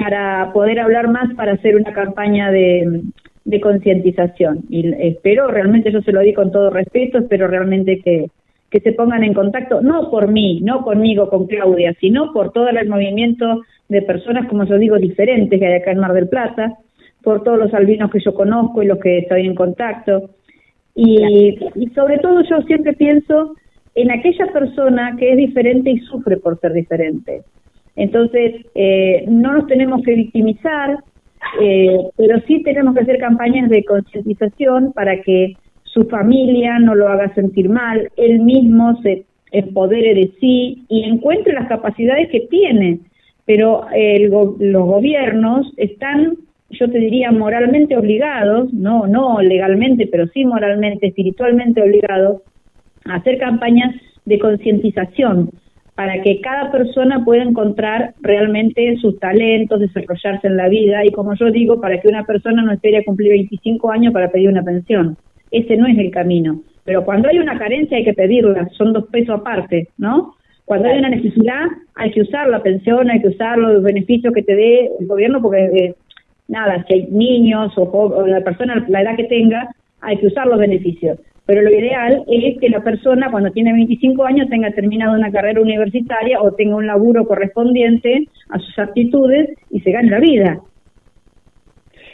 para 0.00 0.50
poder 0.52 0.80
hablar 0.80 1.08
más 1.08 1.32
para 1.34 1.52
hacer 1.52 1.76
una 1.76 1.92
campaña 1.92 2.50
de, 2.50 3.02
concientización. 3.60 4.60
Y 4.68 4.94
espero, 4.94 5.48
realmente 5.48 5.92
yo 5.92 6.00
se 6.02 6.12
lo 6.12 6.20
di 6.20 6.32
con 6.32 6.52
todo 6.52 6.70
respeto, 6.70 7.18
espero 7.18 7.48
realmente 7.48 8.00
que, 8.00 8.30
que 8.70 8.80
se 8.80 8.92
pongan 8.92 9.24
en 9.24 9.34
contacto, 9.34 9.82
no 9.82 10.08
por 10.10 10.28
mí, 10.28 10.60
no 10.62 10.82
conmigo, 10.82 11.28
con 11.28 11.46
Claudia, 11.46 11.94
sino 12.00 12.32
por 12.32 12.52
todo 12.52 12.68
el 12.68 12.88
movimiento 12.88 13.62
de 13.88 14.02
personas, 14.02 14.48
como 14.48 14.64
yo 14.64 14.78
digo, 14.78 14.96
diferentes 14.98 15.58
que 15.58 15.66
hay 15.66 15.74
acá 15.74 15.90
en 15.90 15.98
Mar 15.98 16.12
del 16.12 16.28
Plata, 16.28 16.74
por 17.22 17.42
todos 17.42 17.58
los 17.58 17.74
albinos 17.74 18.10
que 18.10 18.20
yo 18.20 18.32
conozco 18.34 18.82
y 18.82 18.86
los 18.86 18.98
que 18.98 19.18
estoy 19.18 19.46
en 19.46 19.54
contacto. 19.54 20.30
Y, 20.94 21.58
y 21.74 21.86
sobre 21.88 22.18
todo 22.18 22.42
yo 22.42 22.62
siempre 22.62 22.92
pienso 22.92 23.56
en 23.94 24.12
aquella 24.12 24.46
persona 24.46 25.16
que 25.18 25.32
es 25.32 25.36
diferente 25.36 25.90
y 25.90 25.98
sufre 25.98 26.36
por 26.36 26.58
ser 26.60 26.72
diferente. 26.72 27.42
Entonces, 28.00 28.64
eh, 28.74 29.26
no 29.28 29.52
nos 29.52 29.66
tenemos 29.66 30.02
que 30.02 30.14
victimizar, 30.14 31.04
eh, 31.60 31.98
pero 32.16 32.40
sí 32.46 32.62
tenemos 32.62 32.94
que 32.94 33.02
hacer 33.02 33.18
campañas 33.18 33.68
de 33.68 33.84
concientización 33.84 34.94
para 34.94 35.20
que 35.20 35.52
su 35.82 36.04
familia 36.04 36.78
no 36.78 36.94
lo 36.94 37.08
haga 37.08 37.34
sentir 37.34 37.68
mal, 37.68 38.08
él 38.16 38.40
mismo 38.40 38.98
se 39.02 39.26
empodere 39.52 40.14
de 40.14 40.32
sí 40.40 40.86
y 40.88 41.04
encuentre 41.04 41.52
las 41.52 41.68
capacidades 41.68 42.30
que 42.30 42.40
tiene. 42.48 43.00
Pero 43.44 43.86
el, 43.92 44.30
los 44.30 44.86
gobiernos 44.86 45.70
están 45.76 46.38
yo 46.70 46.88
te 46.88 46.98
diría 47.00 47.32
moralmente 47.32 47.98
obligados, 47.98 48.72
no, 48.72 49.06
no 49.08 49.42
legalmente, 49.42 50.06
pero 50.06 50.26
sí 50.28 50.46
moralmente, 50.46 51.08
espiritualmente 51.08 51.82
obligados, 51.82 52.42
a 53.04 53.16
hacer 53.16 53.38
campañas 53.38 53.94
de 54.24 54.38
concientización 54.38 55.50
para 56.00 56.22
que 56.22 56.40
cada 56.40 56.72
persona 56.72 57.22
pueda 57.26 57.42
encontrar 57.42 58.14
realmente 58.22 58.96
sus 59.02 59.18
talentos, 59.18 59.80
desarrollarse 59.80 60.46
en 60.46 60.56
la 60.56 60.66
vida 60.70 61.04
y 61.04 61.10
como 61.10 61.34
yo 61.34 61.50
digo, 61.50 61.78
para 61.78 62.00
que 62.00 62.08
una 62.08 62.24
persona 62.24 62.62
no 62.62 62.72
espere 62.72 62.96
a 62.96 63.04
cumplir 63.04 63.32
25 63.32 63.90
años 63.90 64.14
para 64.14 64.30
pedir 64.30 64.48
una 64.48 64.62
pensión. 64.62 65.18
Ese 65.50 65.76
no 65.76 65.86
es 65.86 65.98
el 65.98 66.10
camino. 66.10 66.62
Pero 66.84 67.04
cuando 67.04 67.28
hay 67.28 67.38
una 67.38 67.58
carencia 67.58 67.98
hay 67.98 68.04
que 68.04 68.14
pedirla, 68.14 68.66
son 68.78 68.94
dos 68.94 69.08
pesos 69.08 69.40
aparte, 69.40 69.88
¿no? 69.98 70.36
Cuando 70.64 70.88
hay 70.88 71.00
una 71.00 71.10
necesidad 71.10 71.66
hay 71.96 72.10
que 72.12 72.22
usar 72.22 72.48
la 72.48 72.62
pensión, 72.62 73.10
hay 73.10 73.20
que 73.20 73.28
usar 73.28 73.58
los 73.58 73.82
beneficios 73.82 74.32
que 74.32 74.42
te 74.42 74.56
dé 74.56 74.90
el 75.00 75.06
gobierno 75.06 75.42
porque 75.42 75.64
eh, 75.66 75.94
nada, 76.48 76.82
si 76.88 76.94
hay 76.94 77.08
niños 77.10 77.76
o, 77.76 77.82
o, 77.82 78.26
la 78.26 78.40
persona, 78.40 78.86
la 78.88 79.02
edad 79.02 79.16
que 79.16 79.24
tenga, 79.24 79.68
hay 80.00 80.16
que 80.16 80.28
usar 80.28 80.46
los 80.46 80.58
beneficios. 80.58 81.18
Pero 81.50 81.62
lo 81.62 81.70
ideal 81.70 82.22
es 82.28 82.60
que 82.60 82.68
la 82.68 82.80
persona 82.80 83.28
cuando 83.28 83.50
tiene 83.50 83.72
25 83.72 84.22
años 84.22 84.48
tenga 84.48 84.70
terminado 84.70 85.18
una 85.18 85.32
carrera 85.32 85.60
universitaria 85.60 86.40
o 86.40 86.52
tenga 86.52 86.76
un 86.76 86.86
laburo 86.86 87.26
correspondiente 87.26 88.28
a 88.50 88.60
sus 88.60 88.78
aptitudes 88.78 89.50
y 89.68 89.80
se 89.80 89.90
gane 89.90 90.10
la 90.10 90.20
vida. 90.20 90.60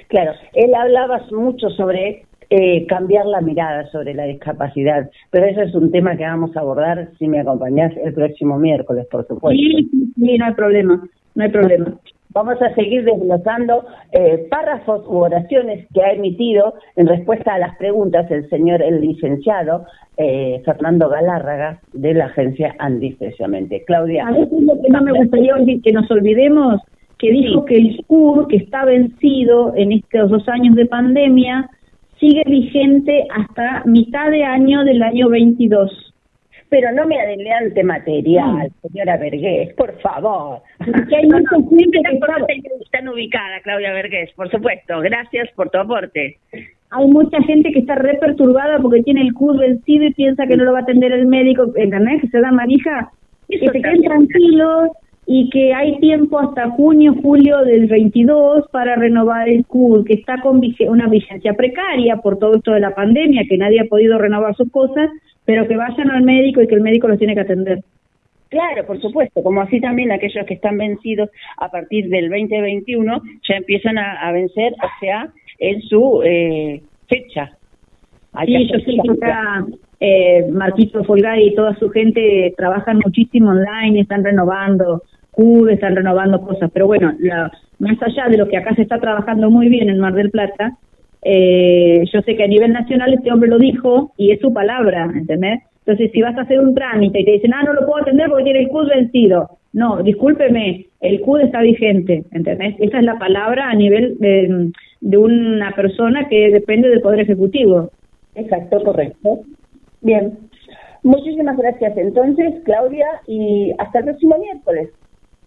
Claro, 0.09 0.33
él 0.55 0.75
hablaba 0.75 1.21
mucho 1.33 1.69
sobre 1.69 2.25
eh, 2.49 2.87
cambiar 2.87 3.27
la 3.27 3.43
mirada 3.43 3.87
sobre 3.91 4.15
la 4.15 4.25
discapacidad, 4.25 5.11
pero 5.31 5.45
eso 5.45 5.61
es 5.61 5.75
un 5.75 5.93
tema 5.93 6.17
que 6.17 6.25
vamos 6.25 6.57
a 6.57 6.61
abordar, 6.61 7.11
si 7.19 7.29
me 7.29 7.41
acompañás, 7.41 7.93
el 8.03 8.15
próximo 8.15 8.59
miércoles, 8.59 9.07
por 9.11 9.27
supuesto. 9.27 9.51
Sí, 9.51 9.87
sí, 10.17 10.39
no 10.39 10.47
hay 10.47 10.55
problema, 10.55 11.07
no 11.35 11.45
hay 11.45 11.51
problema. 11.51 11.95
Vamos 12.37 12.61
a 12.61 12.75
seguir 12.75 13.03
desglosando 13.03 13.87
eh, 14.13 14.47
párrafos 14.51 15.07
u 15.07 15.21
oraciones 15.21 15.87
que 15.95 16.03
ha 16.03 16.13
emitido 16.13 16.75
en 16.95 17.07
respuesta 17.07 17.55
a 17.55 17.59
las 17.59 17.75
preguntas 17.79 18.31
el 18.31 18.47
señor, 18.51 18.83
el 18.83 19.01
licenciado 19.01 19.87
eh, 20.19 20.61
Fernando 20.67 21.09
Galárraga 21.09 21.81
de 21.95 22.13
la 22.13 22.27
agencia 22.27 22.75
Andis, 22.79 23.17
precisamente. 23.17 23.85
Claudia. 23.87 24.27
A 24.27 24.33
veces 24.33 24.63
lo 24.65 24.83
que 24.83 24.89
no 24.91 25.01
me 25.01 25.13
gustaría 25.13 25.55
que 25.83 25.93
nos 25.93 26.11
olvidemos, 26.11 26.83
que 27.17 27.31
dijo 27.31 27.65
que 27.65 27.77
el 27.77 27.97
SCUR, 28.01 28.49
que 28.49 28.57
está 28.57 28.85
vencido 28.85 29.73
en 29.75 29.93
estos 29.93 30.29
dos 30.29 30.47
años 30.51 30.77
de 30.77 30.85
pandemia, 30.85 31.71
sigue 32.21 32.43
vigente 32.47 33.27
hasta 33.35 33.83
mitad 33.87 34.31
de 34.31 34.45
año 34.45 34.85
del 34.85 35.03
año 35.03 35.31
22 35.31 36.07
pero 36.69 36.93
no 36.93 37.07
me 37.07 37.21
adelante 37.21 37.83
material, 37.83 38.71
señora 38.83 39.17
Vergés, 39.17 39.73
por 39.75 39.99
favor. 40.01 40.61
Que 41.09 41.17
hay 41.17 41.27
mucha 41.29 41.57
gente 41.69 42.01
que 42.01 42.85
están 42.85 43.09
ubicada, 43.09 43.61
Claudia 43.63 43.93
Vergés, 43.93 44.31
por 44.35 44.51
supuesto. 44.51 45.01
Gracias 45.01 45.49
por 45.55 45.71
tu 45.71 45.79
aporte. 45.79 46.39
Hay 46.91 47.07
mucha 47.07 47.41
gente 47.43 47.73
que 47.73 47.81
está 47.81 47.97
re 47.97 48.15
perturbada 48.15 48.79
porque 48.81 49.03
tiene 49.03 49.23
el 49.23 49.35
CUD 49.35 49.59
vencido 49.59 50.05
y 50.05 50.15
piensa 50.15 50.47
que 50.47 50.57
no 50.57 50.65
lo 50.65 50.73
va 50.73 50.81
a 50.81 50.83
atender 50.83 51.13
el 51.13 51.27
médico, 51.27 51.73
¿entendés? 51.77 52.23
Que 52.23 52.29
se 52.29 52.41
da 52.41 52.51
manija. 52.53 53.11
Que 53.49 53.59
se 53.59 53.71
queden 53.71 54.03
tranquilos 54.03 54.91
y 55.27 55.51
que 55.51 55.75
hay 55.75 55.99
tiempo 55.99 56.39
hasta 56.39 56.71
junio, 56.71 57.15
julio 57.21 57.65
del 57.65 57.89
22 57.89 58.69
para 58.71 58.95
renovar 58.95 59.49
el 59.49 59.67
CUD, 59.67 60.07
que 60.07 60.15
está 60.15 60.41
con 60.41 60.61
una 60.89 61.09
vigencia 61.09 61.55
precaria 61.55 62.17
por 62.19 62.39
todo 62.39 62.57
esto 62.57 62.73
de 62.73 62.81
la 62.81 62.95
pandemia, 62.95 63.43
que 63.49 63.59
nadie 63.59 63.81
ha 63.81 63.87
podido 63.87 64.19
renovar 64.19 64.55
sus 64.55 64.71
cosas, 64.71 65.11
pero 65.47 65.67
que 65.67 65.77
vayan 65.77 66.11
al 66.11 66.23
médico 66.23 66.61
y 66.61 66.67
que 66.67 66.75
el 66.75 66.83
médico 66.83 67.09
los 67.09 67.19
tiene 67.19 67.35
que 67.35 67.41
atender. 67.41 67.83
Claro, 68.49 68.87
por 68.87 69.01
supuesto, 69.01 69.43
como 69.43 69.63
así 69.63 69.81
también 69.81 70.13
aquellos 70.13 70.47
que 70.47 70.55
están 70.55 70.79
vencidos 70.79 71.31
a 71.57 71.69
partir 71.71 72.09
del 72.09 72.29
2021 72.29 73.23
ya 73.49 73.57
empiezan 73.57 73.99
a, 73.99 74.31
vencer, 74.33 74.73
o 74.75 74.89
sea, 75.01 75.29
en 75.59 75.81
su 75.83 76.23
eh, 76.25 76.83
fecha. 77.09 77.51
sí, 78.45 78.69
yo 78.69 78.79
sé 78.79 78.93
que 79.03 79.11
acá 79.11 79.67
eh, 79.99 80.47
Marquito 80.53 81.03
Folgari 81.05 81.49
y 81.49 81.55
toda 81.55 81.75
su 81.77 81.89
gente 81.91 82.55
trabajan 82.57 83.01
muchísimo 83.05 83.51
online, 83.51 84.01
están 84.01 84.23
renovando 84.23 85.03
CUD, 85.33 85.71
están 85.71 85.97
renovando 85.97 86.41
cosas, 86.41 86.71
pero 86.73 86.87
bueno, 86.87 87.15
la, 87.19 87.51
más 87.79 88.01
allá 88.03 88.29
de 88.29 88.39
lo 88.39 88.49
que 88.49 88.57
acá 88.57 88.75
se 88.75 88.83
está 88.83 88.99
trabajando 89.01 89.51
muy 89.51 89.69
bien 89.69 89.89
en 89.89 89.99
Mar 89.99 90.15
del 90.15 90.31
Plata, 90.31 90.77
eh, 91.29 92.05
yo 92.13 92.23
sé 92.23 92.37
que 92.37 92.45
a 92.45 92.47
nivel 92.47 92.73
nacional 92.73 93.13
este 93.13 93.33
hombre 93.33 93.51
lo 93.51 93.59
dijo 93.59 94.13
y 94.17 94.31
es 94.31 94.39
su 94.41 94.53
palabra, 94.53 95.11
¿entendés? 95.13 95.61
Entonces, 95.81 96.13
si 96.13 96.23
vas 96.23 96.39
a 96.39 96.43
hacer 96.43 96.61
un 96.61 96.73
trámite 96.73 97.19
y 97.19 97.25
te 97.25 97.33
dicen, 97.33 97.53
ah, 97.53 97.65
no 97.65 97.73
lo 97.73 97.85
puedo 97.85 98.01
atender 98.01 98.29
porque 98.29 98.45
tiene 98.45 98.61
el 98.61 98.69
CUD 98.69 98.89
vencido. 98.89 99.59
No, 99.73 100.03
discúlpeme, 100.05 100.87
el 101.01 101.21
CUD 101.23 101.41
está 101.41 101.63
vigente, 101.63 102.23
¿entendés? 102.31 102.77
Esa 102.79 102.99
es 102.99 103.05
la 103.05 103.19
palabra 103.19 103.69
a 103.69 103.75
nivel 103.75 104.17
de, 104.21 104.71
de 105.01 105.19
una 105.19 105.73
persona 105.73 106.29
que 106.29 106.51
depende 106.53 106.89
del 106.89 107.01
Poder 107.01 107.21
Ejecutivo. 107.21 107.91
Exacto, 108.37 108.85
correcto. 108.85 109.41
Bien. 110.03 110.39
Muchísimas 111.03 111.57
gracias 111.57 111.97
entonces, 111.97 112.55
Claudia, 112.65 113.07
y 113.27 113.73
hasta 113.79 113.99
el 113.99 114.05
próximo 114.05 114.39
miércoles. 114.39 114.91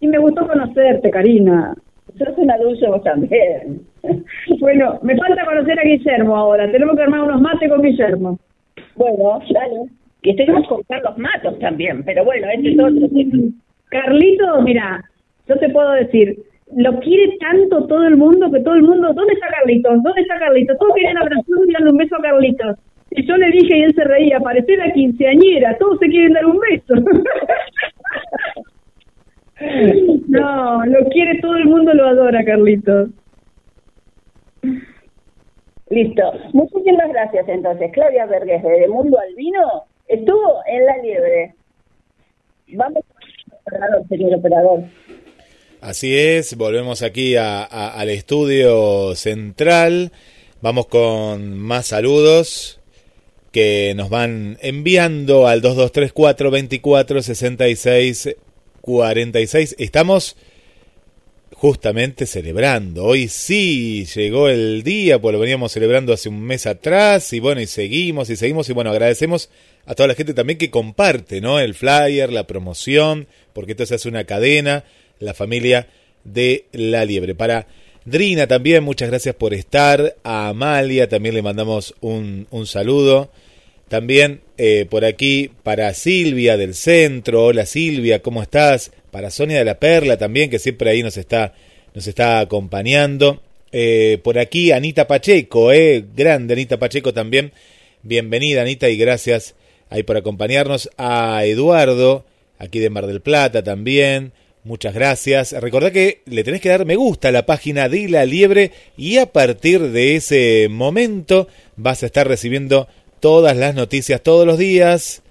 Y 0.00 0.08
me 0.08 0.18
gustó 0.18 0.46
conocerte, 0.46 1.10
Karina. 1.10 1.74
Sos 2.18 2.36
una 2.36 2.56
dulce 2.58 2.86
vos 2.86 3.02
también. 3.02 3.80
bueno, 4.60 4.98
me 5.02 5.16
falta 5.16 5.44
conocer 5.44 5.78
a 5.78 5.82
Guillermo 5.82 6.36
ahora. 6.36 6.70
Tenemos 6.70 6.96
que 6.96 7.02
armar 7.02 7.22
unos 7.22 7.40
mates 7.40 7.68
con 7.68 7.82
Guillermo. 7.82 8.38
Bueno, 8.96 9.40
dale. 9.52 9.90
Que 10.22 10.30
estemos 10.30 10.66
con 10.68 10.82
Carlos 10.82 11.16
Matos 11.16 11.58
también, 11.60 12.04
pero 12.04 12.24
bueno, 12.24 12.46
ese 12.50 12.72
es 12.72 12.78
otro 12.78 13.08
Carlito, 13.88 14.62
mira, 14.62 15.02
yo 15.48 15.56
te 15.56 15.70
puedo 15.70 15.90
decir, 15.92 16.36
lo 16.76 17.00
quiere 17.00 17.36
tanto 17.38 17.86
todo 17.86 18.04
el 18.04 18.16
mundo 18.16 18.50
que 18.52 18.60
todo 18.60 18.74
el 18.74 18.82
mundo, 18.82 19.12
¿dónde 19.14 19.32
está 19.32 19.48
Carlitos? 19.48 20.02
¿Dónde 20.02 20.20
está 20.20 20.38
Carlitos? 20.38 20.78
Todos 20.78 20.94
quieren 20.94 21.16
abrazar 21.16 21.44
y 21.66 21.72
darle 21.72 21.90
un 21.90 21.96
beso 21.96 22.16
a 22.16 22.22
Carlitos. 22.22 22.76
Y 23.10 23.26
yo 23.26 23.36
le 23.36 23.50
dije 23.50 23.78
y 23.78 23.82
él 23.82 23.94
se 23.94 24.04
reía, 24.04 24.38
parecía 24.38 24.76
la 24.76 24.92
quinceañera, 24.92 25.76
todos 25.78 25.98
se 25.98 26.08
quieren 26.08 26.34
dar 26.34 26.46
un 26.46 26.60
beso. 26.60 26.94
no, 30.28 30.86
lo 30.86 31.04
quiere 31.10 31.38
todo 31.40 31.54
el 31.56 31.66
mundo, 31.66 31.92
lo 31.94 32.06
adora, 32.06 32.44
Carlitos. 32.44 33.10
Listo. 35.90 36.22
Muchísimas 36.52 37.08
gracias 37.08 37.48
entonces. 37.48 37.90
Claudia 37.92 38.26
Vergés 38.26 38.62
de 38.62 38.88
Mundo 38.88 39.18
Albino 39.18 39.84
estuvo 40.06 40.60
en 40.66 40.86
la 40.86 40.96
liebre. 40.98 41.54
Vamos, 42.68 43.02
operador, 43.66 44.06
señor 44.08 44.34
operador. 44.36 44.82
Así 45.80 46.16
es, 46.16 46.56
volvemos 46.56 47.02
aquí 47.02 47.36
a- 47.36 47.64
a- 47.64 47.98
al 47.98 48.10
estudio 48.10 49.14
central. 49.16 50.12
Vamos 50.62 50.86
con 50.86 51.58
más 51.58 51.86
saludos 51.86 52.80
que 53.50 53.94
nos 53.96 54.10
van 54.10 54.58
enviando 54.60 55.48
al 55.48 55.60
2234 55.60 56.50
24 56.52 57.22
66 57.22 58.36
46. 58.80 59.76
Estamos 59.78 60.36
justamente 61.52 62.24
celebrando. 62.24 63.04
Hoy 63.04 63.28
sí 63.28 64.06
llegó 64.14 64.48
el 64.48 64.82
día, 64.82 65.20
pues 65.20 65.32
lo 65.32 65.38
veníamos 65.38 65.72
celebrando 65.72 66.12
hace 66.12 66.28
un 66.28 66.40
mes 66.40 66.66
atrás 66.66 67.32
y 67.34 67.40
bueno, 67.40 67.60
y 67.60 67.66
seguimos 67.66 68.30
y 68.30 68.36
seguimos 68.36 68.68
y 68.70 68.72
bueno, 68.72 68.90
agradecemos 68.90 69.50
a 69.84 69.94
toda 69.94 70.06
la 70.06 70.14
gente 70.14 70.32
también 70.32 70.58
que 70.58 70.70
comparte, 70.70 71.40
¿no? 71.40 71.60
El 71.60 71.74
flyer, 71.74 72.32
la 72.32 72.46
promoción, 72.46 73.26
porque 73.52 73.72
esto 73.72 73.84
se 73.84 73.96
hace 73.96 74.08
una 74.08 74.24
cadena, 74.24 74.84
la 75.18 75.34
familia 75.34 75.88
de 76.24 76.64
La 76.72 77.04
Liebre. 77.04 77.34
Para 77.34 77.66
Drina 78.04 78.46
también, 78.46 78.82
muchas 78.82 79.10
gracias 79.10 79.34
por 79.34 79.52
estar. 79.52 80.16
A 80.22 80.48
Amalia 80.48 81.08
también 81.08 81.34
le 81.34 81.42
mandamos 81.42 81.94
un, 82.00 82.46
un 82.50 82.66
saludo. 82.66 83.30
También 83.90 84.42
eh, 84.56 84.86
por 84.88 85.04
aquí 85.04 85.50
para 85.64 85.92
Silvia 85.94 86.56
del 86.56 86.76
centro. 86.76 87.46
Hola 87.46 87.66
Silvia, 87.66 88.22
¿cómo 88.22 88.40
estás? 88.40 88.92
Para 89.10 89.32
Sonia 89.32 89.58
de 89.58 89.64
la 89.64 89.80
Perla 89.80 90.16
también, 90.16 90.48
que 90.48 90.60
siempre 90.60 90.90
ahí 90.90 91.02
nos 91.02 91.16
está, 91.16 91.54
nos 91.92 92.06
está 92.06 92.38
acompañando. 92.38 93.42
Eh, 93.72 94.18
por 94.22 94.38
aquí 94.38 94.70
Anita 94.70 95.08
Pacheco, 95.08 95.72
eh, 95.72 96.04
grande 96.14 96.54
Anita 96.54 96.78
Pacheco 96.78 97.12
también. 97.12 97.50
Bienvenida 98.04 98.62
Anita 98.62 98.88
y 98.88 98.96
gracias 98.96 99.56
ahí 99.88 100.04
por 100.04 100.16
acompañarnos. 100.16 100.88
A 100.96 101.44
Eduardo, 101.44 102.24
aquí 102.60 102.78
de 102.78 102.90
Mar 102.90 103.08
del 103.08 103.20
Plata 103.20 103.64
también. 103.64 104.30
Muchas 104.62 104.94
gracias. 104.94 105.52
Recordá 105.52 105.90
que 105.90 106.20
le 106.26 106.44
tenés 106.44 106.60
que 106.60 106.68
dar 106.68 106.84
me 106.84 106.94
gusta 106.94 107.28
a 107.28 107.32
la 107.32 107.44
página 107.44 107.88
de 107.88 108.08
La 108.08 108.24
Liebre 108.24 108.70
y 108.96 109.16
a 109.16 109.26
partir 109.32 109.80
de 109.90 110.14
ese 110.14 110.68
momento 110.70 111.48
vas 111.74 112.04
a 112.04 112.06
estar 112.06 112.28
recibiendo 112.28 112.86
todas 113.20 113.56
las 113.56 113.74
noticias 113.74 114.22
todos 114.22 114.46
los 114.46 114.58
días, 114.58 115.22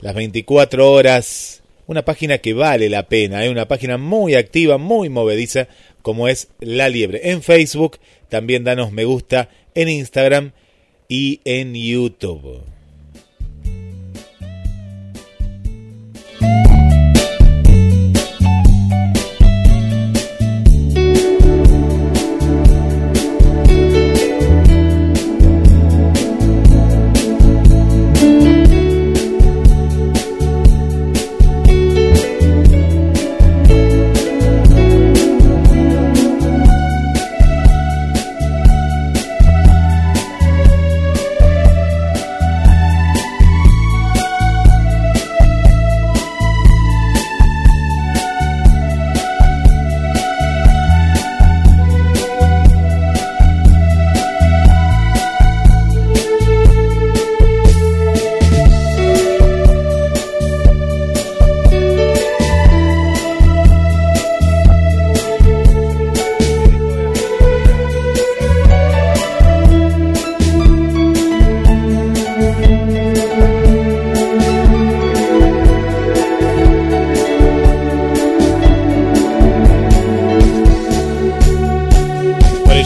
las 0.00 0.14
24 0.14 0.90
horas. 0.90 1.62
Una 1.86 2.04
página 2.04 2.38
que 2.38 2.54
vale 2.54 2.88
la 2.88 3.08
pena, 3.08 3.44
¿eh? 3.44 3.50
una 3.50 3.68
página 3.68 3.98
muy 3.98 4.34
activa, 4.34 4.78
muy 4.78 5.08
movediza, 5.08 5.68
como 6.00 6.28
es 6.28 6.48
La 6.60 6.88
Liebre. 6.88 7.30
En 7.30 7.42
Facebook, 7.42 7.98
también 8.28 8.64
danos 8.64 8.92
me 8.92 9.04
gusta 9.04 9.50
en 9.74 9.88
Instagram 9.88 10.52
y 11.08 11.40
en 11.44 11.74
YouTube. 11.74 12.71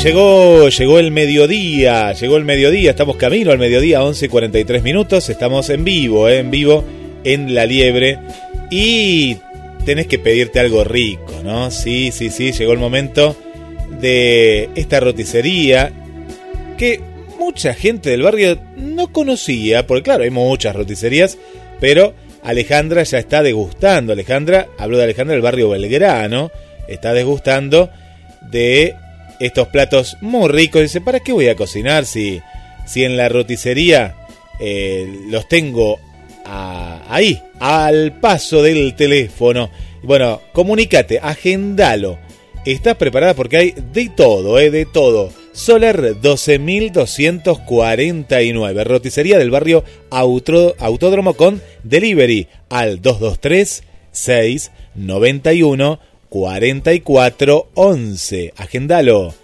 Llegó, 0.07 0.69
llegó 0.69 1.01
el 1.01 1.11
mediodía, 1.11 2.13
llegó 2.13 2.37
el 2.37 2.45
mediodía, 2.45 2.91
estamos 2.91 3.17
camino 3.17 3.51
al 3.51 3.59
mediodía, 3.59 4.05
11 4.05 4.27
y 4.27 4.29
43 4.29 4.83
minutos, 4.85 5.29
estamos 5.29 5.69
en 5.69 5.83
vivo, 5.83 6.29
eh, 6.29 6.39
en 6.39 6.51
vivo 6.53 6.85
en 7.25 7.57
La 7.57 7.67
Liebre 7.67 8.21
y 8.71 9.37
tenés 9.85 10.07
que 10.07 10.21
pedirte 10.21 10.61
algo 10.61 10.85
rico, 10.85 11.41
¿no? 11.43 11.73
Sí, 11.73 12.13
sí, 12.13 12.31
sí, 12.31 12.53
llegó 12.53 12.73
el 12.73 12.79
momento 12.79 13.37
de 14.01 14.71
esta 14.77 15.01
roticería 15.01 15.91
que 16.79 17.01
mucha 17.37 17.75
gente 17.75 18.11
del 18.11 18.23
barrio 18.23 18.61
no 18.77 19.11
conocía, 19.11 19.89
porque 19.89 20.05
claro, 20.05 20.23
hay 20.23 20.31
muchas 20.31 20.77
roticerías, 20.77 21.37
pero 21.81 22.15
Alejandra 22.45 23.03
ya 23.03 23.19
está 23.19 23.43
degustando. 23.43 24.13
Alejandra, 24.13 24.69
hablo 24.79 24.99
de 24.99 25.05
Alejandra 25.05 25.33
del 25.33 25.43
barrio 25.43 25.71
Belgrano, 25.71 26.53
está 26.87 27.13
degustando 27.13 27.91
de 28.53 28.95
estos 29.41 29.69
platos 29.69 30.17
muy 30.21 30.49
ricos. 30.49 30.83
Dice, 30.83 31.01
¿para 31.01 31.21
qué 31.21 31.33
voy 31.33 31.49
a 31.49 31.57
cocinar 31.57 32.05
si, 32.07 32.43
si 32.87 33.05
en 33.05 33.17
la 33.17 33.29
roticería 33.29 34.17
eh, 34.61 35.23
los 35.29 35.49
tengo 35.49 35.99
ahí, 36.45 37.43
al 37.59 38.21
paso 38.21 38.63
del 38.63 38.95
teléfono? 38.95 39.71
Bueno, 40.03 40.43
comunícate, 40.53 41.19
agendalo. 41.21 42.19
Estás 42.65 42.97
preparada 42.97 43.35
porque 43.35 43.57
hay 43.57 43.75
de 43.93 44.09
todo, 44.09 44.59
eh, 44.59 44.71
de 44.71 44.87
todo. 44.87 45.31
Solar 45.53 46.21
12249, 46.21 48.85
roticería 48.85 49.39
del 49.39 49.51
barrio 49.51 49.85
Autódromo 50.11 51.35
con 51.35 51.61
delivery 51.83 52.49
al 52.69 53.01
223 53.01 53.83
691 54.11 55.99
4411. 56.37 58.53
Agendalo. 58.57 59.35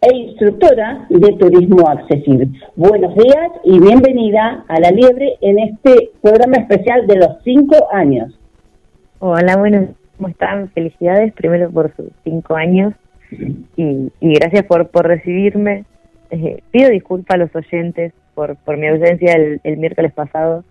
e 0.00 0.16
instructora 0.16 1.06
de 1.08 1.32
turismo 1.34 1.88
accesible. 1.88 2.48
Buenos 2.74 3.14
días 3.14 3.52
y 3.64 3.78
bienvenida 3.78 4.64
a 4.68 4.80
La 4.80 4.90
Liebre 4.90 5.36
en 5.40 5.58
este 5.60 6.10
programa 6.20 6.56
especial 6.56 7.06
de 7.06 7.16
los 7.16 7.28
cinco 7.44 7.76
años. 7.92 8.38
Hola, 9.20 9.56
bueno, 9.56 9.88
¿cómo 10.16 10.28
están? 10.28 10.68
Felicidades 10.70 11.32
primero 11.34 11.70
por 11.70 11.94
sus 11.94 12.06
cinco 12.24 12.56
años 12.56 12.94
y, 13.76 14.10
gracias 14.20 14.64
por, 14.64 14.88
por 14.88 15.06
recibirme. 15.06 15.84
Eh, 16.30 16.60
pido 16.72 16.90
disculpas 16.90 17.36
a 17.36 17.38
los 17.38 17.54
oyentes 17.54 18.12
por, 18.34 18.56
por 18.56 18.76
mi 18.76 18.88
ausencia 18.88 19.34
el 19.34 19.76
miércoles 19.76 20.12
pasado, 20.12 20.64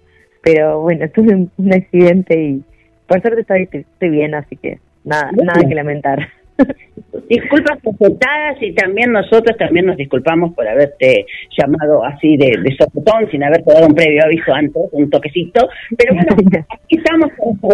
pero 0.45 0.81
bueno, 0.81 1.09
tuve 1.13 1.49
un, 1.57 1.73
accidente 1.73 2.41
y 2.41 2.63
por 3.07 3.21
suerte 3.21 3.41
estoy, 3.41 3.69
estoy 3.71 4.09
bien, 4.09 4.35
así 4.35 4.55
que 4.55 4.79
nada, 5.03 5.31
nada 5.31 5.67
que 5.67 5.75
lamentar. 5.75 6.27
Disculpas 7.29 7.79
aceptadas 7.79 8.61
y 8.61 8.73
también 8.73 9.11
nosotros 9.11 9.57
también 9.57 9.87
nos 9.87 9.97
disculpamos 9.97 10.53
por 10.53 10.67
haberte 10.67 11.25
llamado 11.57 12.03
así 12.05 12.37
de, 12.37 12.51
de 12.61 12.75
sopetón 12.77 13.29
sin 13.31 13.43
haberte 13.43 13.73
dado 13.73 13.87
un 13.87 13.95
previo 13.95 14.23
aviso 14.23 14.53
antes, 14.53 14.83
un 14.91 15.09
toquecito. 15.09 15.67
Pero 15.97 16.13
bueno, 16.13 16.29
aquí 16.69 16.97
estamos 16.97 17.31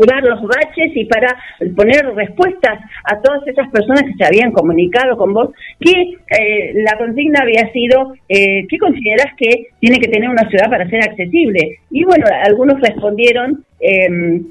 para 0.08 0.22
los 0.22 0.42
baches 0.44 0.96
y 0.96 1.06
para 1.06 1.36
poner 1.76 2.06
respuestas 2.16 2.80
a 3.04 3.22
todas 3.22 3.46
esas 3.48 3.70
personas 3.70 4.04
que 4.04 4.14
se 4.18 4.26
habían 4.26 4.52
comunicado 4.52 5.18
con 5.18 5.34
vos, 5.34 5.50
que 5.80 5.92
eh, 5.92 6.74
la 6.76 6.98
consigna 6.98 7.42
había 7.42 7.72
sido, 7.74 8.14
eh, 8.30 8.66
¿qué 8.70 8.78
consideras 8.78 9.34
que 9.38 9.68
tiene 9.80 10.00
que 10.00 10.08
tener 10.08 10.30
una 10.30 10.48
ciudad 10.50 10.70
para 10.70 10.90
ser 10.90 11.02
accesible? 11.04 11.80
Y 11.90 12.04
bueno, 12.04 12.26
algunos 12.46 12.80
respondieron... 12.80 13.64
Eh, 13.80 14.42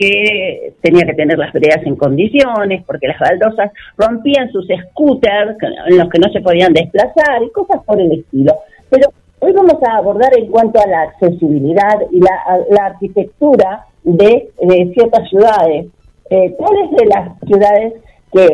que 0.00 0.72
tenía 0.80 1.04
que 1.04 1.12
tener 1.12 1.36
las 1.36 1.52
veredas 1.52 1.84
en 1.84 1.94
condiciones, 1.94 2.82
porque 2.86 3.06
las 3.06 3.18
baldosas 3.18 3.70
rompían 3.98 4.50
sus 4.50 4.66
scooters 4.66 5.58
en 5.88 5.98
los 5.98 6.08
que 6.08 6.18
no 6.18 6.32
se 6.32 6.40
podían 6.40 6.72
desplazar 6.72 7.42
y 7.44 7.50
cosas 7.50 7.84
por 7.84 8.00
el 8.00 8.10
estilo. 8.12 8.54
Pero 8.88 9.10
hoy 9.40 9.52
vamos 9.52 9.76
a 9.86 9.98
abordar 9.98 10.30
en 10.38 10.46
cuanto 10.46 10.80
a 10.80 10.88
la 10.88 11.02
accesibilidad 11.02 12.00
y 12.10 12.20
la, 12.20 12.86
arquitectura 12.86 13.84
de, 14.02 14.48
ciertas 14.94 15.28
ciudades. 15.28 15.88
Eh, 16.30 16.54
¿Cuáles 16.56 16.90
de 16.92 17.06
las 17.06 17.38
ciudades 17.46 17.92
que 18.32 18.44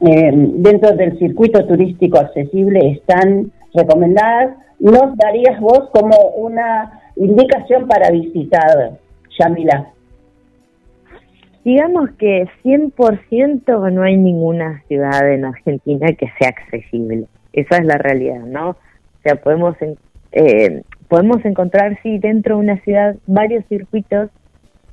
eh, 0.00 0.30
dentro 0.34 0.90
del 0.96 1.16
circuito 1.20 1.64
turístico 1.66 2.18
accesible 2.18 2.90
están 2.90 3.52
recomendadas 3.74 4.56
nos 4.80 5.16
darías 5.16 5.60
vos 5.60 5.88
como 5.92 6.16
una 6.36 7.00
indicación 7.16 7.86
para 7.86 8.10
visitar, 8.10 8.98
Yamila? 9.38 9.92
Digamos 11.66 12.10
que 12.12 12.46
100% 12.62 13.92
no 13.92 14.02
hay 14.04 14.16
ninguna 14.16 14.84
ciudad 14.86 15.28
en 15.32 15.44
Argentina 15.44 16.06
que 16.16 16.30
sea 16.38 16.50
accesible. 16.50 17.24
Esa 17.52 17.78
es 17.78 17.84
la 17.84 17.98
realidad, 17.98 18.38
¿no? 18.38 18.68
O 18.70 18.76
sea, 19.24 19.34
podemos, 19.34 19.74
eh, 20.30 20.82
podemos 21.08 21.44
encontrar, 21.44 21.98
sí, 22.04 22.18
dentro 22.18 22.54
de 22.54 22.60
una 22.60 22.80
ciudad 22.82 23.16
varios 23.26 23.64
circuitos 23.66 24.30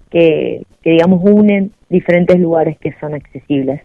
que, 0.09 0.65
que, 0.81 0.89
digamos, 0.89 1.21
unen 1.23 1.73
diferentes 1.89 2.39
lugares 2.39 2.75
que 2.79 2.95
son 2.99 3.13
accesibles. 3.13 3.81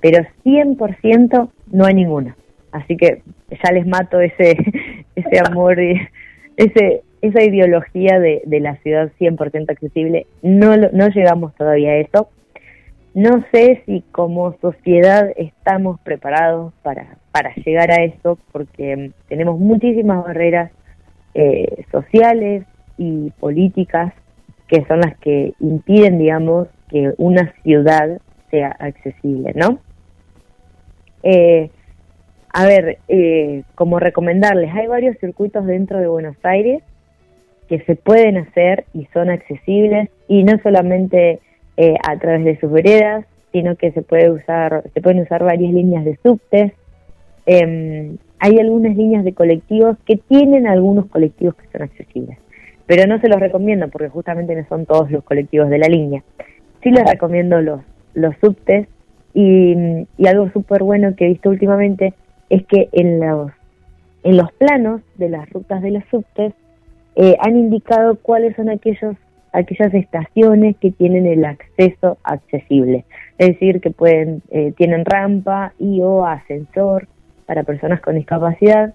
Pero 0.00 0.24
100% 0.42 1.50
no 1.72 1.84
hay 1.84 1.92
ninguna. 1.92 2.34
Así 2.72 2.96
que 2.96 3.20
ya 3.50 3.70
les 3.70 3.86
mato 3.86 4.18
ese, 4.18 4.56
ese 5.14 5.42
amor 5.46 5.78
y 5.78 6.00
ese, 6.56 7.02
esa 7.22 7.42
ideología 7.42 8.18
de, 8.18 8.42
la 8.60 8.76
ciudad 8.76 9.10
100% 9.18 9.70
accesible, 9.70 10.26
no, 10.42 10.76
no 10.76 11.08
llegamos 11.08 11.54
todavía 11.54 11.90
a 11.90 11.96
eso. 11.96 12.28
No 13.12 13.44
sé 13.52 13.82
si 13.86 14.02
como 14.12 14.56
sociedad 14.60 15.30
estamos 15.36 16.00
preparados 16.00 16.72
para, 16.82 17.16
para 17.32 17.54
llegar 17.56 17.90
a 17.90 18.04
eso, 18.04 18.38
porque 18.52 19.10
tenemos 19.28 19.58
muchísimas 19.58 20.24
barreras 20.24 20.70
eh, 21.34 21.84
sociales 21.90 22.64
y 22.96 23.30
políticas 23.40 24.12
que 24.68 24.84
son 24.86 25.00
las 25.00 25.16
que 25.18 25.52
impiden, 25.58 26.18
digamos, 26.18 26.68
que 26.88 27.12
una 27.18 27.52
ciudad 27.62 28.20
sea 28.50 28.68
accesible, 28.78 29.52
¿no? 29.54 29.80
Eh, 31.24 31.70
a 32.52 32.66
ver, 32.66 32.98
eh, 33.08 33.64
como 33.74 33.98
recomendarles, 33.98 34.72
hay 34.74 34.86
varios 34.86 35.16
circuitos 35.18 35.66
dentro 35.66 35.98
de 35.98 36.06
Buenos 36.06 36.36
Aires 36.44 36.82
que 37.70 37.78
se 37.84 37.94
pueden 37.94 38.36
hacer 38.36 38.84
y 38.92 39.06
son 39.14 39.30
accesibles 39.30 40.10
y 40.26 40.42
no 40.42 40.58
solamente 40.60 41.38
eh, 41.76 41.94
a 42.04 42.18
través 42.18 42.44
de 42.44 42.58
sus 42.58 42.72
veredas, 42.72 43.24
sino 43.52 43.76
que 43.76 43.92
se 43.92 44.02
puede 44.02 44.28
usar, 44.28 44.82
se 44.92 45.00
pueden 45.00 45.20
usar 45.20 45.44
varias 45.44 45.72
líneas 45.72 46.04
de 46.04 46.18
subtes. 46.20 46.72
Em, 47.46 48.16
hay 48.40 48.58
algunas 48.58 48.96
líneas 48.96 49.22
de 49.22 49.34
colectivos 49.34 49.96
que 50.04 50.16
tienen 50.16 50.66
algunos 50.66 51.06
colectivos 51.06 51.54
que 51.54 51.68
son 51.70 51.82
accesibles, 51.82 52.38
pero 52.86 53.06
no 53.06 53.20
se 53.20 53.28
los 53.28 53.38
recomiendo 53.38 53.86
porque 53.86 54.08
justamente 54.08 54.56
no 54.56 54.66
son 54.68 54.84
todos 54.84 55.08
los 55.12 55.22
colectivos 55.22 55.70
de 55.70 55.78
la 55.78 55.86
línea. 55.86 56.24
Sí 56.82 56.90
les 56.90 57.08
recomiendo 57.08 57.60
los, 57.60 57.82
los 58.14 58.34
subtes 58.40 58.88
y, 59.32 59.76
y 60.18 60.26
algo 60.26 60.50
súper 60.50 60.82
bueno 60.82 61.14
que 61.14 61.26
he 61.26 61.28
visto 61.28 61.50
últimamente 61.50 62.14
es 62.48 62.66
que 62.66 62.88
en 62.90 63.20
los, 63.20 63.52
en 64.24 64.36
los 64.36 64.50
planos 64.54 65.02
de 65.18 65.28
las 65.28 65.48
rutas 65.50 65.82
de 65.82 65.92
los 65.92 66.02
subtes 66.10 66.52
eh, 67.16 67.36
han 67.40 67.56
indicado 67.56 68.16
cuáles 68.16 68.56
son 68.56 68.68
aquellos 68.68 69.16
aquellas 69.52 69.92
estaciones 69.94 70.76
que 70.76 70.92
tienen 70.92 71.26
el 71.26 71.44
acceso 71.44 72.18
accesible, 72.22 73.04
es 73.38 73.48
decir, 73.48 73.80
que 73.80 73.90
pueden 73.90 74.42
eh, 74.50 74.72
tienen 74.76 75.04
rampa 75.04 75.72
y 75.78 76.00
o 76.02 76.24
ascensor 76.24 77.08
para 77.46 77.64
personas 77.64 78.00
con 78.00 78.14
discapacidad. 78.14 78.94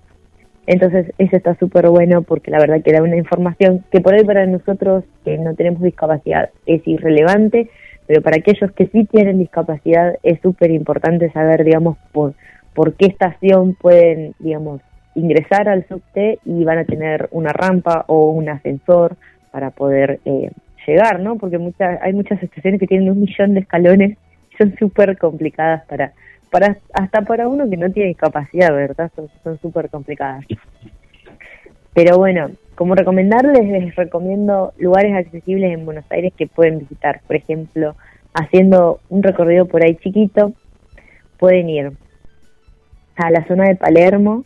Entonces, 0.68 1.14
eso 1.18 1.36
está 1.36 1.56
súper 1.56 1.90
bueno 1.90 2.24
porque 2.24 2.52
la 2.52 2.60
verdad 2.60 2.82
que 2.82 2.92
da 2.92 3.04
una 3.04 3.18
información 3.18 3.84
que 3.92 4.02
por 4.02 4.14
ahí 4.14 4.24
para 4.24 4.46
nosotros 4.46 5.04
que 5.24 5.38
no 5.38 5.54
tenemos 5.56 5.82
discapacidad 5.82 6.50
es 6.66 6.88
irrelevante, 6.88 7.70
pero 8.08 8.22
para 8.22 8.38
aquellos 8.38 8.72
que 8.72 8.88
sí 8.88 9.06
tienen 9.06 9.40
discapacidad 9.40 10.18
es 10.24 10.40
súper 10.42 10.72
importante 10.72 11.32
saber, 11.32 11.64
digamos, 11.64 11.98
por, 12.12 12.34
por 12.74 12.94
qué 12.94 13.08
estación 13.08 13.76
pueden, 13.76 14.34
digamos, 14.40 14.82
ingresar 15.16 15.68
al 15.70 15.88
subte 15.88 16.40
y 16.46 16.64
van 16.64 16.78
a 16.78 16.86
tener 16.86 17.30
una 17.32 17.52
rampa 17.52 18.06
o 18.08 18.30
un 18.32 18.50
ascensor 18.50 19.16
para 19.52 19.72
poder 19.72 20.20
eh, 20.26 20.52
llegar, 20.86 21.20
¿no? 21.20 21.38
Porque 21.38 21.58
muchas, 21.58 22.00
hay 22.02 22.14
muchas 22.14 22.42
estaciones 22.44 22.80
que 22.80 22.88
tienen 22.88 23.10
un 23.10 23.22
millón 23.22 23.54
de 23.54 23.62
escalones 23.62 24.18
y 24.52 24.58
son 24.58 24.76
súper 24.78 25.18
complicadas 25.18 25.86
para, 25.86 26.14
para, 26.52 26.78
hasta 26.94 27.22
para 27.22 27.48
uno 27.48 27.70
que 27.70 27.78
no 27.78 27.90
tiene 27.92 28.10
discapacidad, 28.10 28.74
¿verdad? 28.74 29.12
Son 29.44 29.60
súper 29.60 29.90
complicadas. 29.90 30.46
Pero 31.94 32.18
bueno, 32.18 32.52
como 32.76 32.94
recomendarles, 32.94 33.66
les 33.70 33.96
recomiendo 33.96 34.74
lugares 34.78 35.16
accesibles 35.16 35.72
en 35.72 35.86
Buenos 35.86 36.06
Aires 36.10 36.34
que 36.38 36.46
pueden 36.46 36.80
visitar. 36.80 37.22
Por 37.26 37.38
ejemplo, 37.38 37.96
haciendo 38.34 39.00
un 39.10 39.24
recorrido 39.24 39.66
por 39.66 39.84
ahí 39.84 39.96
chiquito, 39.96 40.52
pueden 41.40 41.70
ir 41.70 41.94
a 43.16 43.32
la 43.32 43.48
zona 43.48 43.70
de 43.70 43.76
Palermo, 43.76 44.44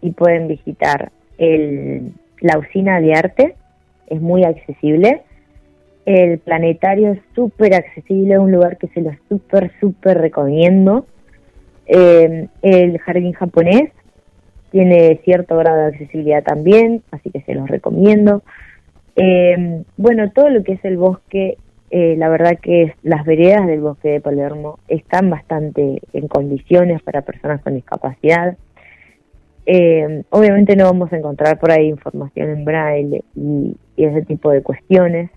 y 0.00 0.12
pueden 0.12 0.48
visitar 0.48 1.10
el, 1.38 2.12
la 2.40 2.58
usina 2.58 3.00
de 3.00 3.14
arte, 3.14 3.54
es 4.06 4.20
muy 4.20 4.44
accesible. 4.44 5.22
El 6.06 6.38
planetario 6.38 7.12
es 7.12 7.20
súper 7.34 7.74
accesible, 7.74 8.38
un 8.38 8.52
lugar 8.52 8.78
que 8.78 8.88
se 8.88 9.02
lo 9.02 9.10
súper, 9.28 9.72
súper 9.80 10.18
recomiendo. 10.18 11.06
Eh, 11.86 12.48
el 12.62 12.98
jardín 12.98 13.32
japonés 13.32 13.90
tiene 14.70 15.20
cierto 15.24 15.56
grado 15.56 15.78
de 15.78 15.86
accesibilidad 15.88 16.42
también, 16.42 17.02
así 17.10 17.30
que 17.30 17.42
se 17.42 17.54
los 17.54 17.68
recomiendo. 17.68 18.42
Eh, 19.16 19.82
bueno, 19.96 20.30
todo 20.30 20.48
lo 20.48 20.62
que 20.62 20.72
es 20.72 20.84
el 20.84 20.96
bosque, 20.96 21.58
eh, 21.90 22.14
la 22.16 22.28
verdad 22.28 22.58
que 22.60 22.94
las 23.02 23.24
veredas 23.24 23.66
del 23.66 23.80
bosque 23.80 24.10
de 24.10 24.20
Palermo 24.20 24.78
están 24.88 25.30
bastante 25.30 26.02
en 26.12 26.28
condiciones 26.28 27.02
para 27.02 27.22
personas 27.22 27.62
con 27.62 27.74
discapacidad. 27.74 28.56
Eh, 29.70 30.22
obviamente 30.30 30.76
no 30.76 30.84
vamos 30.84 31.12
a 31.12 31.18
encontrar 31.18 31.58
por 31.58 31.70
ahí 31.70 31.88
información 31.88 32.48
en 32.48 32.64
braille 32.64 33.22
y, 33.36 33.76
ese 33.98 34.22
tipo 34.22 34.50
de 34.50 34.62
cuestiones, 34.62 35.30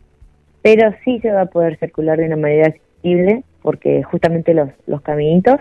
pero 0.62 0.94
sí 1.04 1.20
se 1.20 1.32
va 1.32 1.42
a 1.42 1.46
poder 1.48 1.78
circular 1.80 2.18
de 2.18 2.28
una 2.28 2.38
manera 2.38 2.68
accesible 2.68 3.44
porque 3.62 4.04
justamente 4.04 4.54
los, 4.54 4.70
los 4.88 5.02
caminitos 5.02 5.60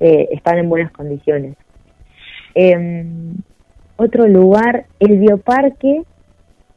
eh, 0.00 0.28
están 0.32 0.58
en 0.58 0.68
buenas 0.68 0.90
condiciones. 0.90 1.56
Em, 2.56 3.36
otro 3.96 4.26
lugar, 4.26 4.86
el 4.98 5.18
bioparque, 5.18 6.02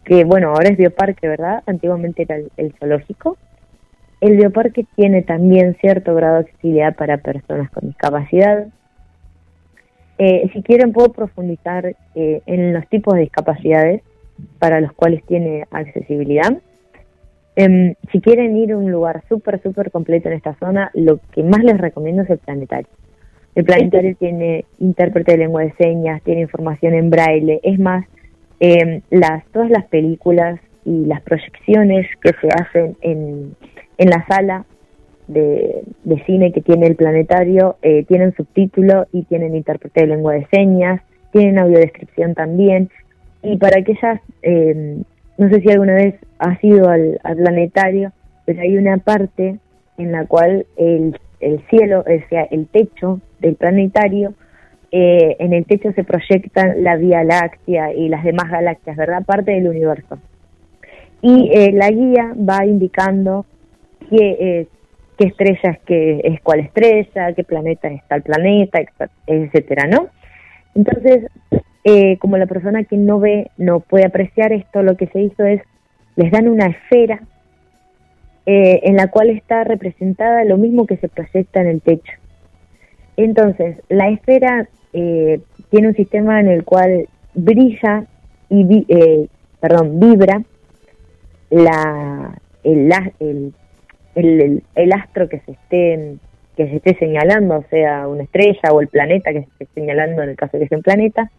que 0.06 0.26
bueno, 0.26 0.50
ahora 0.50 0.70
es 0.70 0.78
bioparque, 0.78 1.28
¿verdad? 1.28 1.64
Antiguamente 1.66 2.22
era 2.24 2.36
el, 2.58 2.74
zoológico. 2.78 3.38
el 4.22 4.38
bioparque 4.38 4.86
tiene 4.96 5.24
también 5.24 5.78
cierto 5.82 6.14
grado 6.14 6.36
de 6.36 6.42
accesibilidad 6.42 6.96
para 6.96 7.18
personas 7.18 7.72
con 7.72 7.88
discapacidad. 7.88 8.68
Eh, 10.26 10.50
si 10.54 10.64
quieren 10.64 10.94
puedo 10.94 11.12
profundizar 11.12 11.98
eh, 12.16 12.42
en 12.46 12.74
los 12.74 12.88
tipos 12.88 13.14
de 13.14 13.22
discapacidades 13.24 14.04
para 14.58 14.80
los 14.80 14.94
cuales 14.94 15.22
tiene 15.26 15.66
accesibilidad. 15.70 16.62
Em, 17.58 17.96
si 18.10 18.22
quieren 18.22 18.56
ir 18.56 18.72
a 18.72 18.78
un 18.78 18.90
lugar 18.90 19.22
súper, 19.28 19.62
súper 19.62 19.92
completo 19.92 20.30
en 20.30 20.36
esta 20.36 20.56
zona, 20.62 20.92
lo 20.94 21.20
que 21.34 21.44
más 21.44 21.62
les 21.66 21.78
recomiendo 21.78 22.22
es 22.22 22.30
el 22.30 22.38
planetario. 22.38 22.88
El 23.54 23.66
planetario 23.66 24.16
tiene 24.16 24.64
intérprete 24.80 25.34
de 25.34 25.40
lengua 25.40 25.64
de 25.64 25.74
señas, 25.74 26.24
tiene 26.24 26.40
información 26.40 26.94
en 26.94 27.10
braille. 27.10 27.60
Es 27.62 27.78
más, 27.78 28.06
em, 28.62 29.02
las, 29.10 29.46
todas 29.48 29.70
las 29.72 29.84
películas 29.88 30.58
y 30.86 31.06
las 31.06 31.22
proyecciones 31.24 32.08
que 32.22 32.32
se 32.40 32.48
hacen 32.48 32.96
en, 33.02 33.58
en 33.98 34.10
la 34.10 34.26
sala 34.26 34.66
de, 35.28 35.84
cine 36.26 36.52
que 36.52 36.62
tiene 36.62 36.88
el 36.88 36.96
planetario 36.96 37.78
eh, 37.82 38.06
tienen 38.08 38.34
subtítulo 38.36 39.08
y 39.12 39.24
tienen 39.24 39.56
intérprete 39.56 40.02
de 40.02 40.08
lengua 40.08 40.34
de 40.34 40.48
señas, 40.52 41.02
tienen 41.32 41.60
audiodescripción 41.60 42.34
también. 42.34 42.90
Y 43.42 43.58
para 43.58 43.80
aquellas, 43.80 44.22
eh, 44.42 45.02
no 45.38 45.50
sé 45.50 45.62
si 45.62 45.70
alguna 45.70 45.96
vez 45.96 46.16
has 46.40 46.64
ido 46.64 46.90
al, 46.90 47.20
planetario, 47.22 48.12
pero 48.46 48.62
hay 48.62 48.78
una 48.78 48.98
parte 48.98 49.58
en 49.98 50.12
la 50.12 50.26
cual 50.26 50.66
el, 50.78 51.20
el 51.40 51.62
cielo, 51.70 52.02
o 52.02 52.30
sea, 52.30 52.44
el 52.52 52.68
techo 52.68 53.20
del 53.40 53.56
planetario, 53.56 54.34
eh, 54.92 55.38
en 55.40 55.54
el 55.54 55.66
techo 55.66 55.92
se 55.94 56.04
proyectan 56.04 56.84
la 56.84 56.98
Vía 56.98 57.24
Láctea 57.24 57.94
y 57.94 58.10
las 58.10 58.24
demás 58.24 58.50
galaxias, 58.52 58.96
¿verdad? 58.96 59.26
Parte 59.26 59.52
del 59.52 59.68
universo. 59.68 60.20
Y 61.22 61.72
la 61.72 61.90
guía 61.90 62.34
va 62.38 62.66
indicando 62.66 63.46
qué, 64.10 64.68
qué 65.18 65.26
estrella 65.26 65.72
es, 65.72 65.80
qué, 65.86 66.22
es 66.24 66.42
cuál 66.42 66.62
estrella, 66.62 67.34
qué 67.34 67.44
planeta 67.44 67.88
es 67.88 68.02
tal 68.08 68.22
planeta, 68.22 68.80
etcétera, 69.28 69.88
¿no? 69.88 70.08
Entonces, 70.76 71.26
eh, 71.84 72.18
como 72.18 72.38
la 72.38 72.46
persona 72.46 72.84
que 72.84 72.98
no 72.98 73.20
ve 73.20 73.52
no 73.58 73.80
puede 73.80 74.06
apreciar 74.06 74.54
esto, 74.54 74.82
lo 74.82 74.98
que 74.98 75.08
se 75.08 75.22
hizo 75.22 75.46
es, 75.46 75.62
les 76.16 76.32
dan 76.32 76.48
una 76.48 76.68
esfera 76.68 77.22
eh, 78.46 78.82
en 78.84 78.96
la 78.96 79.08
cual 79.08 79.30
está 79.30 79.64
representada 79.64 80.44
lo 80.44 80.58
mismo 80.58 80.86
que 80.86 80.98
se 80.98 81.10
proyecta 81.10 81.62
en 81.62 81.68
el 81.68 81.82
techo. 81.82 82.14
Entonces, 83.18 83.82
la 83.90 84.10
esfera 84.10 84.68
eh, 84.94 85.40
tiene 85.70 85.90
un 85.90 85.96
sistema 85.96 86.40
en 86.40 86.48
el 86.48 86.64
cual 86.64 87.08
brilla 87.34 88.06
y, 88.50 88.86
perdón, 89.60 90.00
vibra 90.00 90.44
la, 91.50 92.40
el, 92.64 92.92
el 93.20 93.54
el, 94.16 94.64
el, 94.76 94.92
astro 94.92 95.30
que 95.30 95.40
se 95.40 95.52
esté 95.52 96.16
que 96.56 96.68
se 96.70 96.76
esté 96.76 96.96
señalando, 96.96 97.64
sea 97.70 98.08
una 98.08 98.24
estrella 98.24 98.72
o 98.72 98.82
el 98.82 98.88
planeta 98.88 99.32
que 99.32 99.42
se 99.42 99.50
esté 99.50 99.68
señalando 99.74 100.22
en 100.22 100.30
el 100.30 100.36
caso 100.36 100.58
de 100.58 100.64
que 100.64 100.70
sea 100.70 100.78
un 100.78 100.84
planeta, 100.84 101.32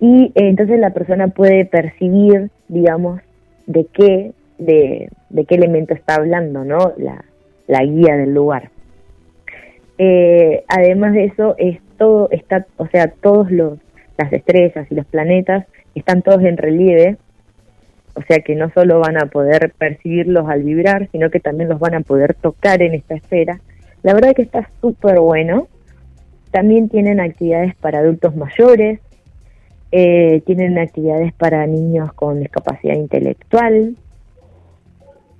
y 0.00 0.26
eh, 0.26 0.48
entonces 0.48 0.78
la 0.78 0.90
persona 0.90 1.28
puede 1.28 1.64
percibir, 1.64 2.50
digamos, 2.68 3.20
de 3.66 3.86
qué, 3.92 4.32
de, 4.58 5.08
de 5.30 5.44
qué 5.44 5.54
elemento 5.56 5.94
está 5.94 6.14
hablando, 6.14 6.64
¿no? 6.64 6.92
La, 6.96 7.24
la 7.66 7.82
guía 7.84 8.16
del 8.16 8.32
lugar. 8.32 8.70
Eh, 9.98 10.64
además 10.68 11.14
de 11.14 11.24
eso, 11.24 11.56
es 11.58 11.80
todo, 11.96 12.28
está, 12.30 12.66
o 12.76 12.86
sea, 12.86 13.08
todos 13.08 13.50
los, 13.50 13.78
las 14.16 14.32
estrellas 14.32 14.86
y 14.90 14.94
los 14.94 15.06
planetas 15.06 15.66
están 15.94 16.22
todos 16.22 16.42
en 16.44 16.56
relieve 16.56 17.16
o 18.18 18.22
sea 18.22 18.40
que 18.40 18.56
no 18.56 18.68
solo 18.70 18.98
van 18.98 19.16
a 19.16 19.26
poder 19.26 19.72
percibirlos 19.78 20.48
al 20.48 20.64
vibrar, 20.64 21.08
sino 21.12 21.30
que 21.30 21.38
también 21.38 21.68
los 21.68 21.78
van 21.78 21.94
a 21.94 22.00
poder 22.00 22.34
tocar 22.34 22.82
en 22.82 22.94
esta 22.94 23.14
esfera. 23.14 23.60
La 24.02 24.12
verdad 24.12 24.34
que 24.34 24.42
está 24.42 24.68
súper 24.80 25.20
bueno. 25.20 25.68
También 26.50 26.88
tienen 26.88 27.20
actividades 27.20 27.76
para 27.76 28.00
adultos 28.00 28.34
mayores, 28.34 28.98
eh, 29.92 30.42
tienen 30.46 30.78
actividades 30.78 31.32
para 31.34 31.64
niños 31.68 32.12
con 32.14 32.40
discapacidad 32.40 32.94
intelectual. 32.94 33.94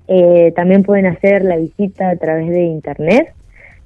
Eh, 0.07 0.53
también 0.55 0.85
pueden 0.85 1.07
hacer 1.07 1.45
la 1.45 1.57
visita 1.57 2.11
a 2.11 2.17
través 2.17 2.49
de 2.49 2.63
internet. 2.63 3.33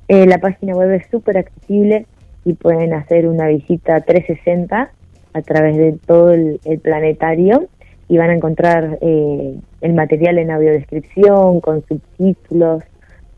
Eh, 0.09 0.27
la 0.27 0.37
página 0.37 0.75
web 0.75 0.91
es 0.91 1.07
súper 1.11 1.39
accesible 1.39 2.05
y 2.45 2.53
pueden 2.55 2.93
hacer 2.93 3.27
una 3.27 3.47
visita 3.47 4.01
360 4.03 4.91
a 5.33 5.43
través 5.43 5.79
de 5.79 5.93
todo 6.05 6.35
el 6.35 6.61
planetario 6.83 7.69
y 8.09 8.19
van 8.19 8.31
a 8.31 8.35
encontrar 8.35 8.99
eh, 9.01 9.59
el 9.81 9.95
material 9.95 10.39
en 10.39 10.51
audiodescripción, 10.51 11.61
con 11.61 11.85
subtítulos, 11.87 12.83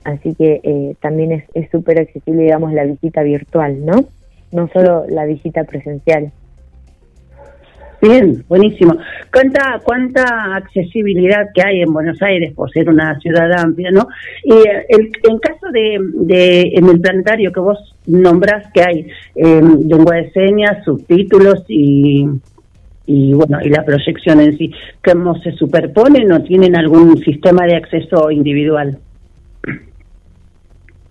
así 0.05 0.35
que 0.35 0.61
eh, 0.63 0.97
también 1.01 1.45
es 1.55 1.71
súper 1.71 2.01
accesible, 2.01 2.43
digamos, 2.43 2.73
la 2.73 2.85
visita 2.85 3.23
virtual, 3.23 3.85
¿no? 3.85 4.05
No 4.53 4.69
solo 4.69 5.05
la 5.09 5.25
visita 5.25 5.65
presencial. 5.65 6.33
Bien, 8.07 8.45
buenísimo. 8.49 8.99
¿Cuánta, 9.33 9.81
cuánta 9.83 10.57
accesibilidad 10.57 11.47
que 11.55 11.63
hay 11.67 11.81
en 11.81 11.91
Buenos 11.91 12.21
Aires 12.21 12.53
por 12.53 12.71
ser 12.71 12.91
una 12.91 13.19
ciudad 13.21 13.51
amplia, 13.59 13.91
¿no? 13.91 14.07
Y 14.43 14.53
eh, 14.53 14.85
el, 14.91 15.11
en 15.23 15.39
caso 15.39 15.71
de, 15.73 15.99
de, 16.27 16.73
en 16.75 16.89
el 16.91 17.01
planetario 17.01 17.51
que 17.51 17.61
vos 17.61 17.97
nombrás 18.07 18.71
que 18.75 18.83
hay 18.83 19.07
eh, 19.37 19.63
lengua 19.87 20.17
de 20.17 20.31
señas, 20.33 20.85
subtítulos 20.85 21.65
y 21.67 22.27
y 23.07 23.33
bueno 23.35 23.59
y 23.63 23.69
la 23.69 23.85
proyección 23.85 24.41
en 24.41 24.57
sí 24.57 24.73
cómo 25.05 25.39
se 25.41 25.53
superponen 25.53 26.33
o 26.33 26.43
tienen 26.43 26.77
algún 26.77 27.19
sistema 27.19 27.67
de 27.67 27.77
acceso 27.77 28.31
individual 28.31 28.99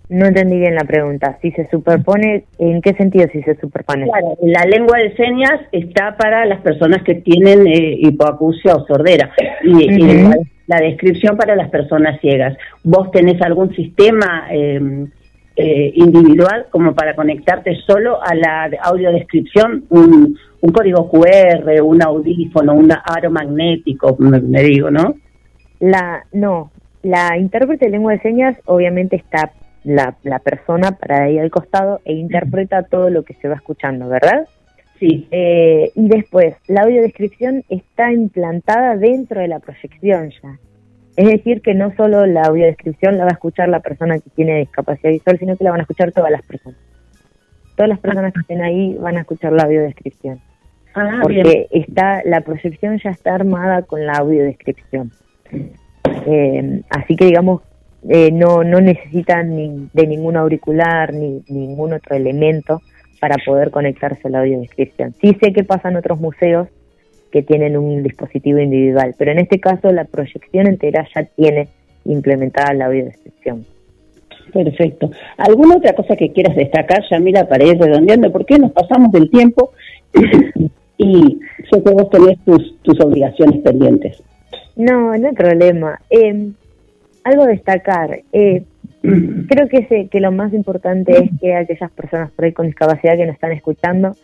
no 0.08 0.26
entendí 0.26 0.58
bien 0.58 0.74
la 0.74 0.84
pregunta. 0.84 1.38
Si 1.40 1.50
se 1.52 1.68
superpone, 1.70 2.44
¿en 2.58 2.82
qué 2.82 2.92
sentido 2.94 3.26
si 3.32 3.42
se 3.42 3.56
superpone? 3.56 4.06
Claro, 4.06 4.36
la 4.42 4.64
lengua 4.64 4.98
de 4.98 5.14
señas 5.16 5.60
está 5.72 6.16
para 6.16 6.44
las 6.44 6.60
personas 6.60 7.02
que 7.02 7.16
tienen 7.16 7.66
eh, 7.66 7.96
hipoacusia 7.98 8.74
o 8.76 8.86
sordera 8.86 9.32
y, 9.62 9.88
la, 10.66 10.80
descripción 10.80 11.36
para 11.36 11.56
las 11.56 11.70
personas 11.70 12.20
ciegas. 12.20 12.56
¿Vos 12.82 13.10
tenés 13.12 13.40
algún 13.42 13.74
sistema 13.74 14.46
eh, 14.50 15.06
eh, 15.56 15.92
individual 15.94 16.66
como 16.70 16.94
para 16.94 17.14
conectarte 17.14 17.74
solo 17.86 18.22
a 18.22 18.34
la 18.34 18.70
audiodescripción, 18.82 19.84
un, 19.88 20.36
un 20.64 20.72
código 20.72 21.10
QR, 21.10 21.82
un 21.82 22.02
audífono, 22.02 22.72
un 22.72 22.90
aro 22.90 23.30
magnético, 23.30 24.16
me, 24.18 24.62
digo, 24.62 24.90
¿no? 24.90 25.14
La, 25.78 26.24
no, 26.32 26.70
la 27.02 27.36
intérprete 27.36 27.84
de 27.84 27.90
lengua 27.90 28.12
de 28.12 28.20
señas 28.20 28.56
obviamente 28.64 29.16
está 29.16 29.52
la, 29.84 30.16
la 30.22 30.38
persona 30.38 30.92
para 30.92 31.24
ahí 31.24 31.38
al 31.38 31.50
costado 31.50 32.00
e 32.06 32.14
interpreta 32.14 32.84
todo 32.84 33.10
lo 33.10 33.24
que 33.24 33.34
se 33.34 33.46
va 33.46 33.56
escuchando, 33.56 34.08
¿verdad? 34.08 34.48
Sí. 34.98 35.28
Eh, 35.30 35.92
y 35.94 36.08
después, 36.08 36.56
la 36.66 36.84
audiodescripción 36.84 37.62
está 37.68 38.10
implantada 38.10 38.96
dentro 38.96 39.42
de 39.42 39.48
la 39.48 39.58
proyección 39.58 40.30
ya. 40.30 40.58
Es 41.14 41.26
decir, 41.26 41.60
que 41.60 41.74
no 41.74 41.94
solo 41.94 42.24
la 42.24 42.44
audiodescripción 42.44 43.18
la 43.18 43.24
va 43.24 43.30
a 43.32 43.34
escuchar 43.34 43.68
la 43.68 43.80
persona 43.80 44.18
que 44.18 44.30
tiene 44.30 44.60
discapacidad 44.60 45.12
visual, 45.12 45.38
sino 45.38 45.56
que 45.58 45.64
la 45.64 45.72
van 45.72 45.80
a 45.80 45.82
escuchar 45.82 46.10
todas 46.12 46.30
las 46.30 46.40
personas. 46.40 46.78
Todas 47.76 47.90
las 47.90 47.98
personas 47.98 48.32
que 48.32 48.40
estén 48.40 48.62
ahí 48.62 48.94
van 48.94 49.18
a 49.18 49.20
escuchar 49.20 49.52
la 49.52 49.64
audiodescripción. 49.64 50.40
Ah, 50.94 51.20
porque 51.22 51.66
está 51.70 52.22
la 52.24 52.42
proyección 52.42 52.98
ya 53.02 53.10
está 53.10 53.34
armada 53.34 53.82
con 53.82 54.06
la 54.06 54.14
audiodescripción. 54.14 55.10
Eh, 56.26 56.82
así 56.90 57.16
que 57.16 57.26
digamos, 57.26 57.62
eh, 58.08 58.30
no, 58.30 58.62
no 58.64 58.80
necesitan 58.80 59.56
ni 59.56 59.88
de 59.92 60.06
ningún 60.06 60.36
auricular 60.36 61.12
ni 61.12 61.42
ningún 61.48 61.94
otro 61.94 62.14
elemento 62.14 62.80
para 63.20 63.36
poder 63.44 63.70
conectarse 63.70 64.28
a 64.28 64.30
la 64.30 64.40
audiodescripción. 64.40 65.14
Sí 65.20 65.36
sé 65.40 65.52
que 65.52 65.64
pasa 65.64 65.88
en 65.88 65.96
otros 65.96 66.20
museos 66.20 66.68
que 67.32 67.42
tienen 67.42 67.76
un 67.76 68.02
dispositivo 68.02 68.60
individual, 68.60 69.14
pero 69.18 69.32
en 69.32 69.40
este 69.40 69.58
caso 69.58 69.90
la 69.90 70.04
proyección 70.04 70.68
entera 70.68 71.06
ya 71.14 71.24
tiene 71.24 71.68
implementada 72.04 72.72
la 72.74 72.86
audiodescripción. 72.86 73.64
Perfecto. 74.52 75.10
¿Alguna 75.36 75.76
otra 75.76 75.94
cosa 75.94 76.14
que 76.14 76.30
quieras 76.32 76.54
destacar, 76.54 77.02
Yamila, 77.10 77.48
para 77.48 77.64
ir 77.64 77.76
redondeando? 77.76 78.30
¿Por 78.30 78.46
qué 78.46 78.58
nos 78.58 78.70
pasamos 78.70 79.10
del 79.10 79.28
tiempo 79.30 79.72
y 80.96 81.40
sé 81.70 81.82
que 81.82 81.90
vos 81.90 82.08
tenés 82.10 82.38
tus, 82.44 82.80
tus 82.82 83.00
obligaciones 83.00 83.60
pendientes? 83.62 84.22
No, 84.76 85.16
no 85.16 85.28
hay 85.28 85.34
problema. 85.34 86.00
Eh, 86.10 86.50
algo 87.24 87.42
a 87.42 87.48
destacar. 87.48 88.20
Eh, 88.32 88.62
creo 89.02 89.68
que, 89.68 90.08
que 90.08 90.20
lo 90.20 90.32
más 90.32 90.52
importante 90.52 91.12
es 91.12 91.30
que 91.40 91.54
aquellas 91.54 91.90
personas 91.92 92.30
por 92.32 92.44
ahí 92.44 92.52
con 92.52 92.66
discapacidad 92.66 93.16
que 93.16 93.26
nos 93.26 93.34
están 93.34 93.52
escuchando 93.52 94.14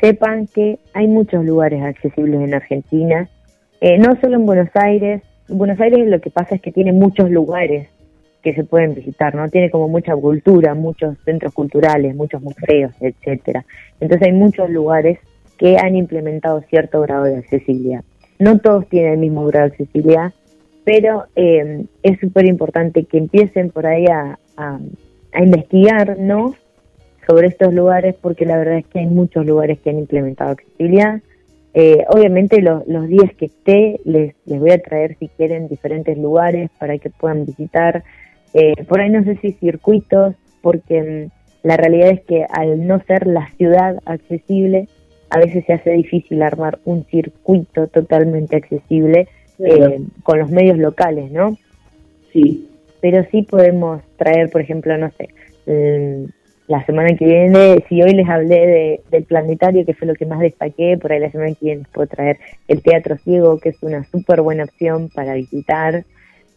sepan 0.00 0.46
que 0.46 0.78
hay 0.94 1.08
muchos 1.08 1.44
lugares 1.44 1.82
accesibles 1.82 2.40
en 2.40 2.54
Argentina, 2.54 3.28
eh, 3.80 3.98
no 3.98 4.18
solo 4.20 4.36
en 4.36 4.46
Buenos 4.46 4.70
Aires. 4.74 5.22
En 5.48 5.58
Buenos 5.58 5.80
Aires 5.80 6.06
lo 6.06 6.20
que 6.20 6.30
pasa 6.30 6.54
es 6.54 6.60
que 6.60 6.72
tiene 6.72 6.92
muchos 6.92 7.30
lugares 7.30 7.88
que 8.42 8.54
se 8.54 8.64
pueden 8.64 8.94
visitar, 8.94 9.34
¿no? 9.34 9.48
Tiene 9.48 9.70
como 9.70 9.88
mucha 9.88 10.14
cultura, 10.14 10.74
muchos 10.74 11.16
centros 11.24 11.52
culturales, 11.52 12.14
muchos 12.14 12.40
museos, 12.40 12.92
etcétera. 13.00 13.64
Entonces 14.00 14.28
hay 14.28 14.32
muchos 14.32 14.70
lugares 14.70 15.18
que 15.58 15.76
han 15.76 15.96
implementado 15.96 16.62
cierto 16.70 17.00
grado 17.02 17.24
de 17.24 17.36
accesibilidad. 17.36 18.04
No 18.38 18.58
todos 18.58 18.88
tienen 18.88 19.14
el 19.14 19.18
mismo 19.18 19.44
grado 19.46 19.66
de 19.66 19.72
accesibilidad, 19.72 20.32
pero 20.84 21.24
eh, 21.36 21.84
es 22.02 22.18
súper 22.20 22.46
importante 22.46 23.04
que 23.04 23.18
empiecen 23.18 23.70
por 23.70 23.86
ahí 23.86 24.06
a, 24.06 24.38
a, 24.56 24.78
investigar, 25.38 26.18
¿no? 26.18 26.54
sobre 27.28 27.48
estos 27.48 27.74
lugares 27.74 28.14
porque 28.20 28.46
la 28.46 28.56
verdad 28.56 28.78
es 28.78 28.86
que 28.86 29.00
hay 29.00 29.06
muchos 29.06 29.44
lugares 29.44 29.78
que 29.80 29.90
han 29.90 29.98
implementado 29.98 30.52
accesibilidad. 30.52 31.20
Eh, 31.74 32.04
obviamente 32.08 32.62
los 32.62 33.08
días 33.08 33.30
que 33.36 33.46
esté 33.46 34.00
les, 34.04 34.34
les 34.46 34.58
voy 34.58 34.70
a 34.70 34.80
traer 34.80 35.16
si 35.18 35.28
quieren 35.28 35.68
diferentes 35.68 36.16
lugares 36.16 36.70
para 36.78 36.96
que 36.96 37.10
puedan 37.10 37.44
visitar. 37.44 38.02
Eh, 38.54 38.82
por 38.88 39.00
ahí 39.00 39.10
no 39.10 39.22
sé 39.24 39.36
si 39.36 39.52
circuitos, 39.52 40.34
porque 40.62 41.02
mm, 41.02 41.66
la 41.66 41.76
realidad 41.76 42.08
es 42.08 42.22
que 42.22 42.46
al 42.48 42.86
no 42.86 42.98
ser 43.04 43.26
la 43.26 43.50
ciudad 43.58 43.98
accesible, 44.06 44.88
a 45.30 45.38
veces 45.38 45.64
se 45.66 45.74
hace 45.74 45.90
difícil 45.90 46.42
armar 46.42 46.78
un 46.84 47.04
circuito 47.04 47.86
totalmente 47.88 48.56
accesible 48.56 49.28
eh, 49.58 50.00
con 50.22 50.38
los 50.38 50.50
medios 50.50 50.78
locales, 50.78 51.30
¿no? 51.30 51.56
Sí. 52.32 52.68
Pero 53.00 53.24
sí 53.30 53.42
podemos 53.42 54.02
traer, 54.16 54.50
por 54.50 54.60
ejemplo, 54.60 54.96
no 54.98 55.10
sé, 55.12 55.28
la 56.68 56.84
semana 56.84 57.16
que 57.16 57.24
viene, 57.24 57.82
si 57.88 58.02
hoy 58.02 58.12
les 58.12 58.28
hablé 58.28 58.66
de, 58.66 59.00
del 59.10 59.24
planetario, 59.24 59.86
que 59.86 59.94
fue 59.94 60.06
lo 60.06 60.14
que 60.14 60.26
más 60.26 60.40
destaqué, 60.40 60.98
por 60.98 61.10
ahí 61.10 61.18
la 61.18 61.30
semana 61.30 61.54
que 61.54 61.64
viene 61.64 61.80
les 61.80 61.88
puedo 61.88 62.06
traer 62.06 62.38
el 62.68 62.82
Teatro 62.82 63.16
Ciego, 63.16 63.58
que 63.58 63.70
es 63.70 63.82
una 63.82 64.04
súper 64.04 64.42
buena 64.42 64.64
opción 64.64 65.08
para 65.14 65.32
visitar, 65.34 66.04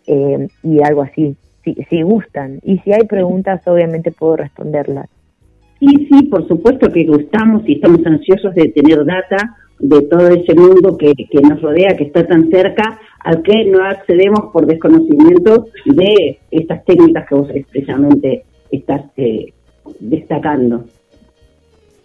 eh, 0.08 0.48
y 0.64 0.84
algo 0.84 1.02
así, 1.04 1.38
si, 1.64 1.76
si 1.90 2.02
gustan. 2.02 2.60
Y 2.62 2.80
si 2.80 2.92
hay 2.92 3.06
preguntas, 3.08 3.66
obviamente 3.68 4.12
puedo 4.12 4.36
responderlas. 4.36 5.10
Sí, 5.82 6.08
sí, 6.12 6.24
por 6.28 6.48
supuesto 6.48 6.92
que 6.92 7.06
gustamos 7.06 7.64
y 7.68 7.74
estamos 7.74 8.06
ansiosos 8.06 8.54
de 8.54 8.68
tener 8.70 9.04
data 9.04 9.58
de 9.80 10.04
todo 10.04 10.28
ese 10.28 10.54
mundo 10.54 10.96
que, 10.96 11.12
que 11.16 11.42
nos 11.42 11.60
rodea, 11.60 11.98
que 11.98 12.04
está 12.04 12.28
tan 12.28 12.52
cerca, 12.52 13.00
al 13.20 13.42
que 13.42 13.66
no 13.66 13.84
accedemos 13.84 14.52
por 14.54 14.68
desconocimiento 14.68 15.66
de 15.86 16.38
estas 16.52 16.86
técnicas 16.86 17.28
que 17.28 17.34
vos 17.34 17.50
expresamente 17.50 18.44
estás 18.72 19.02
eh, 19.18 19.54
destacando. 20.00 20.86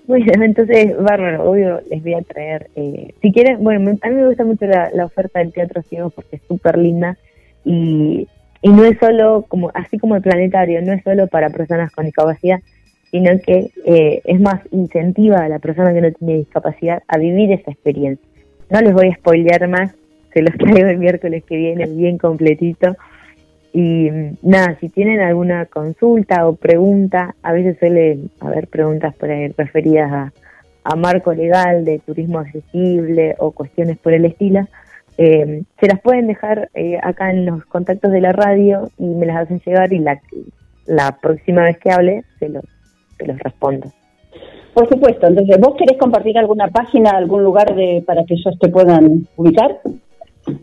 Bueno, 0.06 0.24
entonces, 0.42 0.96
bárbaro, 0.98 1.50
obvio, 1.50 1.82
les 1.90 2.02
voy 2.02 2.14
a 2.14 2.22
traer, 2.22 2.70
eh, 2.76 3.12
si 3.20 3.30
quieren, 3.30 3.62
bueno, 3.62 3.90
a 4.00 4.08
mí 4.08 4.14
me 4.14 4.26
gusta 4.26 4.44
mucho 4.44 4.64
la, 4.64 5.04
oferta 5.04 5.40
del 5.40 5.52
Teatro 5.52 5.82
Ciego 5.82 6.08
porque 6.08 6.36
es 6.36 6.42
súper 6.48 6.78
linda 6.78 7.18
y, 7.62 8.26
y 8.62 8.70
no 8.70 8.86
es 8.86 8.96
solo, 8.98 9.44
como 9.46 9.70
así 9.74 9.98
como 9.98 10.16
el 10.16 10.22
planetario, 10.22 10.80
no 10.80 10.94
es 10.94 11.02
solo 11.02 11.26
para 11.26 11.50
personas 11.50 11.92
con 11.92 12.06
discapacidad, 12.06 12.60
sino 13.16 13.30
que 13.40 13.70
eh, 13.86 14.20
es 14.26 14.40
más 14.40 14.60
incentiva 14.72 15.38
a 15.38 15.48
la 15.48 15.58
persona 15.58 15.94
que 15.94 16.02
no 16.02 16.12
tiene 16.12 16.36
discapacidad 16.36 17.02
a 17.08 17.16
vivir 17.16 17.50
esa 17.50 17.70
experiencia. 17.70 18.28
No 18.68 18.78
les 18.82 18.92
voy 18.92 19.08
a 19.08 19.14
spoilear 19.14 19.66
más, 19.68 19.94
se 20.34 20.42
los 20.42 20.54
traigo 20.58 20.86
el 20.90 20.98
miércoles 20.98 21.42
que 21.44 21.56
viene 21.56 21.86
bien 21.86 22.18
completito, 22.18 22.94
y 23.72 24.10
nada, 24.42 24.76
si 24.80 24.90
tienen 24.90 25.20
alguna 25.20 25.64
consulta 25.64 26.46
o 26.46 26.56
pregunta, 26.56 27.34
a 27.42 27.52
veces 27.54 27.78
suele 27.78 28.18
haber 28.40 28.68
preguntas 28.68 29.14
por 29.16 29.30
ahí 29.30 29.48
referidas 29.48 30.12
a, 30.12 30.32
a 30.84 30.96
marco 30.96 31.32
legal 31.32 31.86
de 31.86 31.98
turismo 32.00 32.40
accesible 32.40 33.34
o 33.38 33.52
cuestiones 33.52 33.96
por 33.96 34.12
el 34.12 34.26
estilo, 34.26 34.60
eh, 35.16 35.62
se 35.80 35.86
las 35.86 36.00
pueden 36.00 36.26
dejar 36.26 36.68
eh, 36.74 36.98
acá 37.02 37.30
en 37.30 37.46
los 37.46 37.64
contactos 37.64 38.12
de 38.12 38.20
la 38.20 38.32
radio 38.32 38.90
y 38.98 39.06
me 39.06 39.24
las 39.24 39.44
hacen 39.44 39.62
llegar 39.64 39.94
y 39.94 40.00
la, 40.00 40.20
la 40.84 41.16
próxima 41.22 41.62
vez 41.62 41.78
que 41.78 41.90
hable 41.90 42.24
se 42.38 42.50
los, 42.50 42.64
se 43.18 43.26
los 43.26 43.38
respondo. 43.38 43.92
Por 44.74 44.88
supuesto, 44.88 45.26
entonces, 45.26 45.58
¿vos 45.58 45.74
querés 45.76 45.96
compartir 45.96 46.36
alguna 46.36 46.68
página, 46.68 47.10
algún 47.10 47.42
lugar 47.42 47.74
de 47.74 48.02
para 48.06 48.24
que 48.24 48.34
ellos 48.34 48.58
te 48.58 48.68
puedan 48.68 49.26
ubicar? 49.36 49.80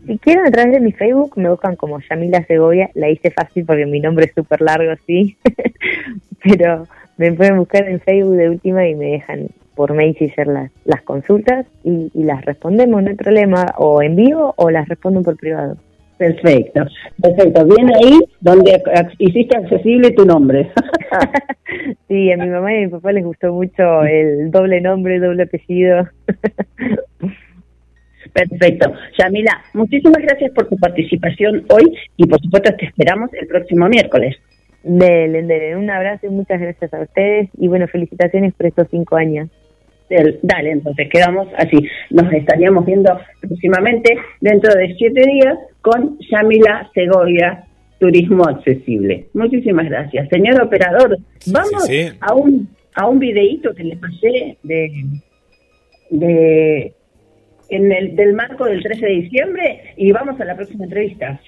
Si 0.06 0.18
quieren 0.18 0.46
a 0.46 0.50
través 0.50 0.72
de 0.72 0.80
mi 0.80 0.92
Facebook 0.92 1.32
me 1.36 1.50
buscan 1.50 1.76
como 1.76 1.98
Yamila 2.00 2.44
Segovia, 2.46 2.90
la 2.94 3.10
hice 3.10 3.30
fácil 3.30 3.66
porque 3.66 3.86
mi 3.86 4.00
nombre 4.00 4.26
es 4.26 4.32
súper 4.34 4.60
largo, 4.60 4.92
sí, 5.06 5.36
pero 6.42 6.86
me 7.16 7.32
pueden 7.32 7.58
buscar 7.58 7.88
en 7.88 8.00
Facebook 8.00 8.36
de 8.36 8.50
última 8.50 8.86
y 8.86 8.94
me 8.94 9.06
dejan 9.06 9.48
por 9.74 9.92
mail 9.92 10.16
si 10.18 10.26
hacer 10.26 10.46
las, 10.46 10.70
las 10.84 11.02
consultas 11.02 11.66
y, 11.82 12.10
las 12.14 12.44
respondemos, 12.44 13.02
no 13.02 13.10
hay 13.10 13.16
problema, 13.16 13.74
o 13.76 14.02
en 14.02 14.16
vivo 14.16 14.54
o 14.56 14.70
las 14.70 14.88
respondo 14.88 15.22
por 15.22 15.36
privado. 15.36 15.76
Perfecto, 16.16 16.86
perfecto. 17.20 17.66
Viene 17.66 17.92
ahí 17.96 18.20
donde 18.40 18.80
hiciste 19.18 19.56
accesible 19.56 20.12
tu 20.12 20.24
nombre. 20.24 20.70
sí, 22.08 22.30
a 22.30 22.36
mi 22.36 22.48
mamá 22.48 22.72
y 22.72 22.76
a 22.76 22.86
mi 22.86 22.88
papá 22.88 23.12
les 23.12 23.24
gustó 23.24 23.52
mucho 23.52 24.04
el 24.04 24.50
doble 24.50 24.80
nombre, 24.80 25.18
doble 25.18 25.42
apellido. 25.42 26.08
Perfecto. 28.32 28.92
Yamila, 29.18 29.62
muchísimas 29.74 30.22
gracias 30.22 30.52
por 30.52 30.68
tu 30.68 30.76
participación 30.76 31.64
hoy 31.70 31.96
y 32.16 32.26
por 32.26 32.40
supuesto 32.40 32.74
te 32.76 32.86
esperamos 32.86 33.30
el 33.34 33.46
próximo 33.46 33.88
miércoles. 33.88 34.36
Dele, 34.82 35.42
dele. 35.42 35.76
Un 35.76 35.90
abrazo 35.90 36.26
y 36.26 36.30
muchas 36.30 36.60
gracias 36.60 36.92
a 36.94 37.00
ustedes 37.00 37.48
y 37.58 37.68
bueno, 37.68 37.88
felicitaciones 37.88 38.54
por 38.54 38.66
estos 38.66 38.86
cinco 38.90 39.16
años. 39.16 39.50
Dale, 40.42 40.70
entonces 40.70 41.08
quedamos 41.10 41.48
así. 41.56 41.78
Nos 42.10 42.32
estaríamos 42.32 42.84
viendo 42.84 43.10
próximamente 43.40 44.16
dentro 44.40 44.74
de 44.74 44.94
siete 44.96 45.22
días 45.26 45.58
con 45.80 46.18
Yamila 46.30 46.90
Segovia, 46.94 47.64
Turismo 47.98 48.44
Accesible. 48.44 49.26
Muchísimas 49.32 49.86
gracias. 49.86 50.28
Señor 50.28 50.62
operador, 50.62 51.18
vamos 51.46 51.88
a 52.20 52.34
un 52.34 52.68
a 52.94 53.08
un 53.08 53.18
videíto 53.18 53.74
que 53.74 53.84
le 53.84 53.96
pasé 53.96 54.56
de, 54.62 55.04
de 56.10 56.94
en 57.70 57.92
el 57.92 58.14
del 58.14 58.34
marco 58.34 58.64
del 58.64 58.82
13 58.82 59.06
de 59.06 59.12
diciembre 59.12 59.80
y 59.96 60.12
vamos 60.12 60.40
a 60.40 60.44
la 60.44 60.54
próxima 60.54 60.84
entrevista. 60.84 61.40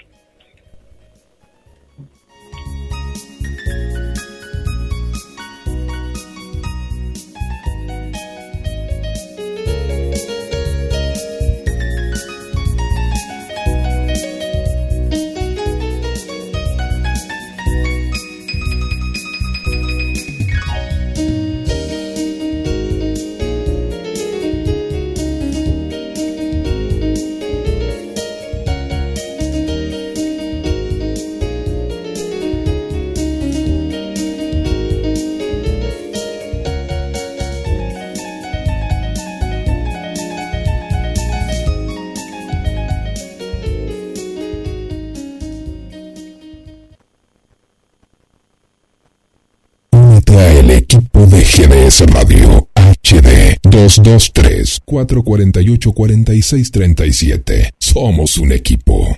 GDS 51.87 52.01
Radio 52.13 52.69
HD 52.75 53.59
223 53.63 54.81
448 54.85 55.93
4637. 55.93 57.71
Somos 57.79 58.39
un 58.39 58.51
equipo. 58.51 59.17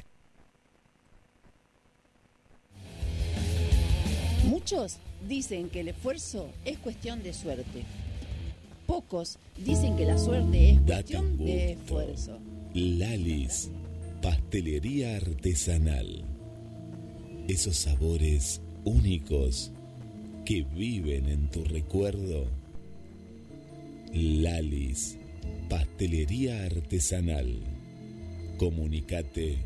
Muchos 4.44 4.98
dicen 5.26 5.70
que 5.70 5.80
el 5.80 5.88
esfuerzo 5.88 6.50
es 6.66 6.76
cuestión 6.78 7.22
de 7.22 7.32
suerte. 7.32 7.84
Pocos 8.86 9.38
dicen 9.56 9.96
que 9.96 10.04
la 10.04 10.18
suerte 10.18 10.72
es 10.72 10.80
cuestión 10.80 11.38
de 11.38 11.72
esfuerzo. 11.72 12.38
Lalis, 12.74 13.70
pastelería 14.20 15.16
artesanal. 15.16 16.22
Esos 17.48 17.76
sabores 17.78 18.60
únicos 18.84 19.72
que 20.44 20.64
viven 20.74 21.28
en 21.28 21.48
tu 21.48 21.64
recuerdo. 21.64 22.57
Lalis, 24.14 25.18
pastelería 25.68 26.64
artesanal. 26.64 27.60
Comunicate 28.59 29.59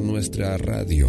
Nuestra 0.00 0.56
radio. 0.58 1.08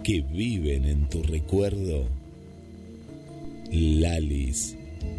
que 0.03 0.21
viven 0.21 0.85
en 0.85 1.09
tu 1.09 1.23
recuerdo. 1.23 2.16
Lalis, 3.71 4.75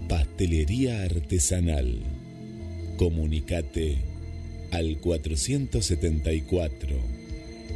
pastelería 0.09 1.03
artesanal. 1.03 2.03
Comunicate 2.97 3.99
al 4.71 4.99
474 5.01 6.97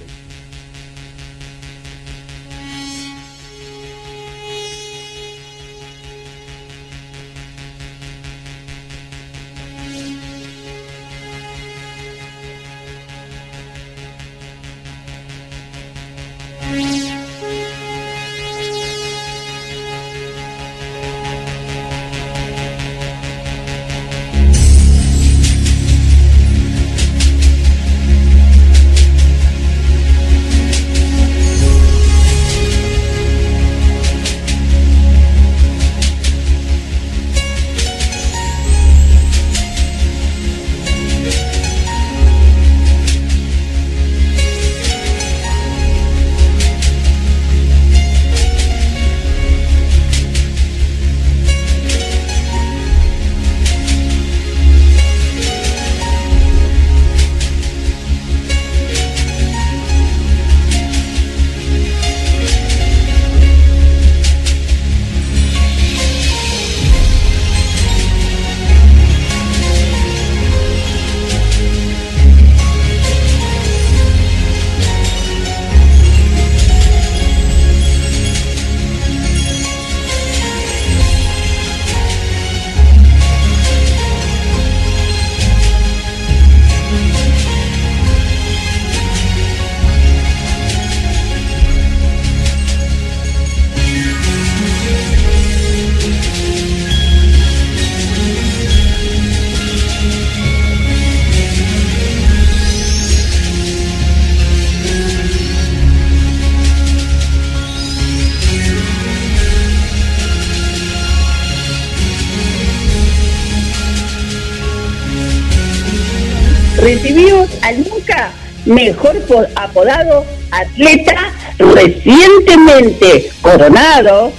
mejor 118.68 119.20
po- 119.22 119.46
apodado 119.56 120.26
atleta 120.52 121.16
recientemente 121.58 123.30
coronado, 123.42 124.32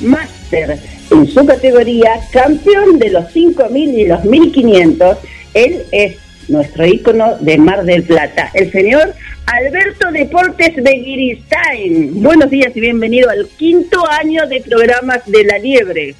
máster 0.00 0.78
en 1.10 1.26
su 1.26 1.44
categoría 1.44 2.12
campeón 2.32 2.98
de 2.98 3.10
los 3.10 3.24
5.000 3.34 3.74
y 3.98 4.06
los 4.06 4.20
1.500. 4.20 5.16
Él 5.54 5.82
es 5.92 6.16
nuestro 6.48 6.86
ícono 6.86 7.36
de 7.40 7.58
Mar 7.58 7.84
del 7.84 8.02
Plata, 8.02 8.50
el 8.54 8.72
señor 8.72 9.14
Alberto 9.46 10.10
Deportes 10.10 10.74
Beguiristain. 10.82 12.22
Buenos 12.22 12.50
días 12.50 12.72
y 12.74 12.80
bienvenido 12.80 13.28
al 13.30 13.46
quinto 13.56 13.98
año 14.10 14.46
de 14.48 14.60
programas 14.60 15.24
de 15.26 15.44
La 15.44 15.58
Liebre. 15.58 16.14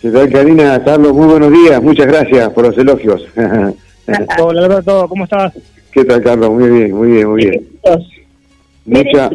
¿Qué 0.00 0.10
tal, 0.10 0.30
Karina? 0.30 0.82
Carlos, 0.84 1.12
muy 1.12 1.26
buenos 1.26 1.52
días. 1.52 1.82
Muchas 1.82 2.06
gracias 2.06 2.48
por 2.50 2.66
los 2.66 2.78
elogios. 2.78 3.22
Hola, 4.40 4.64
Alberto, 4.64 5.06
¿cómo 5.08 5.24
estás? 5.24 5.52
¿Qué 5.98 6.04
tal, 6.04 6.22
Carlos? 6.22 6.50
Muy 6.52 6.70
bien, 6.70 6.92
muy 6.92 7.08
bien, 7.08 7.28
muy 7.28 7.44
bien. 7.44 7.68
Mucha... 8.84 9.30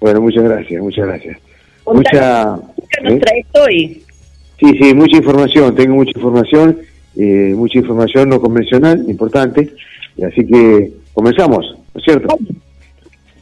Bueno, 0.00 0.20
muchas 0.20 0.44
gracias, 0.44 0.80
muchas 0.80 1.04
gracias. 1.04 1.38
Mucha... 1.84 2.60
¿Qué 2.90 3.02
nos 3.02 3.12
¿eh? 3.14 3.18
traes 3.18 3.46
hoy? 3.54 4.02
Sí, 4.60 4.78
sí, 4.80 4.94
mucha 4.94 5.16
información. 5.16 5.74
Tengo 5.74 5.96
mucha 5.96 6.12
información, 6.14 6.78
eh, 7.16 7.54
mucha 7.56 7.78
información 7.80 8.28
no 8.28 8.40
convencional, 8.40 9.04
importante. 9.08 9.72
y 10.16 10.22
Así 10.22 10.46
que 10.46 10.92
comenzamos, 11.12 11.66
¿no 11.92 12.00
es 12.00 12.04
cierto? 12.04 12.38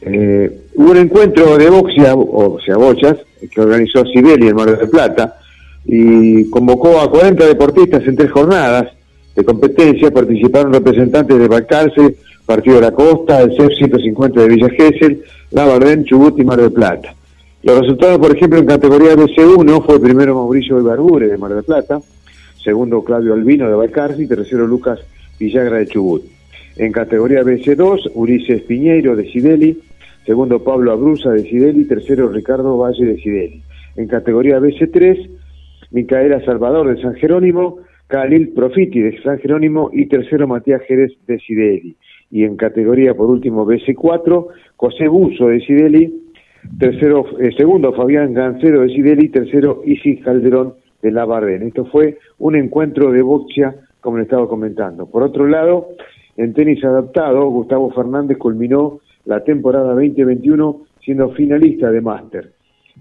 Eh, 0.01 0.59
hubo 0.73 0.89
un 0.89 0.97
encuentro 0.97 1.55
de 1.55 1.69
boxea, 1.69 2.15
o 2.15 2.59
sea, 2.65 2.77
bochas, 2.77 3.17
que 3.51 3.61
organizó 3.61 4.03
Sibeli 4.07 4.47
en 4.47 4.55
Mar 4.55 4.75
del 4.75 4.89
Plata 4.89 5.37
y 5.85 6.49
convocó 6.49 6.99
a 6.99 7.11
40 7.11 7.45
deportistas 7.45 8.01
en 8.07 8.15
tres 8.15 8.31
jornadas 8.31 8.87
de 9.35 9.43
competencia. 9.43 10.11
Participaron 10.11 10.73
representantes 10.73 11.37
de 11.37 11.47
Balcarce, 11.47 12.15
Partido 12.45 12.75
de 12.75 12.81
la 12.81 12.91
Costa, 12.91 13.41
el 13.41 13.55
CEF 13.55 13.73
150 13.77 14.41
de 14.41 14.47
Villa 14.47 14.69
Gesell, 14.69 15.23
La 15.51 15.65
Bardén, 15.65 16.03
Chubut 16.03 16.37
y 16.39 16.43
Mar 16.43 16.59
del 16.59 16.71
Plata. 16.71 17.15
Los 17.63 17.79
resultados, 17.79 18.19
por 18.19 18.35
ejemplo, 18.35 18.59
en 18.59 18.65
categoría 18.65 19.15
BC1 19.15 19.85
fue 19.85 20.01
primero 20.01 20.35
Mauricio 20.35 20.79
Ibarbure 20.79 21.27
de 21.27 21.37
Mar 21.37 21.53
del 21.53 21.63
Plata, 21.63 22.01
segundo 22.61 23.03
Claudio 23.03 23.33
Albino 23.33 23.69
de 23.69 23.75
Balcarce 23.75 24.21
y 24.21 24.27
tercero 24.27 24.67
Lucas 24.67 24.99
Villagra 25.39 25.77
de 25.77 25.87
Chubut. 25.87 26.23
En 26.75 26.91
categoría 26.91 27.41
BC2, 27.43 28.11
Ulises 28.15 28.63
Piñeiro 28.63 29.15
de 29.15 29.31
Sideli, 29.31 29.79
segundo 30.25 30.63
Pablo 30.63 30.91
Abruza 30.91 31.29
de 31.29 31.43
Sideli, 31.43 31.85
tercero 31.85 32.27
Ricardo 32.29 32.77
Valle 32.77 33.05
de 33.05 33.17
Sideli. 33.17 33.61
En 33.95 34.07
categoría 34.07 34.59
BC3, 34.59 35.29
Micaela 35.91 36.43
Salvador 36.43 36.93
de 36.93 37.01
San 37.01 37.13
Jerónimo, 37.15 37.77
Khalil 38.13 38.49
Profiti 38.49 39.01
de 39.01 39.19
San 39.23 39.39
Jerónimo 39.39 39.89
y 39.91 40.05
tercero 40.05 40.47
Matías 40.47 40.83
Jerez 40.83 41.13
de 41.25 41.39
Sideli. 41.39 41.95
Y 42.29 42.43
en 42.43 42.57
categoría, 42.57 43.15
por 43.15 43.27
último, 43.27 43.65
BC4, 43.65 44.47
José 44.75 45.07
Buzo 45.07 45.47
de 45.47 45.59
Sideli, 45.61 46.21
tercero, 46.77 47.25
eh, 47.39 47.49
segundo 47.57 47.91
Fabián 47.93 48.35
Gancero 48.35 48.81
de 48.81 48.89
Sideli, 48.89 49.29
tercero 49.29 49.81
Isis 49.83 50.23
Calderón 50.23 50.75
de 51.01 51.09
La 51.09 51.25
Bardén. 51.25 51.63
Esto 51.63 51.85
fue 51.85 52.19
un 52.37 52.55
encuentro 52.55 53.11
de 53.11 53.23
boxea, 53.23 53.73
como 53.99 54.17
le 54.17 54.23
estaba 54.25 54.47
comentando. 54.47 55.07
Por 55.07 55.23
otro 55.23 55.47
lado, 55.47 55.87
en 56.37 56.53
tenis 56.53 56.83
adaptado, 56.83 57.49
Gustavo 57.49 57.89
Fernández 57.93 58.37
culminó 58.37 58.99
la 59.25 59.43
temporada 59.43 59.95
2021 59.95 60.81
siendo 61.03 61.31
finalista 61.31 61.89
de 61.89 62.01
Máster. 62.01 62.51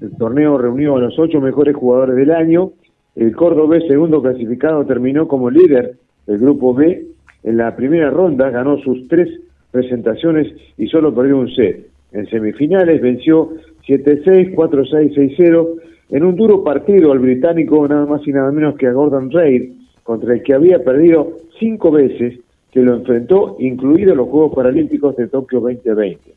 El 0.01 0.17
torneo 0.17 0.57
reunió 0.57 0.97
a 0.97 1.01
los 1.01 1.19
ocho 1.19 1.39
mejores 1.43 1.77
jugadores 1.77 2.17
del 2.17 2.31
año. 2.31 2.73
El 3.15 3.37
cordobés 3.37 3.85
segundo 3.89 4.23
clasificado 4.23 4.85
terminó 4.87 5.29
como 5.29 5.51
líder 5.51 5.97
del 6.27 6.39
grupo 6.39 6.75
B. 6.75 7.07
En 7.45 7.57
la 7.57 7.75
primera 7.77 8.11
ronda 8.11 8.51
ganó 8.51 8.79
sus 8.79 9.07
tres 9.09 9.29
presentaciones 9.71 10.53
y 10.79 10.87
solo 10.87 11.15
perdió 11.15 11.39
un 11.39 11.51
set. 11.55 11.89
En 12.13 12.27
semifinales 12.29 13.01
venció 13.01 13.51
7-6, 13.87 14.55
4-6, 14.55 15.37
6-0 15.39 15.69
en 16.11 16.25
un 16.25 16.37
duro 16.37 16.63
partido 16.63 17.13
al 17.13 17.21
británico 17.21 17.89
nada 17.89 18.05
más 18.05 18.27
y 18.27 18.33
nada 18.33 18.53
menos 18.53 18.77
que 18.77 18.87
a 18.87 18.93
Gordon 18.93 19.31
Reid, 19.31 19.73
contra 20.03 20.35
el 20.35 20.43
que 20.43 20.55
había 20.55 20.85
perdido 20.85 21.39
cinco 21.59 21.91
veces, 21.91 22.39
que 22.71 22.81
lo 22.81 22.95
enfrentó, 22.95 23.57
incluidos 23.59 24.17
los 24.17 24.29
Juegos 24.29 24.55
Paralímpicos 24.55 25.17
de 25.17 25.29
Tokio 25.29 25.61
2020. 25.61 26.35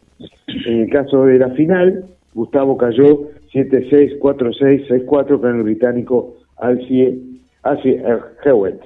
En 0.65 0.80
el 0.81 0.89
caso 0.89 1.26
de 1.26 1.39
la 1.39 1.49
final, 1.52 2.06
Gustavo 2.34 2.77
cayó 2.77 3.30
7-6, 3.53 4.19
4-6, 4.19 4.88
6-4 4.88 5.39
con 5.41 5.56
el 5.56 5.64
británico 5.64 6.35
Alcie, 6.57 7.19
Alcie 7.64 8.02
Hewitt, 8.44 8.82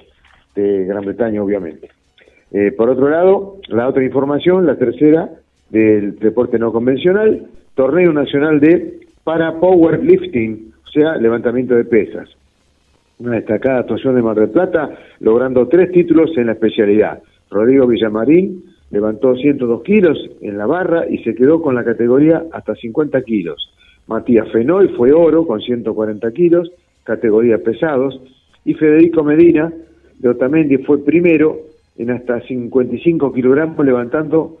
de 0.54 0.84
Gran 0.84 1.04
Bretaña, 1.04 1.42
obviamente. 1.42 1.88
Eh, 2.52 2.72
por 2.72 2.90
otro 2.90 3.08
lado, 3.08 3.58
la 3.68 3.88
otra 3.88 4.04
información, 4.04 4.66
la 4.66 4.76
tercera, 4.76 5.30
del 5.70 6.18
deporte 6.18 6.58
no 6.58 6.72
convencional, 6.72 7.46
torneo 7.74 8.12
nacional 8.12 8.60
de 8.60 9.00
para 9.22 9.60
powerlifting, 9.60 10.72
o 10.84 10.90
sea, 10.90 11.16
levantamiento 11.16 11.74
de 11.74 11.84
pesas. 11.84 12.28
Una 13.18 13.36
destacada 13.36 13.80
actuación 13.80 14.16
de 14.16 14.22
Mar 14.22 14.36
del 14.36 14.50
Plata, 14.50 14.90
logrando 15.20 15.68
tres 15.68 15.92
títulos 15.92 16.36
en 16.36 16.46
la 16.46 16.52
especialidad. 16.52 17.22
Rodrigo 17.50 17.86
Villamarín 17.86 18.64
levantó 18.90 19.36
102 19.36 19.82
kilos 19.82 20.18
en 20.40 20.58
la 20.58 20.66
barra 20.66 21.08
y 21.08 21.18
se 21.18 21.34
quedó 21.34 21.60
con 21.62 21.74
la 21.74 21.84
categoría 21.84 22.44
hasta 22.52 22.74
50 22.74 23.22
kilos. 23.22 23.72
Matías 24.06 24.50
Fenoy 24.50 24.88
fue 24.96 25.12
oro 25.12 25.46
con 25.46 25.60
140 25.60 26.32
kilos, 26.32 26.72
categoría 27.10 27.58
pesados, 27.58 28.20
y 28.64 28.74
Federico 28.74 29.24
Medina 29.24 29.72
de 30.20 30.28
Otamendi 30.28 30.76
fue 30.78 31.04
primero 31.04 31.58
en 31.98 32.10
hasta 32.10 32.40
55 32.40 33.32
kilogramos, 33.32 33.84
levantando 33.84 34.58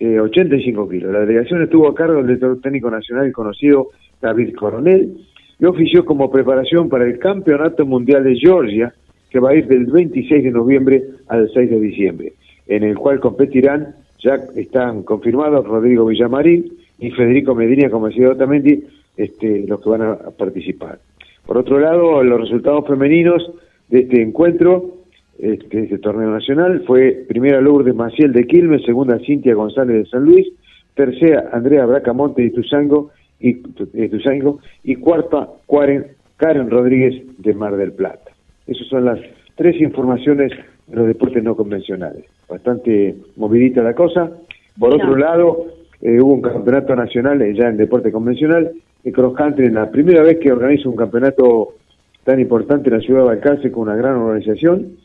eh, 0.00 0.18
85 0.18 0.88
kilos. 0.88 1.12
La 1.12 1.20
delegación 1.20 1.62
estuvo 1.62 1.86
a 1.88 1.94
cargo 1.94 2.22
del 2.22 2.60
técnico 2.62 2.90
nacional 2.90 3.30
conocido 3.32 3.88
David 4.22 4.54
Coronel 4.54 5.18
y 5.60 5.64
ofició 5.66 6.04
como 6.06 6.30
preparación 6.30 6.88
para 6.88 7.04
el 7.04 7.18
Campeonato 7.18 7.84
Mundial 7.84 8.24
de 8.24 8.36
Georgia, 8.36 8.94
que 9.28 9.38
va 9.38 9.50
a 9.50 9.54
ir 9.54 9.66
del 9.66 9.86
26 9.86 10.44
de 10.44 10.50
noviembre 10.50 11.02
al 11.28 11.50
6 11.52 11.70
de 11.70 11.80
diciembre, 11.80 12.32
en 12.68 12.84
el 12.84 12.96
cual 12.96 13.20
competirán, 13.20 13.96
ya 14.18 14.36
están 14.56 15.02
confirmados 15.02 15.66
Rodrigo 15.66 16.06
Villamarín 16.06 16.72
y 16.98 17.10
Federico 17.10 17.54
Medina, 17.54 17.90
como 17.90 18.08
decía 18.08 18.30
Otamendi, 18.30 18.82
este, 19.16 19.66
los 19.66 19.80
que 19.82 19.90
van 19.90 20.02
a 20.02 20.16
participar. 20.38 20.98
Por 21.46 21.58
otro 21.58 21.78
lado, 21.78 22.22
los 22.22 22.40
resultados 22.40 22.86
femeninos 22.86 23.50
de 23.88 24.00
este 24.00 24.22
encuentro, 24.22 24.90
este, 25.38 25.84
este 25.84 25.98
torneo 25.98 26.30
nacional, 26.30 26.84
fue 26.86 27.24
primera 27.28 27.60
Lourdes 27.60 27.94
Maciel 27.94 28.32
de 28.32 28.46
Quilmes, 28.46 28.82
segunda 28.84 29.18
Cintia 29.18 29.54
González 29.54 30.04
de 30.04 30.10
San 30.10 30.24
Luis, 30.24 30.46
tercera 30.94 31.50
Andrea 31.52 31.86
Bracamonte 31.86 32.42
de 32.42 32.50
Tuzango 32.50 33.10
y, 33.40 33.54
de 33.92 34.08
Tuzango, 34.08 34.60
y 34.84 34.96
cuarta 34.96 35.48
Karen, 35.68 36.06
Karen 36.36 36.70
Rodríguez 36.70 37.22
de 37.38 37.54
Mar 37.54 37.76
del 37.76 37.92
Plata. 37.92 38.30
Esas 38.66 38.86
son 38.86 39.04
las 39.04 39.18
tres 39.56 39.80
informaciones 39.80 40.52
de 40.86 40.96
los 40.96 41.06
deportes 41.06 41.42
no 41.42 41.56
convencionales. 41.56 42.24
Bastante 42.48 43.16
movidita 43.36 43.82
la 43.82 43.94
cosa. 43.94 44.30
Por 44.78 44.94
otro 44.94 45.16
lado, 45.16 45.66
eh, 46.00 46.20
hubo 46.20 46.34
un 46.34 46.42
campeonato 46.42 46.94
nacional 46.94 47.42
eh, 47.42 47.54
ya 47.54 47.68
en 47.68 47.76
deporte 47.76 48.12
convencional 48.12 48.72
de 49.02 49.12
cross 49.12 49.34
country, 49.34 49.70
la 49.70 49.90
primera 49.90 50.22
vez 50.22 50.38
que 50.38 50.52
organiza 50.52 50.88
un 50.88 50.96
campeonato 50.96 51.74
tan 52.24 52.40
importante 52.40 52.88
en 52.88 52.96
la 52.96 53.02
ciudad 53.02 53.20
de 53.20 53.26
Balcarce 53.26 53.72
con 53.72 53.82
una 53.82 53.96
gran 53.96 54.16
organización. 54.16 54.96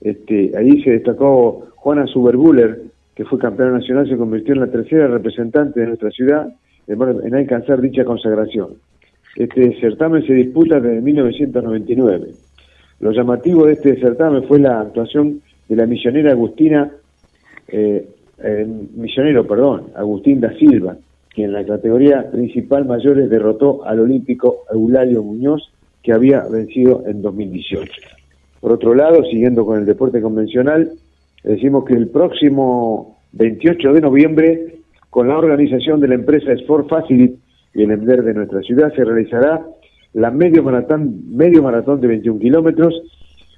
Este, 0.00 0.52
ahí 0.56 0.82
se 0.82 0.90
destacó 0.90 1.68
Juana 1.76 2.06
Suberbuller, 2.06 2.82
que 3.14 3.24
fue 3.24 3.38
campeona 3.38 3.78
nacional, 3.78 4.08
se 4.08 4.16
convirtió 4.16 4.54
en 4.54 4.60
la 4.60 4.66
tercera 4.66 5.06
representante 5.08 5.80
de 5.80 5.86
nuestra 5.86 6.10
ciudad 6.10 6.48
en 6.86 7.34
alcanzar 7.34 7.80
dicha 7.80 8.04
consagración. 8.04 8.74
Este 9.36 9.78
certamen 9.80 10.26
se 10.26 10.34
disputa 10.34 10.80
desde 10.80 11.00
1999. 11.00 12.28
Lo 13.00 13.12
llamativo 13.12 13.66
de 13.66 13.74
este 13.74 13.98
certamen 14.00 14.44
fue 14.44 14.58
la 14.60 14.80
actuación 14.80 15.40
de 15.68 15.76
la 15.76 15.86
misionera 15.86 16.32
Agustina, 16.32 16.90
eh, 17.68 18.08
eh, 18.42 18.66
misionero, 18.94 19.46
perdón, 19.46 19.88
Agustín 19.94 20.40
da 20.40 20.52
Silva, 20.54 20.96
quien 21.36 21.50
en 21.50 21.52
la 21.52 21.66
categoría 21.66 22.30
principal 22.30 22.86
mayores 22.86 23.28
derrotó 23.28 23.84
al 23.84 24.00
olímpico 24.00 24.64
Eulalio 24.72 25.22
Muñoz, 25.22 25.70
que 26.02 26.14
había 26.14 26.40
vencido 26.50 27.04
en 27.06 27.20
2018. 27.20 27.92
Por 28.58 28.72
otro 28.72 28.94
lado, 28.94 29.22
siguiendo 29.24 29.66
con 29.66 29.78
el 29.78 29.84
deporte 29.84 30.22
convencional, 30.22 30.92
decimos 31.44 31.84
que 31.84 31.92
el 31.92 32.08
próximo 32.08 33.18
28 33.32 33.92
de 33.92 34.00
noviembre, 34.00 34.76
con 35.10 35.28
la 35.28 35.36
organización 35.36 36.00
de 36.00 36.08
la 36.08 36.14
empresa 36.14 36.52
Sport 36.52 36.88
Facility 36.88 37.38
y 37.74 37.82
el 37.82 37.90
EMDER 37.90 38.22
de 38.22 38.32
nuestra 38.32 38.62
ciudad, 38.62 38.94
se 38.94 39.04
realizará 39.04 39.62
la 40.14 40.30
medio 40.30 40.62
maratón, 40.62 41.36
medio 41.36 41.62
maratón 41.62 42.00
de 42.00 42.06
21 42.06 42.40
kilómetros. 42.40 42.94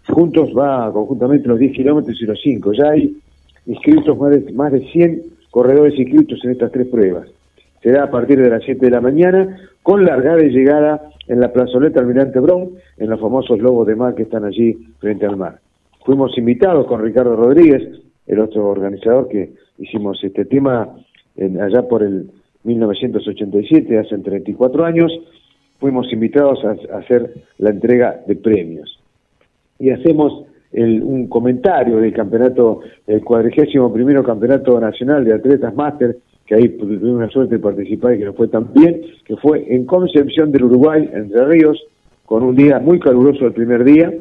Juntos 0.09 0.51
va 0.51 0.93
conjuntamente 0.93 1.47
los 1.47 1.61
10 1.61 1.77
kilómetros 1.77 2.21
y 2.21 2.25
los 2.25 2.41
5. 2.43 2.73
Ya 2.73 2.91
hay 2.91 3.17
inscritos 3.67 4.19
más 4.19 4.31
de, 4.31 4.53
más 4.53 4.73
de 4.73 4.81
100 4.81 5.23
corredores 5.53 5.97
inscritos 5.97 6.45
en 6.45 6.51
estas 6.51 6.73
tres 6.73 6.89
pruebas. 6.89 7.29
Será 7.83 8.05
a 8.05 8.11
partir 8.11 8.41
de 8.41 8.51
las 8.51 8.63
7 8.65 8.85
de 8.87 8.91
la 8.91 9.01
mañana, 9.01 9.57
con 9.83 10.05
largada 10.05 10.43
y 10.45 10.51
llegada 10.51 11.11
en 11.29 11.41
la 11.41 11.53
plazoleta 11.53 12.01
Almirante 12.01 12.41
Brown, 12.41 12.71
en 12.97 13.11
los 13.11 13.21
famosos 13.21 13.59
lobos 13.61 13.87
de 13.87 13.95
mar 13.97 14.15
que 14.15 14.23
están 14.23 14.45
allí 14.45 14.77
frente 14.99 15.27
al 15.27 15.37
mar. 15.37 15.59
Fuimos 16.05 16.37
invitados 16.39 16.87
con 16.87 17.03
Ricardo 17.03 17.37
Rodríguez, 17.37 17.83
el 18.27 18.41
otro 18.41 18.67
organizador 18.69 19.29
que 19.29 19.53
hicimos 19.79 20.23
este 20.25 20.45
tema 20.45 20.89
en, 21.37 21.61
allá 21.61 21.87
por 21.87 22.03
el 22.03 22.31
1987, 22.65 23.99
hace 23.99 24.19
34 24.19 24.85
años, 24.85 25.13
fuimos 25.79 26.13
invitados 26.13 26.59
a, 26.65 26.99
hacer 26.99 27.33
la 27.59 27.71
entrega 27.71 28.21
de 28.27 28.37
premios. 28.37 28.99
Y 29.79 29.91
hacemos 29.91 30.45
el- 30.73 31.03
un 31.03 31.29
comentario 31.29 31.99
del 31.99 32.13
campeonato, 32.13 32.81
el 33.07 33.23
cuadragésimo 33.25 33.93
primero 33.93 34.23
campeonato 34.25 34.81
nacional 34.81 35.25
de 35.25 35.35
atletas 35.35 35.75
máster, 35.75 36.17
que 36.49 36.55
ahí 36.55 36.69
tuvimos 36.71 37.21
la 37.21 37.29
suerte 37.29 37.57
de 37.57 37.61
participar 37.61 38.15
y 38.15 38.19
que 38.21 38.25
nos 38.25 38.35
fue 38.35 38.49
tan 38.49 38.73
bien, 38.73 39.03
que 39.27 39.37
fue 39.37 39.67
en 39.69 39.85
Concepción 39.85 40.51
del 40.51 40.65
Uruguay, 40.65 41.09
Entre 41.13 41.45
Ríos, 41.45 41.79
con 42.25 42.43
un 42.43 42.57
día 42.57 42.79
muy 42.81 42.99
caluroso 42.99 43.45
el 43.47 43.53
primer 43.53 43.85
día, 43.85 44.13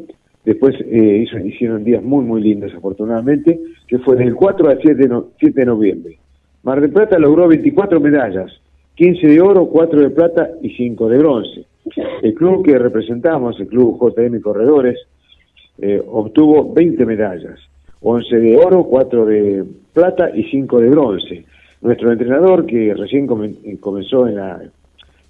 después 0.44 0.76
eh, 0.86 1.26
hicieron 1.46 1.84
días 1.86 2.04
muy 2.04 2.26
muy 2.26 2.42
lindos 2.42 2.74
afortunadamente, 2.76 3.58
que 3.88 3.98
fue 4.00 4.18
del 4.18 4.36
4 4.36 4.70
al 4.70 4.80
7 4.82 4.96
de, 4.96 5.08
no- 5.08 5.28
7 5.40 5.58
de 5.62 5.66
noviembre. 5.66 6.18
Mar 6.64 6.82
del 6.82 6.92
Plata 6.92 7.18
logró 7.18 7.48
24 7.48 8.00
medallas, 8.02 8.52
15 8.96 9.26
de 9.28 9.40
oro, 9.42 9.68
4 9.68 10.02
de 10.02 10.10
plata 10.10 10.50
y 10.62 10.72
5 10.72 11.08
de 11.08 11.18
bronce. 11.20 11.66
El 12.22 12.34
club 12.34 12.66
que 12.66 12.78
representamos, 12.78 13.58
el 13.60 13.68
club 13.68 13.98
JM 14.02 14.42
Corredores, 14.42 14.98
eh, 15.80 16.02
obtuvo 16.06 16.74
20 16.74 17.06
medallas, 17.06 17.58
11 18.02 18.36
de 18.38 18.58
oro, 18.58 18.84
4 18.84 19.26
de 19.26 19.64
plata 19.94 20.30
y 20.36 20.44
5 20.44 20.80
de 20.82 20.90
bronce. 20.90 21.46
Nuestro 21.82 22.12
entrenador, 22.12 22.66
que 22.66 22.94
recién 22.94 23.28
eh, 23.64 23.78
comenzó 23.80 24.28
en 24.28 24.36
la, 24.36 24.62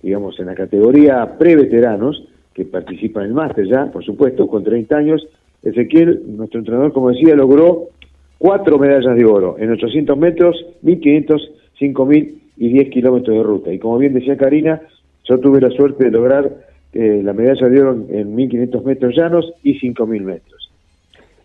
digamos, 0.01 0.39
en 0.39 0.45
la 0.45 0.55
categoría 0.55 1.37
pre-veteranos, 1.37 2.23
que 2.53 2.65
participa 2.65 3.21
en 3.21 3.27
el 3.27 3.33
máster 3.33 3.67
ya, 3.67 3.91
por 3.91 4.03
supuesto, 4.03 4.47
con 4.47 4.63
30 4.63 4.97
años, 4.97 5.27
Ezequiel, 5.61 6.23
nuestro 6.37 6.59
entrenador, 6.59 6.93
como 6.93 7.09
decía, 7.09 7.35
logró 7.35 7.89
cuatro 8.37 8.77
medallas 8.77 9.15
de 9.15 9.25
oro 9.25 9.57
en 9.59 9.71
800 9.71 10.17
metros, 10.17 10.65
1500, 10.81 11.51
5000 11.77 12.41
y 12.57 12.69
10 12.69 12.89
kilómetros 12.89 13.37
de 13.37 13.43
ruta. 13.43 13.73
Y 13.73 13.79
como 13.79 13.97
bien 13.97 14.13
decía 14.13 14.37
Karina, 14.37 14.81
yo 15.25 15.39
tuve 15.39 15.61
la 15.61 15.69
suerte 15.71 16.05
de 16.05 16.11
lograr 16.11 16.49
eh, 16.93 17.21
la 17.23 17.33
medalla 17.33 17.67
de 17.67 17.81
oro 17.81 17.93
en, 18.09 18.17
en 18.17 18.35
1500 18.35 18.85
metros 18.85 19.15
llanos 19.15 19.53
y 19.63 19.77
5000 19.79 20.23
metros. 20.23 20.71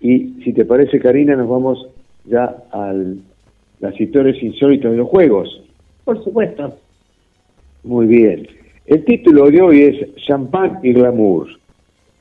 Y 0.01 0.41
si 0.45 0.53
te 0.53 0.65
parece, 0.65 0.99
Karina, 0.99 1.37
nos 1.37 1.49
vamos 1.49 1.89
ya 2.25 2.57
a 2.71 2.95
las 3.83 4.01
historias 4.01 4.41
insólitas 4.41 4.93
de 4.93 4.97
los 4.97 5.09
Juegos. 5.09 5.61
Por 6.05 6.23
supuesto. 6.25 6.77
Muy 7.83 8.07
bien. 8.07 8.47
El 8.87 9.05
título 9.05 9.51
de 9.51 9.61
hoy 9.61 9.83
es 9.83 10.25
Champagne 10.25 10.79
y 10.85 10.93
Glamour. 10.93 11.49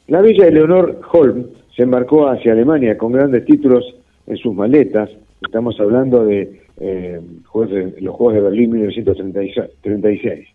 La 0.07 0.21
bella 0.21 0.47
Eleonor 0.47 0.99
Holm 1.11 1.45
se 1.75 1.83
embarcó 1.83 2.27
hacia 2.27 2.53
Alemania 2.53 2.97
con 2.97 3.11
grandes 3.11 3.45
títulos 3.45 3.85
en 4.25 4.37
sus 4.37 4.55
maletas. 4.55 5.11
Estamos 5.39 5.79
hablando 5.79 6.25
de, 6.25 6.61
eh, 6.79 7.21
los 7.99 8.15
Juegos 8.15 8.33
de 8.33 8.41
Berlín 8.41 8.71
1936. 8.71 10.47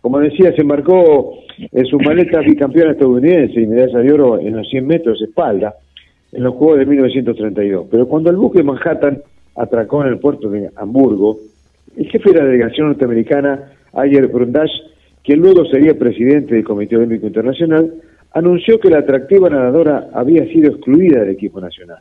Como 0.00 0.20
decía, 0.20 0.54
se 0.54 0.62
embarcó 0.62 1.34
en 1.70 1.84
sus 1.84 2.02
maletas 2.02 2.46
bicampeona 2.46 2.92
estadounidense 2.92 3.60
y 3.60 3.66
medalla 3.66 3.98
de 3.98 4.12
oro 4.12 4.38
en 4.38 4.56
los 4.56 4.66
100 4.70 4.86
metros 4.86 5.18
de 5.18 5.26
espalda 5.26 5.74
en 6.32 6.44
los 6.44 6.54
Juegos 6.54 6.78
de 6.78 6.86
1932. 6.86 7.88
Pero 7.90 8.08
cuando 8.08 8.30
el 8.30 8.36
buque 8.36 8.62
Manhattan 8.62 9.22
atracó 9.56 10.02
en 10.02 10.08
el 10.08 10.18
puerto 10.18 10.48
de 10.48 10.70
Hamburgo, 10.76 11.38
el 11.96 12.08
jefe 12.08 12.32
de 12.32 12.38
la 12.38 12.44
delegación 12.44 12.88
norteamericana, 12.88 13.72
Ayer 13.92 14.28
Brundage, 14.28 14.72
quien 15.24 15.40
luego 15.40 15.64
sería 15.66 15.98
presidente 15.98 16.54
del 16.54 16.64
Comité 16.64 16.96
Olímpico 16.96 17.26
Internacional, 17.26 17.92
anunció 18.32 18.78
que 18.78 18.90
la 18.90 18.98
atractiva 18.98 19.50
nadadora 19.50 20.08
había 20.14 20.44
sido 20.46 20.70
excluida 20.70 21.20
del 21.20 21.30
equipo 21.30 21.60
nacional. 21.60 21.98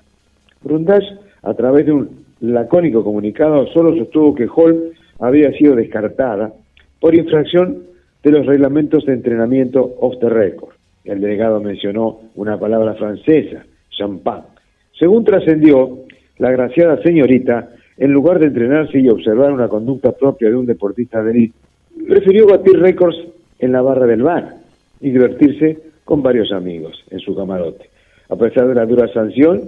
Brundage, 0.63 1.07
a 1.41 1.53
través 1.53 1.85
de 1.85 1.93
un 1.93 2.25
lacónico 2.41 3.03
comunicado, 3.03 3.67
solo 3.67 3.95
sostuvo 3.97 4.35
que 4.35 4.47
Holm 4.53 4.77
había 5.19 5.51
sido 5.53 5.75
descartada 5.75 6.53
por 6.99 7.15
infracción 7.15 7.83
de 8.23 8.31
los 8.31 8.45
reglamentos 8.45 9.05
de 9.05 9.13
entrenamiento 9.13 9.95
off 9.99 10.19
the 10.19 10.29
record. 10.29 10.75
El 11.03 11.21
delegado 11.21 11.59
mencionó 11.59 12.19
una 12.35 12.59
palabra 12.59 12.93
francesa, 12.95 13.65
champagne. 13.89 14.45
Según 14.97 15.23
trascendió, 15.23 15.99
la 16.39 16.51
graciada 16.51 17.01
señorita, 17.01 17.69
en 17.97 18.11
lugar 18.11 18.39
de 18.39 18.47
entrenarse 18.47 18.99
y 18.99 19.09
observar 19.09 19.51
una 19.51 19.67
conducta 19.67 20.11
propia 20.11 20.49
de 20.49 20.55
un 20.55 20.65
deportista 20.65 21.21
de 21.21 21.31
élite, 21.31 21.55
prefirió 22.07 22.47
batir 22.47 22.79
récords 22.79 23.17
en 23.59 23.71
la 23.71 23.81
barra 23.81 24.07
del 24.07 24.23
bar 24.23 24.55
y 25.01 25.11
divertirse 25.11 25.77
con 26.05 26.23
varios 26.23 26.51
amigos 26.51 27.03
en 27.11 27.19
su 27.19 27.35
camarote. 27.35 27.89
A 28.29 28.35
pesar 28.35 28.67
de 28.67 28.75
la 28.75 28.85
dura 28.85 29.07
sanción, 29.13 29.61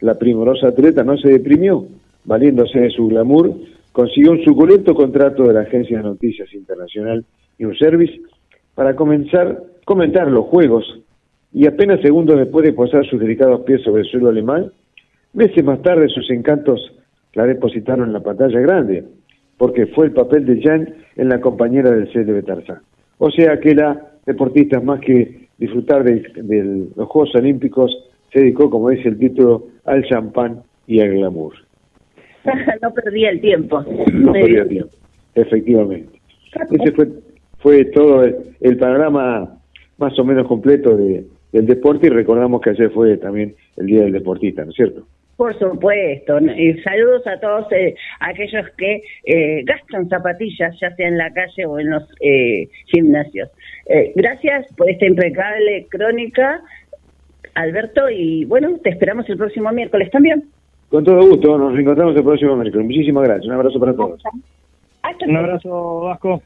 la 0.00 0.18
primorosa 0.18 0.68
atleta 0.68 1.04
no 1.04 1.16
se 1.16 1.28
deprimió, 1.28 1.86
valiéndose 2.24 2.80
de 2.80 2.90
su 2.90 3.08
glamour, 3.08 3.52
consiguió 3.92 4.32
un 4.32 4.44
suculento 4.44 4.94
contrato 4.94 5.44
de 5.44 5.54
la 5.54 5.60
agencia 5.60 5.98
de 5.98 6.04
noticias 6.04 6.52
internacional 6.54 7.24
News 7.58 7.78
Service 7.78 8.20
para 8.74 8.94
comenzar 8.94 9.62
comentar 9.86 10.28
los 10.28 10.46
juegos 10.46 10.84
y 11.52 11.66
apenas 11.66 12.00
segundos 12.00 12.36
después 12.36 12.64
de 12.66 12.72
posar 12.72 13.06
sus 13.06 13.20
delicados 13.20 13.60
pies 13.60 13.82
sobre 13.82 14.02
el 14.02 14.08
suelo 14.08 14.28
alemán, 14.28 14.72
meses 15.32 15.64
más 15.64 15.82
tarde 15.82 16.08
sus 16.08 16.30
encantos 16.30 16.92
la 17.34 17.46
depositaron 17.46 18.06
en 18.08 18.12
la 18.14 18.20
pantalla 18.20 18.58
grande, 18.60 19.04
porque 19.58 19.86
fue 19.86 20.06
el 20.06 20.12
papel 20.12 20.46
de 20.46 20.62
Jan 20.62 20.94
en 21.16 21.28
la 21.28 21.40
compañera 21.40 21.90
del 21.90 22.10
de 22.12 22.42
Tarzán. 22.42 22.80
O 23.18 23.30
sea 23.30 23.58
que 23.60 23.74
la 23.74 24.00
deportista, 24.24 24.80
más 24.80 25.00
que 25.00 25.48
disfrutar 25.58 26.04
de, 26.04 26.22
de 26.34 26.88
los 26.96 27.08
Juegos 27.08 27.34
Olímpicos, 27.34 27.90
se 28.32 28.40
dedicó, 28.40 28.70
como 28.70 28.90
dice 28.90 29.08
el 29.08 29.18
título, 29.18 29.68
al 29.84 30.04
champán 30.04 30.62
y 30.86 31.00
al 31.00 31.10
glamour. 31.10 31.54
no 32.82 32.92
perdía 32.92 33.30
el 33.30 33.40
tiempo. 33.40 33.84
No 34.12 34.32
perdía 34.32 34.66
tiempo, 34.66 34.94
efectivamente. 35.34 36.18
Ese 36.70 36.92
fue, 36.92 37.08
fue 37.58 37.84
todo 37.86 38.24
el, 38.24 38.36
el 38.60 38.76
panorama 38.78 39.58
más 39.98 40.18
o 40.18 40.24
menos 40.24 40.46
completo 40.46 40.96
de, 40.96 41.26
del 41.52 41.66
deporte 41.66 42.06
y 42.06 42.10
recordamos 42.10 42.60
que 42.60 42.70
ayer 42.70 42.90
fue 42.90 43.16
también 43.16 43.54
el 43.76 43.86
Día 43.86 44.02
del 44.02 44.12
Deportista, 44.12 44.64
¿no 44.64 44.70
es 44.70 44.76
cierto? 44.76 45.06
Por 45.36 45.58
supuesto. 45.58 46.38
Y 46.40 46.80
saludos 46.80 47.26
a 47.26 47.38
todos 47.38 47.70
eh, 47.72 47.94
aquellos 48.20 48.66
que 48.78 49.02
eh, 49.24 49.62
gastan 49.64 50.08
zapatillas, 50.08 50.74
ya 50.80 50.94
sea 50.96 51.08
en 51.08 51.18
la 51.18 51.30
calle 51.32 51.66
o 51.66 51.78
en 51.78 51.90
los 51.90 52.04
eh, 52.20 52.68
gimnasios. 52.86 53.50
Eh, 53.86 54.12
gracias 54.14 54.66
por 54.76 54.88
esta 54.88 55.06
impecable 55.06 55.86
crónica, 55.90 56.62
Alberto, 57.54 58.08
y 58.08 58.44
bueno, 58.46 58.78
te 58.82 58.90
esperamos 58.90 59.28
el 59.28 59.36
próximo 59.36 59.70
miércoles 59.72 60.10
también. 60.10 60.44
Con 60.88 61.04
todo 61.04 61.26
gusto, 61.26 61.58
nos 61.58 61.74
reencontramos 61.74 62.16
el 62.16 62.24
próximo 62.24 62.56
miércoles. 62.56 62.86
Muchísimas 62.86 63.24
gracias, 63.24 63.46
un 63.46 63.52
abrazo 63.52 63.78
para 63.78 63.94
todos. 63.94 64.22
Hasta 65.02 65.26
Un 65.26 65.36
abrazo, 65.36 66.00
Vasco. 66.00 66.42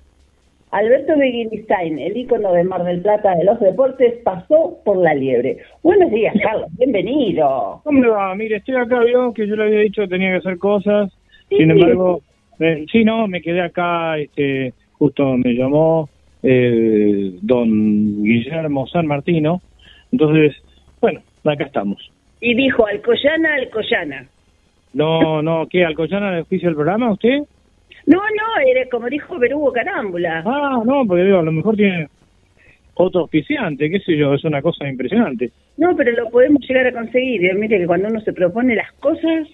Alberto 0.71 1.19
Begiristain, 1.19 1.99
el 1.99 2.17
ícono 2.17 2.53
de 2.53 2.63
Mar 2.63 2.85
del 2.85 3.01
Plata 3.01 3.35
de 3.35 3.45
los 3.45 3.59
deportes, 3.59 4.15
pasó 4.23 4.79
por 4.85 4.99
la 4.99 5.15
liebre. 5.15 5.59
Buenos 5.83 6.13
días, 6.13 6.35
Carlos, 6.41 6.69
bienvenido. 6.79 7.81
¿Cómo 7.83 8.01
le 8.01 8.09
va? 8.09 8.35
Mire, 8.37 8.57
estoy 8.57 8.77
acá, 8.77 9.01
vio 9.01 9.33
que 9.35 9.49
yo 9.49 9.57
le 9.57 9.65
había 9.65 9.81
dicho 9.81 10.03
que 10.03 10.09
tenía 10.09 10.31
que 10.31 10.37
hacer 10.37 10.59
cosas. 10.59 11.11
Sí. 11.49 11.57
Sin 11.57 11.73
embargo, 11.73 12.23
eh, 12.61 12.87
sí, 12.93 13.05
no, 13.05 13.27
me 13.27 13.43
quedé 13.43 13.63
acá, 13.63 14.17
este, 14.19 14.73
justo 14.93 15.37
me 15.37 15.55
llamó 15.55 16.09
eh, 16.45 17.33
don 17.43 18.23
Guillermo 18.23 18.87
San 18.87 19.09
Martino. 19.09 19.61
Entonces, 20.13 20.55
bueno, 21.01 21.21
acá 21.45 21.65
estamos. 21.65 22.13
Y 22.41 22.55
dijo, 22.55 22.87
Alcoyana, 22.87 23.55
Alcoyana. 23.55 24.29
No, 24.93 25.43
no, 25.43 25.67
¿qué? 25.69 25.85
¿Alcoyana 25.85 26.31
le 26.31 26.43
oficia 26.43 26.69
el 26.69 26.77
programa 26.77 27.13
usted? 27.13 27.41
No, 28.07 28.17
no, 28.19 28.71
era 28.71 28.89
como 28.91 29.09
dijo 29.09 29.39
Berugo 29.39 29.73
Carámbula. 29.73 30.43
Ah, 30.47 30.81
no, 30.85 31.05
porque 31.07 31.25
digo, 31.25 31.39
a 31.39 31.43
lo 31.43 31.53
mejor 31.53 31.77
tiene 31.77 32.09
otro 32.95 33.23
auspiciante, 33.23 33.91
qué 33.91 34.01
sé 34.01 34.17
yo, 34.17 34.35
es 34.35 34.45
una 34.45 34.61
cosa 34.61 34.87
impresionante. 34.89 35.51
No, 35.77 35.97
pero 35.97 36.13
lo 36.13 36.29
podemos 36.31 36.61
llegar 36.69 36.87
a 36.89 36.93
conseguir. 36.93 37.43
Y 37.45 37.55
Mire 37.55 37.79
que 37.79 37.87
cuando 37.87 38.09
uno 38.09 38.21
se 38.21 38.33
propone 38.33 38.75
las 38.75 38.93
cosas, 38.95 39.49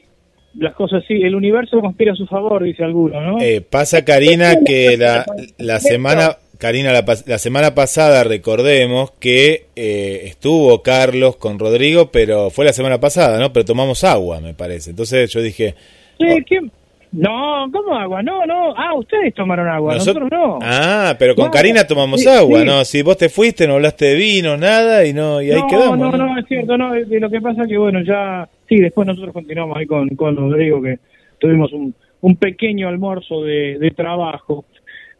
Las 0.58 0.74
cosas 0.74 1.04
sí, 1.06 1.14
el 1.22 1.34
universo 1.34 1.80
conspira 1.80 2.12
a 2.12 2.16
su 2.16 2.26
favor, 2.26 2.62
dice 2.64 2.82
alguno, 2.82 3.20
¿no? 3.20 3.40
Eh, 3.40 3.60
pasa, 3.60 4.04
Karina, 4.04 4.54
que 4.64 4.96
la, 4.96 5.24
la 5.58 5.78
semana... 5.80 6.36
Karina, 6.58 6.90
la, 6.90 7.04
la 7.26 7.36
semana 7.36 7.74
pasada 7.74 8.24
recordemos 8.24 9.10
que 9.20 9.66
eh, 9.76 10.22
estuvo 10.24 10.82
Carlos 10.82 11.36
con 11.36 11.58
Rodrigo, 11.58 12.10
pero 12.10 12.48
fue 12.48 12.64
la 12.64 12.72
semana 12.72 12.98
pasada, 12.98 13.38
¿no? 13.38 13.52
Pero 13.52 13.66
tomamos 13.66 14.02
agua, 14.04 14.40
me 14.40 14.54
parece. 14.54 14.88
Entonces 14.88 15.30
yo 15.30 15.42
dije, 15.42 15.74
Sí, 16.18 16.42
¿quién? 16.48 16.72
No, 17.16 17.70
¿cómo 17.72 17.94
agua? 17.94 18.22
No, 18.22 18.44
no. 18.46 18.74
Ah, 18.76 18.94
ustedes 18.94 19.32
tomaron 19.34 19.66
agua, 19.68 19.94
Nosotros- 19.94 20.28
nosotros 20.30 20.58
no. 20.60 20.66
ah, 20.66 21.14
pero 21.18 21.34
con 21.34 21.46
No, 21.46 21.50
Karina 21.50 21.86
tomamos 21.86 22.20
sí, 22.20 22.28
agua, 22.28 22.60
sí. 22.60 22.66
¿no? 22.66 22.84
Si 22.84 23.02
vos 23.02 23.16
te 23.16 23.28
fuiste, 23.28 23.66
no 23.66 23.74
hablaste 23.74 24.04
de 24.06 24.14
vino, 24.16 24.56
nada, 24.56 25.04
y 25.06 25.12
no 25.12 25.40
y 25.40 25.50
ahí 25.50 25.60
no, 25.60 25.66
quedamos. 25.66 25.98
no, 25.98 26.12
¿no? 26.12 26.18
no, 26.26 26.38
es 26.38 26.46
cierto, 26.46 26.76
no. 26.76 26.94
es- 26.94 27.08
Lo 27.08 27.30
que 27.30 27.40
pasa 27.40 27.64
que, 27.66 27.78
bueno, 27.78 28.00
ya. 28.02 28.48
Sí, 28.68 28.76
después 28.76 29.06
nosotros 29.06 29.32
continuamos 29.32 29.76
ahí 29.76 29.86
con, 29.86 30.08
con 30.10 30.36
Rodrigo, 30.36 30.82
que 30.82 30.98
tuvimos 31.38 31.72
un, 31.72 31.94
un 32.20 32.36
pequeño 32.36 32.88
almuerzo 32.88 33.42
de, 33.42 33.78
de 33.78 33.90
trabajo. 33.92 34.64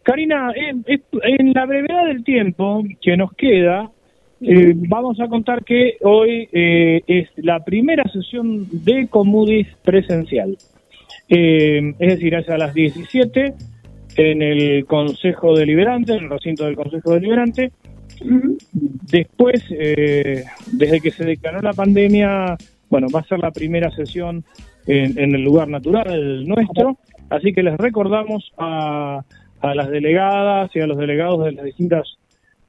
Karina, 0.02 0.52
en, 0.54 0.84
en 0.86 1.52
la 1.52 1.64
brevedad 1.66 2.06
del 2.06 2.22
tiempo 2.24 2.84
que 3.00 3.16
nos 3.16 3.32
queda, 3.32 3.90
eh, 4.40 4.72
vamos 4.76 5.18
a 5.20 5.28
contar 5.28 5.64
que 5.64 5.96
hoy 6.02 6.48
eh, 6.52 7.00
es 7.06 7.28
la 7.36 7.64
primera 7.64 8.04
sesión 8.12 8.66
de 8.84 9.08
Comudis 9.08 9.66
presencial. 9.82 10.56
Eh, 11.28 11.94
es 11.98 12.08
decir, 12.14 12.34
es 12.34 12.48
a 12.48 12.58
las 12.58 12.74
17 12.74 13.54
en 14.16 14.42
el 14.42 14.84
Consejo 14.86 15.56
Deliberante, 15.56 16.14
en 16.14 16.24
el 16.24 16.30
recinto 16.30 16.64
del 16.64 16.76
Consejo 16.76 17.14
Deliberante, 17.14 17.72
Después, 18.20 19.64
eh, 19.70 20.44
desde 20.72 21.00
que 21.00 21.10
se 21.10 21.24
declaró 21.24 21.60
la 21.60 21.72
pandemia, 21.72 22.56
bueno, 22.88 23.08
va 23.14 23.20
a 23.20 23.24
ser 23.24 23.38
la 23.38 23.50
primera 23.50 23.90
sesión 23.90 24.44
en, 24.86 25.18
en 25.18 25.34
el 25.34 25.42
lugar 25.42 25.68
natural 25.68 26.46
nuestro, 26.46 26.98
así 27.30 27.52
que 27.52 27.62
les 27.62 27.76
recordamos 27.76 28.52
a, 28.58 29.20
a 29.60 29.74
las 29.74 29.90
delegadas 29.90 30.70
y 30.74 30.80
a 30.80 30.86
los 30.86 30.98
delegados 30.98 31.44
de 31.44 31.52
las 31.52 31.64
distintas 31.64 32.18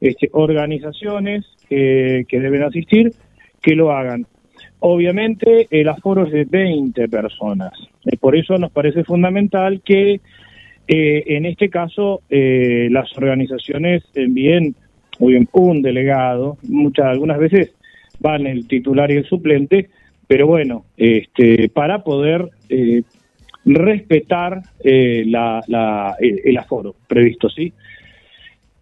este, 0.01 0.29
organizaciones 0.33 1.45
que, 1.69 2.25
que 2.27 2.39
deben 2.39 2.63
asistir 2.63 3.13
que 3.61 3.75
lo 3.75 3.91
hagan. 3.91 4.27
Obviamente 4.79 5.67
el 5.71 5.89
aforo 5.89 6.25
es 6.27 6.31
de 6.31 6.45
20 6.45 7.07
personas, 7.09 7.71
y 8.03 8.15
por 8.17 8.35
eso 8.35 8.57
nos 8.57 8.71
parece 8.71 9.03
fundamental 9.03 9.81
que 9.83 10.19
eh, 10.87 11.23
en 11.27 11.45
este 11.45 11.69
caso 11.69 12.21
eh, 12.29 12.87
las 12.91 13.15
organizaciones 13.17 14.03
envíen 14.13 14.75
bien, 15.19 15.47
un 15.51 15.81
delegado, 15.81 16.57
muchas 16.63 17.07
algunas 17.07 17.39
veces 17.39 17.73
van 18.19 18.45
el 18.47 18.67
titular 18.67 19.09
y 19.11 19.15
el 19.15 19.25
suplente, 19.25 19.89
pero 20.27 20.45
bueno, 20.47 20.85
este, 20.95 21.69
para 21.69 22.03
poder 22.03 22.49
eh, 22.69 23.01
respetar 23.65 24.61
eh, 24.83 25.23
la- 25.25 26.15
el, 26.19 26.39
el 26.45 26.57
aforo 26.57 26.95
previsto, 27.07 27.49
¿sí? 27.49 27.73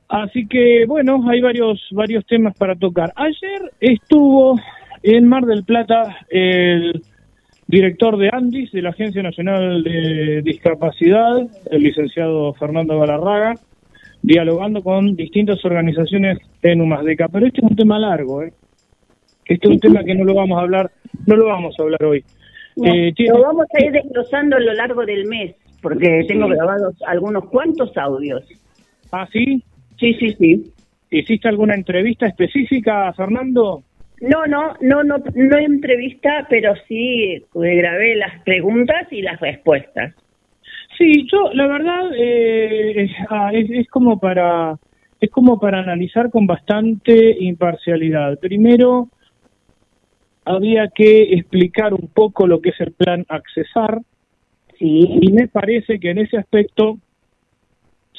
Así 0.07 0.45
que 0.47 0.85
bueno, 0.85 1.27
hay 1.27 1.41
varios 1.41 1.81
varios 1.91 2.25
temas 2.27 2.55
para 2.55 2.75
tocar. 2.75 3.11
Ayer 3.15 3.71
estuvo 3.79 4.59
en 5.05 5.27
Mar 5.27 5.45
del 5.45 5.63
Plata 5.63 6.17
el 6.29 7.01
director 7.67 8.17
de 8.17 8.29
ANDIS, 8.31 8.71
de 8.71 8.81
la 8.81 8.89
Agencia 8.89 9.21
Nacional 9.21 9.83
de 9.83 10.41
Discapacidad, 10.43 11.47
el 11.69 11.83
licenciado 11.83 12.53
Fernando 12.53 12.99
Galarraga, 12.99 13.53
dialogando 14.21 14.81
con 14.81 15.15
distintas 15.15 15.63
organizaciones 15.63 16.39
en 16.63 16.81
Humasdeca. 16.81 17.27
Pero 17.27 17.45
este 17.45 17.61
es 17.61 17.69
un 17.69 17.75
tema 17.75 17.99
largo, 17.99 18.43
¿eh? 18.43 18.53
Este 19.45 19.67
es 19.67 19.73
un 19.73 19.79
tema 19.79 20.03
que 20.03 20.15
no 20.15 20.25
lo 20.25 20.33
vamos 20.33 20.57
a 20.57 20.61
hablar, 20.61 20.91
no 21.27 21.35
lo 21.35 21.45
vamos 21.45 21.75
a 21.77 21.83
hablar 21.83 22.03
hoy. 22.03 22.23
No, 22.75 22.91
Eh, 22.91 23.13
lo 23.17 23.41
vamos 23.41 23.67
a 23.73 23.85
ir 23.85 23.91
desglosando 23.91 24.55
a 24.55 24.59
lo 24.59 24.73
largo 24.73 25.05
del 25.05 25.27
mes, 25.27 25.55
porque 25.81 26.25
tengo 26.27 26.47
grabados 26.47 26.95
algunos 27.05 27.45
cuantos 27.45 27.95
audios. 27.95 28.43
¿Ah, 29.11 29.27
sí? 29.31 29.63
Sí, 29.99 30.15
sí, 30.15 30.35
sí. 30.39 30.71
¿Hiciste 31.11 31.47
alguna 31.47 31.75
entrevista 31.75 32.25
específica, 32.25 33.13
Fernando? 33.13 33.83
No, 34.29 34.45
no, 34.47 34.73
no, 34.81 35.03
no, 35.03 35.17
no 35.35 35.57
entrevista, 35.57 36.47
pero 36.49 36.73
sí 36.87 37.33
eh, 37.33 37.43
grabé 37.53 38.15
las 38.15 38.41
preguntas 38.43 39.07
y 39.11 39.21
las 39.21 39.39
respuestas. 39.39 40.13
Sí, 40.97 41.27
yo 41.31 41.51
la 41.53 41.67
verdad 41.67 42.11
eh, 42.17 43.03
es, 43.03 43.11
ah, 43.29 43.51
es- 43.53 43.69
es 43.69 43.87
como 43.89 44.19
para 44.19 44.77
es 45.21 45.29
como 45.31 45.59
para 45.59 45.79
analizar 45.79 46.29
con 46.29 46.45
bastante 46.45 47.35
imparcialidad. 47.39 48.37
Primero 48.39 49.09
había 50.43 50.89
que 50.89 51.33
explicar 51.33 51.93
un 51.93 52.07
poco 52.13 52.47
lo 52.47 52.61
que 52.61 52.69
es 52.69 52.79
el 52.81 52.91
plan 52.93 53.25
accesar 53.29 53.99
y 54.79 55.31
me 55.31 55.47
parece 55.47 55.99
que 55.99 56.11
en 56.11 56.19
ese 56.19 56.37
aspecto 56.37 56.97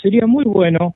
sería 0.01 0.27
muy 0.27 0.45
bueno 0.45 0.95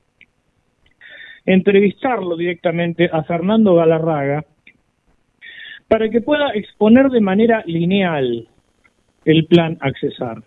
entrevistarlo 1.45 2.35
directamente 2.35 3.09
a 3.11 3.23
Fernando 3.23 3.75
Galarraga 3.75 4.43
para 5.91 6.07
que 6.07 6.21
pueda 6.21 6.51
exponer 6.53 7.09
de 7.09 7.19
manera 7.19 7.63
lineal 7.65 8.47
el 9.25 9.45
plan 9.45 9.77
accesar. 9.81 10.41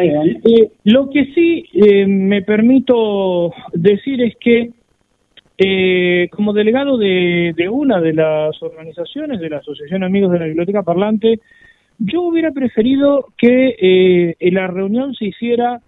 Eh, 0.00 0.70
lo 0.84 1.10
que 1.10 1.24
sí 1.34 1.64
eh, 1.72 2.06
me 2.06 2.42
permito 2.42 3.52
decir 3.72 4.22
es 4.22 4.36
que 4.36 4.70
eh, 5.58 6.28
como 6.30 6.52
delegado 6.52 6.96
de, 6.96 7.54
de 7.56 7.68
una 7.68 8.00
de 8.00 8.12
las 8.12 8.62
organizaciones 8.62 9.40
de 9.40 9.50
la 9.50 9.56
Asociación 9.56 10.04
Amigos 10.04 10.30
de 10.30 10.38
la 10.38 10.46
Biblioteca 10.46 10.84
Parlante, 10.84 11.40
yo 11.98 12.22
hubiera 12.22 12.52
preferido 12.52 13.26
que 13.36 13.74
eh, 13.76 14.50
la 14.52 14.68
reunión 14.68 15.12
se 15.14 15.24
hiciera 15.24 15.80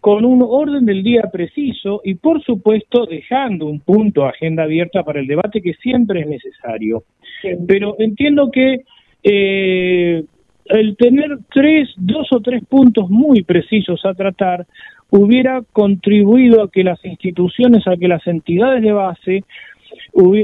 con 0.00 0.24
un 0.24 0.44
orden 0.48 0.86
del 0.86 1.02
día 1.02 1.30
preciso 1.32 2.00
y, 2.04 2.14
por 2.14 2.42
supuesto, 2.44 3.06
dejando 3.06 3.66
un 3.66 3.80
punto 3.80 4.24
agenda 4.24 4.64
abierta 4.64 5.02
para 5.02 5.18
el 5.18 5.26
debate 5.26 5.62
que 5.62 5.74
siempre 5.74 6.20
es 6.20 6.28
necesario. 6.28 7.02
Pero 7.66 7.96
entiendo 7.98 8.50
que 8.50 8.84
eh, 9.22 10.24
el 10.66 10.96
tener 10.96 11.38
tres, 11.52 11.90
dos 11.96 12.28
o 12.32 12.40
tres 12.40 12.64
puntos 12.64 13.10
muy 13.10 13.42
precisos 13.42 14.04
a 14.04 14.14
tratar 14.14 14.66
hubiera 15.10 15.62
contribuido 15.72 16.62
a 16.62 16.70
que 16.70 16.82
las 16.82 17.04
instituciones, 17.04 17.86
a 17.86 17.96
que 17.96 18.08
las 18.08 18.26
entidades 18.26 18.82
de 18.82 18.92
base 18.92 19.44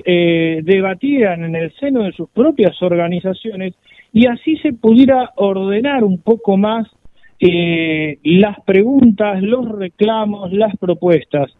eh, 0.04 0.60
debatieran 0.62 1.44
en 1.44 1.56
el 1.56 1.72
seno 1.76 2.02
de 2.02 2.12
sus 2.12 2.28
propias 2.30 2.80
organizaciones 2.82 3.74
y 4.12 4.26
así 4.26 4.56
se 4.58 4.72
pudiera 4.72 5.32
ordenar 5.36 6.04
un 6.04 6.18
poco 6.18 6.56
más 6.56 6.86
eh, 7.40 8.18
las 8.24 8.60
preguntas, 8.64 9.42
los 9.42 9.68
reclamos, 9.78 10.52
las 10.52 10.76
propuestas, 10.76 11.50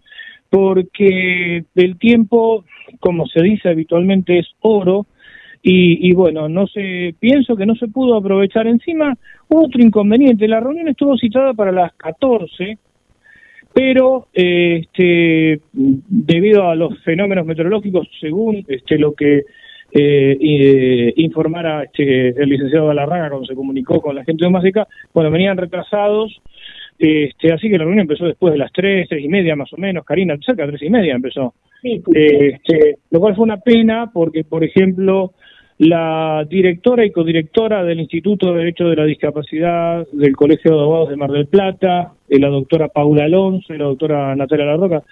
porque 0.51 1.65
el 1.74 1.98
tiempo, 1.98 2.65
como 3.01 3.27
se 3.27 3.43
dice 3.43 3.69
habitualmente, 3.69 4.39
es 4.39 4.48
oro 4.60 5.06
y, 5.62 6.09
y 6.09 6.12
bueno, 6.12 6.48
no 6.48 6.66
se, 6.66 7.14
pienso 7.18 7.56
que 7.56 7.66
no 7.66 7.74
se 7.74 7.89
pudo 7.89 8.16
aprovechar. 8.16 8.66
Encima, 8.66 9.16
otro 9.48 9.82
inconveniente, 9.82 10.48
la 10.48 10.60
reunión 10.60 10.89
estuvo 10.89 11.16
citada 11.16 11.55
para 11.55 11.72
las 11.72 11.93
14, 11.94 12.78
pero 13.72 14.28
eh, 14.35 14.82
este, 14.82 15.60
debido 15.72 16.68
a 16.68 16.74
los 16.74 16.98
fenómenos 17.02 17.47
meteorológicos, 17.47 18.09
según 18.20 18.64
este, 18.68 18.98
lo 18.98 19.14
que 19.14 19.44
eh, 19.90 20.36
eh, 20.40 21.12
informara 21.16 21.85
este, 21.85 22.28
el 22.30 22.48
licenciado 22.48 22.89
Galarraga 22.89 23.30
cuando 23.30 23.47
se 23.47 23.55
comunicó 23.55 24.01
con 24.01 24.14
la 24.16 24.24
gente 24.24 24.44
de 24.44 24.51
Másica, 24.51 24.86
bueno, 25.14 25.30
venían 25.30 25.56
retrasados, 25.56 26.40
este, 26.98 27.52
así 27.52 27.68
que 27.68 27.78
la 27.78 27.85
reunión 27.85 28.02
empezó 28.02 28.26
después 28.26 28.52
de 28.52 28.59
las 28.59 28.72
tres, 28.72 29.09
tres 29.09 29.24
y 29.24 29.28
media 29.28 29.55
más 29.55 29.72
o 29.72 29.76
menos, 29.76 30.05
Karina, 30.05 30.36
cerca 30.44 30.64
de 30.64 30.72
tres 30.72 30.82
y 30.82 30.90
media 30.90 31.14
empezó. 31.14 31.55
Este, 31.82 32.98
lo 33.10 33.20
cual 33.20 33.36
fue 33.36 33.44
una 33.44 33.59
pena 33.59 34.10
porque, 34.12 34.43
por 34.43 34.64
ejemplo, 34.64 35.32
la 35.78 36.44
directora 36.48 37.05
y 37.05 37.12
codirectora 37.12 37.84
del 37.84 38.00
Instituto 38.00 38.52
de 38.52 38.59
Derecho 38.59 38.88
de 38.88 38.96
la 38.96 39.05
Discapacidad 39.05 40.06
del 40.12 40.34
Colegio 40.34 40.72
de 40.72 40.80
Abogados 40.80 41.10
de 41.10 41.16
Mar 41.16 41.30
del 41.30 41.46
Plata, 41.46 42.12
eh, 42.28 42.38
la 42.38 42.48
doctora 42.48 42.88
Paula 42.88 43.24
Alonso 43.24 43.72
y 43.72 43.78
la 43.78 43.84
doctora 43.84 44.34
Natalia 44.34 44.66
Larroca, 44.66 45.02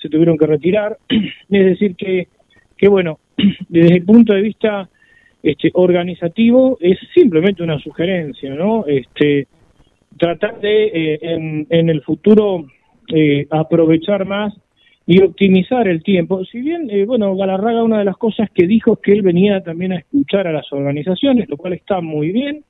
se 0.00 0.08
tuvieron 0.08 0.38
que 0.38 0.46
retirar. 0.46 0.98
Es 1.50 1.66
decir, 1.66 1.94
que, 1.94 2.28
que 2.76 2.88
bueno, 2.88 3.18
desde 3.68 3.96
el 3.96 4.04
punto 4.04 4.32
de 4.32 4.40
vista 4.40 4.88
este, 5.42 5.70
organizativo 5.74 6.78
es 6.80 6.98
simplemente 7.14 7.62
una 7.62 7.78
sugerencia, 7.78 8.54
¿no? 8.54 8.86
Este, 8.86 9.46
tratar 10.16 10.58
de 10.60 10.86
eh, 10.86 11.18
en, 11.20 11.66
en 11.68 11.90
el 11.90 12.00
futuro 12.00 12.64
eh, 13.12 13.46
aprovechar 13.50 14.24
más 14.24 14.54
y 15.06 15.22
optimizar 15.22 15.86
el 15.88 16.02
tiempo. 16.02 16.44
Si 16.44 16.60
bien, 16.60 16.88
eh, 16.90 17.04
bueno, 17.04 17.36
Galarraga 17.36 17.82
una 17.82 17.98
de 17.98 18.04
las 18.04 18.16
cosas 18.16 18.48
que 18.50 18.66
dijo 18.66 18.94
es 18.94 18.98
que 19.00 19.12
él 19.12 19.22
venía 19.22 19.62
también 19.62 19.92
a 19.92 19.98
escuchar 19.98 20.46
a 20.46 20.52
las 20.52 20.72
organizaciones, 20.72 21.48
lo 21.48 21.56
cual 21.56 21.74
está 21.74 22.00
muy 22.00 22.30
bien, 22.32 22.64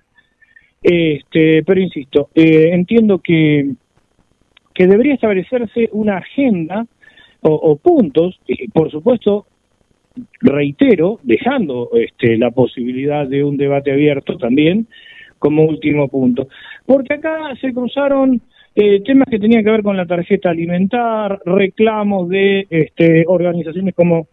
este, 0.83 1.63
pero 1.63 1.81
insisto, 1.81 2.29
eh, 2.35 2.71
entiendo 2.73 3.21
que, 3.21 3.71
que 4.75 4.87
debería 4.87 5.15
establecerse 5.15 5.89
una 5.93 6.19
agenda 6.19 6.87
o, 7.41 7.53
o 7.55 7.77
puntos, 7.77 8.41
y 8.47 8.69
por 8.69 8.91
supuesto, 8.91 9.47
reitero, 10.41 11.21
dejando 11.23 11.91
este, 11.95 12.37
la 12.37 12.51
posibilidad 12.51 13.27
de 13.27 13.45
un 13.45 13.57
debate 13.57 13.93
abierto 13.93 14.37
también 14.37 14.87
como 15.39 15.65
último 15.65 16.09
punto. 16.09 16.49
Porque 16.87 17.15
acá 17.15 17.55
se 17.61 17.73
cruzaron 17.73 18.41
eh, 18.77 19.03
temas 19.05 19.29
que 19.31 19.39
tenían 19.39 19.63
que 19.63 19.71
ver 19.71 19.83
con 19.83 19.97
la 19.97 20.07
tarjeta 20.07 20.51
alimentar, 20.51 21.41
reclamos 21.45 22.29
de 22.29 22.67
este, 22.69 23.25
organizaciones 23.27 23.95
como 23.95 24.27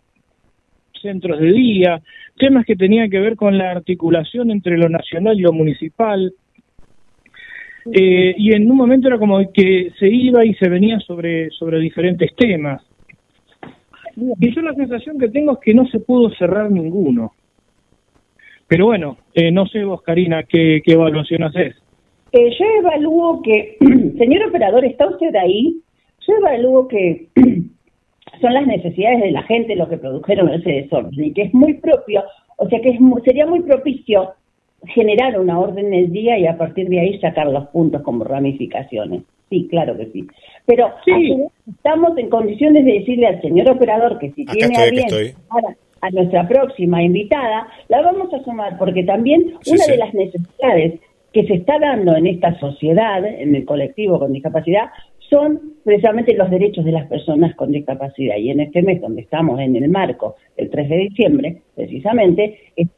centros 1.00 1.40
de 1.40 1.52
día, 1.52 2.02
temas 2.38 2.66
que 2.66 2.76
tenían 2.76 3.10
que 3.10 3.20
ver 3.20 3.36
con 3.36 3.58
la 3.58 3.72
articulación 3.72 4.50
entre 4.50 4.78
lo 4.78 4.90
nacional 4.90 5.38
y 5.38 5.44
lo 5.44 5.54
municipal. 5.54 6.34
Eh, 7.92 8.36
y 8.38 8.54
en 8.54 8.70
un 8.70 8.78
momento 8.78 9.08
era 9.08 9.18
como 9.18 9.40
que 9.52 9.92
se 10.00 10.08
iba 10.08 10.46
y 10.46 10.54
se 10.56 10.70
venía 10.70 11.00
sobre, 11.00 11.50
sobre 11.52 11.80
diferentes 11.80 12.36
temas. 12.36 12.82
Y 14.16 14.54
yo 14.54 14.62
la 14.62 14.74
sensación 14.74 15.20
que 15.20 15.30
tengo 15.30 15.54
es 15.54 15.60
que 15.64 15.74
no 15.74 15.88
se 15.88 16.00
pudo 16.00 16.30
cerrar 16.36 16.70
ninguno. 16.70 17.34
Pero 18.68 18.86
bueno, 18.86 19.18
eh, 19.34 19.52
no 19.52 19.66
sé 19.68 19.84
vos, 19.84 20.02
Karina, 20.02 20.44
qué, 20.44 20.82
qué 20.84 20.94
evaluación 20.94 21.44
haces. 21.44 21.76
Eh, 22.34 22.49
yo 22.58 22.66
evalúo 22.80 23.41
que, 23.41 23.78
señor 24.18 24.48
operador, 24.48 24.86
¿está 24.86 25.08
usted 25.08 25.36
ahí? 25.36 25.82
Yo 26.28 26.34
evalúo 26.36 26.88
que 26.88 27.28
son 28.41 28.53
las 28.53 28.66
necesidades 28.68 29.22
de 29.22 29.32
la 29.32 29.44
gente 29.44 29.76
lo 29.76 29.90
que 29.90 29.98
produjeron 29.98 30.49
ese 30.49 30.70
desorden 30.72 31.26
y 31.26 31.34
que 31.34 31.44
es 31.44 31.53
muy 31.53 31.76
propio, 31.76 32.24
o 32.58 32.70
sea 32.70 32.80
que 32.80 32.90
es 32.90 32.99
sería 33.26 33.45
muy 33.45 33.62
propicio 33.62 34.34
generar 34.88 35.40
una 35.40 35.60
orden 35.60 35.91
del 35.91 36.12
día 36.12 36.38
y 36.40 36.48
a 36.48 36.58
partir 36.58 36.88
de 36.90 36.99
ahí 36.99 37.20
sacar 37.20 37.48
los 37.48 37.68
puntos 37.68 38.02
como 38.02 38.24
ramificaciones. 38.24 39.24
Sí, 39.49 39.68
claro 39.70 39.98
que 39.98 40.06
sí. 40.08 40.26
Pero 40.66 40.88
estamos 41.70 42.18
en 42.18 42.30
condiciones 42.30 42.86
de 42.86 42.94
decirle 42.94 43.28
al 43.28 43.41
señor 43.41 43.70
operador 43.70 44.18
que 44.18 44.32
si 44.32 44.45
tiene 44.45 44.74
estoy, 44.74 44.88
a 44.88 44.91
bien 44.91 45.06
acá 45.06 45.16
estoy. 45.18 45.34
ahora, 45.49 45.76
a 46.02 46.10
nuestra 46.12 46.48
próxima 46.48 47.03
invitada, 47.03 47.68
la 47.90 48.02
vamos 48.02 48.34
a 48.34 48.41
sumar 48.44 48.78
porque 48.80 49.03
también 49.03 49.53
Sí, 49.62 49.72
una 49.74 49.84
sí. 49.84 49.91
de 49.91 49.98
las 49.98 50.14
necesidades 50.14 50.99
que 51.34 51.45
se 51.48 51.56
está 51.56 51.80
dando 51.80 52.16
en 52.16 52.28
esta 52.28 52.60
sociedad, 52.60 53.26
en 53.26 53.56
el 53.56 53.66
colectivo 53.66 54.20
con 54.20 54.34
discapacidad, 54.34 54.90
son 55.30 55.76
precisamente 55.86 56.36
los 56.36 56.49
derechos 56.49 56.84
de 56.84 56.91
las 56.91 57.08
personas 57.08 57.56
con 57.56 57.72
discapacidad. 57.72 58.36
Y 58.36 58.49
en 58.49 58.60
este 58.60 58.82
mes, 58.82 58.99
donde 58.99 59.22
estamos 59.22 59.60
en 59.62 59.76
el 59.78 59.88
marco 59.90 60.36
del 60.58 60.70
3 60.70 60.90
de 60.90 60.98
diciembre, 60.98 61.62
precisamente, 61.76 62.60
es 62.76 62.90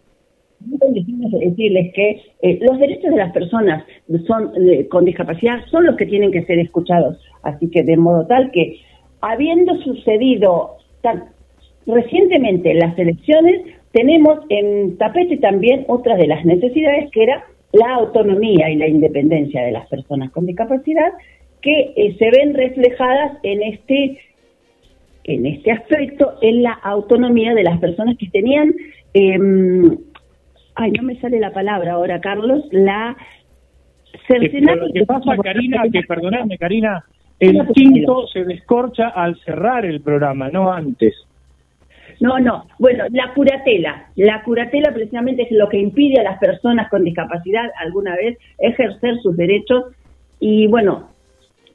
decirles 1.39 1.93
que 1.93 2.21
eh, 2.41 2.59
los 2.61 2.79
derechos 2.79 3.11
de 3.11 3.17
las 3.17 3.33
personas 3.33 3.83
son 4.25 4.51
eh, 4.55 4.87
con 4.87 5.05
discapacidad 5.05 5.59
son 5.69 5.85
los 5.85 5.95
que 5.95 6.05
tienen 6.05 6.31
que 6.31 6.45
ser 6.45 6.59
escuchados. 6.59 7.17
Así 7.43 7.69
que 7.69 7.83
de 7.83 7.97
modo 7.97 8.25
tal 8.25 8.51
que, 8.51 8.77
habiendo 9.21 9.75
sucedido 9.81 10.77
tan 11.01 11.25
recientemente 11.85 12.73
las 12.73 12.97
elecciones, 12.97 13.61
tenemos 13.91 14.39
en 14.49 14.97
tapete 14.97 15.37
también 15.37 15.85
otra 15.87 16.15
de 16.15 16.27
las 16.27 16.43
necesidades 16.45 17.11
que 17.11 17.23
era 17.23 17.43
la 17.73 17.95
autonomía 17.95 18.69
y 18.69 18.75
la 18.75 18.87
independencia 18.87 19.63
de 19.63 19.71
las 19.71 19.87
personas 19.87 20.31
con 20.31 20.45
discapacidad 20.45 21.11
que 21.61 21.93
eh, 21.95 22.15
se 22.17 22.29
ven 22.31 22.53
reflejadas 22.53 23.37
en 23.43 23.63
este 23.63 24.19
en 25.25 25.45
este 25.45 25.71
aspecto 25.71 26.35
en 26.41 26.63
la 26.63 26.73
autonomía 26.73 27.53
de 27.53 27.63
las 27.63 27.79
personas 27.79 28.17
que 28.17 28.27
tenían 28.29 28.73
em, 29.13 29.97
ay 30.75 30.91
no 30.91 31.03
me 31.03 31.19
sale 31.19 31.39
la 31.39 31.51
palabra 31.51 31.93
ahora 31.93 32.19
Carlos 32.19 32.63
la 32.71 33.15
cercenaje 34.27 34.79
Lo 34.79 34.93
que 34.93 35.05
pasa, 35.05 35.35
Karina, 35.41 35.83
que 35.91 36.03
perdonadme, 36.03 36.57
Karina, 36.57 37.03
el 37.39 37.67
quinto 37.73 38.27
se 38.27 38.43
descorcha 38.43 39.09
al 39.09 39.37
cerrar 39.41 39.85
el 39.85 40.01
programa, 40.01 40.49
no 40.49 40.71
antes. 40.71 41.13
No, 42.19 42.39
no. 42.39 42.65
Bueno, 42.79 43.05
la 43.11 43.33
curatela. 43.33 44.07
La 44.15 44.43
curatela 44.43 44.93
precisamente 44.93 45.43
es 45.43 45.51
lo 45.51 45.69
que 45.69 45.77
impide 45.77 46.19
a 46.19 46.23
las 46.23 46.39
personas 46.39 46.89
con 46.89 47.03
discapacidad 47.03 47.69
alguna 47.79 48.15
vez 48.15 48.37
ejercer 48.59 49.17
sus 49.21 49.35
derechos 49.37 49.85
y 50.39 50.67
bueno, 50.67 51.09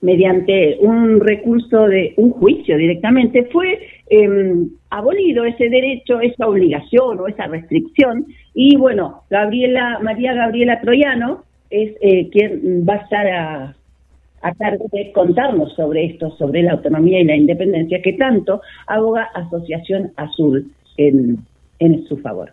mediante 0.01 0.79
un 0.81 1.21
recurso 1.21 1.87
de 1.87 2.15
un 2.17 2.31
juicio 2.31 2.77
directamente 2.77 3.49
fue 3.53 3.81
em, 4.11 4.69
abolido 4.91 5.45
ese 5.45 5.69
derecho, 5.69 6.21
esa 6.21 6.47
obligación 6.47 7.19
o 7.19 7.29
esa 7.29 7.47
restricción 7.47 8.27
y 8.55 8.77
bueno, 8.77 9.23
Gabriela 9.31 9.99
María 10.03 10.35
Gabriela 10.35 10.81
Troyano 10.81 11.45
es 11.71 11.95
eh, 12.01 12.29
quien 12.31 12.87
va 12.89 12.95
a 12.95 12.99
estar 12.99 13.27
a, 13.27 13.77
a 14.43 14.55
cargo 14.55 14.87
de 14.93 15.13
contarnos 15.13 15.75
sobre 15.75 16.07
esto, 16.07 16.31
sobre 16.37 16.63
la 16.63 16.73
autonomía 16.73 17.21
y 17.21 17.25
la 17.25 17.37
independencia 17.37 18.01
que 18.03 18.13
tanto 18.15 18.61
aboga 18.87 19.31
Asociación 19.35 20.13
Azul 20.17 20.73
en, 20.97 21.39
en 21.79 22.05
su 22.07 22.17
favor. 22.19 22.53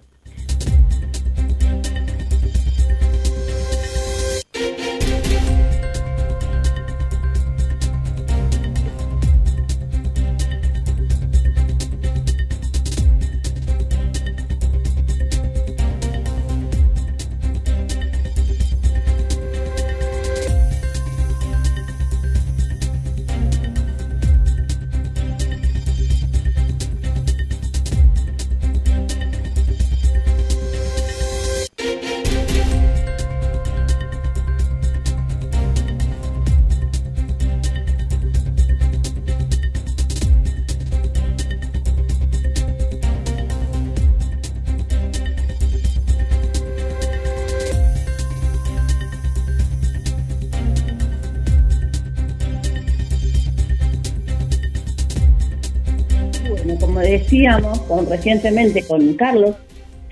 Decíamos 57.26 57.82
con, 57.82 58.08
recientemente 58.08 58.84
con 58.88 59.14
Carlos, 59.16 59.56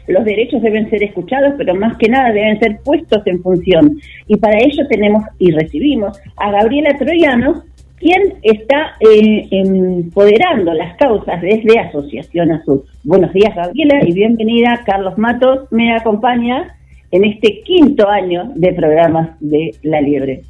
los 0.07 0.25
derechos 0.25 0.61
deben 0.61 0.89
ser 0.89 1.03
escuchados, 1.03 1.53
pero 1.57 1.75
más 1.75 1.95
que 1.97 2.09
nada 2.09 2.33
deben 2.33 2.59
ser 2.59 2.79
puestos 2.83 3.25
en 3.25 3.41
función. 3.41 3.99
Y 4.27 4.35
para 4.35 4.57
ello 4.57 4.85
tenemos 4.89 5.23
y 5.39 5.51
recibimos 5.51 6.19
a 6.35 6.51
Gabriela 6.51 6.97
Troyano, 6.97 7.63
quien 7.97 8.33
está 8.41 8.95
eh, 8.99 9.47
empoderando 9.51 10.73
las 10.73 10.97
causas 10.97 11.41
desde 11.41 11.79
Asociación 11.79 12.51
Azul. 12.51 12.83
Buenos 13.03 13.31
días, 13.31 13.55
Gabriela, 13.55 14.01
y 14.05 14.11
bienvenida. 14.11 14.81
Carlos 14.85 15.17
Matos 15.17 15.71
me 15.71 15.95
acompaña 15.95 16.75
en 17.11 17.23
este 17.23 17.61
quinto 17.61 18.09
año 18.09 18.51
de 18.55 18.73
programas 18.73 19.39
de 19.39 19.71
La 19.83 20.01
Liebre. 20.01 20.41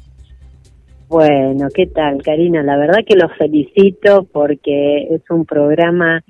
Bueno, 1.08 1.68
¿qué 1.72 1.86
tal, 1.86 2.22
Karina? 2.22 2.64
La 2.64 2.76
verdad 2.76 3.04
que 3.06 3.14
los 3.14 3.30
felicito 3.36 4.26
porque 4.32 5.14
es 5.14 5.22
un 5.30 5.44
programa 5.44 6.24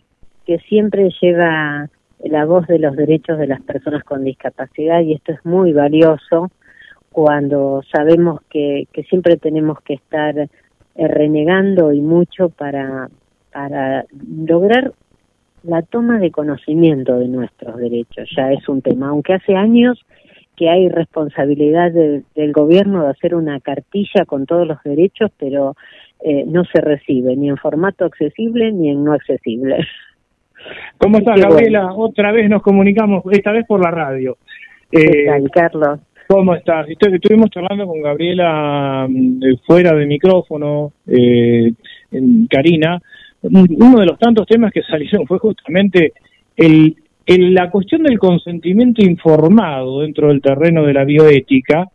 que 0.47 0.59
siempre 0.61 1.11
lleva 1.21 1.89
la 2.25 2.45
voz 2.45 2.66
de 2.66 2.79
los 2.79 2.97
derechos 2.97 3.39
de 3.39 3.47
las 3.47 3.61
personas 3.62 4.05
con 4.05 4.25
discapacidad 4.25 5.01
y 5.01 5.12
esto 5.15 5.33
es 5.33 5.45
muy 5.45 5.73
valioso 5.73 6.51
cuando 7.11 7.83
sabemos 7.93 8.41
que, 8.51 8.89
que 8.93 9.03
siempre 9.05 9.37
tenemos 9.37 9.81
que 9.83 9.95
estar 9.95 10.37
eh, 10.39 10.49
renegando 10.97 11.93
y 11.93 12.01
mucho 12.01 12.49
para, 12.49 13.09
para 13.53 14.05
lograr 14.45 14.93
la 15.62 15.83
toma 15.83 16.19
de 16.19 16.31
conocimiento 16.31 17.19
de 17.19 17.29
nuestros 17.29 17.77
derechos. 17.77 18.29
Ya 18.37 18.53
es 18.53 18.69
un 18.69 18.83
tema, 18.83 19.09
aunque 19.09 19.35
hace 19.35 19.55
años 19.55 20.05
que 20.57 20.69
hay 20.69 20.89
responsabilidad 20.89 21.91
de- 21.93 22.23
del 22.35 22.53
gobierno 22.53 23.03
de 23.05 23.11
hacer 23.11 23.35
una 23.35 23.61
cartilla 23.61 24.25
con 24.27 24.47
todos 24.47 24.66
los 24.66 24.79
derechos, 24.85 25.31
pero 25.39 25.75
eh, 26.21 26.45
no 26.47 26.65
se 26.65 26.81
recibe 26.81 27.37
ni 27.37 27.49
en 27.49 27.57
formato 27.57 28.05
accesible 28.05 28.73
ni 28.73 28.91
en 28.91 29.05
no 29.05 29.12
accesible. 29.12 29.79
¿Cómo 30.99 31.19
estás, 31.19 31.41
Gabriela? 31.41 31.93
Otra 31.95 32.32
vez 32.32 32.49
nos 32.49 32.62
comunicamos, 32.62 33.23
esta 33.32 33.53
vez 33.53 33.66
por 33.66 33.82
la 33.82 33.91
radio. 33.91 34.36
¿Qué 34.91 35.01
Eh, 35.01 35.27
tal, 35.27 35.51
Carlos? 35.51 36.01
¿Cómo 36.28 36.55
estás? 36.55 36.86
Estu- 36.89 37.12
Estuvimos 37.15 37.51
charlando 37.51 37.86
con 37.86 38.01
Gabriela 38.01 39.07
mm, 39.09 39.43
eh, 39.45 39.57
fuera 39.66 39.95
de 39.95 40.07
micrófono, 40.07 40.93
eh, 41.07 41.73
en 42.12 42.47
Karina. 42.47 43.01
Uno 43.43 44.01
de 44.01 44.07
los 44.07 44.19
tantos 44.19 44.47
temas 44.47 44.73
que 44.73 44.82
salieron 44.91 45.27
fue 45.27 45.39
justamente 45.39 46.12
el, 46.57 46.97
el- 47.27 47.53
la 47.55 47.70
cuestión 47.70 48.03
del 48.05 48.19
consentimiento 48.19 49.05
informado 49.05 50.01
dentro 50.01 50.28
del 50.28 50.41
terreno 50.41 50.85
de 50.85 50.95
la 50.95 51.05
bioética 51.05 51.89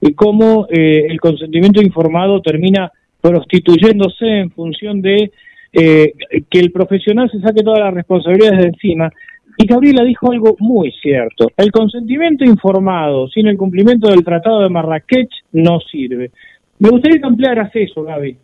y 0.00 0.14
cómo 0.14 0.66
eh, 0.70 1.06
el 1.08 1.20
consentimiento 1.20 1.82
informado 1.82 2.40
termina 2.40 2.90
prostituyéndose 3.20 4.26
en 4.26 4.50
función 4.50 5.02
de 5.02 5.32
eh, 5.78 6.14
que 6.48 6.58
el 6.58 6.72
profesional 6.72 7.30
se 7.30 7.38
saque 7.40 7.62
todas 7.62 7.80
las 7.80 7.92
responsabilidades 7.92 8.60
de 8.60 8.66
encima. 8.68 9.12
Y 9.58 9.66
Gabriela 9.66 10.04
dijo 10.04 10.32
algo 10.32 10.56
muy 10.58 10.90
cierto. 11.02 11.50
El 11.54 11.70
consentimiento 11.70 12.46
informado 12.46 13.28
sin 13.28 13.46
el 13.46 13.58
cumplimiento 13.58 14.08
del 14.08 14.24
Tratado 14.24 14.62
de 14.62 14.70
Marrakech 14.70 15.28
no 15.52 15.80
sirve. 15.80 16.30
Me 16.78 16.88
gustaría 16.88 17.20
que 17.20 17.26
ampliaras 17.26 17.70
eso, 17.74 18.04
Gaby. 18.04 18.38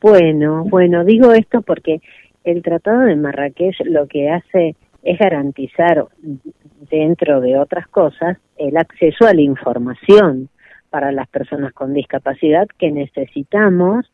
Bueno, 0.00 0.64
bueno, 0.64 1.04
digo 1.04 1.32
esto 1.32 1.62
porque 1.62 2.00
el 2.44 2.62
Tratado 2.62 3.00
de 3.00 3.16
Marrakech 3.16 3.80
lo 3.84 4.06
que 4.06 4.30
hace 4.30 4.76
es 5.02 5.18
garantizar, 5.18 6.06
dentro 6.88 7.40
de 7.40 7.58
otras 7.58 7.88
cosas, 7.88 8.38
el 8.58 8.76
acceso 8.76 9.26
a 9.26 9.34
la 9.34 9.42
información 9.42 10.50
para 10.90 11.10
las 11.10 11.26
personas 11.26 11.72
con 11.72 11.94
discapacidad 11.94 12.68
que 12.78 12.92
necesitamos 12.92 14.06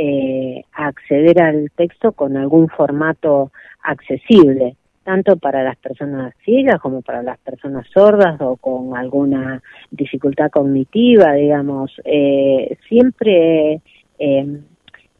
eh, 0.00 0.62
acceder 0.74 1.42
al 1.42 1.72
texto 1.74 2.12
con 2.12 2.36
algún 2.36 2.68
formato 2.68 3.50
accesible, 3.82 4.76
tanto 5.02 5.36
para 5.38 5.64
las 5.64 5.76
personas 5.76 6.34
ciegas 6.44 6.80
como 6.80 7.02
para 7.02 7.20
las 7.24 7.36
personas 7.38 7.84
sordas 7.92 8.40
o 8.40 8.56
con 8.56 8.96
alguna 8.96 9.60
dificultad 9.90 10.52
cognitiva, 10.52 11.32
digamos. 11.32 11.90
Eh, 12.04 12.76
siempre 12.88 13.80
eh, 14.20 14.60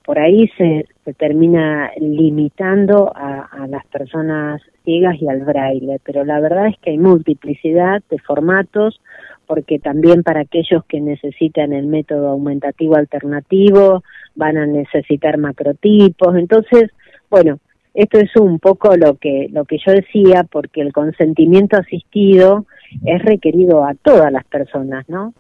por 0.04 0.20
ahí 0.20 0.48
se, 0.56 0.86
se 1.04 1.12
termina 1.12 1.90
limitando 1.98 3.12
a, 3.14 3.48
a, 3.50 3.66
las 3.66 3.84
personas 3.88 4.62
ciegas 4.84 5.20
y 5.20 5.28
al 5.28 5.40
braille, 5.40 5.98
pero 6.04 6.24
la 6.24 6.38
verdad 6.38 6.68
es 6.68 6.78
que 6.78 6.90
hay 6.90 6.98
multiplicidad 6.98 8.00
de 8.08 8.18
formatos, 8.20 9.00
porque 9.48 9.80
también 9.80 10.22
para 10.22 10.42
aquellos 10.42 10.84
que 10.84 11.00
necesitan 11.00 11.72
el 11.72 11.86
método 11.86 12.28
aumentativo 12.28 12.94
alternativo 12.94 14.04
van 14.36 14.56
a 14.58 14.66
necesitar 14.66 15.38
macrotipos, 15.38 16.36
entonces, 16.36 16.92
bueno, 17.28 17.58
esto 17.94 18.20
es 18.20 18.36
un 18.36 18.60
poco 18.60 18.96
lo 18.96 19.16
que 19.16 19.48
lo 19.50 19.64
que 19.64 19.78
yo 19.84 19.92
decía, 19.92 20.46
porque 20.48 20.82
el 20.82 20.92
consentimiento 20.92 21.76
asistido 21.76 22.66
es 23.04 23.20
requerido 23.24 23.84
a 23.84 23.94
todas 23.94 24.30
las 24.30 24.44
personas, 24.44 25.08
¿no? 25.08 25.34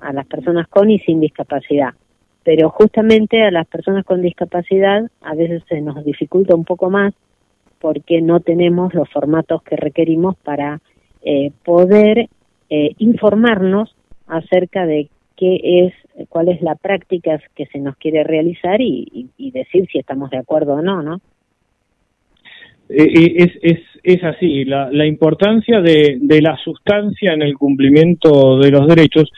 A 0.00 0.12
las 0.12 0.26
personas 0.26 0.68
con 0.68 0.90
y 0.90 0.98
sin 0.98 1.20
discapacidad 1.20 1.94
pero 2.44 2.68
justamente 2.68 3.42
a 3.42 3.50
las 3.50 3.66
personas 3.66 4.04
con 4.04 4.22
discapacidad 4.22 5.10
a 5.22 5.34
veces 5.34 5.62
se 5.68 5.80
nos 5.80 6.04
dificulta 6.04 6.54
un 6.54 6.64
poco 6.64 6.90
más 6.90 7.14
porque 7.80 8.20
no 8.22 8.40
tenemos 8.40 8.94
los 8.94 9.10
formatos 9.10 9.62
que 9.62 9.76
requerimos 9.76 10.36
para 10.36 10.80
eh, 11.22 11.52
poder 11.64 12.28
eh, 12.74 12.94
informarnos 12.98 13.94
acerca 14.26 14.86
de 14.86 15.08
qué 15.36 15.86
es, 15.86 16.26
cuál 16.28 16.48
es 16.48 16.62
la 16.62 16.74
práctica 16.74 17.40
que 17.54 17.66
se 17.66 17.78
nos 17.78 17.96
quiere 17.96 18.24
realizar 18.24 18.80
y, 18.80 19.30
decir 19.38 19.86
si 19.90 19.98
estamos 19.98 20.30
de 20.30 20.38
acuerdo 20.38 20.74
o 20.74 20.82
no, 20.82 21.02
¿no? 21.02 21.20
Eh, 22.88 23.34
es, 23.36 23.50
es, 23.62 23.80
es 24.02 24.24
así, 24.24 24.64
la, 24.64 24.90
la 24.90 25.06
importancia 25.06 25.80
de, 25.80 26.18
de 26.20 26.42
la 26.42 26.56
sustancia 26.56 27.32
en 27.32 27.42
el 27.42 27.56
cumplimiento 27.56 28.58
de 28.58 28.70
los 28.70 28.86
derechos 28.86 29.30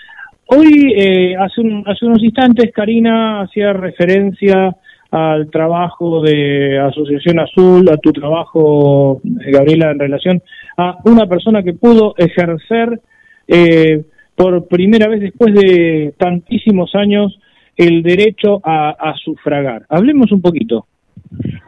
Hoy, 0.48 0.94
eh, 0.96 1.34
hace, 1.36 1.60
hace 1.86 2.06
unos 2.06 2.22
instantes, 2.22 2.70
Karina 2.72 3.40
hacía 3.40 3.72
referencia 3.72 4.76
al 5.10 5.50
trabajo 5.50 6.22
de 6.22 6.78
Asociación 6.78 7.40
Azul, 7.40 7.88
a 7.90 7.96
tu 7.96 8.12
trabajo, 8.12 9.20
eh, 9.24 9.50
Gabriela, 9.50 9.90
en 9.90 9.98
relación 9.98 10.42
a 10.76 10.98
una 11.04 11.26
persona 11.26 11.64
que 11.64 11.72
pudo 11.72 12.14
ejercer 12.16 13.00
eh, 13.48 14.04
por 14.34 14.66
primera 14.66 15.08
vez 15.08 15.20
después 15.20 15.54
de 15.54 16.14
tantísimos 16.18 16.94
años 16.94 17.38
el 17.76 18.02
derecho 18.02 18.60
a, 18.64 19.14
sufragar. 19.22 19.84
Hablemos 19.88 20.32
un 20.32 20.40
poquito. 20.40 20.86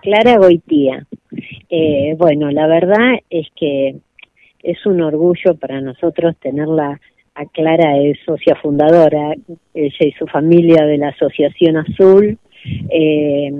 Clara 0.02 0.38
Goitía. 0.38 1.06
Eh, 1.68 2.14
bueno, 2.16 2.50
la 2.50 2.66
verdad 2.66 3.18
es 3.28 3.46
que 3.54 3.96
es 4.62 4.86
un 4.86 5.02
orgullo 5.02 5.54
para 5.56 5.80
nosotros 5.80 6.34
tenerla 6.40 6.98
Clara 7.46 7.98
es 7.98 8.18
socia 8.24 8.56
fundadora, 8.56 9.34
ella 9.74 9.96
y 10.00 10.12
su 10.12 10.26
familia 10.26 10.84
de 10.84 10.98
la 10.98 11.08
Asociación 11.08 11.76
Azul, 11.76 12.38
eh, 12.90 13.52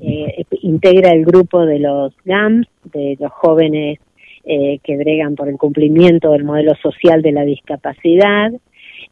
eh, 0.00 0.44
integra 0.62 1.10
el 1.12 1.24
grupo 1.24 1.64
de 1.64 1.78
los 1.78 2.14
GAMS, 2.24 2.66
de 2.92 3.16
los 3.18 3.32
jóvenes 3.32 3.98
eh, 4.44 4.78
que 4.82 4.96
bregan 4.96 5.34
por 5.34 5.48
el 5.48 5.56
cumplimiento 5.56 6.32
del 6.32 6.44
modelo 6.44 6.74
social 6.76 7.22
de 7.22 7.32
la 7.32 7.44
discapacidad. 7.44 8.52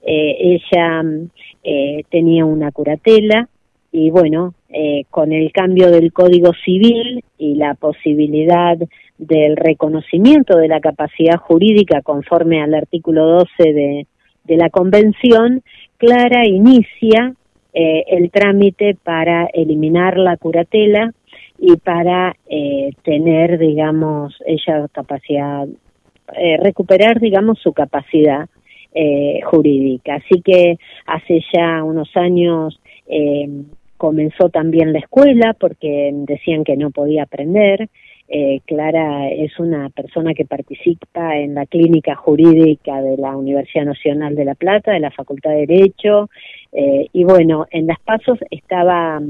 ella 0.02 1.02
tenía 2.10 2.44
una 2.44 2.70
curatela 2.70 3.48
y 3.92 4.10
bueno, 4.10 4.54
con 5.10 5.32
el 5.32 5.50
cambio 5.52 5.90
del 5.90 6.12
Código 6.12 6.52
Civil 6.64 7.24
y 7.36 7.56
la 7.56 7.74
posibilidad 7.74 8.78
del 9.18 9.56
reconocimiento 9.56 10.56
de 10.56 10.68
la 10.68 10.80
capacidad 10.80 11.36
jurídica 11.36 12.00
conforme 12.02 12.62
al 12.62 12.74
artículo 12.74 13.26
12 13.26 13.48
de, 13.58 14.06
de 14.44 14.56
la 14.56 14.70
Convención, 14.70 15.62
Clara 15.98 16.46
inicia 16.46 17.34
eh, 17.74 18.04
el 18.08 18.30
trámite 18.30 18.96
para 19.02 19.46
eliminar 19.52 20.16
la 20.16 20.36
curatela 20.36 21.12
y 21.58 21.76
para 21.76 22.34
eh, 22.48 22.90
tener, 23.02 23.58
digamos, 23.58 24.36
ella 24.46 24.86
capacidad, 24.92 25.66
eh, 26.36 26.56
recuperar, 26.62 27.20
digamos, 27.20 27.58
su 27.60 27.72
capacidad 27.72 28.48
jurídica. 29.44 30.16
Así 30.16 30.42
que 30.42 30.76
hace 31.06 31.40
ya 31.54 31.84
unos 31.84 32.08
años 32.16 32.80
comenzó 33.96 34.48
también 34.48 34.92
la 34.92 34.98
escuela 34.98 35.54
porque 35.54 36.10
decían 36.12 36.64
que 36.64 36.76
no 36.76 36.90
podía 36.90 37.22
aprender 37.22 37.88
eh, 38.30 38.60
Clara 38.66 39.30
es 39.30 39.58
una 39.58 39.88
persona 39.88 40.34
que 40.34 40.44
participa 40.44 41.38
en 41.38 41.54
la 41.54 41.64
clínica 41.64 42.14
jurídica 42.14 43.00
de 43.00 43.16
la 43.16 43.34
Universidad 43.34 43.86
Nacional 43.86 44.34
de 44.34 44.44
La 44.44 44.54
Plata, 44.54 44.92
de 44.92 45.00
la 45.00 45.10
Facultad 45.10 45.50
de 45.50 45.66
Derecho, 45.66 46.28
eh, 46.72 47.06
y 47.10 47.24
bueno, 47.24 47.66
en 47.70 47.86
las 47.86 47.98
pasos 48.00 48.38
estaba, 48.50 49.22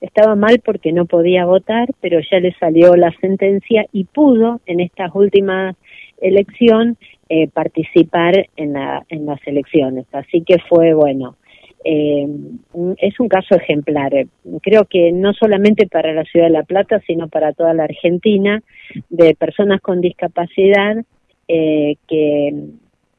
estaba 0.00 0.34
mal 0.34 0.60
porque 0.64 0.92
no 0.92 1.06
podía 1.06 1.44
votar, 1.44 1.88
pero 2.00 2.20
ya 2.30 2.38
le 2.40 2.52
salió 2.54 2.94
la 2.96 3.12
sentencia 3.20 3.86
y 3.92 4.04
pudo 4.04 4.60
en 4.66 4.80
estas 4.80 5.14
últimas 5.14 5.76
elección 6.20 6.96
eh, 7.28 7.48
participar 7.48 8.48
en, 8.56 8.72
la, 8.74 9.04
en 9.08 9.26
las 9.26 9.40
elecciones. 9.46 10.06
Así 10.12 10.42
que 10.42 10.58
fue 10.68 10.94
bueno 10.94 11.36
eh, 11.88 12.26
es 12.98 13.20
un 13.20 13.28
caso 13.28 13.54
ejemplar. 13.54 14.12
Creo 14.60 14.86
que 14.86 15.12
no 15.12 15.32
solamente 15.34 15.86
para 15.86 16.12
la 16.12 16.24
ciudad 16.24 16.46
de 16.46 16.52
La 16.52 16.64
Plata, 16.64 17.00
sino 17.06 17.28
para 17.28 17.52
toda 17.52 17.74
la 17.74 17.84
Argentina, 17.84 18.60
de 19.08 19.36
personas 19.36 19.80
con 19.80 20.00
discapacidad 20.00 20.96
eh, 21.46 21.94
que, 22.08 22.54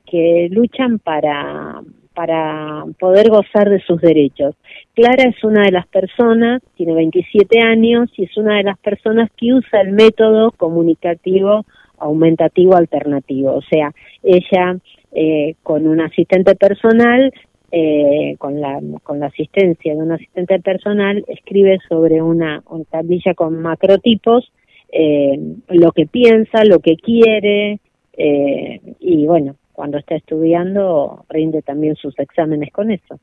que 0.05 0.49
luchan 0.51 0.99
para, 0.99 1.81
para 2.17 2.83
poder 2.99 3.29
gozar 3.29 3.69
de 3.69 3.79
sus 3.81 4.01
derechos. 4.01 4.55
Clara 4.95 5.29
es 5.29 5.43
una 5.43 5.65
de 5.65 5.71
las 5.71 5.85
personas, 5.85 6.63
tiene 6.75 6.95
27 6.95 7.59
años 7.61 8.09
y 8.17 8.23
es 8.23 8.35
una 8.37 8.57
de 8.57 8.63
las 8.63 8.79
personas 8.79 9.29
que 9.37 9.53
usa 9.53 9.81
el 9.81 9.91
método 9.91 10.49
comunicativo 10.49 11.63
aumentativo 11.99 12.75
alternativo. 12.75 13.53
O 13.53 13.61
sea, 13.61 13.91
ella 14.23 14.77
eh, 15.11 15.53
con 15.61 15.87
un 15.87 16.01
asistente 16.01 16.55
personal 16.55 17.31
eh, 17.71 18.35
con, 18.39 18.59
la, 18.61 18.81
con 19.03 19.19
la 19.19 19.27
asistencia 19.27 19.93
de 19.93 20.01
un 20.01 20.13
asistente 20.13 20.59
personal, 20.59 21.23
escribe 21.27 21.77
sobre 21.87 22.19
una, 22.19 22.63
tablilla 22.89 23.35
con 23.35 23.61
macrotipos 23.61 24.51
eh, 24.91 25.37
lo 25.67 25.91
que 25.91 26.07
piensa, 26.07 26.63
lo 26.63 26.79
que 26.79 26.95
quiere, 26.95 27.79
eh, 28.17 28.81
y 28.99 29.27
bueno, 29.27 29.55
cuando 29.77 29.99
está 29.99 30.15
estudiando 30.15 31.23
rinde 31.29 31.61
también 31.61 31.95
sus 31.97 32.17
exámenes 32.17 32.73
con 32.73 32.89
eso. 32.89 33.19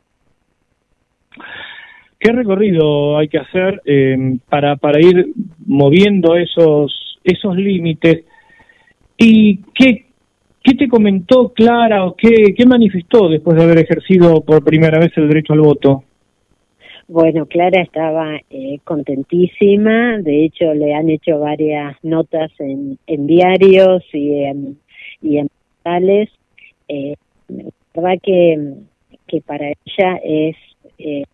¿Qué 2.17 2.31
recorrido 2.31 3.19
hay 3.19 3.27
que 3.27 3.39
hacer 3.39 3.83
eh, 3.85 4.39
para, 4.49 4.77
para 4.77 5.01
ir 5.01 5.33
moviendo 5.67 6.37
esos, 6.37 7.19
esos 7.25 7.57
límites? 7.57 8.25
¿Y 9.19 9.63
qué, 9.75 10.07
¿Qué 10.63 10.77
te 10.77 10.87
comentó 10.87 11.53
Clara 11.53 12.05
o 12.05 12.15
qué, 12.15 12.55
qué 12.57 12.67
manifestó 12.67 13.29
después 13.29 13.57
de 13.57 13.65
haber 13.65 13.79
ejercido 13.79 14.41
por 14.43 14.63
primera 14.63 15.01
vez 15.01 15.11
el 15.17 15.27
derecho 15.27 15.55
al 15.55 15.61
voto? 15.61 16.05
Bueno, 17.09 17.47
Clara 17.47 17.83
estaba 17.83 18.37
eh, 18.49 18.79
contentísima, 18.85 20.19
de 20.19 20.45
hecho 20.45 20.73
le 20.73 20.95
han 20.95 21.11
hecho 21.11 21.41
varias 21.41 21.97
notas 22.05 22.53
en, 22.61 22.97
en 23.09 23.27
diarios 23.27 24.05
y 24.13 24.45
en, 24.45 24.79
y 25.21 25.39
en 25.39 25.49
portales. 25.83 26.31
Eh, 26.89 27.15
la 27.49 27.65
verdad 27.95 28.21
que, 28.23 28.75
que 29.27 29.41
para 29.41 29.69
ella 29.69 30.21
es 30.23 30.57
eh, 30.99 31.25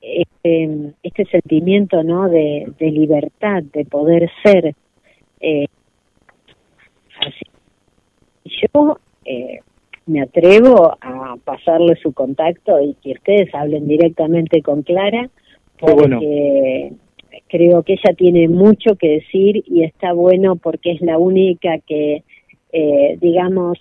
este, 0.00 0.92
este, 1.02 1.24
sentimiento 1.26 2.02
no 2.02 2.28
de, 2.28 2.72
de 2.78 2.90
libertad, 2.90 3.62
de 3.62 3.84
poder 3.84 4.30
ser 4.42 4.74
eh, 5.40 5.66
así. 7.20 7.46
Yo 8.44 8.98
eh, 9.24 9.60
me 10.06 10.22
atrevo 10.22 10.96
a 11.00 11.36
pasarle 11.44 11.96
su 11.96 12.12
contacto 12.12 12.80
y 12.80 12.94
que 12.94 13.12
ustedes 13.12 13.54
hablen 13.54 13.86
directamente 13.86 14.62
con 14.62 14.82
Clara, 14.82 15.28
porque 15.78 16.92
creo 17.48 17.82
que 17.82 17.94
ella 17.94 18.14
tiene 18.16 18.48
mucho 18.48 18.96
que 18.96 19.08
decir 19.08 19.62
y 19.66 19.84
está 19.84 20.12
bueno 20.12 20.56
porque 20.56 20.92
es 20.92 21.00
la 21.00 21.18
única 21.18 21.78
que, 21.86 22.22
eh, 22.72 23.18
digamos, 23.20 23.78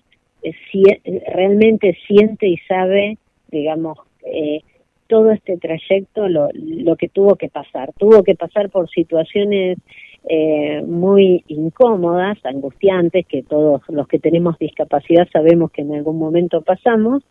realmente 1.34 1.98
siente 2.08 2.48
y 2.48 2.58
sabe, 2.68 3.18
digamos, 3.50 3.98
eh, 4.24 4.61
todo 5.08 5.32
este 5.32 5.58
trayecto, 5.58 6.27
lo, 6.27 6.50
lo 6.53 6.95
que 6.95 7.09
tuvo 7.09 7.35
que 7.35 7.50
pasar. 7.50 7.92
Tuvo 7.98 8.24
que 8.24 8.35
pasar 8.35 8.69
por 8.69 8.90
situaciones 8.90 9.80
eh, 10.27 10.82
muy 10.85 11.43
incómodas, 11.48 12.38
angustiantes, 12.45 13.26
que 13.26 13.42
todos 13.43 13.82
los 13.90 14.08
que 14.08 14.19
tenemos 14.19 14.59
discapacidad 14.59 15.27
sabemos 15.32 15.72
que 15.72 15.82
en 15.82 15.95
algún 15.95 16.19
momento 16.19 16.61
pasamos, 16.61 17.24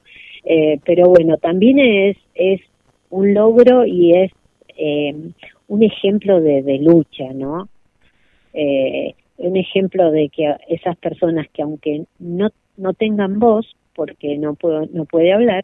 eh, 0.45 0.81
pero 0.85 1.09
bueno, 1.09 1.37
también 1.37 1.78
es, 1.78 2.17
es 2.35 2.61
un 3.11 3.35
logro 3.35 3.87
y 3.87 4.15
es 4.15 4.33
eh, 4.77 5.15
un 5.69 5.83
ejemplo 5.83 6.41
de, 6.41 6.78
lucha, 6.78 7.33
¿no? 7.35 7.69
Eh, 8.55 9.15
un 9.37 9.57
ejemplo 9.57 10.11
de 10.11 10.31
que 10.31 10.57
esas 10.69 10.97
personas 10.97 11.47
que 11.53 11.62
aunque 11.62 12.05
no, 12.19 12.49
no 12.78 12.94
tengan 12.94 13.39
voz, 13.39 13.76
porque 13.94 14.39
no, 14.39 14.55
puedo, 14.55 14.86
no 14.92 15.05
puede 15.05 15.32
hablar, 15.32 15.62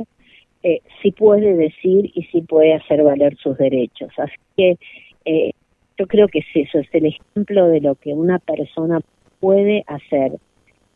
eh, 0.62 0.80
sí 1.02 1.12
puede 1.12 1.54
decir 1.54 2.10
y 2.14 2.24
sí 2.24 2.42
puede 2.42 2.74
hacer 2.74 3.02
valer 3.02 3.36
sus 3.36 3.56
derechos. 3.56 4.10
Así 4.18 4.34
que 4.56 4.76
eh, 5.24 5.52
yo 5.96 6.06
creo 6.06 6.28
que 6.28 6.40
es 6.40 6.46
eso, 6.54 6.78
es 6.78 6.88
el 6.92 7.06
ejemplo 7.06 7.68
de 7.68 7.80
lo 7.80 7.94
que 7.94 8.12
una 8.12 8.38
persona 8.38 9.00
puede 9.40 9.84
hacer, 9.86 10.32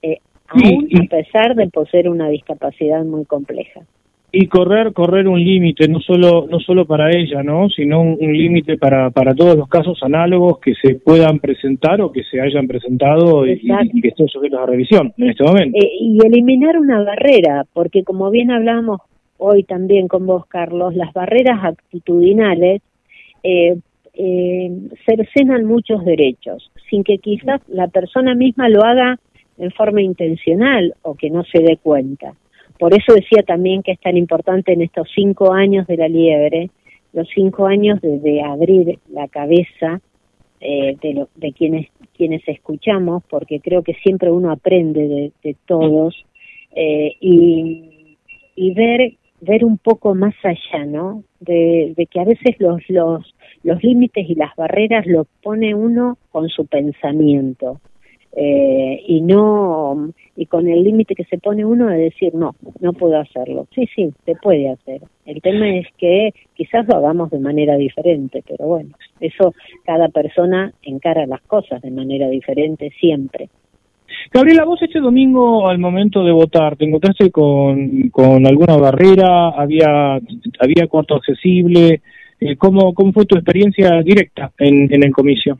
eh, 0.02 0.18
aún 0.48 0.88
a 1.00 1.08
pesar 1.08 1.54
de 1.54 1.68
poseer 1.68 2.08
una 2.08 2.28
discapacidad 2.28 3.04
muy 3.04 3.24
compleja 3.24 3.82
y 4.30 4.46
correr 4.46 4.92
correr 4.92 5.26
un 5.26 5.42
límite 5.42 5.88
no 5.88 6.00
solo 6.00 6.46
no 6.50 6.60
solo 6.60 6.84
para 6.84 7.10
ella 7.10 7.42
no 7.42 7.68
sino 7.70 8.02
un, 8.02 8.18
límite 8.18 8.76
para 8.76 9.10
para 9.10 9.34
todos 9.34 9.56
los 9.56 9.68
casos 9.68 9.98
análogos 10.02 10.58
que 10.58 10.74
se 10.74 10.96
puedan 10.96 11.38
presentar 11.38 12.00
o 12.02 12.12
que 12.12 12.22
se 12.24 12.40
hayan 12.40 12.66
presentado 12.66 13.46
y, 13.46 13.58
que 14.02 14.08
estén 14.08 14.28
sujetos 14.28 14.60
a 14.60 14.66
revisión 14.66 15.12
en 15.16 15.30
este 15.30 15.44
momento. 15.44 15.78
Eh, 15.78 15.90
y 16.00 16.18
eliminar 16.26 16.78
una 16.78 17.02
barrera 17.02 17.64
porque 17.72 18.04
como 18.04 18.30
bien 18.30 18.50
hablamos 18.50 19.00
hoy 19.38 19.62
también 19.62 20.08
con 20.08 20.26
vos 20.26 20.44
Carlos 20.46 20.94
las 20.94 21.12
barreras 21.14 21.64
actitudinales 21.64 22.82
eh, 23.42 23.78
eh, 24.12 24.70
cercenan 25.06 25.64
muchos 25.64 26.04
derechos 26.04 26.70
sin 26.90 27.02
que 27.02 27.16
quizás 27.16 27.62
la 27.68 27.88
persona 27.88 28.34
misma 28.34 28.68
lo 28.68 28.84
haga 28.84 29.18
en 29.56 29.70
forma 29.70 30.02
intencional 30.02 30.94
o 31.00 31.14
que 31.14 31.30
no 31.30 31.44
se 31.44 31.62
dé 31.62 31.78
cuenta 31.78 32.34
por 32.78 32.94
eso 32.94 33.12
decía 33.14 33.42
también 33.42 33.82
que 33.82 33.92
es 33.92 34.00
tan 34.00 34.16
importante 34.16 34.72
en 34.72 34.82
estos 34.82 35.08
cinco 35.14 35.52
años 35.52 35.86
de 35.86 35.96
la 35.96 36.08
liebre, 36.08 36.70
los 37.12 37.28
cinco 37.34 37.66
años 37.66 38.00
de, 38.00 38.42
abrir 38.42 38.98
la 39.10 39.28
cabeza 39.28 40.00
eh, 40.60 40.96
de, 41.00 41.26
de 41.34 41.52
quienes, 41.52 41.88
quienes 42.16 42.46
escuchamos, 42.46 43.22
porque 43.28 43.60
creo 43.60 43.82
que 43.82 43.94
siempre 43.94 44.30
uno 44.30 44.50
aprende 44.50 45.32
de, 45.42 45.56
todos, 45.66 46.24
eh, 46.74 47.14
y, 47.20 48.16
y 48.54 48.74
ver, 48.74 49.14
ver 49.40 49.64
un 49.64 49.78
poco 49.78 50.14
más 50.14 50.34
allá, 50.44 50.84
¿no? 50.84 51.24
De, 51.40 51.94
de 51.96 52.06
que 52.06 52.20
a 52.20 52.24
veces 52.24 52.56
los, 52.58 52.80
los, 52.88 53.34
los 53.62 53.82
límites 53.82 54.28
y 54.28 54.34
las 54.34 54.54
barreras 54.56 55.06
lo 55.06 55.26
pone 55.42 55.74
uno 55.74 56.18
con 56.30 56.48
su 56.48 56.66
pensamiento 56.66 57.80
eh, 58.40 59.02
y 59.04 59.20
no 59.20 60.12
y 60.36 60.46
con 60.46 60.68
el 60.68 60.84
límite 60.84 61.16
que 61.16 61.24
se 61.24 61.38
pone 61.38 61.64
uno 61.64 61.88
de 61.88 61.98
decir 61.98 62.32
no 62.36 62.54
no 62.78 62.92
puedo 62.92 63.18
hacerlo 63.18 63.66
sí 63.74 63.88
sí 63.96 64.12
se 64.24 64.36
puede 64.36 64.68
hacer 64.68 65.00
el 65.26 65.42
tema 65.42 65.68
es 65.74 65.88
que 65.96 66.32
quizás 66.54 66.86
lo 66.86 66.98
hagamos 66.98 67.30
de 67.30 67.40
manera 67.40 67.76
diferente 67.76 68.44
pero 68.46 68.68
bueno 68.68 68.90
eso 69.18 69.54
cada 69.84 70.08
persona 70.08 70.72
encara 70.82 71.26
las 71.26 71.40
cosas 71.42 71.82
de 71.82 71.90
manera 71.90 72.28
diferente 72.28 72.90
siempre 73.00 73.48
Gabriela, 74.32 74.64
vos 74.64 74.80
este 74.82 75.00
domingo 75.00 75.68
al 75.68 75.78
momento 75.78 76.22
de 76.22 76.32
votar, 76.32 76.76
¿te 76.76 76.84
encontraste 76.84 77.30
con, 77.30 78.08
con 78.10 78.46
alguna 78.46 78.76
barrera? 78.76 79.50
¿Había, 79.50 80.18
había 80.60 80.86
cuarto 80.88 81.16
accesible? 81.16 82.00
Eh, 82.40 82.56
¿cómo, 82.56 82.94
¿Cómo 82.94 83.12
fue 83.12 83.26
tu 83.26 83.36
experiencia 83.36 84.00
directa 84.02 84.50
en, 84.58 84.92
en 84.92 85.04
el 85.04 85.12
comicio? 85.12 85.58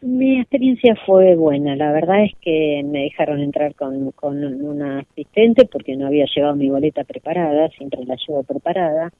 Mi 0.00 0.40
experiencia 0.40 0.96
fue 1.04 1.34
buena. 1.36 1.76
La 1.76 1.92
verdad 1.92 2.24
es 2.24 2.32
que 2.40 2.82
me 2.84 3.02
dejaron 3.02 3.40
entrar 3.40 3.74
con, 3.74 4.10
con 4.12 4.42
una 4.42 5.00
asistente 5.00 5.66
porque 5.66 5.96
no 5.96 6.06
había 6.06 6.24
llevado 6.34 6.56
mi 6.56 6.70
boleta 6.70 7.04
preparada, 7.04 7.68
siempre 7.70 8.04
la 8.04 8.16
llevo 8.26 8.42
preparada. 8.42 9.12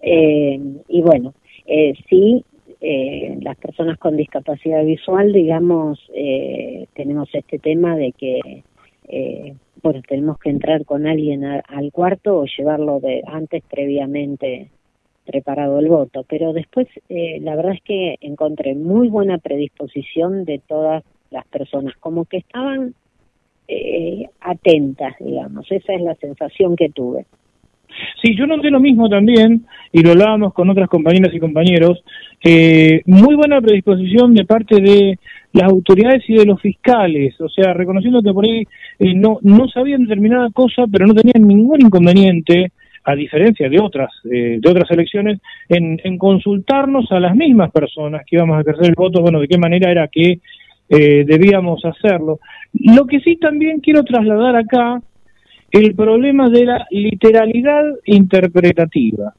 Eh, 0.00 0.58
y 0.88 1.02
bueno, 1.02 1.34
eh, 1.66 1.92
sí, 2.08 2.42
eh, 2.80 3.36
las 3.42 3.56
personas 3.56 3.98
con 3.98 4.16
discapacidad 4.16 4.84
visual, 4.84 5.32
digamos, 5.32 5.98
eh, 6.14 6.86
tenemos 6.94 7.28
este 7.32 7.58
tema 7.58 7.96
de 7.96 8.12
que, 8.12 8.62
eh, 9.08 9.54
bueno, 9.82 10.00
tenemos 10.08 10.38
que 10.38 10.50
entrar 10.50 10.84
con 10.84 11.06
alguien 11.06 11.44
al 11.44 11.92
cuarto 11.92 12.38
o 12.38 12.46
llevarlo 12.46 13.00
de 13.00 13.22
antes 13.26 13.62
previamente 13.68 14.70
preparado 15.28 15.78
el 15.78 15.88
voto, 15.88 16.24
pero 16.28 16.52
después 16.52 16.88
eh, 17.10 17.38
la 17.42 17.54
verdad 17.54 17.74
es 17.74 17.82
que 17.82 18.16
encontré 18.22 18.74
muy 18.74 19.08
buena 19.08 19.36
predisposición 19.38 20.44
de 20.44 20.60
todas 20.66 21.04
las 21.30 21.46
personas, 21.46 21.94
como 22.00 22.24
que 22.24 22.38
estaban 22.38 22.94
eh, 23.68 24.24
atentas, 24.40 25.14
digamos, 25.20 25.70
esa 25.70 25.92
es 25.92 26.00
la 26.00 26.14
sensación 26.14 26.74
que 26.74 26.88
tuve. 26.88 27.26
Sí, 28.22 28.34
yo 28.36 28.46
noté 28.46 28.70
lo 28.70 28.80
mismo 28.80 29.08
también, 29.08 29.66
y 29.92 30.02
lo 30.02 30.12
hablábamos 30.12 30.54
con 30.54 30.70
otras 30.70 30.88
compañeras 30.88 31.34
y 31.34 31.40
compañeros, 31.40 32.02
eh, 32.44 33.02
muy 33.06 33.34
buena 33.34 33.60
predisposición 33.60 34.34
de 34.34 34.44
parte 34.44 34.80
de 34.80 35.18
las 35.52 35.70
autoridades 35.70 36.22
y 36.28 36.34
de 36.34 36.46
los 36.46 36.60
fiscales, 36.60 37.38
o 37.40 37.48
sea, 37.48 37.74
reconociendo 37.74 38.22
que 38.22 38.32
por 38.32 38.44
ahí 38.44 38.62
eh, 38.98 39.14
no, 39.14 39.38
no 39.42 39.68
sabían 39.68 40.02
determinada 40.02 40.48
cosa, 40.50 40.84
pero 40.90 41.06
no 41.06 41.14
tenían 41.14 41.46
ningún 41.46 41.80
inconveniente 41.82 42.72
a 43.08 43.14
diferencia 43.14 43.70
de 43.70 43.80
otras 43.80 44.10
eh, 44.30 44.58
de 44.60 44.70
otras 44.70 44.90
elecciones, 44.90 45.40
en, 45.70 46.18
consultarnos 46.18 47.10
a 47.10 47.18
las 47.18 47.34
mismas 47.34 47.70
personas 47.70 48.22
que 48.26 48.36
íbamos 48.36 48.58
a 48.58 48.60
ejercer 48.60 48.88
el 48.88 48.94
voto, 48.94 49.22
bueno, 49.22 49.40
de 49.40 49.48
qué 49.48 49.56
manera 49.56 49.90
era 49.90 50.08
que 50.08 50.40
eh, 50.90 51.24
debíamos 51.26 51.82
hacerlo. 51.86 52.38
Lo 52.74 53.06
que 53.06 53.20
sí 53.20 53.36
también 53.36 53.80
quiero 53.80 54.04
trasladar 54.04 54.56
acá, 54.56 55.00
el 55.70 55.94
problema 55.94 56.50
de 56.50 56.66
la 56.66 56.86
literalidad 56.90 57.84
interpretativa. 58.04 59.32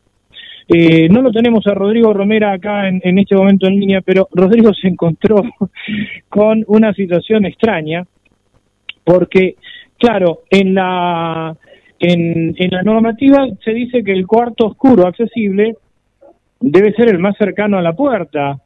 Eh, 0.68 1.08
no 1.10 1.22
lo 1.22 1.32
tenemos 1.32 1.68
a 1.68 1.76
Rodrigo 1.76 2.12
Romera 2.12 2.54
acá 2.54 2.88
en, 2.88 3.02
en 3.04 3.20
este 3.20 3.36
momento 3.36 3.68
en 3.68 3.80
línea, 3.80 4.02
pero 4.02 4.28
Rodrigo 4.32 4.74
se 4.74 4.88
encontró 4.88 5.44
con 6.30 6.64
una 6.68 6.92
situación 6.94 7.46
extraña, 7.46 8.04
porque, 9.04 9.58
claro, 10.00 10.42
en 10.50 10.74
la 10.74 11.56
en, 12.00 12.56
en 12.58 12.72
la 12.72 12.82
normativa 12.82 13.48
se 13.64 13.72
dice 13.72 14.04
que 14.04 14.14
el 14.14 14.26
cuarto 14.26 14.68
oscuro 14.68 15.06
accesible 15.06 15.76
debe 16.60 16.94
ser 16.94 17.10
el 17.10 17.20
más 17.20 17.38
cercano 17.38 17.78
a 17.78 17.82
la 17.82 17.94
puerta, 17.94 18.58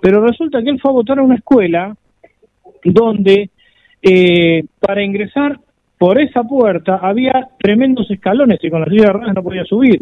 pero 0.00 0.24
resulta 0.24 0.62
que 0.62 0.70
él 0.70 0.80
fue 0.80 0.90
a 0.90 0.94
votar 0.94 1.18
a 1.18 1.22
una 1.22 1.36
escuela 1.36 1.96
donde 2.84 3.50
eh, 4.02 4.64
para 4.80 5.02
ingresar 5.02 5.58
por 5.98 6.20
esa 6.20 6.42
puerta 6.42 6.98
había 7.02 7.48
tremendos 7.58 8.10
escalones 8.10 8.58
y 8.62 8.70
con 8.70 8.80
las 8.80 8.88
silla 8.88 9.06
de 9.06 9.12
ruedas 9.12 9.34
no 9.34 9.42
podía 9.42 9.64
subir. 9.64 10.00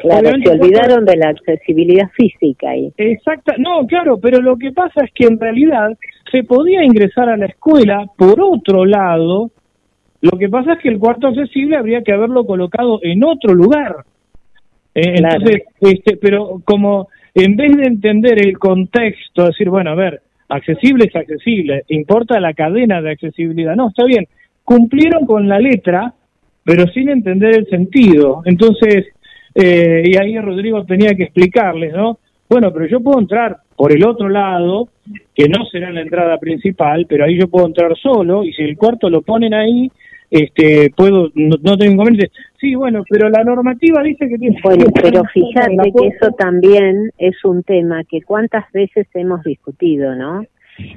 Claro, 0.00 0.30
se 0.44 0.50
olvidaron 0.50 1.04
de 1.04 1.16
la 1.16 1.30
accesibilidad 1.30 2.08
física 2.16 2.70
ahí. 2.70 2.92
Exacto, 2.96 3.54
no, 3.58 3.84
claro, 3.88 4.18
pero 4.20 4.40
lo 4.40 4.56
que 4.56 4.70
pasa 4.70 5.04
es 5.04 5.10
que 5.12 5.26
en 5.26 5.40
realidad 5.40 5.98
se 6.30 6.44
podía 6.44 6.84
ingresar 6.84 7.28
a 7.28 7.36
la 7.36 7.46
escuela 7.46 8.06
por 8.16 8.40
otro 8.40 8.84
lado 8.84 9.50
lo 10.20 10.38
que 10.38 10.48
pasa 10.48 10.74
es 10.74 10.78
que 10.80 10.88
el 10.88 10.98
cuarto 10.98 11.28
accesible 11.28 11.76
habría 11.76 12.02
que 12.02 12.12
haberlo 12.12 12.44
colocado 12.44 13.00
en 13.02 13.22
otro 13.24 13.54
lugar. 13.54 13.96
Eh, 14.94 15.14
entonces, 15.16 15.62
este, 15.80 16.16
pero 16.16 16.60
como 16.64 17.08
en 17.34 17.56
vez 17.56 17.76
de 17.76 17.84
entender 17.84 18.44
el 18.44 18.58
contexto, 18.58 19.46
decir, 19.46 19.68
bueno, 19.70 19.90
a 19.90 19.94
ver, 19.94 20.22
accesible 20.48 21.04
es 21.06 21.14
accesible, 21.14 21.84
importa 21.88 22.40
la 22.40 22.52
cadena 22.54 23.00
de 23.00 23.12
accesibilidad. 23.12 23.76
No, 23.76 23.88
está 23.88 24.04
bien, 24.04 24.26
cumplieron 24.64 25.24
con 25.24 25.48
la 25.48 25.60
letra, 25.60 26.12
pero 26.64 26.86
sin 26.88 27.10
entender 27.10 27.56
el 27.56 27.66
sentido. 27.66 28.42
Entonces, 28.44 29.06
eh, 29.54 30.02
y 30.04 30.16
ahí 30.16 30.38
Rodrigo 30.38 30.84
tenía 30.84 31.14
que 31.14 31.24
explicarles, 31.24 31.92
¿no? 31.92 32.18
Bueno, 32.48 32.72
pero 32.72 32.86
yo 32.86 33.00
puedo 33.00 33.20
entrar 33.20 33.58
por 33.76 33.92
el 33.92 34.04
otro 34.04 34.28
lado, 34.28 34.88
que 35.34 35.48
no 35.48 35.64
será 35.66 35.90
la 35.90 36.00
entrada 36.00 36.38
principal, 36.38 37.06
pero 37.08 37.24
ahí 37.24 37.38
yo 37.38 37.48
puedo 37.48 37.66
entrar 37.66 37.96
solo, 37.96 38.42
y 38.42 38.52
si 38.52 38.62
el 38.62 38.76
cuarto 38.76 39.08
lo 39.08 39.22
ponen 39.22 39.54
ahí, 39.54 39.90
este 40.30 40.92
puedo 40.94 41.30
no, 41.34 41.76
tengo 41.78 41.92
inconvenientes 41.92 42.30
sí 42.60 42.74
bueno 42.74 43.02
pero 43.08 43.28
la 43.30 43.44
normativa 43.44 44.02
dice 44.02 44.28
que 44.28 44.38
tiene 44.38 44.58
bueno 44.62 44.86
pero 44.94 45.22
fíjate 45.24 45.76
que 45.98 46.08
eso 46.08 46.32
también 46.32 47.10
es 47.18 47.42
un 47.44 47.62
tema 47.62 48.04
que 48.04 48.22
cuántas 48.22 48.70
veces 48.72 49.06
hemos 49.14 49.42
discutido 49.42 50.14
no 50.14 50.42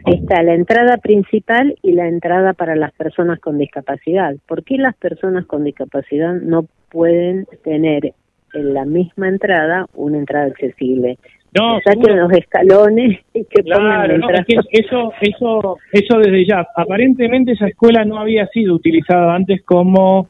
está 0.06 0.44
la 0.44 0.54
entrada 0.54 0.98
principal 0.98 1.76
y 1.82 1.94
la 1.94 2.08
entrada 2.08 2.54
para 2.54 2.76
las 2.76 2.92
personas 2.94 3.40
con 3.40 3.58
discapacidad. 3.58 4.36
¿por 4.48 4.64
qué 4.64 4.78
las 4.78 4.96
personas 4.96 5.46
con 5.46 5.64
discapacidad 5.64 6.34
no 6.34 6.68
pueden 6.90 7.48
tener 7.64 8.14
en 8.54 8.74
la 8.74 8.86
misma 8.86 9.30
entrada 9.30 9.88
una 9.94 10.18
entrada 10.18 10.48
accesible 10.48 11.18
no, 11.54 11.82
saquen 11.84 12.18
los 12.18 12.32
escalones 12.32 13.20
y 13.34 13.44
que 13.44 13.62
claro, 13.64 14.18
no, 14.18 14.30
es 14.30 14.46
que 14.46 14.56
eso, 14.72 15.12
eso, 15.20 15.78
eso 15.92 16.18
desde 16.20 16.46
ya. 16.46 16.66
Aparentemente 16.76 17.52
esa 17.52 17.68
escuela 17.68 18.06
no 18.06 18.20
había 18.20 18.48
sido 18.48 18.74
utilizada 18.74 19.36
antes 19.36 19.62
como 19.64 20.30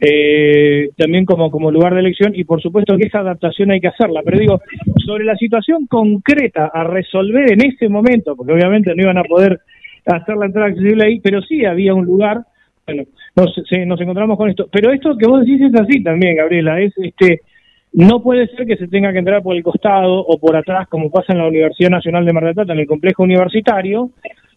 eh, 0.00 0.90
también 0.96 1.24
como, 1.24 1.50
como 1.50 1.72
lugar 1.72 1.94
de 1.94 2.00
elección 2.00 2.32
y 2.34 2.44
por 2.44 2.62
supuesto 2.62 2.96
que 2.96 3.08
esa 3.08 3.18
adaptación 3.18 3.72
hay 3.72 3.80
que 3.80 3.88
hacerla. 3.88 4.22
Pero 4.24 4.38
digo, 4.38 4.60
sobre 5.04 5.24
la 5.24 5.36
situación 5.36 5.86
concreta 5.88 6.70
a 6.72 6.84
resolver 6.84 7.52
en 7.52 7.66
ese 7.66 7.88
momento, 7.88 8.36
porque 8.36 8.52
obviamente 8.52 8.94
no 8.94 9.02
iban 9.02 9.18
a 9.18 9.24
poder 9.24 9.58
hacer 10.06 10.36
la 10.36 10.46
entrada 10.46 10.68
accesible 10.68 11.04
ahí, 11.04 11.20
pero 11.20 11.42
sí 11.42 11.64
había 11.64 11.94
un 11.94 12.06
lugar, 12.06 12.38
bueno, 12.86 13.02
nos, 13.34 13.54
nos 13.86 14.00
encontramos 14.00 14.38
con 14.38 14.48
esto. 14.48 14.68
Pero 14.70 14.92
esto 14.92 15.18
que 15.18 15.26
vos 15.26 15.40
decís 15.40 15.60
es 15.62 15.74
así 15.80 16.02
también, 16.02 16.36
Gabriela, 16.36 16.80
es 16.80 16.96
este 16.96 17.40
no 17.92 18.22
puede 18.22 18.46
ser 18.48 18.66
que 18.66 18.76
se 18.76 18.88
tenga 18.88 19.12
que 19.12 19.18
entrar 19.18 19.42
por 19.42 19.56
el 19.56 19.62
costado 19.62 20.20
o 20.20 20.38
por 20.38 20.56
atrás, 20.56 20.88
como 20.88 21.10
pasa 21.10 21.32
en 21.32 21.38
la 21.38 21.48
Universidad 21.48 21.90
Nacional 21.90 22.24
de 22.24 22.32
Mar 22.32 22.44
del 22.44 22.54
Plata, 22.54 22.72
en 22.72 22.78
el 22.78 22.86
complejo 22.86 23.24
universitario, 23.24 24.10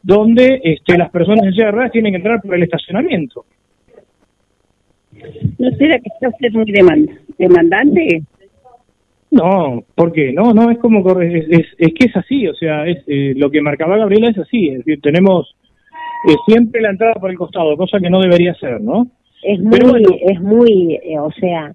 donde 0.03 0.61
este, 0.63 0.97
las 0.97 1.09
personas 1.09 1.45
en 1.45 1.51
silla 1.51 1.65
de 1.65 1.71
ruedas 1.71 1.91
tienen 1.91 2.13
que 2.13 2.17
entrar 2.17 2.41
por 2.41 2.55
el 2.55 2.63
estacionamiento. 2.63 3.45
¿No 5.57 5.71
será 5.77 5.97
que 5.99 6.09
está 6.09 6.29
usted 6.29 6.51
muy 6.51 6.71
demandante? 7.37 8.23
No, 9.31 9.83
¿por 9.95 10.11
qué? 10.11 10.31
No, 10.31 10.53
no, 10.53 10.69
es 10.69 10.77
como, 10.77 11.19
es, 11.19 11.45
es, 11.49 11.65
es 11.79 11.93
que 11.95 12.05
es 12.05 12.15
así, 12.15 12.47
o 12.47 12.53
sea, 12.53 12.85
es 12.85 13.03
eh, 13.07 13.33
lo 13.35 13.49
que 13.49 13.61
marcaba 13.61 13.97
Gabriela 13.97 14.29
es 14.29 14.37
así, 14.37 14.67
es 14.67 14.77
decir, 14.79 15.01
tenemos 15.01 15.55
eh, 16.29 16.35
siempre 16.47 16.81
la 16.81 16.91
entrada 16.91 17.15
por 17.15 17.31
el 17.31 17.37
costado, 17.37 17.75
cosa 17.75 17.99
que 17.99 18.11
no 18.11 18.21
debería 18.21 18.53
ser, 18.55 18.79
¿no? 18.79 19.07
Es 19.41 19.59
muy, 19.59 20.05
es 20.21 20.39
muy, 20.39 20.99
eh, 21.03 21.17
o 21.17 21.31
sea, 21.31 21.73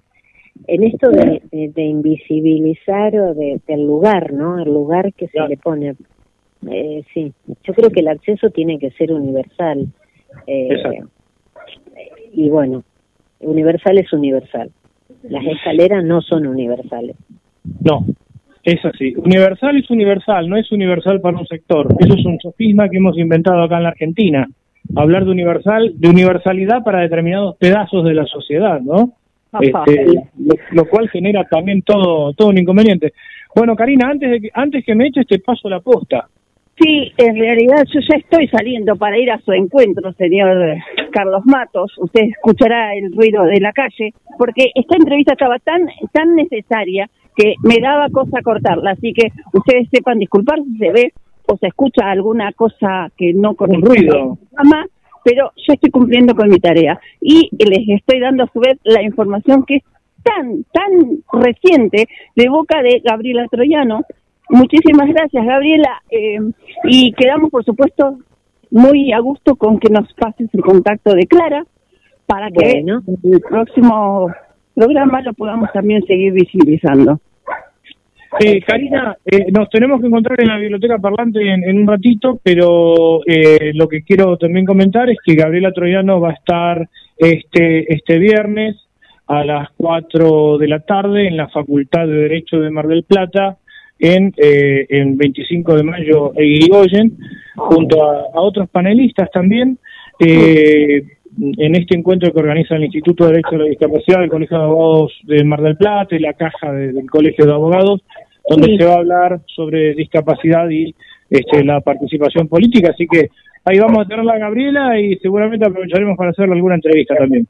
en 0.67 0.83
esto 0.83 1.09
de, 1.09 1.41
de, 1.51 1.83
invisibilizar 1.83 3.15
o 3.15 3.33
de, 3.33 3.59
del 3.67 3.85
lugar, 3.85 4.33
¿no? 4.33 4.59
El 4.59 4.73
lugar 4.73 5.13
que 5.13 5.27
se 5.27 5.39
le 5.47 5.57
pone. 5.57 5.95
Eh, 6.69 7.03
sí, 7.13 7.31
yo 7.63 7.73
creo 7.73 7.89
que 7.89 8.01
el 8.01 8.09
acceso 8.09 8.49
tiene 8.49 8.79
que 8.79 8.91
ser 8.91 9.11
universal. 9.11 9.87
Eh, 10.45 11.01
y 12.33 12.49
bueno, 12.49 12.83
universal 13.39 13.97
es 13.97 14.11
universal. 14.13 14.69
Las 15.23 15.45
escaleras 15.45 16.03
no 16.03 16.21
son 16.21 16.45
universales. 16.47 17.15
No, 17.81 18.05
es 18.63 18.83
así. 18.85 19.15
Universal 19.15 19.77
es 19.77 19.89
universal, 19.89 20.49
no 20.49 20.57
es 20.57 20.71
universal 20.71 21.19
para 21.21 21.37
un 21.37 21.47
sector. 21.47 21.87
Eso 21.99 22.13
es 22.13 22.25
un 22.25 22.39
sofisma 22.39 22.89
que 22.89 22.97
hemos 22.97 23.17
inventado 23.17 23.63
acá 23.63 23.77
en 23.77 23.83
la 23.83 23.89
Argentina. 23.89 24.47
Hablar 24.95 25.25
de 25.25 25.31
universal, 25.31 25.93
de 25.95 26.09
universalidad 26.09 26.83
para 26.83 27.01
determinados 27.01 27.57
pedazos 27.57 28.03
de 28.05 28.13
la 28.13 28.25
sociedad, 28.25 28.79
¿no? 28.81 29.13
Este, 29.59 30.29
lo, 30.71 30.85
cual 30.87 31.09
genera 31.09 31.43
también 31.45 31.81
todo 31.81 32.33
todo 32.33 32.49
un 32.49 32.57
inconveniente. 32.57 33.13
Bueno, 33.55 33.75
Karina, 33.75 34.09
antes 34.09 34.29
de 34.29 34.41
que, 34.41 34.49
antes 34.53 34.85
que 34.85 34.95
me 34.95 35.07
eches 35.07 35.25
te 35.25 35.39
paso 35.39 35.69
la 35.69 35.79
posta. 35.79 36.27
Sí, 36.79 37.11
en 37.17 37.35
realidad 37.35 37.83
yo 37.93 37.99
ya 37.99 38.17
estoy 38.17 38.47
saliendo 38.47 38.95
para 38.95 39.17
ir 39.17 39.29
a 39.31 39.39
su 39.39 39.51
encuentro, 39.51 40.13
señor 40.13 40.77
Carlos 41.11 41.41
Matos. 41.45 41.91
Usted 41.97 42.21
escuchará 42.29 42.93
el 42.95 43.11
ruido 43.13 43.43
de 43.43 43.59
la 43.59 43.73
calle, 43.73 44.13
porque 44.37 44.71
esta 44.75 44.95
entrevista 44.95 45.33
estaba 45.33 45.57
tan 45.59 45.87
tan 46.13 46.35
necesaria 46.35 47.09
que 47.35 47.55
me 47.63 47.79
daba 47.81 48.07
cosa 48.09 48.41
cortarla. 48.43 48.91
Así 48.91 49.13
que 49.13 49.29
ustedes 49.53 49.89
sepan 49.91 50.19
disculpar 50.19 50.59
si 50.63 50.77
se 50.77 50.91
ve 50.91 51.13
o 51.47 51.57
se 51.57 51.67
escucha 51.67 52.09
alguna 52.09 52.53
cosa 52.53 53.11
que 53.17 53.33
no 53.33 53.55
con 53.55 53.71
Un 53.71 53.81
ruido. 53.81 54.37
Pero 55.29 55.51
yo 55.55 55.73
estoy 55.73 55.91
cumpliendo 55.91 56.33
con 56.33 56.49
mi 56.49 56.57
tarea 56.57 56.99
y 57.21 57.49
les 57.51 57.87
estoy 57.99 58.19
dando 58.19 58.43
a 58.43 58.51
su 58.51 58.59
vez 58.59 58.79
la 58.83 59.03
información 59.03 59.63
que 59.63 59.75
es 59.75 59.83
tan, 60.23 60.63
tan 60.73 61.41
reciente 61.43 62.07
de 62.35 62.49
boca 62.49 62.81
de 62.81 62.99
Gabriela 63.03 63.45
Troyano. 63.49 64.01
Muchísimas 64.49 65.07
gracias, 65.07 65.45
Gabriela. 65.45 66.01
Eh, 66.09 66.39
y 66.85 67.13
quedamos, 67.13 67.51
por 67.51 67.63
supuesto, 67.63 68.17
muy 68.71 69.13
a 69.13 69.19
gusto 69.19 69.55
con 69.55 69.79
que 69.79 69.89
nos 69.91 70.11
pases 70.13 70.49
el 70.51 70.61
contacto 70.61 71.13
de 71.13 71.27
Clara 71.27 71.63
para 72.25 72.49
que 72.49 72.79
en 72.79 72.89
el 72.89 73.41
próximo 73.47 74.31
programa 74.73 75.21
lo 75.21 75.33
podamos 75.33 75.71
también 75.73 76.01
seguir 76.07 76.33
visibilizando. 76.33 77.19
Eh, 78.39 78.61
Karina, 78.61 79.17
eh, 79.25 79.47
nos 79.51 79.69
tenemos 79.69 79.99
que 79.99 80.07
encontrar 80.07 80.39
en 80.41 80.47
la 80.47 80.57
biblioteca 80.57 80.97
parlante 80.97 81.41
en, 81.41 81.77
un 81.77 81.87
ratito, 81.87 82.39
pero 82.41 83.21
eh, 83.25 83.71
lo 83.73 83.87
que 83.87 84.03
quiero 84.03 84.37
también 84.37 84.65
comentar 84.65 85.09
es 85.09 85.17
que 85.25 85.35
Gabriela 85.35 85.73
Troyano 85.73 86.21
va 86.21 86.29
a 86.29 86.33
estar 86.33 86.87
este, 87.17 87.93
este 87.93 88.17
viernes 88.17 88.77
a 89.27 89.43
las 89.43 89.69
4 89.77 90.57
de 90.57 90.67
la 90.67 90.79
tarde 90.79 91.27
en 91.27 91.37
la 91.37 91.49
Facultad 91.49 92.07
de 92.07 92.13
Derecho 92.13 92.59
de 92.59 92.71
Mar 92.71 92.87
del 92.87 93.03
Plata, 93.03 93.57
en, 93.99 94.33
eh, 94.37 94.87
en 94.89 95.17
25 95.17 95.75
de 95.75 95.83
mayo 95.83 96.33
e 96.35 96.45
Irigoyen, 96.45 97.17
junto 97.55 98.03
a, 98.03 98.41
otros 98.41 98.69
panelistas 98.69 99.29
también. 99.31 99.77
Eh, 100.19 101.03
en 101.57 101.75
este 101.75 101.95
encuentro 101.95 102.33
que 102.33 102.39
organiza 102.39 102.75
el 102.75 102.85
Instituto 102.85 103.25
de 103.25 103.31
Derecho 103.31 103.55
a 103.55 103.59
la 103.59 103.65
Discapacidad, 103.65 104.23
el 104.23 104.29
Colegio 104.29 104.57
de 104.57 104.63
Abogados 104.63 105.13
de 105.23 105.43
Mar 105.43 105.61
del 105.61 105.77
Plata 105.77 106.15
y 106.15 106.19
la 106.19 106.33
Caja 106.33 106.71
del 106.71 107.09
Colegio 107.09 107.45
de 107.45 107.53
Abogados, 107.53 108.01
donde 108.49 108.77
se 108.77 108.85
va 108.85 108.93
a 108.93 108.97
hablar 108.97 109.39
sobre 109.45 109.93
discapacidad 109.93 110.69
y 110.69 110.93
este, 111.29 111.63
la 111.63 111.79
participación 111.81 112.47
política. 112.47 112.91
Así 112.91 113.07
que 113.07 113.29
ahí 113.65 113.79
vamos 113.79 113.99
a 113.99 114.07
tener 114.07 114.27
a 114.27 114.37
Gabriela 114.37 114.99
y 114.99 115.15
seguramente 115.17 115.65
aprovecharemos 115.65 116.17
para 116.17 116.31
hacerle 116.31 116.55
alguna 116.55 116.75
entrevista 116.75 117.15
también. 117.15 117.47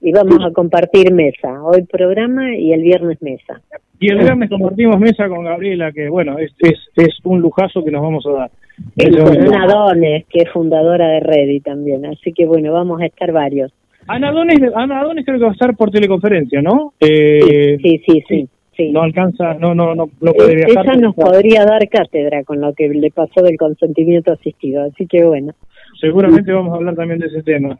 Y 0.00 0.12
vamos 0.12 0.38
a 0.44 0.52
compartir 0.52 1.12
mesa, 1.12 1.62
hoy 1.62 1.82
programa 1.84 2.54
y 2.54 2.72
el 2.72 2.82
viernes 2.82 3.20
mesa. 3.22 3.60
Y 3.98 4.10
el 4.10 4.18
viernes 4.18 4.50
compartimos 4.50 5.00
mesa 5.00 5.26
con 5.26 5.44
Gabriela, 5.44 5.90
que 5.90 6.08
bueno, 6.08 6.38
es, 6.38 6.52
es, 6.58 6.78
es 6.96 7.18
un 7.24 7.40
lujazo 7.40 7.82
que 7.82 7.90
nos 7.90 8.02
vamos 8.02 8.24
a 8.26 8.32
dar. 8.32 8.50
Y 8.94 9.10
con 9.16 9.54
Ana 9.54 9.66
Dones, 9.66 10.26
que 10.28 10.42
es 10.42 10.50
fundadora 10.50 11.08
de 11.08 11.20
Ready 11.20 11.60
también, 11.60 12.04
así 12.04 12.32
que 12.32 12.44
bueno, 12.44 12.72
vamos 12.72 13.00
a 13.00 13.06
estar 13.06 13.32
varios. 13.32 13.72
Ana 14.06 14.30
Dones, 14.32 14.60
Ana 14.74 15.02
Dones 15.02 15.24
creo 15.24 15.38
que 15.38 15.44
va 15.44 15.50
a 15.50 15.54
estar 15.54 15.74
por 15.74 15.90
teleconferencia, 15.90 16.60
¿no? 16.60 16.92
Eh, 17.00 17.78
sí, 17.82 17.98
sí, 17.98 18.02
sí, 18.06 18.24
sí, 18.28 18.48
No 18.92 19.02
alcanza, 19.02 19.54
no, 19.54 19.74
no, 19.74 19.94
no, 19.94 20.08
no 20.20 20.32
puede 20.32 20.56
viajar. 20.56 20.86
Ella 20.86 20.96
nos 20.96 21.14
podría 21.14 21.64
dar 21.64 21.88
cátedra 21.88 22.44
con 22.44 22.60
lo 22.60 22.72
que 22.74 22.88
le 22.88 23.10
pasó 23.10 23.42
del 23.42 23.56
consentimiento 23.56 24.32
asistido, 24.32 24.84
así 24.84 25.06
que 25.06 25.24
bueno. 25.24 25.52
Seguramente 26.00 26.52
vamos 26.52 26.72
a 26.72 26.76
hablar 26.76 26.94
también 26.94 27.20
de 27.20 27.26
ese 27.26 27.42
tema. 27.42 27.78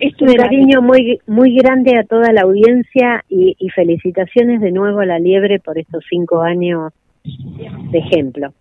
Es 0.00 0.20
un 0.20 0.34
cariño 0.34 0.82
muy 0.82 1.18
muy 1.26 1.56
grande 1.56 1.96
a 1.96 2.04
toda 2.04 2.32
la 2.32 2.42
audiencia 2.42 3.24
y, 3.28 3.56
y 3.58 3.70
felicitaciones 3.70 4.60
de 4.60 4.70
nuevo 4.70 5.00
a 5.00 5.06
la 5.06 5.18
Liebre 5.18 5.60
por 5.60 5.78
estos 5.78 6.04
cinco 6.08 6.42
años 6.42 6.92
de 7.24 7.98
ejemplo. 7.98 8.52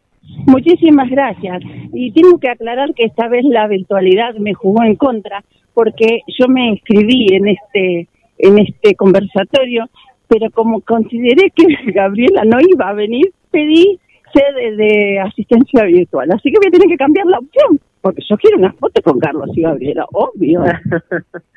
Muchísimas 0.46 1.10
gracias. 1.10 1.62
Y 1.94 2.12
tengo 2.12 2.38
que 2.40 2.50
aclarar 2.50 2.94
que 2.94 3.06
esta 3.06 3.28
vez 3.28 3.44
la 3.46 3.66
eventualidad 3.66 4.36
me 4.36 4.54
jugó 4.54 4.84
en 4.84 4.96
contra 4.96 5.44
porque 5.74 6.22
yo 6.28 6.48
me 6.48 6.70
inscribí 6.70 7.28
en 7.34 7.48
este 7.48 8.08
en 8.40 8.60
este 8.60 8.96
conversatorio, 8.96 9.86
pero 10.28 10.50
como 10.52 10.82
consideré 10.82 11.52
que 11.56 11.66
Gabriela 11.92 12.44
no 12.46 12.58
iba 12.60 12.90
a 12.90 12.94
venir, 12.94 13.32
pedí 13.52 14.00
sede 14.34 14.76
de 14.76 15.20
asistencia 15.20 15.84
virtual. 15.86 16.30
Así 16.32 16.52
que 16.52 16.58
voy 16.60 16.68
a 16.68 16.72
tener 16.72 16.88
que 16.88 16.98
cambiar 16.98 17.26
la 17.28 17.40
opción, 17.40 17.80
porque 18.02 18.22
yo 18.30 18.38
quiero 18.38 18.58
una 18.58 18.74
foto 18.74 19.02
con 19.02 19.20
Carlos 19.20 19.50
y 19.56 19.62
Gabriela, 19.62 20.06
obvio. 20.12 20.64